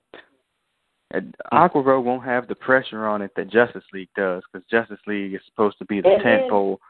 And 1.12 1.34
Aqua 1.52 2.00
won't 2.00 2.24
have 2.24 2.48
the 2.48 2.56
pressure 2.56 3.06
on 3.06 3.22
it 3.22 3.30
that 3.36 3.50
Justice 3.50 3.84
League 3.92 4.08
does, 4.16 4.42
because 4.52 4.66
Justice 4.68 4.98
League 5.06 5.34
is 5.34 5.40
supposed 5.46 5.78
to 5.78 5.84
be 5.84 6.00
the 6.00 6.18
tent 6.22 6.50
pole 6.50 6.80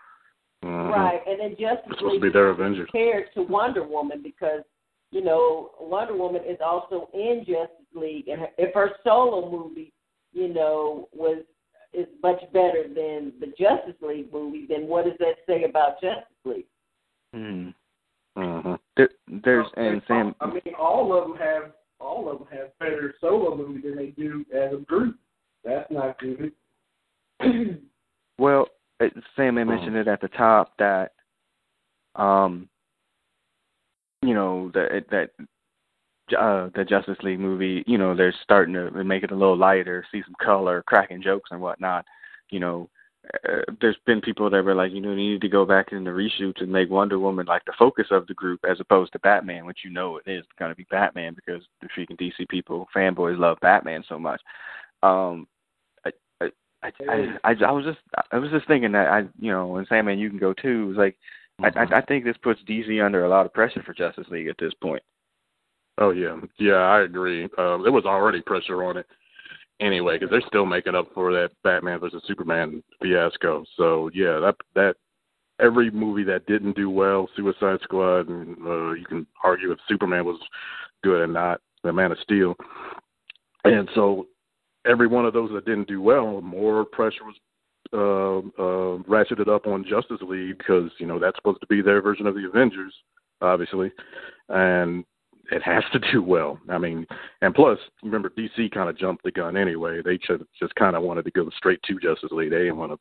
Mm-hmm. 0.64 0.90
Right, 0.90 1.20
and 1.26 1.40
then 1.40 1.50
Justice 1.50 2.00
League 2.02 2.20
to 2.20 2.26
be 2.26 2.32
their 2.32 2.48
Avengers. 2.48 2.88
compared 2.90 3.32
to 3.34 3.42
Wonder 3.42 3.86
Woman 3.86 4.22
because 4.22 4.62
you 5.10 5.22
know 5.22 5.70
Wonder 5.78 6.16
Woman 6.16 6.42
is 6.46 6.58
also 6.64 7.08
in 7.12 7.44
Justice 7.46 7.86
League, 7.94 8.28
and 8.28 8.42
if 8.56 8.74
her 8.74 8.92
solo 9.04 9.50
movie, 9.50 9.92
you 10.32 10.52
know, 10.52 11.08
was 11.12 11.38
is 11.92 12.06
much 12.22 12.40
better 12.52 12.84
than 12.88 13.32
the 13.38 13.46
Justice 13.58 14.00
League 14.02 14.32
movie, 14.32 14.66
then 14.68 14.86
what 14.86 15.04
does 15.04 15.14
that 15.18 15.36
say 15.46 15.64
about 15.64 16.00
Justice 16.00 16.24
League? 16.44 16.66
Hmm. 17.34 17.68
Mm-hmm. 18.36 18.74
There, 18.96 19.08
there's 19.44 19.66
and 19.76 20.02
Sam. 20.06 20.34
I 20.40 20.46
mean, 20.46 20.74
all 20.78 21.16
of 21.16 21.28
them 21.28 21.38
have 21.38 21.72
all 21.98 22.30
of 22.30 22.38
them 22.38 22.48
have 22.50 22.78
better 22.78 23.14
solo 23.20 23.56
movies 23.56 23.84
than 23.84 23.96
they 23.96 24.08
do 24.08 24.44
as 24.54 24.72
a 24.72 24.82
group. 24.84 25.16
That's 25.64 25.90
not 25.90 26.18
good. 26.18 26.52
well, 28.38 28.68
Sam 29.34 29.56
had 29.56 29.64
mentioned 29.64 29.96
it 29.96 30.08
at 30.08 30.20
the 30.20 30.28
top 30.28 30.72
that, 30.78 31.12
um, 32.14 32.68
you 34.22 34.34
know 34.34 34.70
that 34.74 35.04
that 35.10 35.30
uh, 36.38 36.70
the 36.74 36.84
Justice 36.84 37.18
League 37.22 37.40
movie, 37.40 37.84
you 37.86 37.98
know, 37.98 38.14
they're 38.14 38.34
starting 38.42 38.74
to 38.74 38.90
make 39.04 39.22
it 39.22 39.30
a 39.30 39.36
little 39.36 39.56
lighter, 39.56 40.04
see 40.10 40.22
some 40.24 40.34
color, 40.42 40.82
cracking 40.86 41.22
jokes 41.22 41.50
and 41.52 41.60
whatnot. 41.60 42.04
You 42.50 42.60
know, 42.60 42.90
uh, 43.48 43.62
there's 43.80 43.96
been 44.06 44.20
people 44.20 44.48
that 44.50 44.64
were 44.64 44.74
like, 44.74 44.92
you 44.92 45.00
know, 45.00 45.10
you 45.10 45.32
need 45.32 45.40
to 45.40 45.48
go 45.48 45.64
back 45.64 45.92
in 45.92 46.04
the 46.04 46.10
reshoots 46.10 46.60
and 46.60 46.70
make 46.70 46.90
Wonder 46.90 47.18
Woman 47.18 47.46
like 47.46 47.64
the 47.64 47.72
focus 47.78 48.06
of 48.10 48.26
the 48.26 48.34
group 48.34 48.60
as 48.68 48.80
opposed 48.80 49.12
to 49.12 49.18
Batman, 49.20 49.66
which 49.66 49.80
you 49.84 49.90
know 49.90 50.18
it 50.18 50.30
is 50.30 50.44
going 50.58 50.70
to 50.70 50.76
be 50.76 50.86
Batman 50.90 51.34
because 51.34 51.62
the 51.80 51.88
freaking 51.88 52.20
DC 52.20 52.48
people, 52.48 52.86
fanboys 52.94 53.38
love 53.38 53.58
Batman 53.60 54.04
so 54.08 54.18
much. 54.18 54.40
Um, 55.02 55.46
I, 56.04 56.10
I, 56.82 56.90
I, 57.44 57.54
I 57.66 57.72
was 57.72 57.84
just 57.84 57.98
I 58.30 58.38
was 58.38 58.50
just 58.50 58.66
thinking 58.68 58.92
that 58.92 59.08
I 59.08 59.20
you 59.40 59.50
know 59.50 59.76
and 59.76 59.86
Sandman 59.88 60.18
you 60.18 60.30
can 60.30 60.38
go 60.38 60.52
too. 60.52 60.84
It 60.84 60.88
was 60.88 60.96
like 60.96 61.16
mm-hmm. 61.60 61.92
I 61.92 61.98
I 61.98 62.00
think 62.02 62.24
this 62.24 62.36
puts 62.42 62.60
DC 62.68 63.04
under 63.04 63.24
a 63.24 63.28
lot 63.28 63.46
of 63.46 63.54
pressure 63.54 63.82
for 63.84 63.94
Justice 63.94 64.26
League 64.30 64.48
at 64.48 64.56
this 64.58 64.74
point. 64.80 65.02
Oh 65.98 66.10
yeah, 66.10 66.36
yeah, 66.58 66.74
I 66.74 67.02
agree. 67.02 67.44
Um, 67.58 67.82
there 67.82 67.92
was 67.92 68.04
already 68.04 68.42
pressure 68.42 68.84
on 68.84 68.98
it 68.98 69.06
anyway 69.80 70.18
because 70.18 70.30
they're 70.30 70.48
still 70.48 70.66
making 70.66 70.94
up 70.94 71.08
for 71.14 71.32
that 71.32 71.50
Batman 71.62 72.00
versus 72.00 72.22
Superman 72.26 72.82
fiasco. 73.02 73.64
So 73.76 74.10
yeah, 74.14 74.38
that 74.40 74.56
that 74.74 74.96
every 75.60 75.90
movie 75.90 76.24
that 76.24 76.46
didn't 76.46 76.76
do 76.76 76.90
well, 76.90 77.28
Suicide 77.36 77.80
Squad, 77.82 78.28
and 78.28 78.56
uh, 78.66 78.92
you 78.92 79.04
can 79.06 79.26
argue 79.42 79.72
if 79.72 79.78
Superman 79.88 80.24
was 80.24 80.40
good 81.02 81.20
or 81.20 81.26
not, 81.26 81.60
the 81.82 81.92
Man 81.92 82.12
of 82.12 82.18
Steel. 82.22 82.54
And 83.64 83.88
so 83.94 84.26
every 84.86 85.06
one 85.06 85.26
of 85.26 85.32
those 85.32 85.50
that 85.52 85.64
didn't 85.64 85.88
do 85.88 86.00
well, 86.00 86.40
more 86.40 86.84
pressure 86.84 87.24
was 87.24 87.34
uh, 87.92 88.62
uh, 88.62 88.98
ratcheted 89.08 89.48
up 89.48 89.66
on 89.66 89.84
Justice 89.88 90.20
League 90.22 90.58
because 90.58 90.90
you 90.98 91.06
know 91.06 91.18
that's 91.18 91.36
supposed 91.36 91.60
to 91.60 91.66
be 91.66 91.82
their 91.82 92.02
version 92.02 92.26
of 92.26 92.34
the 92.34 92.46
Avengers, 92.46 92.94
obviously, 93.40 93.92
and 94.48 95.04
it 95.50 95.62
has 95.62 95.84
to 95.92 95.98
do 96.12 96.22
well. 96.22 96.58
I 96.68 96.78
mean, 96.78 97.06
and 97.42 97.54
plus, 97.54 97.78
remember 98.02 98.30
DC 98.30 98.70
kind 98.72 98.88
of 98.88 98.98
jumped 98.98 99.24
the 99.24 99.30
gun 99.30 99.56
anyway. 99.56 100.02
They 100.02 100.18
just 100.18 100.44
just 100.58 100.74
kind 100.74 100.96
of 100.96 101.02
wanted 101.02 101.24
to 101.24 101.30
go 101.30 101.48
straight 101.56 101.80
to 101.84 101.98
Justice 101.98 102.32
League. 102.32 102.50
They 102.50 102.58
didn't 102.58 102.78
want 102.78 102.92
to 102.92 102.98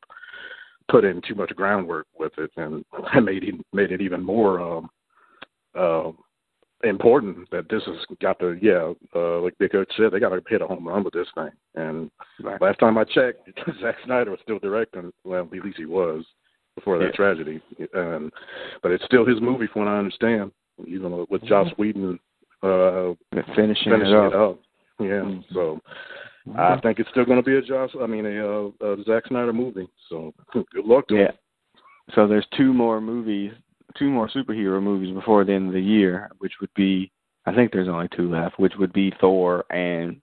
put 0.88 1.04
in 1.04 1.20
too 1.22 1.34
much 1.34 1.50
groundwork 1.56 2.06
with 2.18 2.32
it, 2.38 2.50
and 2.56 2.84
made 3.24 3.44
it 3.44 3.54
made 3.72 3.92
it 3.92 4.00
even 4.00 4.22
more 4.22 4.60
um, 4.60 4.90
uh, 5.74 6.10
important 6.84 7.50
that 7.50 7.68
this 7.68 7.82
has 7.86 7.96
got 8.20 8.38
to 8.38 8.58
yeah, 8.62 8.92
uh, 9.14 9.40
like 9.40 9.56
Big 9.58 9.72
Coach 9.72 9.90
said, 9.96 10.12
they 10.12 10.20
got 10.20 10.30
to 10.30 10.42
hit 10.48 10.62
a 10.62 10.66
home 10.66 10.86
run 10.86 11.04
with 11.04 11.14
this 11.14 11.28
thing. 11.34 11.50
And 11.74 12.10
right. 12.42 12.60
last 12.60 12.78
time 12.78 12.98
I 12.98 13.04
checked, 13.04 13.48
Zack 13.80 13.96
Snyder 14.04 14.30
was 14.30 14.40
still 14.42 14.58
directing. 14.58 15.12
Well, 15.24 15.48
at 15.52 15.64
least 15.64 15.78
he 15.78 15.86
was. 15.86 16.24
before 16.76 16.98
that 16.98 17.06
Yeah. 17.06 17.10
tragedy. 17.12 17.60
And 17.94 18.30
but 18.82 18.92
it's 18.92 19.04
still 19.06 19.24
his 19.24 19.40
movie, 19.40 19.66
from 19.66 19.86
what 19.86 19.90
I 19.90 19.98
understand. 19.98 20.52
Even 20.86 21.24
with 21.30 21.42
Joss 21.44 21.68
Whedon 21.78 22.18
uh, 22.66 23.14
finishing, 23.54 23.92
finishing 23.92 24.12
it 24.14 24.16
up. 24.16 24.32
it 24.32 24.38
up. 24.38 24.58
Yeah. 24.98 25.06
Mm. 25.06 25.44
So 25.52 25.80
I 26.56 26.78
think 26.80 26.98
it's 26.98 27.10
still 27.10 27.24
going 27.24 27.38
to 27.38 27.42
be 27.42 27.56
a 27.56 27.62
Joss. 27.62 27.90
I 28.00 28.06
mean, 28.06 28.24
a, 28.26 28.30
uh, 28.38 28.70
a 28.86 29.04
Zack 29.04 29.26
Snyder 29.28 29.52
movie. 29.52 29.88
So 30.08 30.32
good 30.52 30.66
luck 30.84 31.08
to 31.08 31.14
Yeah. 31.16 31.20
him. 31.28 31.34
So 32.14 32.26
there's 32.28 32.46
two 32.56 32.72
more 32.72 33.00
movies, 33.00 33.52
two 33.98 34.08
more 34.10 34.28
superhero 34.28 34.80
movies 34.82 35.12
before 35.14 35.44
the 35.44 35.52
end 35.52 35.68
of 35.68 35.74
the 35.74 35.80
year, 35.80 36.30
which 36.38 36.52
would 36.60 36.72
be, 36.74 37.10
I 37.46 37.54
think 37.54 37.72
there's 37.72 37.88
only 37.88 38.08
two 38.16 38.30
left, 38.30 38.58
which 38.60 38.74
would 38.78 38.92
be 38.92 39.12
Thor 39.20 39.64
and 39.70 40.20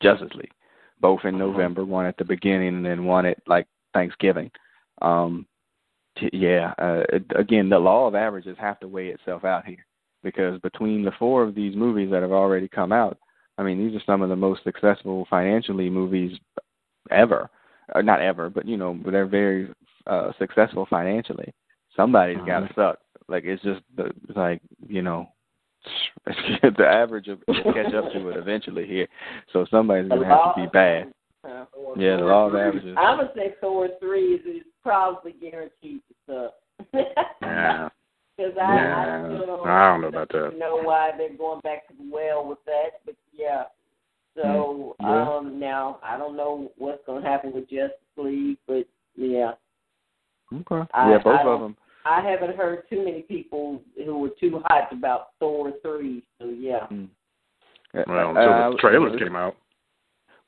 Justice 0.00 0.30
League, 0.34 0.52
both 1.00 1.20
in 1.24 1.34
Uh-huh. 1.34 1.46
November, 1.50 1.84
one 1.84 2.06
at 2.06 2.16
the 2.16 2.24
beginning 2.24 2.76
and 2.76 2.86
then 2.86 3.04
one 3.04 3.26
at 3.26 3.38
like 3.48 3.66
Thanksgiving. 3.94 4.50
Um, 5.02 5.46
t- 6.16 6.30
yeah, 6.32 6.72
uh, 6.78 7.02
again, 7.34 7.68
the 7.68 7.78
law 7.78 8.06
of 8.06 8.14
averages 8.14 8.56
have 8.58 8.78
to 8.80 8.88
weigh 8.88 9.08
itself 9.08 9.44
out 9.44 9.66
here 9.66 9.84
because 10.24 10.58
between 10.60 11.04
the 11.04 11.12
four 11.18 11.44
of 11.44 11.54
these 11.54 11.76
movies 11.76 12.10
that 12.10 12.22
have 12.22 12.32
already 12.32 12.66
come 12.66 12.90
out, 12.90 13.18
I 13.56 13.62
mean, 13.62 13.78
these 13.78 13.96
are 13.96 14.02
some 14.04 14.22
of 14.22 14.28
the 14.30 14.36
most 14.36 14.64
successful 14.64 15.26
financially 15.30 15.88
movies 15.88 16.36
ever. 17.10 17.48
Or 17.94 18.02
not 18.02 18.22
ever, 18.22 18.48
but 18.48 18.66
you 18.66 18.78
know, 18.78 18.98
they're 19.04 19.26
very 19.26 19.68
uh 20.06 20.32
successful 20.38 20.86
financially. 20.88 21.52
Somebody's 21.94 22.38
got 22.46 22.60
to 22.60 22.74
suck. 22.74 22.98
Like 23.28 23.44
it's 23.44 23.62
just 23.62 23.82
the 23.94 24.06
it's 24.26 24.36
like 24.36 24.62
you 24.88 25.02
know, 25.02 25.28
the 26.26 26.86
average 26.86 27.28
of 27.28 27.40
will 27.46 27.74
catch 27.74 27.92
up 27.92 28.10
to 28.12 28.28
it 28.30 28.38
eventually 28.38 28.86
here. 28.86 29.06
So 29.52 29.66
somebody's 29.70 30.08
gonna 30.08 30.26
have 30.26 30.54
to 30.54 30.62
be 30.62 30.66
bad. 30.72 31.12
Uh, 31.44 31.66
Yeah, 31.96 32.16
the 32.16 32.22
law 32.24 32.46
of 32.46 32.54
averages. 32.54 32.96
I 32.98 33.14
would 33.16 33.30
say 33.36 33.54
Thor 33.60 33.88
three 34.00 34.34
is, 34.34 34.46
is 34.46 34.62
probably 34.82 35.32
guaranteed 35.32 36.00
to 36.26 36.50
suck. 36.90 36.96
Yeah. 37.42 37.88
Because 38.36 38.52
I, 38.60 38.62
I 38.62 39.06
Yeah. 39.06 39.26
still 39.28 39.46
don't, 39.46 39.66
I 39.66 39.90
don't 39.92 40.00
know 40.00 40.08
about 40.08 40.28
that. 40.30 40.58
know 40.58 40.76
why 40.82 41.12
they're 41.16 41.36
going 41.36 41.60
back 41.60 41.86
to 41.88 41.94
the 41.94 42.08
well 42.10 42.46
with 42.46 42.58
that, 42.66 43.00
but 43.04 43.14
yeah. 43.32 43.64
So 44.36 44.96
Mm, 45.00 45.08
yeah. 45.08 45.36
um 45.36 45.60
now 45.60 45.98
I 46.02 46.16
don't 46.16 46.36
know 46.36 46.72
what's 46.76 47.04
gonna 47.06 47.26
happen 47.26 47.52
with 47.52 47.68
Justice 47.68 47.94
League, 48.16 48.58
but 48.66 48.86
yeah, 49.16 49.52
Okay. 50.52 50.88
I- 50.92 51.10
yeah, 51.12 51.18
both 51.18 51.40
I 51.40 51.48
of 51.48 51.60
them. 51.60 51.76
I 52.06 52.20
haven't 52.20 52.56
heard 52.56 52.88
too 52.90 53.02
many 53.04 53.22
people 53.22 53.80
who 54.04 54.18
were 54.18 54.30
too 54.40 54.60
hyped 54.70 54.92
about 54.92 55.28
Thor 55.38 55.72
three. 55.82 56.22
So 56.38 56.46
yeah, 56.48 56.86
Mm. 56.90 57.08
Well, 58.08 58.28
Uh, 58.28 58.30
until 58.30 58.52
uh, 58.52 58.70
the 58.70 58.76
trailers 58.78 59.18
came 59.18 59.36
out. 59.36 59.56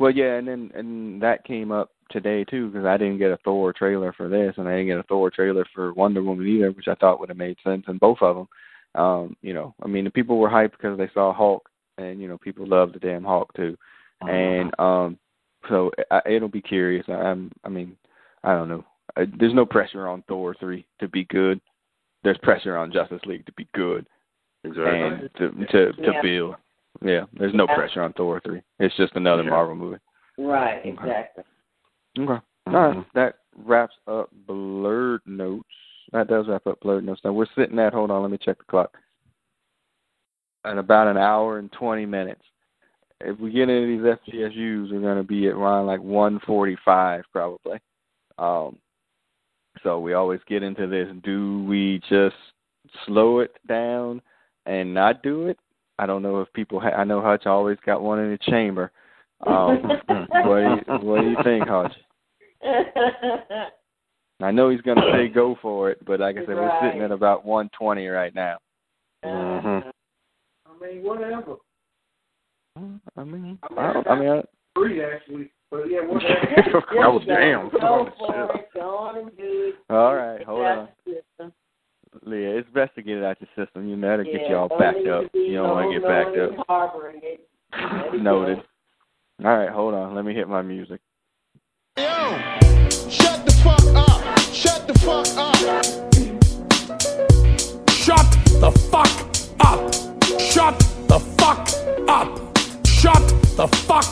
Well, 0.00 0.10
yeah, 0.10 0.34
and 0.34 0.48
then 0.48 0.72
and 0.74 1.22
that 1.22 1.44
came 1.44 1.70
up 1.70 1.92
today 2.10 2.44
too 2.44 2.68
because 2.70 2.86
I 2.86 2.96
didn't 2.96 3.18
get 3.18 3.30
a 3.30 3.38
Thor 3.38 3.72
trailer 3.72 4.12
for 4.12 4.28
this, 4.28 4.54
and 4.56 4.68
I 4.68 4.72
didn't 4.72 4.86
get 4.88 4.98
a 4.98 5.02
Thor 5.04 5.30
trailer 5.30 5.64
for 5.74 5.92
Wonder 5.94 6.22
Woman 6.22 6.46
either, 6.46 6.70
which 6.72 6.88
I 6.88 6.94
thought 6.94 7.20
would 7.20 7.28
have 7.28 7.38
made 7.38 7.56
sense 7.64 7.84
in 7.88 7.98
both 7.98 8.18
of 8.20 8.36
them. 8.36 8.48
Um, 8.94 9.36
you 9.42 9.52
know, 9.52 9.74
I 9.82 9.88
mean, 9.88 10.04
the 10.04 10.10
people 10.10 10.38
were 10.38 10.48
hyped 10.48 10.72
because 10.72 10.96
they 10.96 11.10
saw 11.12 11.32
Hulk, 11.34 11.68
and 11.98 12.20
you 12.20 12.28
know, 12.28 12.38
people 12.38 12.66
love 12.66 12.92
the 12.92 12.98
damn 12.98 13.24
Hulk 13.24 13.52
too, 13.54 13.76
and 14.22 14.72
um, 14.78 15.18
so 15.68 15.90
I, 16.10 16.20
it'll 16.26 16.48
be 16.48 16.62
curious. 16.62 17.04
I, 17.08 17.12
I'm, 17.12 17.50
I 17.64 17.68
mean, 17.68 17.96
I 18.44 18.54
don't 18.54 18.68
know. 18.68 18.84
Uh, 19.16 19.26
There's 19.38 19.54
no 19.54 19.66
pressure 19.66 20.08
on 20.08 20.22
Thor 20.28 20.54
three 20.58 20.86
to 21.00 21.08
be 21.08 21.24
good. 21.24 21.60
There's 22.24 22.38
pressure 22.38 22.76
on 22.76 22.92
Justice 22.92 23.20
League 23.26 23.46
to 23.46 23.52
be 23.52 23.68
good 23.74 24.06
Exactly. 24.64 24.92
and 24.92 25.30
to 25.36 25.50
to 25.72 25.92
to 25.92 26.12
Yeah. 26.12 26.22
build. 26.22 26.54
Yeah, 27.04 27.24
there's 27.38 27.54
no 27.54 27.66
Yeah. 27.68 27.74
pressure 27.74 28.02
on 28.02 28.12
Thor 28.14 28.40
three. 28.40 28.62
It's 28.78 28.96
just 28.96 29.14
another 29.16 29.42
Yeah. 29.42 29.50
Marvel 29.50 29.74
movie. 29.74 29.98
right, 30.38 30.78
Okay. 30.80 30.88
exactly. 30.90 31.44
Okay. 32.18 32.32
All 32.66 32.72
Mhm. 32.72 32.96
right. 32.96 33.12
That 33.14 33.36
wraps 33.56 33.94
up 34.06 34.30
blurred 34.46 35.22
notes. 35.26 35.68
That 36.12 36.28
does 36.28 36.48
wrap 36.48 36.66
up 36.66 36.80
blurred 36.80 37.04
notes. 37.04 37.20
Now 37.24 37.32
we're 37.32 37.46
sitting 37.54 37.78
at 37.78 37.92
hold 37.92 38.10
on, 38.10 38.22
let 38.22 38.30
me 38.30 38.38
check 38.38 38.58
the 38.58 38.64
clock. 38.64 38.96
In 40.64 40.78
about 40.78 41.06
an 41.08 41.16
hour 41.16 41.58
and 41.58 41.70
twenty 41.72 42.06
minutes. 42.06 42.42
If 43.20 43.38
we 43.38 43.50
get 43.50 43.68
into 43.70 43.86
these 43.86 44.04
FGSUs, 44.04 44.90
we're 44.92 45.00
gonna 45.00 45.22
be 45.22 45.48
at 45.48 45.54
around 45.54 45.86
like 45.86 46.00
one 46.00 46.38
forty 46.40 46.76
five 46.84 47.24
probably. 47.32 47.78
Um 48.38 48.78
so 49.82 50.00
we 50.00 50.14
always 50.14 50.40
get 50.46 50.62
into 50.62 50.86
this. 50.86 51.08
Do 51.22 51.62
we 51.64 52.00
just 52.08 52.36
slow 53.04 53.40
it 53.40 53.54
down 53.68 54.22
and 54.64 54.92
not 54.92 55.22
do 55.22 55.48
it? 55.48 55.58
I 55.98 56.06
don't 56.06 56.22
know 56.22 56.40
if 56.40 56.52
people. 56.52 56.80
Ha- 56.80 56.90
I 56.96 57.04
know 57.04 57.20
Hutch 57.22 57.46
always 57.46 57.78
got 57.86 58.02
one 58.02 58.18
in 58.18 58.30
the 58.30 58.38
chamber. 58.38 58.90
Um, 59.46 59.82
what 60.08 60.60
do 60.60 60.92
you 60.92 60.98
What 61.06 61.20
do 61.20 61.30
you 61.30 61.36
think, 61.44 61.68
Hutch? 61.68 61.92
I 64.42 64.50
know 64.50 64.68
he's 64.70 64.82
gonna 64.82 65.02
say 65.12 65.28
go 65.28 65.56
for 65.62 65.90
it, 65.90 66.04
but 66.04 66.20
like 66.20 66.36
I 66.36 66.40
said, 66.40 66.56
we're 66.56 66.80
sitting 66.82 67.02
at 67.02 67.10
about 67.10 67.44
120 67.44 68.06
right 68.08 68.34
now. 68.34 68.58
Mhm. 69.24 69.90
I 70.66 70.84
mean, 70.86 71.02
whatever. 71.02 71.56
I 72.76 72.80
mean, 72.80 73.00
I 73.16 73.24
mean, 73.24 73.58
I, 73.76 73.92
don't, 73.92 74.06
I 74.06 74.20
mean, 74.20 74.28
I, 74.28 74.42
Three 74.74 75.02
actually, 75.02 75.50
but 75.70 75.84
yeah, 75.88 76.00
whatever. 76.04 76.84
I 77.02 77.08
was 77.08 77.22
damn. 77.26 77.70
Go 77.70 78.10
for 78.18 78.56
it. 78.56 78.68
Go 78.74 78.96
on 78.96 79.18
and 79.18 79.36
do 79.36 79.72
it. 79.72 79.74
all 79.92 80.14
right, 80.14 80.44
hold 80.44 80.62
on, 80.66 80.88
the. 81.06 81.52
Leah. 82.24 82.58
It's 82.58 82.70
best 82.70 82.94
to 82.94 83.02
get 83.02 83.18
it 83.18 83.24
out 83.24 83.38
your 83.40 83.66
system. 83.66 83.88
You 83.88 83.96
know 83.96 84.08
that'll 84.08 84.24
get 84.24 84.48
you 84.48 84.56
all 84.56 84.68
backed 84.68 85.06
up. 85.06 85.24
You 85.34 85.54
don't 85.54 85.70
want 85.70 85.92
to 85.92 85.98
get 85.98 86.08
backed 86.08 86.38
up. 86.38 86.66
Harboring 86.66 87.20
it. 87.22 87.48
Noted. 88.22 88.58
All 89.44 89.56
right, 89.56 89.70
hold 89.70 89.94
on. 89.94 90.14
Let 90.14 90.24
me 90.24 90.34
hit 90.34 90.48
my 90.48 90.62
music. 90.62 91.00
Yo, 91.98 92.38
shut 93.08 93.46
the 93.46 93.52
fuck 93.64 93.82
up. 93.94 94.38
Shut 94.52 94.86
the 94.86 94.92
fuck 94.98 95.26
up. 95.36 95.56
Shut 97.90 98.26
the 98.60 98.70
fuck 98.90 99.08
up! 99.60 99.94
Shut 100.40 100.78
the 101.08 101.18
fuck 101.38 101.68
up! 102.08 102.58
Shut 102.86 103.22
the 103.56 103.66
fuck 103.86 104.04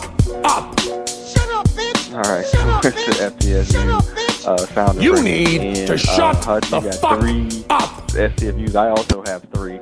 up! 0.44 0.80
Shut 0.80 1.48
up, 1.50 1.68
bitch. 1.68 2.14
All 2.14 2.22
right, 2.22 2.46
Shut 2.46 2.66
up, 2.68 2.84
what's 2.84 3.04
the 3.04 3.12
bitch. 3.12 3.72
Shut 3.72 3.88
up, 3.88 4.04
FTSU 4.04 4.14
bitch. 4.14 4.46
uh, 4.46 4.56
sound 4.74 5.02
You 5.02 5.22
need 5.22 5.60
and, 5.60 5.86
to 5.86 5.98
shut 5.98 6.36
uh, 6.36 6.42
Hutch, 6.42 6.64
you 6.64 6.80
the 6.80 6.80
got 6.80 6.94
fuck 6.94 7.20
three 7.20 7.64
up! 7.70 8.08
STFUs. 8.08 8.74
I 8.76 8.88
also 8.88 9.22
have 9.26 9.44
three. 9.52 9.80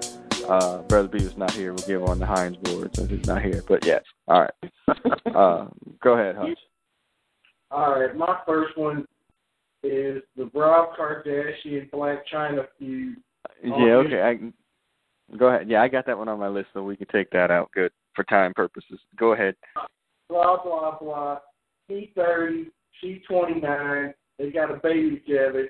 Uh, 0.49 0.79
Brother 0.83 1.09
Beavis 1.09 1.37
not 1.37 1.53
here. 1.53 1.73
We'll 1.73 1.87
give 1.87 2.03
on 2.03 2.19
the 2.19 2.27
Heinz 2.27 2.57
board 2.57 2.95
since 2.97 3.11
he's 3.11 3.27
not 3.27 3.43
here. 3.43 3.63
But 3.69 3.87
yes, 3.87 4.03
all 7.73 7.99
right. 7.99 7.99
Go 7.99 8.03
ahead, 8.03 8.11
Hutch. 8.11 8.17
All 8.17 8.17
right, 8.17 8.17
my 8.17 8.39
first 8.47 8.77
one 8.79 9.07
is 9.83 10.23
the 10.37 10.51
Rob 10.55 10.91
Kardashian 10.99 11.91
Blac 11.91 12.19
Chyna 12.33 12.67
feud. 12.79 13.17
Yeah, 13.65 13.73
Oh, 13.75 14.05
okay. 14.07 14.23
I, 14.23 14.37
can- 14.37 14.55
go 15.39 15.47
ahead. 15.49 15.69
Yeah, 15.69 15.83
I 15.83 15.89
got 15.89 16.07
that 16.07 16.19
one 16.19 16.29
on 16.29 16.39
my 16.39 16.49
list, 16.49 16.69
so 16.73 16.83
we 16.83 16.97
can 16.97 17.09
take 17.09 17.31
that 17.31 17.51
out. 17.51 17.71
Good 17.75 17.93
for 18.15 18.25
time 18.25 18.55
purposes. 18.55 19.01
Go 19.17 19.33
ahead. 19.33 19.55
Blah 20.29 20.63
blah 20.63 20.99
blah. 20.99 21.39
He 21.89 22.13
thirty, 22.15 22.67
she 23.01 23.23
twenty 23.29 23.61
nine. 23.61 24.15
They 24.39 24.51
got 24.51 24.71
a 24.71 24.77
baby 24.77 25.21
together. 25.27 25.69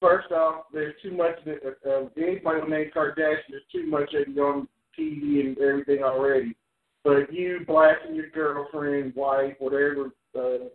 First 0.00 0.32
off, 0.32 0.64
there's 0.72 0.94
too 1.02 1.12
much. 1.16 1.34
Uh, 1.46 1.88
uh, 1.90 2.08
anybody 2.16 2.60
named 2.70 2.92
Kardashian, 2.94 3.50
there's 3.50 3.62
too 3.70 3.86
much 3.86 4.14
of 4.14 4.34
you 4.34 4.42
on 4.42 4.68
TV 4.98 5.40
and 5.46 5.58
everything 5.58 6.02
already. 6.02 6.54
But 7.04 7.32
you 7.32 7.60
blasting 7.66 8.14
your 8.14 8.30
girlfriend, 8.30 9.14
wife, 9.14 9.54
whatever. 9.58 10.10
Uh, 10.36 10.68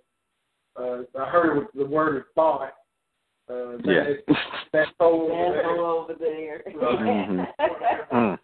uh, 0.82 1.04
I 1.20 1.30
heard 1.30 1.68
the 1.76 1.86
word 1.86 2.18
is 2.18 2.24
thought. 2.34 2.74
Uh, 3.50 3.78
Yeah. 3.84 4.04
That, 4.28 4.38
that 4.74 4.88
whole. 5.00 5.32
Asshole 5.60 5.86
over 5.86 6.14
there. 6.20 6.64
Mhm. 6.76 7.48
Mm. 8.12 8.40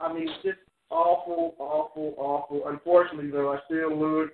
I 0.00 0.12
mean, 0.12 0.28
it's 0.28 0.42
just 0.44 0.58
awful, 0.90 1.54
awful, 1.58 2.14
awful. 2.18 2.68
Unfortunately, 2.68 3.30
though, 3.30 3.52
I 3.52 3.58
still 3.66 3.96
look. 3.96 4.30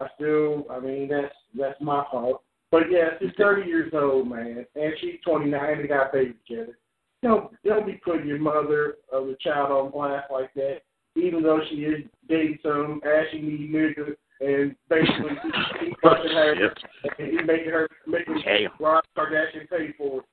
I 0.00 0.08
still, 0.16 0.66
I 0.70 0.80
mean, 0.80 1.08
that's 1.08 1.32
that's 1.56 1.80
my 1.80 2.04
fault. 2.10 2.42
But 2.72 2.90
yeah, 2.90 3.10
she's 3.20 3.30
30 3.38 3.68
years 3.68 3.92
old, 3.94 4.28
man, 4.28 4.66
and 4.74 4.92
she's 5.00 5.20
29. 5.24 5.78
They 5.82 5.86
got 5.86 6.08
a 6.08 6.12
baby 6.12 6.34
together. 6.48 6.76
Don't 7.22 7.52
don't 7.64 7.86
be 7.86 8.00
putting 8.04 8.26
your 8.26 8.38
mother 8.38 8.96
of 9.12 9.26
the 9.26 9.36
child 9.40 9.70
on 9.70 9.92
blast 9.92 10.30
like 10.32 10.52
that. 10.54 10.80
Even 11.16 11.42
though 11.42 11.60
she 11.68 11.76
is 11.76 12.04
dating 12.28 12.58
some 12.62 13.00
ashy 13.04 13.40
knee 13.40 13.70
nigga, 13.72 14.14
and 14.40 14.74
basically 14.88 15.30
he, 15.80 15.86
he 15.86 15.94
fucking 16.02 16.30
her, 16.30 16.54
Shit. 16.56 17.14
and 17.18 17.28
he 17.28 17.44
making 17.44 17.70
her 17.70 17.88
making 18.06 18.42
Damn. 18.44 18.70
Rob 18.80 19.04
Kardashian 19.16 19.68
pay 19.70 19.94
for 19.96 20.20
it. 20.20 20.24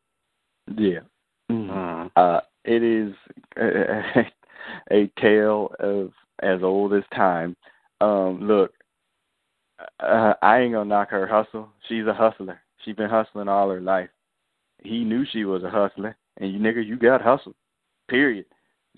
Yeah. 0.77 0.99
Mm. 1.51 2.09
Uh, 2.15 2.41
it 2.65 2.83
is 2.83 3.13
a, 3.57 4.25
a 4.91 5.11
tale 5.19 5.71
of 5.79 6.11
as 6.41 6.63
old 6.63 6.93
as 6.93 7.03
time. 7.13 7.55
Um, 7.99 8.39
look, 8.41 8.73
uh, 9.99 10.33
I 10.41 10.59
ain't 10.59 10.73
gonna 10.73 10.85
knock 10.85 11.09
her 11.09 11.27
hustle. 11.27 11.69
She's 11.87 12.05
a 12.07 12.13
hustler. 12.13 12.59
She's 12.83 12.95
been 12.95 13.09
hustling 13.09 13.47
all 13.47 13.69
her 13.69 13.81
life. 13.81 14.09
He 14.83 15.03
knew 15.03 15.25
she 15.31 15.45
was 15.45 15.63
a 15.63 15.69
hustler, 15.69 16.17
and 16.37 16.51
you 16.51 16.59
nigga, 16.59 16.85
you 16.85 16.97
got 16.97 17.21
hustled. 17.21 17.55
Period. 18.09 18.45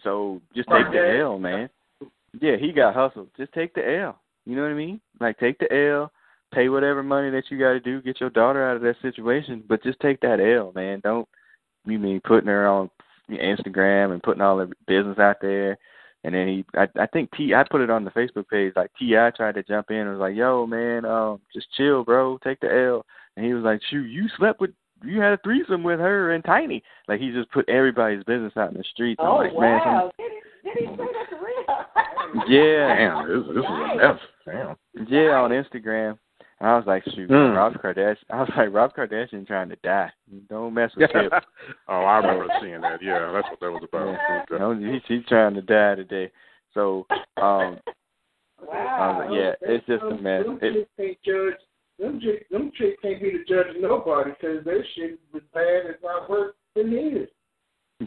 So 0.02 0.42
just 0.56 0.70
take 0.70 0.92
the 0.92 1.20
L, 1.22 1.40
man. 1.40 1.70
Yeah, 2.42 2.58
he 2.60 2.72
got 2.72 2.96
hustled. 2.96 3.30
Just 3.38 3.54
take 3.54 3.74
the 3.74 3.82
L. 3.82 4.20
You 4.46 4.56
know 4.56 4.64
what 4.64 4.72
I 4.72 4.76
mean? 4.76 5.00
Like 5.20 5.40
take 5.40 5.60
the 5.60 5.72
L. 5.72 6.12
pay 6.54 6.70
whatever 6.70 7.04
money 7.04 7.30
that 7.32 7.46
you 7.50 7.60
got 7.60 7.74
to 7.74 7.80
do, 7.80 8.02
get 8.02 8.20
your 8.20 8.30
daughter 8.30 8.68
out 8.68 8.76
of 8.76 8.82
that 8.82 8.96
situation, 9.02 9.64
but 9.68 9.84
just 9.84 10.00
take 10.00 10.20
that 10.22 10.40
L, 10.40 10.72
man. 10.76 11.00
Don't 11.04 11.28
you 11.86 12.00
mean 12.00 12.22
putting 12.26 12.48
her 12.48 12.68
on 12.68 12.90
Instagram 13.30 14.12
and 14.12 14.24
putting 14.24 14.42
all 14.42 14.58
the 14.58 14.72
business 14.88 15.20
out 15.20 15.38
there. 15.42 15.78
And 16.26 16.34
then 16.34 16.48
he, 16.48 16.66
I, 16.74 16.88
I 17.02 17.06
think 17.08 17.30
T, 17.36 17.54
I 17.54 17.64
put 17.70 17.82
it 17.82 17.90
on 17.90 18.06
the 18.06 18.12
Facebook 18.12 18.48
page. 18.48 18.74
Like 18.76 18.92
T.I. 18.98 19.32
tried 19.32 19.56
to 19.56 19.64
jump 19.64 19.92
in 19.92 19.98
and 19.98 20.12
was 20.12 20.20
like, 20.20 20.36
"Yo, 20.36 20.66
man, 20.66 21.04
um, 21.04 21.42
just 21.54 21.68
chill, 21.76 22.06
bro. 22.06 22.38
Take 22.44 22.62
the 22.62 22.74
L." 22.74 23.06
And 23.36 23.46
he 23.46 23.54
was 23.54 23.64
like, 23.64 23.82
"Shoot, 23.90 24.06
you 24.06 24.30
slept 24.38 24.62
with, 24.62 24.72
you 25.04 25.20
had 25.22 25.34
a 25.34 25.38
threesome 25.44 25.84
with 25.84 26.00
her 26.00 26.32
and 26.34 26.44
Tiny." 26.44 26.84
Like 27.08 27.20
he 27.20 27.32
just 27.32 27.52
put 27.52 27.68
everybody's 27.70 28.24
business 28.24 28.54
out 28.58 28.72
in 28.72 28.78
the 28.78 28.84
streets. 28.92 29.20
Oh 29.24 29.38
I'm 29.38 29.54
like, 29.54 29.60
man, 29.60 29.80
wow! 29.80 30.12
Did 30.18 30.32
he, 30.64 30.70
did 30.70 30.90
he 30.90 30.96
say 30.96 31.04
that 31.14 31.30
for 31.30 31.46
real? 31.46 32.44
Yeah. 32.48 32.96
Damn, 32.96 33.28
this, 33.28 33.48
this 33.48 33.58
is 33.58 33.64
a 33.64 33.96
mess. 33.96 34.20
Damn. 34.46 35.08
Yeah, 35.08 35.40
on 35.42 35.52
Instagram. 35.52 36.18
And 36.60 36.70
I 36.70 36.76
was 36.78 36.86
like, 36.88 37.04
shoot, 37.14 37.30
Mm. 37.30 37.56
Rob 37.56 37.74
Kardashian. 37.74 38.16
I 38.32 38.40
was 38.40 38.52
like, 38.58 38.74
Rob 38.74 38.96
Kardashian 38.96 39.46
trying 39.46 39.70
to 39.70 39.76
die. 39.84 40.10
Don't 40.50 40.74
mess 40.74 40.90
with 40.98 41.12
him. 41.12 41.30
oh, 41.88 41.94
I 41.94 42.18
remember 42.18 42.48
seeing 42.60 42.82
that. 42.82 43.04
Yeah, 43.04 43.32
that's 43.34 43.48
what 43.52 43.60
that 43.60 43.72
was 43.72 43.84
about. 43.84 44.18
Yeah. 44.50 44.58
No, 44.58 44.74
he, 44.76 45.00
he's 45.08 45.26
trying 45.28 45.54
to 45.56 45.62
die 45.62 45.96
today. 45.96 46.32
So, 46.74 47.06
um, 47.38 47.78
I 48.72 49.08
was 49.10 49.26
like, 49.28 49.38
yeah, 49.38 49.54
it's 49.62 49.86
just 49.86 50.04
a 50.04 50.16
mess. 50.22 50.46
Them 50.46 50.60
It, 50.62 50.74
chicks 50.74 50.90
can't 50.98 51.18
judge. 51.24 51.62
Them 52.00 52.20
chicks, 52.20 52.46
them 52.52 52.72
chicks 52.76 52.98
can't 53.02 53.22
be 53.22 53.32
the 53.32 53.44
judge 53.48 53.76
of 53.76 53.82
nobody 53.82 54.32
because 54.32 54.64
their 54.66 54.84
shit 54.96 55.20
was 55.34 55.44
bad. 55.54 55.86
It's 55.90 56.04
not 56.04 56.30
worse 56.30 56.54
than 56.76 56.92
his. 56.92 57.28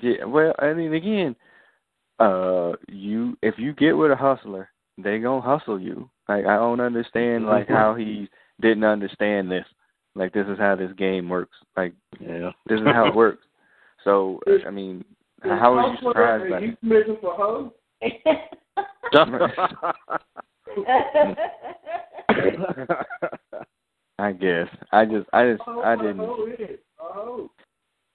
yeah, 0.03 0.25
well, 0.25 0.55
I 0.59 0.73
mean, 0.75 0.93
again, 0.95 1.37
uh, 2.19 2.73
you 2.89 3.37
if 3.43 3.55
you 3.59 3.73
get 3.75 3.93
with 3.93 4.11
a 4.11 4.17
hustler, 4.17 4.69
they 4.99 5.19
gonna 5.19 5.41
hustle 5.41 5.79
you. 5.81 6.11
Like 6.29 6.47
I 6.47 6.57
don't 6.57 6.81
understand 6.81 7.47
like 7.47 7.69
how 7.69 7.95
he 7.95 8.29
didn't 8.61 8.85
understand 8.85 9.51
this. 9.51 9.67
Like 10.15 10.33
this 10.33 10.47
is 10.49 10.59
how 10.59 10.75
this 10.77 10.93
game 10.97 11.29
works. 11.29 11.57
Like 11.77 11.95
Yeah. 12.19 12.51
this 12.67 12.81
is 12.81 12.87
how 12.87 13.07
it 13.07 13.15
works. 13.15 13.45
So 14.03 14.41
I 14.67 14.71
mean, 14.71 15.05
how 15.43 15.75
are 15.75 15.91
you 15.93 15.97
surprised 16.03 16.51
by 16.51 16.57
Are 16.57 16.61
you 16.61 16.71
that? 16.73 16.81
smitten 16.81 17.17
for 17.21 17.35
hoes? 17.37 17.71
I 24.19 24.33
guess. 24.33 24.69
I 24.93 25.05
just, 25.05 25.27
I 25.33 25.53
just, 25.53 25.63
Oh, 25.67 25.83
I 25.83 25.97
didn't. 25.97 26.19
hoe 26.19 26.47
is. 26.47 26.79
A 27.01 27.13
hoe. 27.13 27.51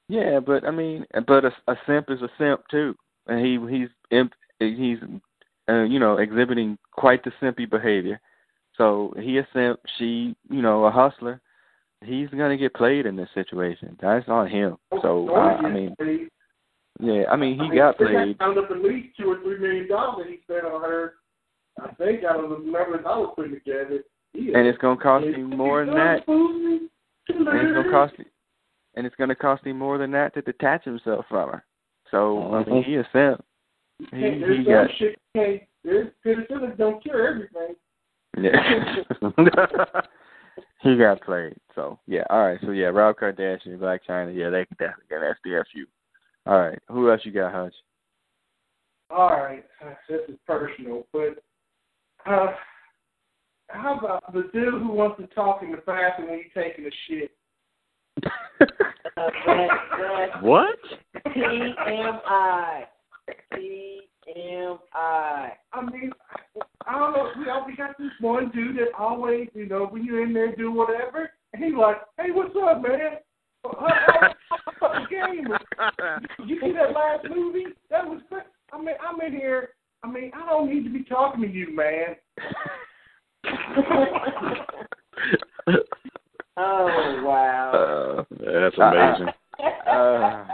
Yeah, 0.10 0.40
but 0.46 0.66
I 0.66 0.72
mean, 0.72 1.06
but 1.28 1.46
a, 1.46 1.52
a 1.68 1.76
simp 1.88 2.10
is 2.10 2.22
a 2.22 2.30
simp 2.38 2.62
too, 2.70 2.96
and 3.28 3.46
he 3.46 3.58
he's 3.72 3.88
imp, 4.10 4.34
he's 4.60 4.98
uh, 5.70 5.84
you 5.84 6.00
know 6.00 6.18
exhibiting 6.18 6.78
quite 6.92 7.24
the 7.24 7.32
simpy 7.42 7.70
behavior. 7.70 8.20
So 8.78 9.14
he 9.20 9.38
a 9.38 9.48
simp, 9.54 9.80
she 9.98 10.36
you 10.50 10.62
know 10.62 10.86
a 10.86 10.92
hustler. 10.92 11.40
He's 12.04 12.30
gonna 12.30 12.58
get 12.58 12.74
played 12.74 13.06
in 13.06 13.16
this 13.16 13.30
situation. 13.34 13.96
That's 14.02 14.28
on 14.28 14.50
him. 14.50 14.76
So 15.02 15.30
Oh, 15.30 15.36
uh. 15.36 15.58
I 15.68 15.70
mean, 15.72 15.96
He- 16.00 16.28
yeah, 17.00 17.24
I 17.32 17.36
mean 17.38 17.60
I 17.60 17.64
he 17.64 17.70
mean, 17.70 17.78
got 17.78 17.98
played. 17.98 18.38
Found 18.40 18.58
up 18.58 18.70
at 18.72 18.82
least 18.82 19.16
two 19.18 19.30
or 19.32 19.40
three 19.42 19.60
million 19.60 19.88
dollars 19.88 20.28
he 20.30 20.40
spent 20.44 20.66
on 20.66 20.82
her. 20.82 21.14
I 21.82 21.94
think 21.94 22.26
I 22.26 22.34
don't 22.34 22.50
remember 22.52 22.98
I 23.08 23.18
was 23.18 23.34
putting 23.36 23.54
together. 23.54 24.04
He 24.34 24.54
And 24.54 24.68
it's 24.68 24.78
gonna 24.78 25.00
cost 25.00 25.26
him 25.26 25.50
more 25.50 25.86
than 25.86 25.96
that. 25.96 26.28
And 26.28 26.90
it's 27.28 27.74
gonna 27.74 27.92
cost 27.92 28.16
him, 28.16 28.26
and 28.96 29.06
it's 29.06 29.16
gonna 29.16 29.36
cost 29.36 29.66
him 29.66 29.78
more 29.78 29.98
than 29.98 30.12
that 30.12 30.34
to 30.34 30.42
detach 30.42 30.84
himself 30.84 31.26
from 31.30 31.50
her. 31.50 31.66
So 32.10 32.54
I 32.54 32.64
mean 32.70 32.84
he 32.84 32.96
a 32.96 33.08
simp. 33.14 33.44
He 34.12 34.20
There's 34.20 34.58
he 34.58 34.64
some 34.66 34.74
got 34.74 34.88
shit 34.98 35.20
you 35.34 35.42
can't. 35.42 35.62
There's 35.84 36.12
penicillin 36.26 36.78
don't 36.78 37.02
cure 37.02 37.28
everything. 37.28 37.76
Yeah. 38.38 38.96
he 40.82 40.98
got 40.98 41.22
played. 41.22 41.56
So 41.76 42.00
yeah, 42.08 42.24
all 42.30 42.46
right. 42.46 42.60
So 42.62 42.72
yeah, 42.72 42.88
Rob 42.88 43.18
Kardashian, 43.18 43.78
Blac 43.78 44.00
Chyna, 44.08 44.36
yeah, 44.36 44.50
they 44.50 44.66
can 44.66 44.78
definitely 44.80 45.06
get 45.10 45.22
an 45.22 45.34
STFU. 45.46 45.84
All 46.46 46.60
right. 46.60 46.80
Who 46.90 47.12
else 47.12 47.22
you 47.24 47.32
got, 47.32 47.54
Hutch? 47.54 47.74
All 49.12 49.32
right, 49.32 49.66
this 50.08 50.22
is 50.30 50.38
personal, 50.48 51.06
but 51.12 51.44
uh, 52.26 52.48
how 53.74 53.98
about 53.98 54.34
the 54.34 54.50
dude 54.54 54.82
who 54.82 54.92
wants 54.92 55.20
to 55.22 55.28
talk 55.28 55.64
in 55.64 55.72
the 55.72 55.78
bathroom 55.78 56.30
when 56.30 56.40
you're 56.40 56.64
taking 56.64 56.86
a 56.86 56.92
shit? 57.08 57.32
Uh, 59.18 59.30
that, 59.46 59.68
that 60.00 60.44
what? 60.44 60.78
TMI. 61.28 62.84
TMI. 64.28 64.78
I 64.94 65.82
mean, 65.92 66.12
I 66.88 66.98
don't 66.98 67.14
know. 67.14 67.32
We 67.38 67.72
we 67.72 67.76
got 67.76 67.98
this 67.98 68.12
one 68.20 68.52
dude 68.52 68.78
that 68.78 68.94
always, 68.98 69.50
you 69.54 69.68
know, 69.68 69.86
when 69.86 70.06
you're 70.06 70.24
in 70.24 70.34
there 70.34 70.56
doing 70.56 70.76
whatever, 70.76 71.32
and 71.54 71.64
he's 71.64 71.74
like, 71.74 71.98
"Hey, 72.18 72.32
what's 72.32 72.56
up, 72.56 72.82
man? 72.82 73.18
Game? 75.10 75.48
You 76.46 76.60
see 76.60 76.72
that 76.74 76.94
last 76.94 77.28
movie? 77.30 77.66
That 77.90 78.06
was 78.08 78.22
great. 78.30 78.44
I 78.74 78.78
mean, 78.78 78.96
I'm 79.08 79.22
in 79.22 79.34
here. 79.34 79.70
I 80.04 80.12
mean, 80.12 80.32
I 80.34 80.50
don't 80.50 80.74
need 80.74 80.84
to 80.84 80.90
be 80.90 81.04
talking 81.04 81.42
to 81.42 81.48
you, 81.48 81.76
man. 81.76 82.16
oh 86.58 87.24
wow. 87.26 87.72
Uh, 87.74 88.24
That's 88.40 88.78
amazing. 88.78 89.28
Uh, 89.88 90.46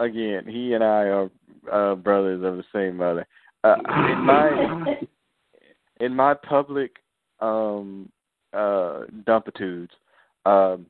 again, 0.00 0.44
he 0.46 0.74
and 0.74 0.84
I 0.84 1.04
are 1.04 1.30
uh, 1.72 1.94
brothers 1.94 2.42
of 2.44 2.56
the 2.56 2.64
same 2.72 2.96
mother. 2.96 3.26
Uh, 3.64 3.76
in 4.12 4.24
my 4.24 4.96
in 6.00 6.14
my 6.14 6.34
public 6.34 6.96
um 7.40 8.08
uh 8.52 9.00
dumpitudes, 9.24 9.92
um 10.44 10.86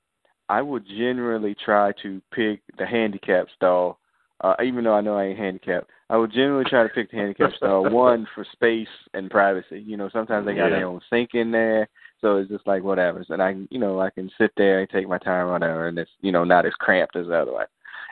I 0.49 0.62
would 0.62 0.87
generally 0.87 1.57
try 1.65 1.93
to 2.03 2.23
pick 2.33 2.61
the 2.78 2.87
handicap 2.87 3.47
stall. 3.55 3.99
Uh 4.43 4.55
even 4.65 4.85
though 4.85 4.95
I 4.95 5.01
know 5.01 5.16
I 5.16 5.24
ain't 5.24 5.39
handicapped, 5.39 5.91
I 6.09 6.16
would 6.16 6.33
generally 6.33 6.65
try 6.65 6.83
to 6.85 6.89
pick 6.89 7.11
the 7.11 7.16
handicap 7.16 7.53
stall 7.57 7.89
one 7.91 8.27
for 8.35 8.45
space 8.53 8.89
and 9.15 9.31
privacy. 9.31 9.81
You 9.81 9.97
know, 9.97 10.09
sometimes 10.11 10.47
they 10.47 10.55
got 10.55 10.66
Yeah. 10.66 10.77
their 10.78 10.87
own 10.87 11.01
sink 11.11 11.35
in 11.35 11.51
there, 11.51 11.89
so 12.20 12.37
it's 12.37 12.51
just 12.51 12.66
like 12.66 12.83
whatever. 12.83 13.24
And 13.28 13.43
I 13.43 13.57
you 13.70 13.78
know, 13.78 14.01
I 14.01 14.11
can 14.11 14.31
sit 14.39 14.53
there 14.57 14.81
and 14.81 14.89
take 14.91 15.09
my 15.09 15.19
time 15.19 15.49
whatever 15.51 15.89
and 15.89 15.99
it's 15.99 16.11
you 16.20 16.33
know, 16.33 16.45
not 16.45 16.66
as 16.66 16.74
cramped 16.74 17.16
as 17.16 17.27
the 17.27 17.35
other 17.41 17.53
one. 17.53 17.66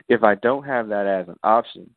If 0.09 0.23
I 0.23 0.35
don't 0.35 0.63
have 0.63 0.87
that 0.89 1.07
as 1.07 1.27
an 1.27 1.39
option, 1.43 1.89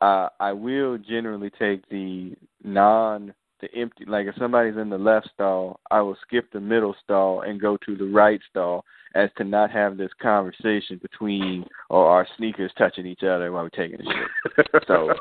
uh 0.00 0.28
I 0.40 0.52
will 0.52 0.98
generally 0.98 1.50
take 1.50 1.88
the 1.88 2.34
non 2.64 3.32
the 3.60 3.72
empty 3.74 4.04
like 4.06 4.26
if 4.26 4.34
somebody's 4.38 4.76
in 4.76 4.90
the 4.90 4.98
left 4.98 5.30
stall, 5.32 5.80
I 5.90 6.00
will 6.00 6.16
skip 6.26 6.50
the 6.52 6.60
middle 6.60 6.94
stall 7.02 7.42
and 7.42 7.60
go 7.60 7.76
to 7.86 7.96
the 7.96 8.06
right 8.06 8.40
stall 8.50 8.84
as 9.14 9.30
to 9.38 9.44
not 9.44 9.70
have 9.70 9.96
this 9.96 10.10
conversation 10.20 10.98
between 11.00 11.64
or 11.88 12.06
our 12.06 12.26
sneakers 12.36 12.72
touching 12.76 13.06
each 13.06 13.22
other 13.22 13.52
while 13.52 13.62
we're 13.62 13.70
taking 13.70 14.00
a 14.00 14.04
shit. 14.04 14.82
So 14.86 15.14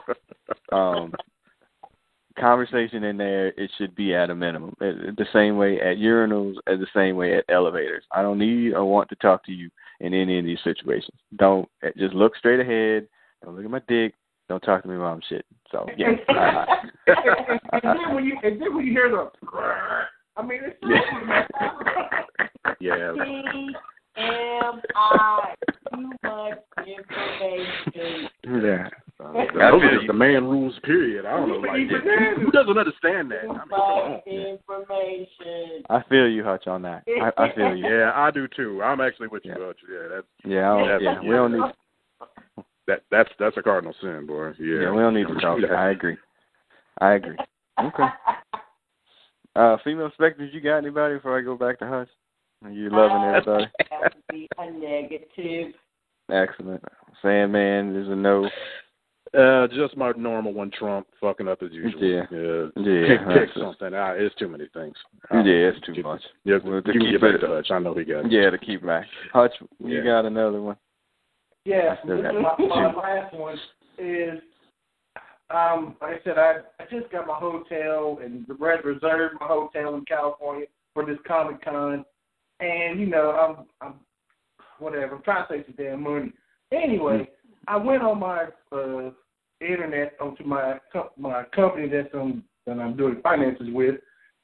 um 0.75 1.13
conversation 2.37 3.05
in 3.05 3.15
there 3.15 3.47
it 3.47 3.71
should 3.77 3.95
be 3.95 4.13
at 4.13 4.29
a 4.29 4.35
minimum. 4.35 4.75
It, 4.81 5.15
the 5.15 5.25
same 5.31 5.57
way 5.57 5.79
at 5.79 5.97
urinals 5.97 6.55
as 6.67 6.79
the 6.79 6.87
same 6.93 7.15
way 7.15 7.37
at 7.37 7.45
elevators. 7.49 8.03
I 8.11 8.21
don't 8.21 8.39
need 8.39 8.73
or 8.73 8.85
want 8.85 9.09
to 9.09 9.15
talk 9.15 9.45
to 9.45 9.51
you 9.51 9.69
in 10.01 10.13
any 10.13 10.39
of 10.39 10.45
these 10.45 10.59
situations. 10.63 11.17
Don't 11.37 11.67
just 11.97 12.13
look 12.13 12.35
straight 12.35 12.59
ahead. 12.59 13.07
Don't 13.43 13.55
look 13.55 13.65
at 13.65 13.71
my 13.71 13.81
dick. 13.87 14.13
Don't 14.47 14.61
talk 14.61 14.83
to 14.83 14.87
me 14.87 14.97
while 14.97 15.13
I'm 15.13 15.21
shitting. 15.31 15.41
So 15.71 15.87
yeah. 15.97 16.09
I- 16.29 16.89
and, 17.07 17.59
and 17.83 17.99
then 17.99 18.15
when 18.15 18.25
you 18.25 18.37
and 18.43 18.61
then 18.61 18.75
when 18.75 18.85
you 18.85 18.91
hear 18.91 19.09
the, 19.09 19.29
I 20.37 20.41
mean, 20.45 20.59
it's 20.63 20.77
yeah. 22.79 23.11
TMI. 24.17 25.53
Too 25.93 26.09
much 26.23 26.59
information. 26.87 28.29
yeah. 28.45 28.89
Those 29.17 29.81
are 29.81 29.95
just 29.95 30.07
the 30.07 30.13
man 30.13 30.43
rules, 30.43 30.73
period. 30.83 31.25
I 31.25 31.37
don't 31.37 31.49
know. 31.49 31.55
Like, 31.55 31.87
who, 31.89 32.45
who 32.45 32.51
doesn't 32.51 32.77
understand 32.77 33.31
that? 33.31 33.43
Too 33.43 33.51
I 33.51 34.19
mean, 34.27 34.59
much 34.59 34.59
information. 34.77 35.83
I 35.89 36.03
feel 36.09 36.27
you, 36.29 36.43
Hutch, 36.43 36.67
on 36.67 36.81
that. 36.83 37.03
I, 37.07 37.31
I 37.37 37.55
feel 37.55 37.75
you. 37.75 37.87
Yeah, 37.87 38.11
I 38.13 38.31
do 38.31 38.47
too. 38.47 38.81
I'm 38.83 39.01
actually 39.01 39.27
with 39.27 39.45
you, 39.45 39.53
Yeah. 39.57 39.65
Hutch. 39.65 39.77
Yeah, 39.89 40.07
that's 40.13 40.27
Yeah, 40.45 40.73
I 40.73 40.87
don't, 40.87 41.03
yeah. 41.03 41.19
We 41.21 41.29
don't 41.29 41.51
need. 41.53 42.65
that 42.87 43.01
that's 43.11 43.29
that's 43.39 43.57
a 43.57 43.61
cardinal 43.63 43.93
sin, 44.01 44.25
boy. 44.27 44.51
Yeah, 44.59 44.81
Yeah, 44.83 44.91
we 44.91 44.97
don't 44.99 45.13
need 45.13 45.27
to 45.27 45.35
talk. 45.41 45.59
I 45.69 45.89
agree. 45.91 46.17
I 47.01 47.13
agree. 47.13 47.37
Okay. 47.79 48.03
Uh, 49.55 49.77
female 49.85 50.11
specters, 50.15 50.49
you 50.53 50.59
got 50.59 50.79
anybody 50.79 51.15
before 51.15 51.39
I 51.39 51.41
go 51.41 51.55
back 51.55 51.79
to 51.79 51.87
Hutch? 51.87 52.09
Are 52.65 52.71
you 52.71 52.89
loving 52.89 53.15
Uh, 53.23 53.37
everybody? 53.37 53.65
That 53.89 54.13
would 54.13 54.23
be 54.29 54.47
a 54.57 54.69
negative. 54.69 55.73
Excellent. 56.29 56.83
Sandman 57.21 57.95
is 57.95 58.09
a 58.09 58.15
no. 58.17 58.49
Uh, 59.33 59.67
just 59.67 59.95
my 59.95 60.11
normal 60.17 60.53
one, 60.53 60.71
Trump 60.77 61.07
fucking 61.21 61.47
up 61.47 61.63
as 61.63 61.71
usual. 61.71 62.03
Yeah. 62.03 62.23
yeah. 62.31 62.65
Yeah, 62.75 63.17
Pick, 63.17 63.27
pick 63.27 63.49
something. 63.57 63.91
Ah, 63.93 64.11
it's 64.17 64.35
too 64.35 64.49
many 64.49 64.67
things. 64.73 64.95
Yeah, 65.31 65.41
it's 65.71 65.79
too 65.85 66.03
much. 66.03 66.21
Yeah, 66.43 66.57
Well, 66.61 66.81
to 66.81 66.93
you 66.93 66.99
can 66.99 67.01
keep 67.01 67.11
get 67.11 67.21
back 67.21 67.35
it- 67.35 67.37
to 67.39 67.47
Hutch. 67.47 67.71
I 67.71 67.79
know 67.79 67.93
he 67.93 68.03
got 68.03 68.25
it. 68.25 68.31
Yeah, 68.33 68.49
to 68.49 68.57
keep 68.57 68.85
back. 68.85 69.05
Hutch, 69.31 69.53
you 69.79 69.99
Yeah. 69.99 70.03
got 70.03 70.25
another 70.25 70.61
one. 70.61 70.75
Yeah, 71.65 71.95
I 71.97 72.03
still 72.03 72.17
this 72.17 72.23
got 72.23 72.35
is 72.35 72.41
my, 72.41 72.67
my 72.67 72.93
last 72.93 73.33
one 73.33 73.57
is 73.97 74.39
um 75.49 75.95
like 76.01 76.21
I 76.21 76.23
said, 76.23 76.37
I 76.37 76.57
I 76.79 76.85
just 76.89 77.11
got 77.11 77.27
my 77.27 77.35
hotel 77.35 78.19
and 78.23 78.45
the 78.47 78.53
red 78.53 78.85
reserved 78.85 79.35
my 79.39 79.47
hotel 79.47 79.95
in 79.95 80.05
California. 80.05 80.67
for 80.95 81.05
this 81.05 81.17
Comic 81.27 81.63
Con, 81.63 82.03
and 82.59 82.99
you 82.99 83.05
know 83.05 83.31
I'm 83.31 83.65
I'm 83.81 83.93
whatever. 84.79 85.15
I'm 85.15 85.21
trying 85.21 85.45
to 85.47 85.53
save 85.53 85.65
some 85.65 85.75
damn 85.77 86.01
money. 86.01 86.31
Anyway, 86.71 87.29
I 87.67 87.77
went 87.77 88.01
on 88.01 88.19
my 88.19 88.45
uh, 88.71 89.11
internet 89.61 90.13
onto 90.19 90.43
my 90.43 90.79
co- 90.91 91.11
my 91.17 91.43
company 91.55 91.87
that's 91.87 92.13
um 92.15 92.43
that 92.65 92.79
I'm 92.79 92.97
doing 92.97 93.21
finances 93.21 93.67
with, 93.71 93.95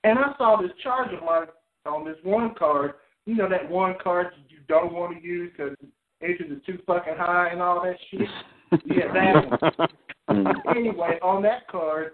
and 0.04 0.20
I 0.20 0.34
saw 0.38 0.62
this 0.62 0.72
charge 0.84 1.10
on 1.20 1.26
my 1.26 1.46
on 1.92 2.06
this 2.06 2.18
one 2.24 2.54
card. 2.54 2.94
You 3.26 3.36
know 3.36 3.50
that 3.50 3.70
one 3.70 3.96
card 4.04 4.28
you 4.50 4.58
don't 4.68 4.94
want 4.94 5.18
to 5.18 5.24
use 5.24 5.52
because 5.56 5.76
interest 6.24 6.52
is 6.52 6.66
too 6.66 6.80
fucking 6.86 7.16
high 7.18 7.50
and 7.52 7.62
all 7.62 7.84
that 7.84 7.98
shit. 8.10 8.28
yeah, 8.86 9.12
that 9.14 9.62
one. 9.62 9.88
Mm. 10.30 10.76
anyway, 10.76 11.20
on 11.22 11.42
that 11.44 11.68
card, 11.68 12.12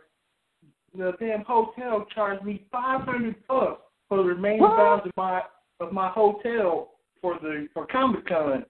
the 0.98 1.14
damn 1.20 1.44
hotel 1.44 2.06
charged 2.14 2.44
me 2.44 2.66
five 2.72 3.02
hundred 3.02 3.36
bucks 3.48 3.82
for 4.10 4.18
the 4.18 4.24
remaining 4.24 4.62
balance 4.62 5.04
of 5.06 5.12
my 5.16 5.42
of 5.80 5.92
my 5.94 6.10
hotel 6.10 6.92
for 7.22 7.38
the 7.42 7.68
for 7.74 7.86
Comic 7.88 8.28
Con. 8.28 8.66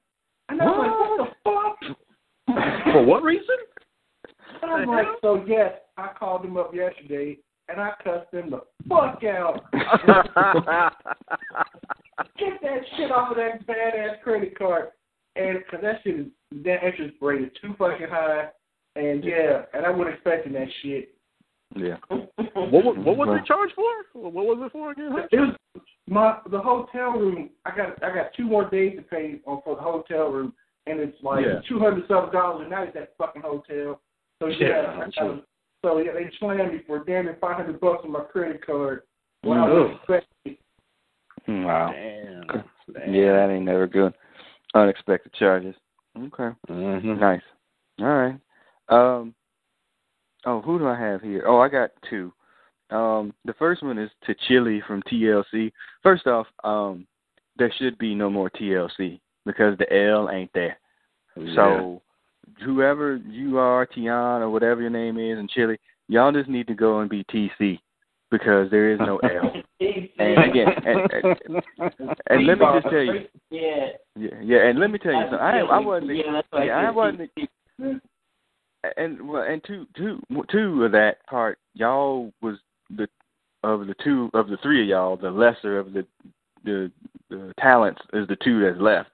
And 0.50 0.62
I 0.62 0.66
was 0.66 0.78
like, 0.80 0.92
what 1.00 1.18
the 1.18 1.36
fuck? 1.44 1.98
For 2.94 3.04
what 3.04 3.22
reason? 3.22 3.58
And 4.62 4.72
I'm 4.72 4.88
like, 4.88 5.08
so 5.22 5.44
yes, 5.46 5.74
I 5.98 6.12
called 6.18 6.46
them 6.46 6.56
up 6.56 6.74
yesterday 6.74 7.38
and 7.70 7.82
I 7.82 7.92
cussed 8.04 8.32
them 8.32 8.50
the 8.50 8.62
fuck 8.88 9.22
out. 9.26 9.66
Get 12.40 12.62
that 12.62 12.82
shit 12.96 13.12
off 13.12 13.32
of 13.32 13.38
that 13.38 13.68
badass 13.68 14.22
credit 14.24 14.58
card. 14.58 14.88
And 15.40 15.60
because 15.60 15.82
that 15.82 16.02
shit 16.04 16.20
is 16.20 16.26
that 16.64 16.84
interest 16.84 17.16
rate 17.22 17.42
is 17.42 17.52
too 17.62 17.76
fucking 17.78 18.08
high. 18.10 18.50
And 18.96 19.24
yeah, 19.24 19.64
and 19.74 19.86
I 19.86 19.90
wasn't 19.92 20.16
expecting 20.16 20.54
that 20.54 20.68
shit. 20.82 21.14
Yeah. 21.76 21.98
What 22.54 22.84
was, 22.84 22.98
what 23.00 23.18
was 23.18 23.40
it 23.40 23.46
charged 23.48 23.74
for? 23.76 24.20
What 24.20 24.34
was 24.46 24.58
it 24.66 24.72
for 24.72 24.92
again? 24.92 25.14
It 25.32 25.40
was 25.40 25.56
my 26.08 26.40
the 26.50 26.60
hotel 26.60 27.12
room. 27.12 27.50
I 27.66 27.76
got 27.76 28.04
I 28.04 28.14
got 28.14 28.34
two 28.36 28.46
more 28.46 28.68
days 28.70 28.96
to 28.98 29.04
pay 29.04 29.40
on 29.46 29.62
for 29.64 29.76
the 29.76 29.82
hotel 29.82 30.28
room, 30.30 30.54
and 30.88 31.00
it's 31.00 31.18
like 31.22 31.46
Yeah. 31.46 31.60
two 31.70 31.80
hundred 31.80 32.08
something 32.08 32.32
dollars 32.32 32.66
a 32.66 32.70
night 32.70 32.90
at 32.90 32.94
that 32.96 33.14
fucking 33.18 33.44
hotel. 33.44 34.02
So 34.40 34.48
yeah, 34.48 34.68
Yeah, 34.68 34.76
I 34.76 35.04
I'm 35.04 35.12
sure. 35.12 35.40
so 35.86 35.98
yeah, 36.00 36.14
they 36.14 36.30
slammed 36.40 36.74
me 36.74 36.80
for 36.88 37.04
damn 37.04 37.26
near 37.26 37.38
five 37.40 37.58
hundred 37.58 37.80
bucks 37.80 38.02
on 38.04 38.12
my 38.12 38.22
credit 38.22 38.66
card. 38.66 39.04
Well, 39.44 39.60
I 39.60 39.68
Ugh. 39.68 39.70
was 39.70 39.96
expecting. 39.98 40.58
Wow. 41.66 41.92
Damn. 41.94 43.14
Yeah, 43.14 43.34
that 43.34 43.50
ain't 43.54 43.66
never 43.66 43.88
good. 43.88 44.14
Unexpected 44.74 45.34
charges. 45.34 45.76
Okay. 46.18 46.56
Mm-hmm. 46.70 47.20
Nice. 47.20 47.42
All 48.00 48.06
right. 48.06 48.40
Um. 48.90 49.34
Oh, 50.46 50.62
who 50.62 50.80
do 50.80 50.88
I 50.88 50.98
have 50.98 51.22
here? 51.22 51.44
Oh, 51.46 51.60
I 51.60 51.68
got 51.68 51.92
two. 52.10 52.32
Um, 52.90 53.34
the 53.44 53.54
first 53.54 53.84
one 53.84 53.98
is 53.98 54.10
to 54.26 54.36
Chili 54.48 54.82
from 54.88 55.04
TLC. 55.04 55.72
First 56.04 56.26
off, 56.26 56.48
um, 56.64 57.06
there 57.58 57.74
should 57.78 57.98
be 57.98 58.16
no 58.16 58.30
more 58.30 58.50
TLC 58.50 59.20
because 59.46 59.78
the 59.78 59.92
L 59.94 60.30
ain't 60.30 60.52
there. 60.54 60.78
Yeah. 61.36 61.56
So, 61.56 62.02
whoever 62.64 63.18
you 63.18 63.58
are, 63.58 63.86
Tionne 63.86 64.42
or 64.42 64.50
whatever 64.50 64.82
your 64.82 64.90
name 64.90 65.18
is, 65.18 65.38
and 65.38 65.50
Chili, 65.50 65.78
y'all 66.08 66.32
just 66.32 66.50
need 66.50 66.68
to 66.68 66.74
go 66.74 67.00
and 67.00 67.10
be 67.10 67.26
TC 67.26 67.80
because 68.32 68.70
there 68.72 68.92
is 68.92 69.00
no 69.00 69.18
L. 69.24 69.52
and 69.80 70.44
again, 70.44 70.68
and, 70.86 71.12
and, 71.12 72.16
and 72.30 72.48
let 72.48 72.60
me 72.60 72.66
just 72.76 72.90
tell 72.90 73.04
you, 73.04 73.26
Yeah. 73.50 73.88
yeah, 74.16 74.42
yeah, 74.44 74.68
and 74.68 74.80
let 74.80 74.92
me 74.92 75.00
tell 75.00 75.14
you 75.14 75.22
something. 75.24 75.40
I, 75.40 75.60
I 75.60 75.80
wasn't. 75.80 76.16
Yeah, 76.16 76.32
that's 76.34 76.48
what 76.52 76.66
Yeah, 76.66 76.78
I 76.78 76.92
wasn't. 76.92 77.32
And 78.96 79.28
well, 79.28 79.44
and 79.44 79.62
two, 79.66 79.86
two, 79.96 80.22
two 80.52 80.84
of 80.84 80.92
that 80.94 81.26
part, 81.28 81.58
y'all 81.74 82.32
was 82.42 82.58
the 82.90 83.08
of 83.64 83.88
the 83.88 83.96
two 84.04 84.30
of 84.34 84.48
the 84.48 84.58
three 84.62 84.82
of 84.84 84.88
y'all, 84.88 85.18
the 85.18 85.32
lesser 85.32 85.80
of 85.80 85.94
the 85.94 86.06
the 86.64 86.92
the 87.30 87.54
talents 87.60 88.02
is 88.14 88.28
the 88.28 88.38
two 88.44 88.62
that's 88.62 88.80
left. 88.82 89.10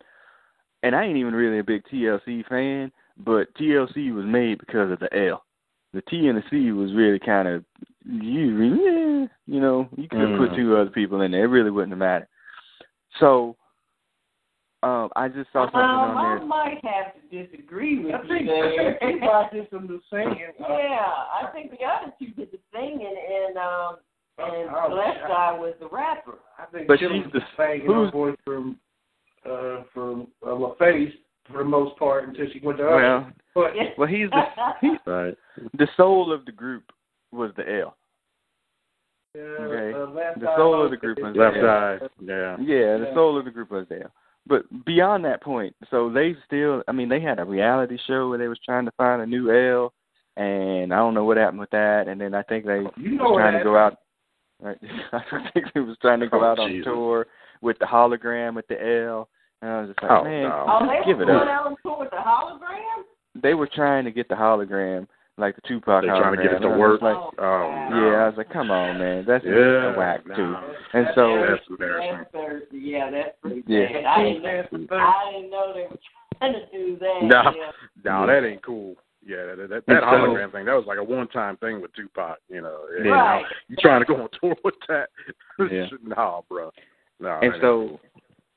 And 0.84 0.96
I 0.96 1.06
ain't 1.06 1.18
even 1.18 1.34
really 1.34 1.60
a 1.60 1.64
big 1.64 1.84
TLC 1.86 2.46
fan, 2.48 2.92
but 3.18 3.54
TLC 3.56 4.14
was 4.14 4.26
made 4.26 4.60
because 4.60 4.92
of 4.92 5.00
the 5.00 5.14
L. 5.18 5.44
The 5.94 6.02
T 6.02 6.28
and 6.28 6.38
the 6.38 6.44
C 6.50 6.72
was 6.72 6.94
really 6.94 7.20
kind 7.20 7.48
of 7.48 7.64
you, 8.06 8.56
really, 8.58 9.30
you 9.48 9.62
know, 9.62 9.88
you 9.96 10.10
could 10.10 10.20
have 10.20 10.38
put 10.40 10.52
Mm. 10.52 10.56
two 10.58 10.76
other 10.78 10.90
people 10.90 11.22
in 11.22 11.32
there. 11.32 11.46
It 11.46 11.50
really 11.50 11.72
wouldn't 11.72 11.92
have 11.92 12.00
mattered. 12.00 12.28
So, 13.20 13.56
um, 14.82 15.10
I 15.16 15.30
just 15.30 15.52
saw 15.54 15.66
something 15.66 15.80
Um, 15.80 16.18
on 16.18 16.18
I 16.18 16.36
there. 16.40 16.46
might 16.46 16.84
have 16.86 17.14
to 17.14 17.22
disagree 17.46 18.00
with 18.04 18.16
I 18.16 18.22
you 18.24 18.28
think 18.28 18.48
there. 18.48 19.04
everybody 19.04 19.60
did 19.62 19.70
some 19.70 19.88
the 19.88 20.02
singing. 20.10 20.52
yeah, 20.60 21.14
I 21.42 21.48
think 21.54 21.72
the 21.72 21.86
other 21.86 22.12
two 22.20 22.28
did 22.32 22.52
the 22.52 22.60
singing, 22.74 23.06
and 23.06 23.58
um, 23.58 23.98
and 24.40 24.70
Oh, 24.76 24.94
Left 24.96 25.20
yeah. 25.22 25.28
Eye 25.34 25.58
was 25.60 25.76
the 25.80 25.88
rapper. 25.90 26.40
I 26.58 26.66
think 26.66 26.88
But 26.88 27.00
she's 27.00 27.10
the- 27.32 27.46
sang 27.56 27.82
who's- 27.82 28.06
her 28.08 28.12
voice 28.12 28.38
from 28.44 28.80
uh 29.46 29.84
from 29.94 30.28
uh, 30.42 30.48
LaFace 30.50 31.14
for 31.52 31.60
the 31.60 31.64
most 31.70 31.98
part 31.98 32.28
until 32.28 32.46
she 32.52 32.60
went 32.60 32.78
to 32.80 32.88
us. 32.88 32.92
Well, 32.94 33.32
but 33.56 33.74
well, 33.98 34.08
he's 34.08 34.30
the 34.30 34.42
he, 34.82 34.90
Right. 35.06 35.36
the 35.78 35.88
soul 35.98 36.32
of 36.34 36.46
the 36.46 36.52
group 36.52 36.84
was 37.32 37.52
the 37.58 37.64
L. 37.82 37.96
uh, 39.36 39.40
okay. 39.40 39.98
uh, 39.98 40.40
The 40.40 40.56
soul 40.58 40.84
of 40.84 40.92
the 40.92 40.98
group 40.98 41.20
was 41.20 41.36
Left 41.36 41.56
the 41.56 41.68
eye. 41.68 41.98
Yeah. 42.22 42.58
Yeah, 42.60 42.98
the 42.98 43.06
Yeah. 43.10 43.14
soul 43.14 43.38
of 43.38 43.46
the 43.46 43.52
group 43.52 43.72
was 43.72 43.88
there. 43.90 44.12
But 44.46 44.64
beyond 44.86 45.24
that 45.26 45.42
point, 45.42 45.74
so 45.90 46.10
they 46.10 46.36
still, 46.46 46.84
I 46.88 46.92
mean, 46.92 47.08
they 47.10 47.22
had 47.22 47.40
a 47.40 47.46
reality 47.46 47.98
show 48.08 48.28
where 48.30 48.38
they 48.38 48.50
was 48.50 48.60
trying 48.66 48.86
to 48.86 48.92
find 48.92 49.22
a 49.22 49.26
new 49.26 49.52
L, 49.52 49.94
and 50.36 50.94
I 50.94 50.98
don't 50.98 51.14
know 51.14 51.24
what 51.24 51.38
happened 51.38 51.62
with 51.62 51.70
that. 51.70 52.08
And 52.08 52.20
then 52.20 52.34
I 52.34 52.44
think 52.44 52.66
they 52.66 52.80
You 52.98 53.12
know 53.18 53.32
was 53.32 53.38
trying 53.40 53.58
to 53.58 53.64
go 53.64 53.78
out. 53.78 53.98
Right, 54.62 54.78
I 55.14 55.50
think 55.54 55.68
they 55.74 55.80
was 55.80 55.98
trying 56.02 56.20
to 56.20 56.28
go 56.28 56.42
Oh, 56.42 56.46
out 56.46 56.60
on 56.60 56.70
Jesus. 56.72 56.86
tour 56.86 57.28
with 57.62 57.80
the 57.80 57.86
hologram 57.86 58.56
with 58.56 58.68
the 58.68 58.76
L, 59.08 59.30
and 59.64 59.72
I 59.72 59.80
was 59.82 59.90
just 59.90 60.04
like, 60.04 60.12
Oh, 60.12 60.24
man, 60.26 60.44
no. 60.44 60.66
Oh, 60.68 60.86
they 60.88 61.06
give 61.06 61.18
were 61.18 61.24
it 61.24 61.30
up. 61.30 61.48
out 61.48 61.68
on 61.68 61.76
tour 61.82 61.98
with 62.00 62.10
the 62.10 62.18
hologram. 62.18 63.04
They 63.42 63.54
were 63.54 63.68
trying 63.74 64.04
to 64.06 64.12
get 64.12 64.28
the 64.28 64.36
hologram, 64.36 65.08
like 65.38 65.56
the 65.56 65.62
Tupac 65.68 66.04
They 66.04 66.10
hologram. 66.10 66.20
trying 66.22 66.36
to 66.38 66.44
get 66.44 66.52
it 66.52 66.62
and 66.62 66.62
to 66.64 66.78
work. 66.78 67.02
Like, 67.02 67.16
Oh, 67.16 67.32
Oh, 67.40 67.88
no. 67.90 68.12
Yeah, 68.12 68.18
I 68.24 68.28
was 68.28 68.34
like, 68.38 68.52
come 68.52 68.70
on, 68.72 68.98
man, 69.00 69.24
that's 69.26 69.46
Yeah, 69.46 69.94
a 69.94 69.98
whack 69.98 70.28
no. 70.28 70.36
too. 70.36 70.56
And 70.94 71.08
so, 71.16 71.46
That's 71.50 71.64
embarrassing. 71.70 72.18
That's 72.18 72.32
Thursday. 72.32 72.78
Yeah, 72.78 73.10
that's 73.10 73.38
pretty 73.42 73.64
Yeah. 73.66 73.88
bad. 73.94 74.06
I 74.06 74.24
didn't, 74.24 74.44
know, 74.44 74.50
I 74.98 75.32
didn't 75.32 75.50
know 75.50 75.72
they 75.74 75.88
were 75.90 75.98
trying 76.38 76.54
to 76.54 76.66
do 76.72 76.98
that. 77.00 77.20
No. 77.24 77.42
Yeah. 77.56 77.72
No, 78.04 78.28
that 78.28 78.46
ain't 78.46 78.62
cool. 78.66 78.96
Yeah, 79.26 79.46
that 79.46 79.56
that, 79.70 79.70
that 79.70 79.84
And 79.88 80.00
so- 80.02 80.06
hologram 80.06 80.52
thing, 80.52 80.66
that 80.66 80.76
was 80.76 80.86
like 80.86 80.98
a 81.00 81.04
one 81.04 81.30
time 81.30 81.56
thing 81.58 81.82
with 81.82 81.94
Tupac, 81.94 82.40
you 82.50 82.60
know. 82.62 82.82
Yeah. 83.02 83.12
Right. 83.12 83.46
You 83.70 83.78
trying 83.80 84.02
to 84.02 84.06
go 84.06 84.22
on 84.22 84.28
tour 84.42 84.56
with 84.66 84.76
that? 84.90 85.08
Yeah. 85.72 85.86
no, 86.04 86.44
bro. 86.50 86.72
No. 87.22 87.40
and 87.42 87.54
so, 87.62 88.00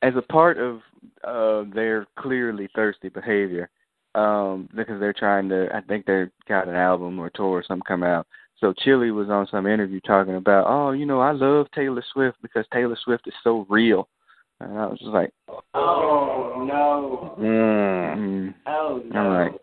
as 0.07 0.15
a 0.17 0.23
part 0.23 0.59
of 0.59 0.81
uh, 1.25 1.69
their 1.75 2.07
clearly 2.19 2.69
thirsty 2.75 3.09
behavior, 3.09 3.69
um, 4.15 4.69
because 4.75 5.01
they're 5.01 5.13
trying 5.13 5.49
to, 5.49 5.69
I 5.75 5.81
think 5.83 6.07
they've 6.07 6.31
got 6.49 6.69
an 6.69 6.75
album 6.75 7.19
or 7.19 7.31
tour 7.31 7.49
or 7.49 7.65
something 7.67 7.85
come 7.87 8.03
out. 8.03 8.27
So 8.59 8.73
Chili 8.73 9.11
was 9.11 9.29
on 9.29 9.47
some 9.51 9.67
interview 9.67 10.01
talking 10.01 10.37
about, 10.37 10.67
oh, 10.69 10.93
you 10.93 11.07
know, 11.07 11.21
I 11.21 11.33
love 11.33 11.67
Taylor 11.75 12.05
Swift 12.13 12.39
because 12.41 12.65
Taylor 12.73 12.97
Swift 13.05 13.27
is 13.27 13.35
so 13.43 13.67
real, 13.69 14.09
and 14.61 14.79
I 14.79 14.87
was 14.87 14.99
just 14.99 15.11
like, 15.11 15.31
Oh 15.75 16.65
no. 16.67 17.37
Mm. 17.39 18.55
Oh 18.67 19.03
no. 19.05 19.21
I'm 19.21 19.53
like, 19.53 19.61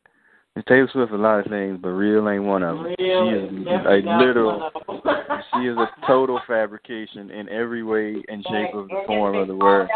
Taylor 0.67 0.87
Swift 0.91 1.11
a 1.11 1.17
lot 1.17 1.39
of 1.39 1.47
things, 1.47 1.79
but 1.81 1.89
real 1.89 2.29
ain't 2.29 2.43
one 2.43 2.61
of 2.61 2.77
them. 2.77 2.85
Real 2.85 2.95
she 2.97 3.05
is 3.05 3.85
a 3.85 4.17
literal. 4.17 4.59
one 4.59 4.71
of 4.75 5.05
'em. 5.05 5.43
She 5.53 5.67
is 5.67 5.77
a 5.77 5.87
total 6.07 6.39
fabrication 6.47 7.29
in 7.31 7.49
every 7.49 7.83
way 7.83 8.23
and 8.27 8.43
shape 8.43 8.73
of 8.73 8.87
the 8.87 9.03
form 9.05 9.35
of 9.35 9.47
the 9.47 9.55
word. 9.55 9.89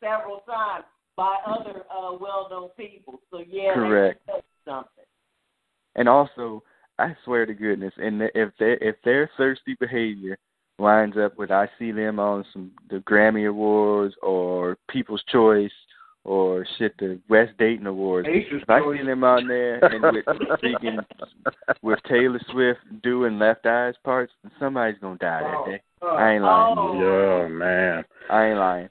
several 0.00 0.40
times 0.40 0.84
by 1.16 1.36
other 1.46 1.82
uh, 1.90 2.12
well-known 2.18 2.70
people. 2.76 3.20
So 3.30 3.42
yeah, 3.46 3.74
Correct. 3.74 4.20
something. 4.64 5.04
And 5.94 6.08
also, 6.08 6.62
I 6.98 7.14
swear 7.24 7.46
to 7.46 7.54
goodness, 7.54 7.92
and 7.96 8.22
if 8.34 8.50
they 8.58 8.78
if 8.80 8.96
their 9.04 9.30
thirsty 9.36 9.76
behavior 9.78 10.38
lines 10.78 11.16
up 11.16 11.36
with 11.38 11.50
I 11.50 11.68
see 11.78 11.92
them 11.92 12.18
on 12.18 12.44
some 12.52 12.72
the 12.90 12.98
Grammy 12.98 13.48
Awards 13.48 14.14
or 14.22 14.76
People's 14.88 15.22
Choice 15.30 15.70
or 16.24 16.66
shit 16.78 16.96
the 16.98 17.18
West 17.28 17.52
Dayton 17.58 17.86
Awards, 17.86 18.28
Nature's 18.28 18.62
if 18.62 18.70
I 18.70 18.80
choice. 18.80 18.98
see 19.00 19.06
them 19.06 19.24
on 19.24 19.48
there 19.48 19.84
and 19.84 20.02
with 20.02 20.24
speaking 20.58 20.98
with 21.82 21.98
Taylor 22.08 22.40
Swift 22.50 22.80
doing 23.02 23.38
Left 23.38 23.66
Eyes 23.66 23.94
parts, 24.04 24.32
somebody's 24.58 24.98
gonna 25.00 25.18
die 25.18 25.42
that 25.42 25.70
day. 25.70 25.82
I 26.06 26.32
ain't 26.34 26.44
lying. 26.44 26.76
Oh. 26.78 27.42
Yeah, 27.42 27.48
man. 27.48 28.04
I 28.30 28.46
ain't 28.46 28.58
lying. 28.58 28.88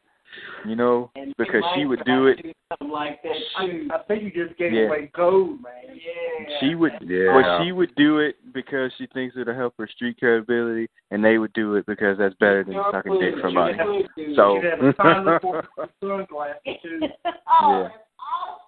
You 0.68 0.76
know, 0.76 1.10
And 1.16 1.34
because 1.38 1.64
she 1.76 1.86
would 1.86 2.03
do 2.06 2.28
it. 2.28 2.41
do 2.44 2.52
something 2.70 2.90
like 2.90 3.22
that 3.24 3.36
too. 3.60 3.88
I 3.91 3.98
think 4.08 4.24
you 4.24 4.45
just 4.45 4.58
gave 4.60 4.74
Yeah. 4.74 4.84
away 4.88 5.10
gold, 5.16 5.62
man. 5.62 5.74
Yeah. 5.95 6.60
She 6.60 6.76
would 6.76 6.94
Yeah. 7.02 7.36
Well, 7.36 7.64
she 7.64 7.72
would 7.72 7.94
do 7.95 8.20
it 8.20 8.36
because 8.53 8.91
she 8.98 9.08
thinks 9.08 9.36
it'll 9.38 9.56
help 9.56 9.74
her 9.78 9.88
street 9.88 10.18
credibility, 10.20 10.88
and 11.10 11.24
they 11.24 11.38
would 11.38 11.53
do 11.53 11.76
it 11.76 11.86
because 11.86 12.18
that's 12.18 12.36
better 12.36 12.64
than 12.64 12.74
Sure 12.76 12.90
sucking 12.91 13.20
dick 13.20 13.34
would. 13.36 13.41
for 13.41 13.52
money. 13.52 13.78
would 14.18 14.36
So- 14.36 14.56
You 14.62 14.70
have 14.70 14.84
a 14.84 14.94
Tyler 15.02 15.40
Ford 15.40 15.68
sunglasses 15.99 16.60
too. 16.84 16.99
oh, 17.62 17.82
Yeah. 17.82 17.88
it's 17.88 17.95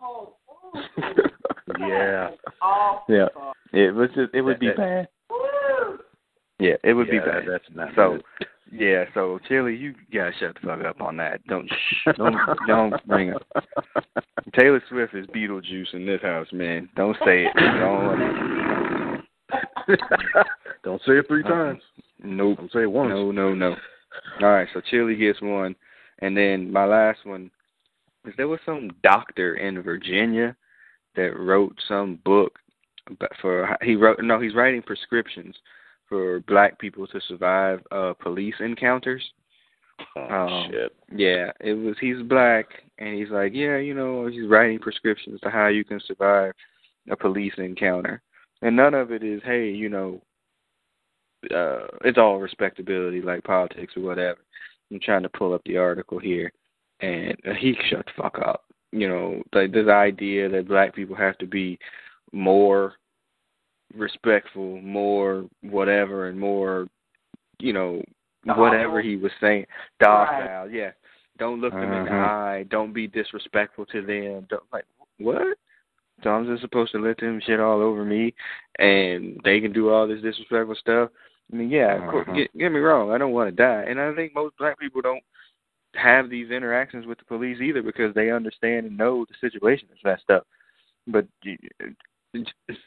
awful. 0.02 0.38
Yeah. 1.80 2.30
Awful. 2.62 3.16
Yeah. 3.16 3.28
It 3.72 3.94
was 3.94 4.10
just, 4.16 4.34
it 4.34 4.42
would 4.42 4.60
be 4.60 4.68
That- 4.68 4.78
bad. 4.78 5.08
Yeah, 6.60 6.76
it 6.84 6.94
would 6.94 7.08
yeah, 7.08 7.14
be 7.14 7.20
bad. 7.20 7.44
That's 7.50 7.64
not 7.74 7.90
So, 7.96 8.20
Yeah, 8.72 9.06
so 9.14 9.40
Chili, 9.48 9.76
you 9.76 9.94
gotta 10.14 10.32
shut 10.40 10.56
the 10.56 10.68
fuck 10.68 10.86
up 10.86 11.02
on 11.02 11.18
that. 11.18 11.46
Don't 11.48 11.70
don't 12.18 12.36
don't 12.68 13.08
bring 13.08 13.30
it. 13.30 13.42
Taylor 14.58 14.82
Swift 14.90 15.14
is 15.16 15.26
Beetlejuice 15.28 15.94
in 15.94 16.06
this 16.06 16.22
house, 16.22 16.48
man. 16.52 16.90
Don't 16.96 17.18
say 17.26 17.46
it. 17.46 17.54
Don't 17.56 19.24
Don't 20.84 21.02
say 21.06 21.14
it 21.14 21.28
three 21.28 21.44
times. 21.44 21.82
Nope. 22.24 22.58
Don't 22.58 22.72
say 22.72 22.84
it 22.84 22.92
once. 22.92 23.10
No, 23.10 23.32
no, 23.32 23.54
no. 23.54 23.76
All 24.42 24.52
right, 24.52 24.68
so 24.74 24.82
Chili 24.92 25.16
gets 25.16 25.42
one, 25.42 25.76
and 26.20 26.38
then 26.38 26.72
my 26.72 26.86
last 26.86 27.26
one 27.26 27.50
is 28.26 28.34
there 28.38 28.48
was 28.48 28.60
some 28.66 28.92
doctor 29.02 29.56
in 29.56 29.82
Virginia 29.82 30.56
that 31.16 31.38
wrote 31.38 31.76
some 31.88 32.20
book 32.24 32.60
but 33.20 33.32
for 33.42 33.78
he 33.82 33.96
wrote 33.96 34.18
no 34.22 34.40
he's 34.40 34.56
writing 34.56 34.82
prescriptions 34.82 35.56
for 36.08 36.42
black 36.42 36.80
people 36.80 37.08
to 37.08 37.20
survive 37.28 37.80
uh 37.92 38.14
police 38.20 38.56
encounters. 38.60 39.24
Oh 40.16 40.22
Um, 40.22 40.72
shit. 40.72 40.92
Yeah, 41.16 41.52
it 41.60 41.74
was 41.74 41.96
he's 42.00 42.22
black 42.24 42.66
and 42.98 43.16
he's 43.16 43.30
like, 43.30 43.54
yeah, 43.54 43.78
you 43.78 43.94
know, 43.94 44.28
he's 44.28 44.48
writing 44.50 44.80
prescriptions 44.80 45.40
to 45.42 45.50
how 45.50 45.68
you 45.68 45.84
can 45.84 46.00
survive 46.06 46.54
a 47.10 47.16
police 47.16 47.54
encounter. 47.58 48.22
And 48.62 48.76
none 48.76 48.94
of 48.94 49.12
it 49.12 49.24
is, 49.24 49.42
hey, 49.44 49.70
you 49.70 49.90
know, 49.90 50.22
uh 51.54 51.88
it's 52.04 52.18
all 52.18 52.40
respectability 52.40 53.22
like 53.22 53.44
politics 53.44 53.94
or 53.98 54.04
whatever. 54.04 54.40
I'm 54.92 55.00
trying 55.00 55.24
to 55.24 55.30
pull 55.30 55.54
up 55.54 55.62
the 55.66 55.78
article 55.78 56.20
here 56.20 56.52
and 57.02 57.36
uh, 57.48 57.54
he 57.60 57.76
shut 57.90 58.06
the 58.06 58.12
fuck 58.22 58.38
up. 58.40 58.64
You 58.92 59.10
know, 59.10 59.44
like 59.54 59.72
this 59.72 59.88
idea 59.88 60.50
that 60.50 60.68
black 60.68 60.94
people 60.96 61.16
have 61.16 61.38
to 61.40 61.48
be 61.48 61.80
more 62.32 62.94
respectful, 63.96 64.82
more 64.82 65.46
whatever 65.62 66.28
and 66.28 66.40
more 66.40 66.88
you 67.60 67.74
know, 67.74 68.04
whatever 68.44 69.02
he 69.02 69.16
was 69.16 69.32
saying. 69.40 69.66
Docile, 70.00 70.70
yeah. 70.70 70.92
Don't 71.38 71.62
look 71.62 71.74
them 71.74 71.94
in 71.94 72.04
the 72.04 72.12
Mhm. 72.12 72.22
eye. 72.22 72.64
Don't 72.64 72.94
be 72.94 73.08
disrespectful 73.08 73.86
to 73.88 74.02
them. 74.02 74.46
Don't 74.50 74.72
like 74.72 74.86
what? 75.18 75.58
So 76.22 76.30
I'm 76.30 76.46
just 76.46 76.62
supposed 76.62 76.92
to 76.92 77.00
let 77.00 77.18
them 77.18 77.40
shit 77.40 77.60
all 77.60 77.82
over 77.82 78.06
me, 78.06 78.34
and 78.80 79.40
they 79.44 79.60
can 79.60 79.74
do 79.74 79.90
all 79.90 80.08
this 80.08 80.22
disrespectful 80.22 80.76
stuff. 80.76 81.10
I 81.52 81.56
mean, 81.56 81.70
yeah, 81.70 81.96
of 81.96 82.10
course, 82.10 82.28
Mhm. 82.28 82.36
get, 82.36 82.58
get 82.58 82.72
me 82.72 82.80
wrong. 82.80 83.12
I 83.12 83.18
don't 83.18 83.34
want 83.34 83.50
to 83.50 83.56
die, 83.56 83.84
and 83.84 84.00
I 84.00 84.14
think 84.14 84.36
most 84.36 84.56
black 84.58 84.78
people 84.78 85.02
don't 85.02 85.24
have 85.96 86.30
these 86.30 86.52
interactions 86.52 87.06
with 87.06 87.18
the 87.18 87.26
police 87.26 87.62
either 87.62 87.82
because 87.82 88.14
they 88.14 88.32
understand 88.32 88.86
and 88.86 88.98
know 88.98 89.26
the 89.26 89.34
situation 89.36 89.88
is 89.92 90.04
messed 90.04 90.30
up. 90.30 90.48
But 91.08 91.28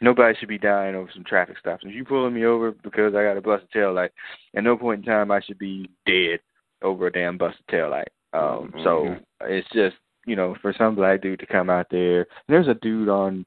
nobody 0.00 0.36
should 0.38 0.48
be 0.48 0.58
dying 0.58 0.94
over 0.94 1.10
some 1.14 1.24
traffic 1.24 1.58
stops. 1.58 1.84
If 1.86 1.94
you 1.94 2.04
pulling 2.04 2.34
me 2.34 2.44
over 2.44 2.72
because 2.72 3.14
I 3.14 3.22
got 3.22 3.36
a 3.36 3.40
busted 3.40 3.70
tail 3.70 3.92
light, 3.92 4.12
at 4.54 4.64
no 4.64 4.76
point 4.76 5.00
in 5.00 5.06
time 5.06 5.30
I 5.30 5.40
should 5.40 5.58
be 5.58 5.90
dead 6.06 6.40
over 6.82 7.06
a 7.06 7.12
damn 7.12 7.38
busted 7.38 7.66
tail 7.68 7.90
light. 7.90 8.08
Um, 8.32 8.72
so 8.82 9.04
Mhm. 9.04 9.22
it's 9.42 9.68
just 9.70 9.96
you 10.26 10.36
know 10.36 10.54
for 10.56 10.72
some 10.72 10.94
black 10.94 11.20
dude 11.22 11.40
to 11.40 11.46
come 11.46 11.70
out 11.70 11.88
there. 11.90 12.26
There's 12.48 12.68
a 12.68 12.74
dude 12.74 13.08
on 13.08 13.46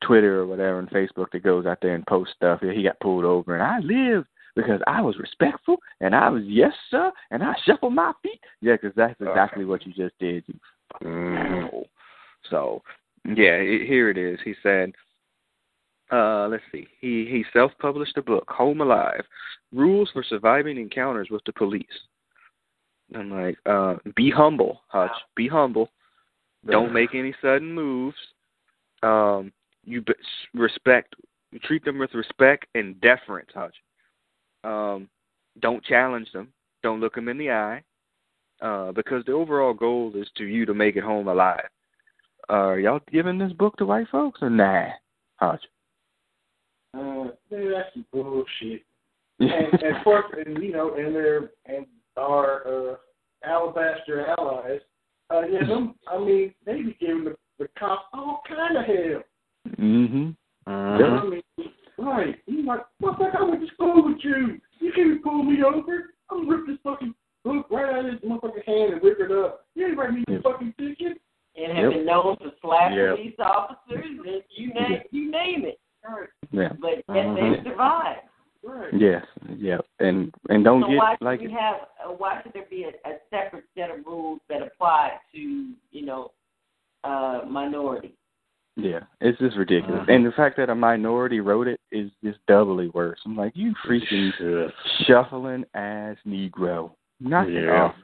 Twitter 0.00 0.40
or 0.40 0.46
whatever 0.46 0.78
and 0.78 0.90
Facebook 0.90 1.30
that 1.32 1.42
goes 1.42 1.66
out 1.66 1.78
there 1.80 1.94
and 1.94 2.06
posts 2.06 2.34
stuff. 2.34 2.60
He 2.60 2.82
got 2.82 3.00
pulled 3.00 3.24
over 3.24 3.54
and 3.54 3.62
I 3.62 3.78
lived 3.80 4.26
because 4.54 4.80
I 4.86 5.00
was 5.00 5.16
respectful 5.18 5.76
and 6.00 6.14
I 6.14 6.28
was 6.28 6.44
yes 6.44 6.74
sir 6.90 7.12
and 7.30 7.42
I 7.42 7.54
shuffled 7.64 7.94
my 7.94 8.12
feet. 8.22 8.40
Yeah, 8.60 8.74
because 8.74 8.94
that's 8.94 9.20
exactly 9.20 9.64
what 9.64 9.86
you 9.86 9.92
just 9.92 10.18
did. 10.18 10.44
You 10.46 10.58
Mhm. 11.02 11.86
So 12.50 12.82
yeah, 13.24 13.56
it, 13.56 13.86
here 13.86 14.08
it 14.10 14.18
is. 14.18 14.40
He 14.40 14.54
said. 14.62 14.94
Uh, 16.12 16.46
let's 16.48 16.62
see. 16.70 16.86
He 17.00 17.24
he 17.24 17.44
self-published 17.52 18.18
a 18.18 18.22
book, 18.22 18.48
Home 18.50 18.82
Alive: 18.82 19.24
Rules 19.72 20.10
for 20.12 20.22
Surviving 20.22 20.76
Encounters 20.76 21.28
with 21.30 21.42
the 21.46 21.52
Police. 21.54 21.86
I'm 23.14 23.30
like, 23.30 23.56
uh, 23.66 23.96
be 24.14 24.30
humble, 24.30 24.82
Hutch. 24.88 25.10
Be 25.36 25.48
humble. 25.48 25.90
Don't 26.70 26.92
make 26.92 27.14
any 27.14 27.34
sudden 27.42 27.74
moves. 27.74 28.16
Um, 29.02 29.52
you 29.84 30.02
be- 30.02 30.14
respect, 30.54 31.14
you 31.50 31.58
treat 31.58 31.84
them 31.84 31.98
with 31.98 32.14
respect 32.14 32.66
and 32.74 33.00
deference, 33.00 33.50
Hutch. 33.52 33.74
Um, 34.64 35.08
don't 35.60 35.84
challenge 35.84 36.30
them. 36.32 36.52
Don't 36.82 37.00
look 37.00 37.14
them 37.14 37.28
in 37.28 37.38
the 37.38 37.50
eye, 37.50 37.82
uh, 38.60 38.92
because 38.92 39.24
the 39.24 39.32
overall 39.32 39.74
goal 39.74 40.12
is 40.14 40.28
to 40.36 40.44
you 40.44 40.64
to 40.66 40.74
make 40.74 40.96
it 40.96 41.02
home 41.02 41.28
alive. 41.28 41.68
are 42.48 42.78
y'all 42.78 43.00
giving 43.10 43.38
this 43.38 43.52
book 43.52 43.76
to 43.76 43.86
white 43.86 44.08
folks 44.08 44.40
or 44.42 44.50
nah, 44.50 44.88
Hutch? 45.36 45.64
Uh, 46.94 47.28
dude, 47.50 47.72
that's 47.74 47.88
some 47.94 48.06
bullshit. 48.12 48.82
and, 49.40 49.50
and 49.82 49.96
of 49.96 50.04
course, 50.04 50.26
and 50.44 50.62
you 50.62 50.72
know, 50.72 50.94
and 50.94 51.14
their 51.14 51.50
and 51.66 51.86
our 52.16 52.66
uh, 52.92 52.94
alabaster 53.44 54.26
allies. 54.38 54.80
Uh, 55.30 55.42
yeah, 55.50 55.64
them. 55.68 55.94
I 56.06 56.18
mean, 56.18 56.54
they 56.66 56.82
be 56.82 56.96
giving 57.00 57.24
the, 57.24 57.36
the 57.58 57.68
cops 57.78 58.04
all 58.12 58.42
kind 58.46 58.76
of 58.76 58.84
hell. 58.84 59.22
mm-hmm. 59.80 60.30
I 60.70 61.24
mean, 61.24 61.42
right? 61.98 62.36
You 62.46 62.64
like, 62.66 62.80
what 63.00 63.18
the 63.18 63.30
hell 63.32 63.48
went 63.48 63.66
to 63.66 63.74
school 63.74 64.04
with 64.06 64.18
you? 64.22 64.60
You 64.80 64.92
can't 64.94 65.22
pull 65.22 65.42
me 65.42 65.62
over. 65.62 66.10
I'm 66.30 66.46
gonna 66.46 66.56
rip 66.56 66.66
this 66.66 66.78
fucking 66.84 67.14
book 67.44 67.66
right 67.70 67.92
out 67.94 68.04
of 68.06 68.12
this 68.20 68.28
motherfucking 68.30 68.64
hand 68.66 68.92
and 68.94 69.02
rip 69.02 69.18
it 69.20 69.32
up. 69.32 69.66
You 69.74 69.86
ain't 69.86 69.96
writing 69.98 70.16
me 70.16 70.24
the 70.26 70.34
Yep. 70.34 70.42
fucking 70.44 70.74
ticket. 70.78 71.20
and 71.54 71.70
have 71.76 71.84
Yep. 71.84 71.92
been 71.92 72.06
known 72.06 72.38
to 72.38 72.50
slap 72.62 72.92
Yep. 72.96 73.16
police 73.16 73.34
officers 73.38 74.04
and 74.06 74.42
you 74.56 74.72
name 74.72 75.02
you 75.10 75.30
name 75.30 75.64
it. 75.66 75.78
Yeah. 76.50 76.72
But 76.80 76.96
yet 76.96 77.26
Mhm. 77.26 77.56
they 77.64 77.70
survive. 77.70 78.18
right. 78.62 78.94
Yes. 78.94 79.26
Yeah. 79.48 79.78
And 79.98 80.32
and 80.50 80.64
don't 80.64 80.82
so 80.82 80.88
get 80.88 80.98
why 80.98 81.16
like 81.20 81.40
we 81.40 81.50
have 81.52 81.88
uh, 82.04 82.12
why 82.12 82.40
should 82.42 82.52
there 82.52 82.66
be 82.70 82.84
a, 82.84 83.08
a 83.08 83.18
separate 83.30 83.64
set 83.76 83.90
of 83.90 84.04
rules 84.06 84.40
that 84.48 84.62
apply 84.62 85.18
to 85.32 85.38
you 85.90 86.04
know 86.06 86.32
uh 87.04 87.40
minorities? 87.46 88.12
yeah, 88.76 89.00
it's 89.20 89.38
just 89.38 89.56
ridiculous. 89.56 90.06
Mhm. 90.06 90.14
And 90.14 90.26
the 90.26 90.32
fact 90.32 90.56
that 90.56 90.70
a 90.70 90.74
minority 90.74 91.40
wrote 91.40 91.68
it 91.68 91.80
is 91.90 92.10
just 92.24 92.38
doubly 92.46 92.88
worse. 92.88 93.20
I'm 93.26 93.36
like, 93.36 93.54
you 93.54 93.74
freaking 93.86 94.72
shuffling 95.04 95.64
ass 95.74 96.16
Negro. 96.26 96.92
Knock 97.20 97.48
it 97.48 97.68
off. 97.68 97.94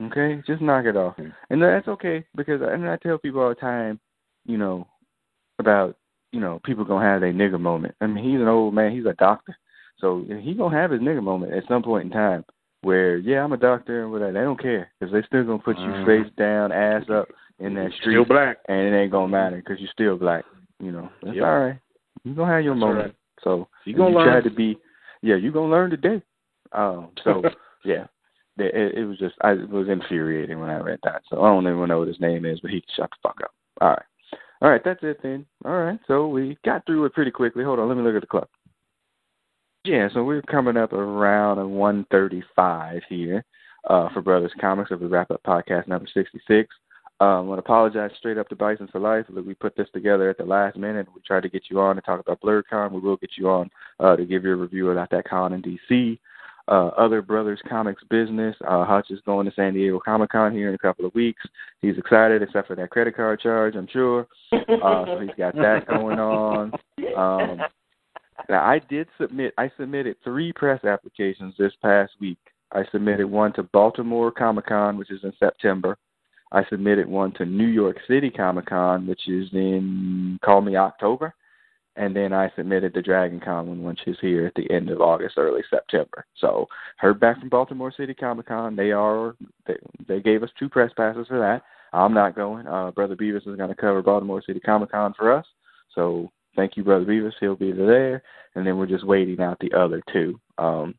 Okay? 0.00 0.40
Just 0.46 0.62
knock 0.62 0.84
it 0.84 0.96
off. 0.96 1.16
Mhm. 1.16 1.34
And 1.50 1.60
that's 1.62 1.88
okay 1.88 2.24
because 2.36 2.60
and 2.62 2.88
I 2.88 2.96
tell 2.96 3.18
people 3.18 3.40
all 3.40 3.48
the 3.48 3.54
time, 3.56 3.98
you 4.44 4.56
know, 4.58 4.86
about, 5.58 5.96
you 6.32 6.40
know, 6.40 6.60
people 6.64 6.84
gonna 6.84 7.04
have 7.04 7.20
their 7.20 7.32
nigger 7.32 7.60
moment. 7.60 7.94
I 8.00 8.06
mean, 8.06 8.24
he's 8.24 8.40
an 8.40 8.48
old 8.48 8.74
man, 8.74 8.92
he's 8.92 9.06
a 9.06 9.14
doctor. 9.14 9.56
So 9.98 10.24
he 10.42 10.54
gonna 10.54 10.76
have 10.76 10.90
his 10.90 11.00
nigger 11.00 11.22
moment 11.22 11.52
at 11.52 11.66
some 11.66 11.82
point 11.82 12.04
in 12.06 12.10
time 12.10 12.44
where, 12.82 13.16
yeah, 13.16 13.42
I'm 13.42 13.52
a 13.52 13.56
doctor 13.56 14.02
and 14.02 14.12
whatever. 14.12 14.32
They 14.32 14.40
don't 14.40 14.60
care 14.60 14.90
because 14.98 15.12
they 15.12 15.22
still 15.22 15.44
gonna 15.44 15.58
put 15.58 15.76
you 15.78 15.92
Mhm. 15.92 16.04
face 16.06 16.32
down, 16.36 16.70
ass 16.70 17.08
up 17.10 17.28
in 17.58 17.74
that 17.74 17.92
street, 17.94 18.14
Still 18.14 18.24
black. 18.24 18.58
and 18.68 18.78
it 18.80 18.96
ain't 18.96 19.10
gonna 19.10 19.28
matter 19.28 19.56
because 19.56 19.80
you're 19.80 19.90
still 19.90 20.16
black. 20.16 20.44
You 20.78 20.92
know, 20.92 21.10
that's 21.22 21.36
Yep. 21.36 21.44
all 21.44 21.58
right. 21.58 21.78
You 22.24 22.34
gonna 22.34 22.52
have 22.52 22.64
your 22.64 22.74
That's 22.74 22.80
moment. 22.80 23.06
right. 23.06 23.14
So 23.42 23.68
You 23.84 23.94
gonna 23.94 24.10
you 24.10 24.16
learn. 24.16 24.42
to 24.44 24.50
be, 24.50 24.78
yeah, 25.22 25.36
you 25.36 25.50
gonna 25.50 25.70
learn 25.70 25.90
today. 25.90 26.22
Um, 26.72 27.10
so 27.24 27.42
yeah, 27.84 28.06
it, 28.58 28.74
it, 28.74 28.94
it 28.98 29.04
was 29.06 29.18
just 29.18 29.34
I 29.40 29.52
it 29.52 29.68
was 29.68 29.88
infuriating 29.88 30.60
when 30.60 30.70
I 30.70 30.78
read 30.80 31.00
that. 31.02 31.22
So 31.28 31.42
I 31.42 31.48
don't 31.48 31.66
even 31.66 31.88
know 31.88 31.98
what 31.98 32.08
his 32.08 32.20
name 32.20 32.44
is, 32.44 32.60
but 32.60 32.70
he 32.70 32.84
shut 32.94 33.10
the 33.10 33.16
fuck 33.22 33.40
up. 33.42 33.52
All 33.80 33.88
right, 33.90 34.02
all 34.60 34.70
right, 34.70 34.82
that's 34.84 35.02
it 35.02 35.18
then. 35.22 35.46
All 35.64 35.78
right, 35.78 35.98
so 36.06 36.28
we 36.28 36.58
got 36.64 36.84
through 36.86 37.04
it 37.04 37.14
pretty 37.14 37.30
quickly. 37.30 37.64
Hold 37.64 37.78
on, 37.78 37.88
let 37.88 37.96
me 37.96 38.02
look 38.02 38.14
at 38.14 38.20
the 38.20 38.26
clock. 38.26 38.48
Yeah, 39.84 40.08
so 40.12 40.24
we're 40.24 40.42
coming 40.42 40.76
up 40.76 40.92
around 40.92 41.58
a 41.58 41.66
135 41.66 43.02
here 43.08 43.44
uh, 43.88 44.08
for 44.12 44.20
Brothers 44.20 44.52
Comics 44.60 44.90
of 44.90 45.00
the 45.00 45.06
Wrap 45.06 45.30
Up 45.30 45.42
Podcast 45.44 45.88
number 45.88 46.08
66. 46.12 46.68
Um, 47.20 47.28
I 47.28 47.40
want 47.40 47.58
to 47.58 47.64
apologize 47.64 48.10
straight 48.18 48.38
up 48.38 48.48
to 48.48 48.56
Bison 48.56 48.88
for 48.92 49.00
Life. 49.00 49.26
We 49.30 49.54
put 49.54 49.76
this 49.76 49.88
together 49.92 50.30
at 50.30 50.38
the 50.38 50.44
last 50.44 50.76
minute. 50.76 51.08
We 51.14 51.20
tried 51.22 51.42
to 51.42 51.48
get 51.48 51.64
you 51.68 51.80
on 51.80 51.96
to 51.96 52.02
talk 52.02 52.20
about 52.20 52.40
Blerdcon. 52.40 52.92
We 52.92 53.00
will 53.00 53.16
get 53.16 53.30
you 53.36 53.48
on 53.48 53.70
uh, 53.98 54.16
to 54.16 54.24
give 54.24 54.44
your 54.44 54.56
review 54.56 54.90
about 54.90 55.10
that 55.10 55.28
con 55.28 55.52
in 55.52 55.60
D.C. 55.60 56.20
Uh, 56.68 56.88
other 56.98 57.22
Brothers 57.22 57.60
Comics 57.66 58.02
business. 58.10 58.54
Uh, 58.66 58.84
Hutch 58.84 59.10
is 59.10 59.20
going 59.24 59.46
to 59.46 59.52
San 59.54 59.72
Diego 59.72 59.98
Comic 59.98 60.30
Con 60.30 60.52
here 60.52 60.68
in 60.68 60.74
a 60.74 60.78
couple 60.78 61.06
of 61.06 61.14
weeks. 61.14 61.42
He's 61.80 61.96
excited, 61.96 62.42
except 62.42 62.68
for 62.68 62.76
that 62.76 62.90
credit 62.90 63.16
card 63.16 63.40
charge, 63.40 63.74
I'm 63.74 63.88
sure. 63.90 64.26
Uh, 64.52 65.04
so 65.06 65.20
he's 65.20 65.34
got 65.38 65.54
that 65.56 65.86
going 65.88 66.18
on. 66.18 66.72
Um, 67.16 67.60
now, 68.48 68.64
I 68.64 68.80
did 68.88 69.08
submit. 69.18 69.54
I 69.56 69.70
submitted 69.78 70.16
three 70.22 70.52
press 70.52 70.84
applications 70.84 71.54
this 71.58 71.72
past 71.82 72.12
week. 72.20 72.38
I 72.72 72.82
submitted 72.92 73.26
one 73.26 73.52
to 73.54 73.62
Baltimore 73.62 74.30
Comic 74.30 74.66
Con, 74.66 74.98
which 74.98 75.10
is 75.10 75.20
in 75.24 75.32
September. 75.38 75.96
I 76.52 76.64
submitted 76.68 77.06
one 77.08 77.32
to 77.34 77.44
New 77.44 77.66
York 77.66 77.96
City 78.06 78.30
Comic 78.30 78.66
Con, 78.66 79.06
which 79.06 79.28
is 79.28 79.48
in 79.52 80.38
call 80.44 80.60
me 80.60 80.76
October, 80.76 81.34
and 81.98 82.14
then 82.14 82.32
I 82.32 82.50
submitted 82.54 82.94
the 82.94 83.02
Dragon 83.02 83.40
Con 83.40 83.82
which 83.82 84.06
is 84.06 84.16
here 84.20 84.46
at 84.46 84.54
the 84.54 84.70
end 84.70 84.88
of 84.88 85.00
August, 85.00 85.36
early 85.36 85.62
September. 85.68 86.24
So 86.36 86.66
heard 86.96 87.18
back 87.18 87.40
from 87.40 87.48
Baltimore 87.48 87.92
City 87.94 88.14
Comic 88.14 88.46
Con. 88.46 88.76
They 88.76 88.92
are 88.92 89.34
they, 89.66 89.76
they 90.06 90.20
gave 90.20 90.44
us 90.44 90.50
two 90.58 90.68
press 90.68 90.92
passes 90.96 91.26
for 91.26 91.40
that. 91.40 91.62
I'm 91.92 92.14
not 92.14 92.36
going. 92.36 92.68
Uh, 92.68 92.92
Brother 92.92 93.16
Beavis 93.16 93.48
is 93.48 93.56
going 93.56 93.68
to 93.68 93.74
cover 93.74 94.00
Baltimore 94.00 94.42
City 94.46 94.60
Comic 94.60 94.92
Con 94.92 95.12
for 95.14 95.32
us. 95.32 95.44
So 95.94 96.30
thank 96.54 96.76
you, 96.76 96.84
Brother 96.84 97.04
Beavis. 97.04 97.32
He'll 97.40 97.56
be 97.56 97.72
there, 97.72 98.22
and 98.54 98.64
then 98.64 98.78
we're 98.78 98.86
just 98.86 99.06
waiting 99.06 99.40
out 99.40 99.58
the 99.58 99.72
other 99.76 100.00
two. 100.12 100.38
Um, 100.56 100.94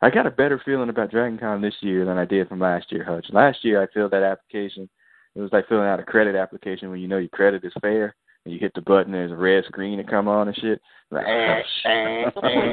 I 0.00 0.08
got 0.08 0.26
a 0.26 0.30
better 0.30 0.60
feeling 0.64 0.88
about 0.88 1.10
Dragon 1.10 1.38
Con 1.38 1.60
this 1.60 1.76
year 1.80 2.06
than 2.06 2.16
I 2.16 2.24
did 2.24 2.48
from 2.48 2.60
last 2.60 2.90
year, 2.90 3.04
Hutch. 3.04 3.26
Last 3.30 3.62
year 3.62 3.82
I 3.82 3.92
filled 3.92 4.12
that 4.12 4.22
application. 4.22 4.88
It 5.34 5.40
was 5.40 5.52
like 5.52 5.68
filling 5.68 5.86
out 5.86 6.00
a 6.00 6.04
credit 6.04 6.34
application 6.34 6.90
when 6.90 7.00
you 7.00 7.08
know 7.08 7.18
your 7.18 7.28
credit 7.28 7.62
is 7.62 7.72
fair 7.82 8.14
and 8.44 8.54
you 8.54 8.60
hit 8.60 8.72
the 8.74 8.80
button, 8.80 9.12
there's 9.12 9.32
a 9.32 9.36
red 9.36 9.64
screen 9.64 9.98
to 9.98 10.04
come 10.04 10.28
on 10.28 10.48
and 10.48 10.56
shit. 10.56 10.80
Like, 11.10 11.26
eh, 11.26 11.62
eh, 11.84 12.24
eh. 12.38 12.70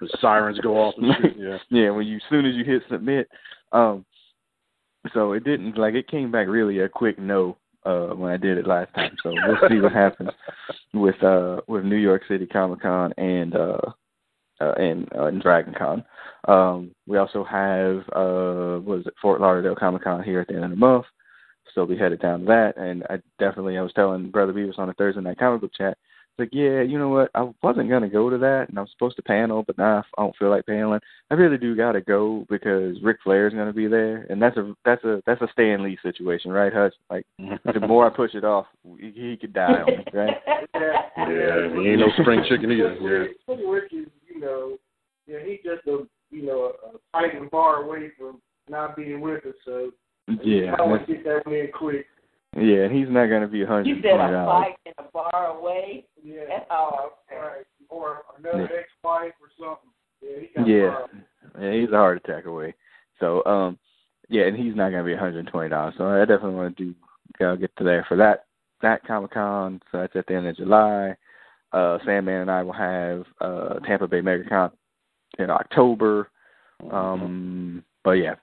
the 0.00 0.18
sirens 0.20 0.58
go 0.60 0.76
off 0.76 0.94
and 0.98 1.12
shit. 1.20 1.36
Yeah. 1.38 1.58
yeah, 1.70 1.90
when 1.90 2.06
you 2.06 2.16
as 2.16 2.22
soon 2.30 2.46
as 2.46 2.54
you 2.54 2.64
hit 2.64 2.82
submit. 2.90 3.28
Um 3.72 4.04
so 5.14 5.32
it 5.32 5.44
didn't 5.44 5.78
like 5.78 5.94
it 5.94 6.08
came 6.08 6.30
back 6.30 6.48
really 6.48 6.80
a 6.80 6.88
quick 6.88 7.18
no 7.18 7.56
uh 7.84 8.08
when 8.08 8.32
I 8.32 8.36
did 8.36 8.58
it 8.58 8.66
last 8.66 8.94
time. 8.94 9.16
So 9.22 9.32
we'll 9.32 9.68
see 9.68 9.80
what 9.80 9.92
happens 9.92 10.30
with 10.92 11.22
uh 11.22 11.60
with 11.66 11.84
New 11.84 11.96
York 11.96 12.22
City 12.28 12.46
Comic 12.46 12.82
Con 12.82 13.12
and 13.16 13.56
uh 13.56 13.78
uh 14.60 14.72
and 14.72 15.08
uh 15.16 15.26
and 15.26 15.42
Dragon 15.42 15.74
Con. 15.76 16.04
Um 16.48 16.92
we 17.06 17.18
also 17.18 17.44
have 17.44 17.98
uh 18.14 18.80
what 18.80 19.00
is 19.00 19.06
it, 19.06 19.14
Fort 19.20 19.40
Lauderdale 19.40 19.76
Comic 19.76 20.04
Con 20.04 20.22
here 20.22 20.40
at 20.40 20.48
the 20.48 20.54
end 20.54 20.64
of 20.64 20.70
the 20.70 20.76
month. 20.76 21.06
So 21.76 21.84
we 21.84 21.96
headed 21.96 22.20
down 22.20 22.40
to 22.40 22.46
that 22.46 22.72
and 22.76 23.04
I 23.04 23.18
definitely 23.38 23.78
I 23.78 23.82
was 23.82 23.92
telling 23.92 24.30
Brother 24.30 24.52
Beavis 24.52 24.78
on 24.78 24.90
a 24.90 24.94
Thursday 24.94 25.20
night 25.20 25.38
comic 25.38 25.60
book 25.60 25.72
chat 25.78 25.96
like, 26.38 26.50
yeah, 26.52 26.82
you 26.82 26.98
know 26.98 27.08
what? 27.08 27.30
I 27.34 27.48
wasn't 27.62 27.88
gonna 27.88 28.08
go 28.08 28.28
to 28.28 28.36
that, 28.38 28.66
and 28.68 28.78
I'm 28.78 28.86
supposed 28.88 29.16
to 29.16 29.22
panel, 29.22 29.62
but 29.66 29.78
now 29.78 30.04
I 30.18 30.22
don't 30.22 30.36
feel 30.36 30.50
like 30.50 30.66
paneling. 30.66 31.00
I 31.30 31.34
really 31.34 31.56
do 31.56 31.74
gotta 31.74 32.00
go 32.00 32.46
because 32.50 33.00
Ric 33.02 33.18
Flair's 33.24 33.54
gonna 33.54 33.72
be 33.72 33.86
there, 33.86 34.26
and 34.28 34.40
that's 34.40 34.56
a 34.56 34.74
that's 34.84 35.02
a 35.04 35.22
that's 35.24 35.40
a 35.40 35.48
Stan 35.52 35.82
Lee 35.82 35.98
situation, 36.02 36.52
right, 36.52 36.72
Hutch? 36.72 36.94
Like, 37.10 37.26
the 37.38 37.80
more 37.88 38.06
I 38.06 38.14
push 38.14 38.34
it 38.34 38.44
off, 38.44 38.66
he, 38.98 39.12
he 39.14 39.36
could 39.40 39.54
die 39.54 39.82
on 39.82 39.86
me, 39.86 40.04
right? 40.12 40.36
Yeah, 41.18 41.72
he 41.72 41.88
ain't 41.88 42.00
no 42.00 42.08
spring 42.20 42.44
chicken 42.48 42.70
either. 42.70 42.94
Yeah. 43.00 43.32
Pretty 43.46 43.66
Rick 43.66 43.92
is, 43.92 44.06
you 44.28 44.38
know, 44.38 44.76
yeah, 45.26 45.38
he's 45.44 45.58
just 45.64 45.86
a, 45.88 46.06
you 46.30 46.44
know, 46.44 46.72
a 46.84 46.98
fighting 47.10 47.48
far 47.50 47.82
away 47.82 48.10
from 48.18 48.40
not 48.68 48.94
being 48.94 49.22
with 49.22 49.44
us, 49.46 49.54
so 49.64 49.90
Yeah, 50.42 50.74
I 50.78 50.82
want 50.82 51.06
to 51.06 51.14
get 51.14 51.24
that 51.24 51.42
win 51.46 51.68
quick. 51.72 52.06
yeah, 52.56 52.84
and 52.84 52.94
he's 52.96 53.08
not 53.08 53.26
gonna 53.26 53.46
be 53.46 53.62
a 53.62 53.66
hundred 53.66 53.86
You 53.86 53.96
said 54.02 54.14
a 54.20 54.30
dollars. 54.32 54.46
fight 54.46 54.76
in 54.86 54.92
a 54.98 55.08
bar 55.12 55.56
away. 55.58 56.06
Yeah. 56.22 56.42
That's 56.48 56.66
all. 56.70 57.22
Right. 57.30 57.64
Or 57.88 58.22
another 58.38 58.68
Yeah. 58.72 58.80
ex-wife 58.80 59.32
or 59.40 59.48
something. 59.58 59.90
Yeah, 60.20 60.40
he 60.40 60.46
got 60.56 60.66
Yeah, 60.66 61.06
yeah, 61.60 61.72
he's 61.80 61.90
a 61.92 61.96
heart 61.96 62.16
attack 62.16 62.46
away. 62.46 62.74
So, 63.20 63.44
um, 63.46 63.78
yeah, 64.28 64.44
and 64.46 64.56
he's 64.56 64.74
not 64.74 64.90
gonna 64.90 65.04
be 65.04 65.12
a 65.12 65.18
hundred 65.18 65.40
and 65.40 65.48
twenty 65.48 65.68
dollars. 65.68 65.94
So 65.96 66.08
I 66.08 66.18
definitely 66.24 66.56
want 66.56 66.76
to 66.76 66.84
do 66.84 66.94
gotta 67.38 67.56
get 67.58 67.74
to 67.76 67.84
there 67.84 68.04
for 68.08 68.16
that 68.16 68.46
that 68.82 69.04
Comic 69.06 69.30
Con. 69.32 69.80
So 69.92 69.98
that's 70.00 70.16
at 70.16 70.26
the 70.26 70.34
end 70.34 70.46
of 70.48 70.56
July. 70.56 71.16
Uh, 71.72 71.98
Sandman 72.04 72.42
and 72.42 72.50
I 72.50 72.62
will 72.62 72.72
have 72.72 73.24
uh 73.40 73.78
Tampa 73.80 74.08
Bay 74.08 74.20
MegaCon 74.22 74.72
in 75.38 75.50
October. 75.50 76.30
Um, 76.90 77.84
but 78.04 78.12
yeah, 78.12 78.34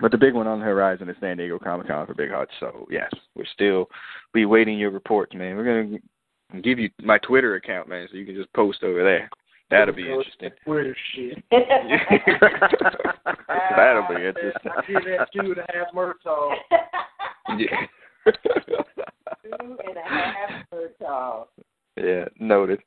but 0.00 0.10
the 0.10 0.18
big 0.18 0.34
one 0.34 0.46
on 0.46 0.58
the 0.60 0.64
horizon 0.64 1.08
is 1.08 1.16
San 1.20 1.36
Diego 1.36 1.58
Comic 1.58 1.88
Con 1.88 2.06
for 2.06 2.14
Big 2.14 2.30
Hutch. 2.30 2.50
So 2.60 2.86
yes, 2.90 3.10
we're 3.34 3.46
still 3.52 3.88
be 4.32 4.44
waiting 4.44 4.78
your 4.78 4.90
reports, 4.90 5.34
man. 5.34 5.56
We're 5.56 5.84
gonna 5.84 5.98
give 6.62 6.78
you 6.78 6.90
my 7.02 7.18
Twitter 7.18 7.54
account, 7.54 7.88
man, 7.88 8.06
so 8.10 8.16
you 8.16 8.26
can 8.26 8.34
just 8.34 8.52
post 8.52 8.82
over 8.82 9.02
there. 9.02 9.30
That'll 9.70 9.94
be 9.94 10.02
interesting. 10.02 10.50
Twitter 10.64 10.96
shit. 11.14 11.42
That'll 13.76 14.06
be 14.08 14.26
interesting. 14.26 14.70
I 14.76 14.82
give 14.86 15.04
that 15.04 15.28
two 15.32 15.40
and 15.52 15.58
a 15.58 15.66
half 15.72 15.92
Murtaugh. 15.94 16.54
Yeah. 17.58 17.86
Two 19.44 19.76
and 19.86 19.96
a 19.96 20.08
half 20.08 20.50
Murtaugh. 20.72 21.46
yeah, 21.96 22.24
noted. 22.38 22.80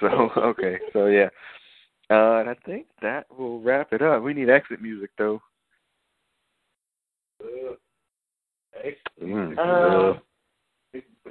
So 0.00 0.30
okay, 0.36 0.78
so 0.92 1.06
yeah. 1.06 1.28
Uh 2.10 2.40
and 2.40 2.50
I 2.50 2.54
think 2.64 2.86
that 3.02 3.26
will 3.36 3.60
wrap 3.60 3.92
it 3.92 4.02
up. 4.02 4.22
We 4.22 4.34
need 4.34 4.50
exit 4.50 4.80
music 4.80 5.10
though. 5.18 5.42
Mm. 9.22 9.58
Um, 9.58 10.20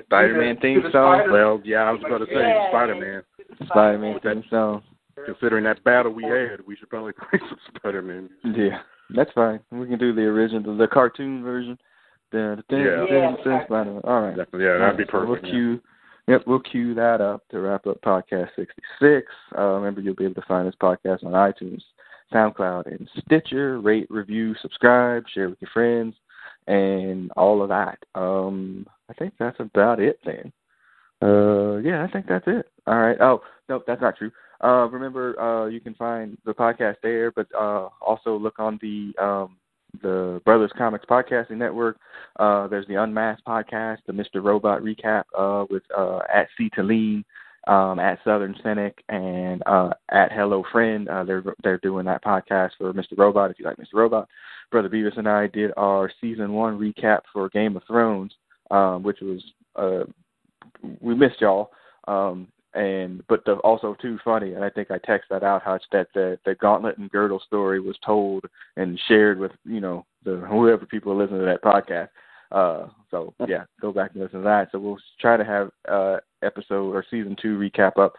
Spider 0.05 0.39
Man 0.39 0.57
theme 0.61 0.81
To 0.81 0.87
the 0.87 0.91
song. 0.91 1.19
Spider- 1.19 1.31
Well, 1.31 1.61
yeah, 1.63 1.83
I 1.83 1.91
was 1.91 2.01
about 2.05 2.19
to 2.19 2.25
say 2.25 2.33
Yeah, 2.41 2.69
Spider 2.69 2.95
Man. 2.95 3.23
Spider 3.67 3.97
Man 3.99 4.19
theme 4.21 4.43
song. 4.49 4.83
Considering 5.25 5.63
that 5.65 5.83
battle 5.83 6.11
we 6.11 6.23
had, 6.23 6.65
we 6.65 6.75
should 6.75 6.89
probably 6.89 7.13
play 7.29 7.39
some 7.39 7.57
Spider 7.75 8.01
Man. 8.01 8.29
Yeah. 8.43 8.79
That's 9.15 9.31
fine. 9.33 9.59
We 9.71 9.87
can 9.87 9.99
do 9.99 10.13
the 10.13 10.21
original 10.23 10.75
the 10.75 10.87
cartoon 10.87 11.43
version. 11.43 11.77
The 12.31 12.63
the 12.69 12.77
Yeah. 12.77 13.35
Yeah. 13.45 13.63
Spider 13.65 13.91
Man. 13.91 14.01
All 14.05 14.21
right. 14.21 14.35
Definitely, 14.35 14.65
yeah, 14.65 14.77
that'd 14.79 14.97
be 14.97 15.03
So 15.05 15.11
perfect. 15.11 15.43
We'll 15.43 15.51
cue, 15.51 15.81
yep, 16.27 16.41
we'll 16.47 16.59
cue 16.61 16.95
that 16.95 17.21
up 17.21 17.43
to 17.49 17.59
wrap 17.59 17.85
up 17.85 18.01
podcast 18.01 18.49
66. 18.55 19.27
Uh, 19.55 19.61
remember, 19.61 20.01
you'll 20.01 20.15
be 20.15 20.25
able 20.25 20.35
to 20.41 20.47
find 20.47 20.67
this 20.67 20.75
podcast 20.81 21.23
on 21.23 21.33
iTunes, 21.33 21.83
SoundCloud, 22.33 22.87
and 22.87 23.09
Stitcher. 23.25 23.79
Rate, 23.79 24.07
review, 24.09 24.55
subscribe, 24.61 25.25
share 25.33 25.49
with 25.49 25.61
your 25.61 25.69
friends, 25.73 26.15
and 26.67 27.31
all 27.37 27.61
of 27.61 27.69
that. 27.69 27.99
Um, 28.15 28.87
I 29.09 29.13
think 29.13 29.33
that's 29.39 29.59
about 29.59 29.99
it 29.99 30.19
then. 30.25 30.51
Uh, 31.21 31.77
yeah, 31.77 32.03
I 32.03 32.11
think 32.11 32.27
that's 32.27 32.47
it. 32.47 32.69
All 32.87 32.97
right. 32.97 33.17
Oh, 33.21 33.41
no, 33.69 33.81
that's 33.85 34.01
not 34.01 34.17
true. 34.17 34.31
Uh, 34.63 34.87
remember, 34.89 35.39
uh, 35.39 35.67
you 35.67 35.79
can 35.79 35.93
find 35.95 36.37
the 36.45 36.53
podcast 36.53 36.95
there, 37.03 37.31
but 37.31 37.47
uh, 37.57 37.89
also 38.01 38.37
look 38.37 38.59
on 38.59 38.79
the 38.81 39.13
um, 39.21 39.57
the 40.01 40.41
Brothers 40.45 40.71
Comics 40.77 41.05
Podcasting 41.05 41.57
Network. 41.57 41.97
Uh, 42.39 42.67
there's 42.67 42.87
the 42.87 43.01
Unmasked 43.01 43.45
podcast, 43.45 43.97
the 44.07 44.13
Mr. 44.13 44.43
Robot 44.43 44.81
recap 44.81 45.23
uh, 45.37 45.65
with 45.69 45.83
uh, 45.95 46.19
at 46.33 46.47
C 46.57 46.69
um, 47.67 47.99
at 47.99 48.19
Southern 48.23 48.55
Cynic, 48.63 49.03
and 49.09 49.63
uh, 49.65 49.91
at 50.11 50.31
Hello 50.31 50.63
Friend. 50.71 51.07
Uh, 51.07 51.23
they're 51.23 51.43
they're 51.63 51.77
doing 51.79 52.05
that 52.05 52.23
podcast 52.23 52.71
for 52.77 52.93
Mr. 52.93 53.17
Robot. 53.17 53.51
If 53.51 53.59
you 53.59 53.65
like 53.65 53.77
Mr. 53.77 53.93
Robot, 53.93 54.27
Brother 54.71 54.89
Beavis 54.89 55.17
and 55.17 55.29
I 55.29 55.47
did 55.47 55.71
our 55.77 56.11
season 56.21 56.53
one 56.53 56.77
recap 56.77 57.19
for 57.31 57.49
Game 57.49 57.75
of 57.75 57.83
Thrones, 57.87 58.33
um, 58.71 59.03
which 59.03 59.19
was 59.21 59.43
uh, 59.75 60.03
we 61.01 61.15
missed 61.15 61.41
y'all. 61.41 61.71
Um, 62.07 62.47
and 62.73 63.23
but 63.27 63.45
the, 63.45 63.53
also 63.57 63.95
too 64.01 64.17
funny, 64.23 64.53
and 64.53 64.63
I 64.63 64.69
think 64.69 64.89
I 64.89 64.97
text 64.97 65.29
that 65.29 65.43
out, 65.43 65.61
Hutch, 65.61 65.83
that 65.91 66.07
the 66.13 66.39
the 66.45 66.55
Gauntlet 66.55 66.97
and 66.97 67.11
Girdle 67.11 67.41
story 67.45 67.79
was 67.79 67.95
told 68.03 68.45
and 68.77 68.99
shared 69.07 69.39
with 69.39 69.51
you 69.63 69.79
know 69.79 70.05
the 70.25 70.37
whoever 70.49 70.85
people 70.85 71.15
listen 71.15 71.37
to 71.39 71.45
that 71.45 71.61
podcast. 71.63 72.09
Uh, 72.53 72.87
so 73.09 73.33
yeah, 73.47 73.63
go 73.81 73.91
back 73.91 74.11
and 74.13 74.21
listen 74.23 74.39
to 74.39 74.45
that. 74.45 74.69
So 74.71 74.79
we'll 74.79 74.99
try 75.19 75.37
to 75.37 75.43
have 75.43 75.71
uh 75.89 76.17
episode 76.43 76.93
or 76.93 77.03
season 77.09 77.35
two 77.41 77.57
recap 77.57 77.97
up 77.97 78.13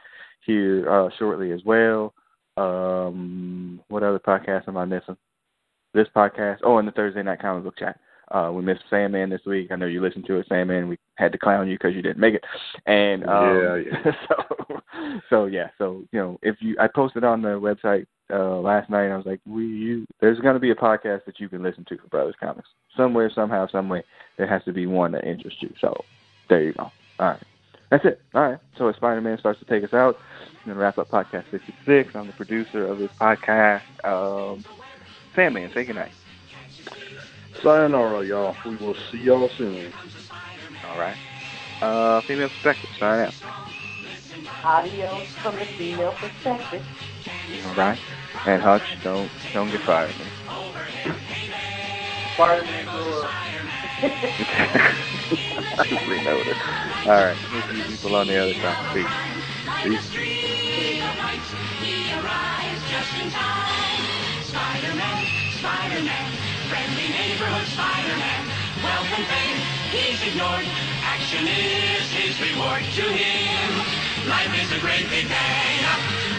here 0.45 0.91
uh 0.91 1.09
shortly 1.19 1.53
as 1.53 1.61
well. 1.65 2.13
Um, 2.57 3.81
what 3.89 4.03
other 4.03 4.19
podcast 4.19 4.69
am 4.69 4.77
I 4.77 4.85
missing? 4.85 5.17
This 5.93 6.09
podcast. 6.15 6.59
Oh, 6.65 6.79
and 6.79 6.89
the 6.89 6.93
Thursday 6.93 7.23
night 7.23 7.41
comic 7.41 7.65
book 7.65 7.79
chat. 7.79 7.99
Uh, 8.31 8.51
we 8.53 8.63
missed 8.63 8.83
Sandman 8.91 9.31
this 9.31 9.45
week. 9.47 9.71
I 9.71 9.77
know 9.77 9.87
you 9.87 10.01
listened 10.01 10.25
to 10.27 10.37
it, 10.39 10.47
Sandman. 10.49 10.89
We 10.89 10.99
had 11.17 11.31
to 11.33 11.39
clown 11.39 11.69
you 11.69 11.77
because 11.77 11.95
you 11.95 12.03
didn't 12.03 12.19
make 12.19 12.35
it. 12.35 12.45
And 12.87 13.25
um, 13.29 13.57
Yeah, 13.57 13.77
yeah. 13.77 14.13
so, 14.29 14.81
so 15.31 15.45
yeah. 15.47 15.69
So 15.79 16.05
you 16.11 16.19
know, 16.19 16.39
if 16.43 16.57
you, 16.61 16.77
I 16.81 16.89
posted 16.89 17.23
on 17.23 17.43
the 17.43 17.49
website 17.49 18.07
uh, 18.33 18.59
last 18.59 18.91
night. 18.91 19.11
I 19.11 19.17
was 19.17 19.27
like, 19.27 19.41
we, 19.47 19.67
you, 19.67 20.07
there's 20.21 20.41
going 20.41 20.55
to 20.55 20.61
be 20.61 20.71
a 20.71 20.75
podcast 20.75 21.25
that 21.27 21.39
you 21.39 21.49
can 21.49 21.63
listen 21.63 21.85
to 21.89 21.99
for 21.99 22.09
Brothers 22.09 22.35
Comics 22.41 22.69
somewhere, 22.97 23.31
somehow, 23.35 23.67
some 23.71 23.89
way. 23.89 24.03
There 24.39 24.47
has 24.47 24.63
to 24.65 24.73
be 24.73 24.87
one 24.87 25.13
that 25.13 25.25
interests 25.25 25.63
you. 25.63 25.71
So 25.81 25.95
there 26.49 26.63
you 26.63 26.73
go. 26.73 26.91
All 27.19 27.29
right. 27.29 27.43
That's 27.91 28.05
it. 28.05 28.21
All 28.35 28.43
right. 28.43 28.59
So 28.77 28.89
as 28.89 28.97
Spider 28.97 29.21
Man 29.21 29.39
starts 29.39 29.61
to 29.61 29.67
take 29.67 29.85
us 29.85 29.95
out, 29.95 30.17
I'm 30.43 30.65
going 30.65 30.77
to 30.77 30.83
wrap 30.83 30.99
up 30.99 31.11
podcast 31.11 31.51
66. 31.51 32.11
I'm 32.15 32.27
the 32.27 32.33
producer 32.33 32.87
of 32.87 32.99
this 32.99 33.11
podcast. 33.21 33.83
Um, 34.05 34.65
Sandman, 35.35 35.71
say 35.75 35.85
goodnight. 35.85 36.13
Sayonara, 37.63 38.27
y'all. 38.27 38.57
We 38.65 38.77
will 38.77 38.97
see 39.11 39.19
y'all 39.19 39.49
soon. 39.57 39.93
All 40.89 40.99
right. 40.99 41.17
Uh, 41.83 42.21
female 42.23 42.49
perspective, 42.49 42.91
sign 42.99 43.27
out. 43.27 43.35
Audio 44.65 45.21
from 45.43 45.57
the 45.57 45.67
female 45.77 46.13
perspective. 46.13 46.83
Right. 47.77 47.99
And 48.47 48.63
Hutch, 48.63 48.83
don't 49.03 49.31
don't 49.53 49.71
get 49.71 49.81
fired. 49.83 50.15
Grew 52.37 52.45
up. 52.45 52.65
we. 56.09 56.19
All 57.07 57.25
right. 57.25 57.37
We'll 57.53 57.63
see 57.63 57.83
people 57.83 58.17
on 58.17 58.27
the 58.27 58.37
other 58.37 58.55
side. 58.55 58.95
Peace. 58.95 59.07
Peace. 59.83 60.11
Spider-Man, 64.45 65.27
Spider-Man, 65.59 66.33
friendly 66.69 67.09
neighborhood 67.09 67.67
Spider-Man. 67.69 68.45
Fame, 69.15 69.61
he's 69.91 70.21
ignored. 70.27 70.67
Action 71.03 71.47
is 71.47 72.11
his 72.13 72.41
reward 72.41 72.83
to 72.83 73.03
him. 73.03 74.29
Life 74.29 74.53
is 74.61 74.73
a 74.73 74.81
great 74.81 75.09
big. 75.09 75.27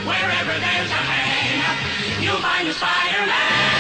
Wherever 0.06 0.54
there's 0.60 0.92
a 0.92 1.02
hang, 1.02 2.24
you'll 2.24 2.38
find 2.38 2.68
a 2.68 2.74
Spider-Man. 2.74 3.75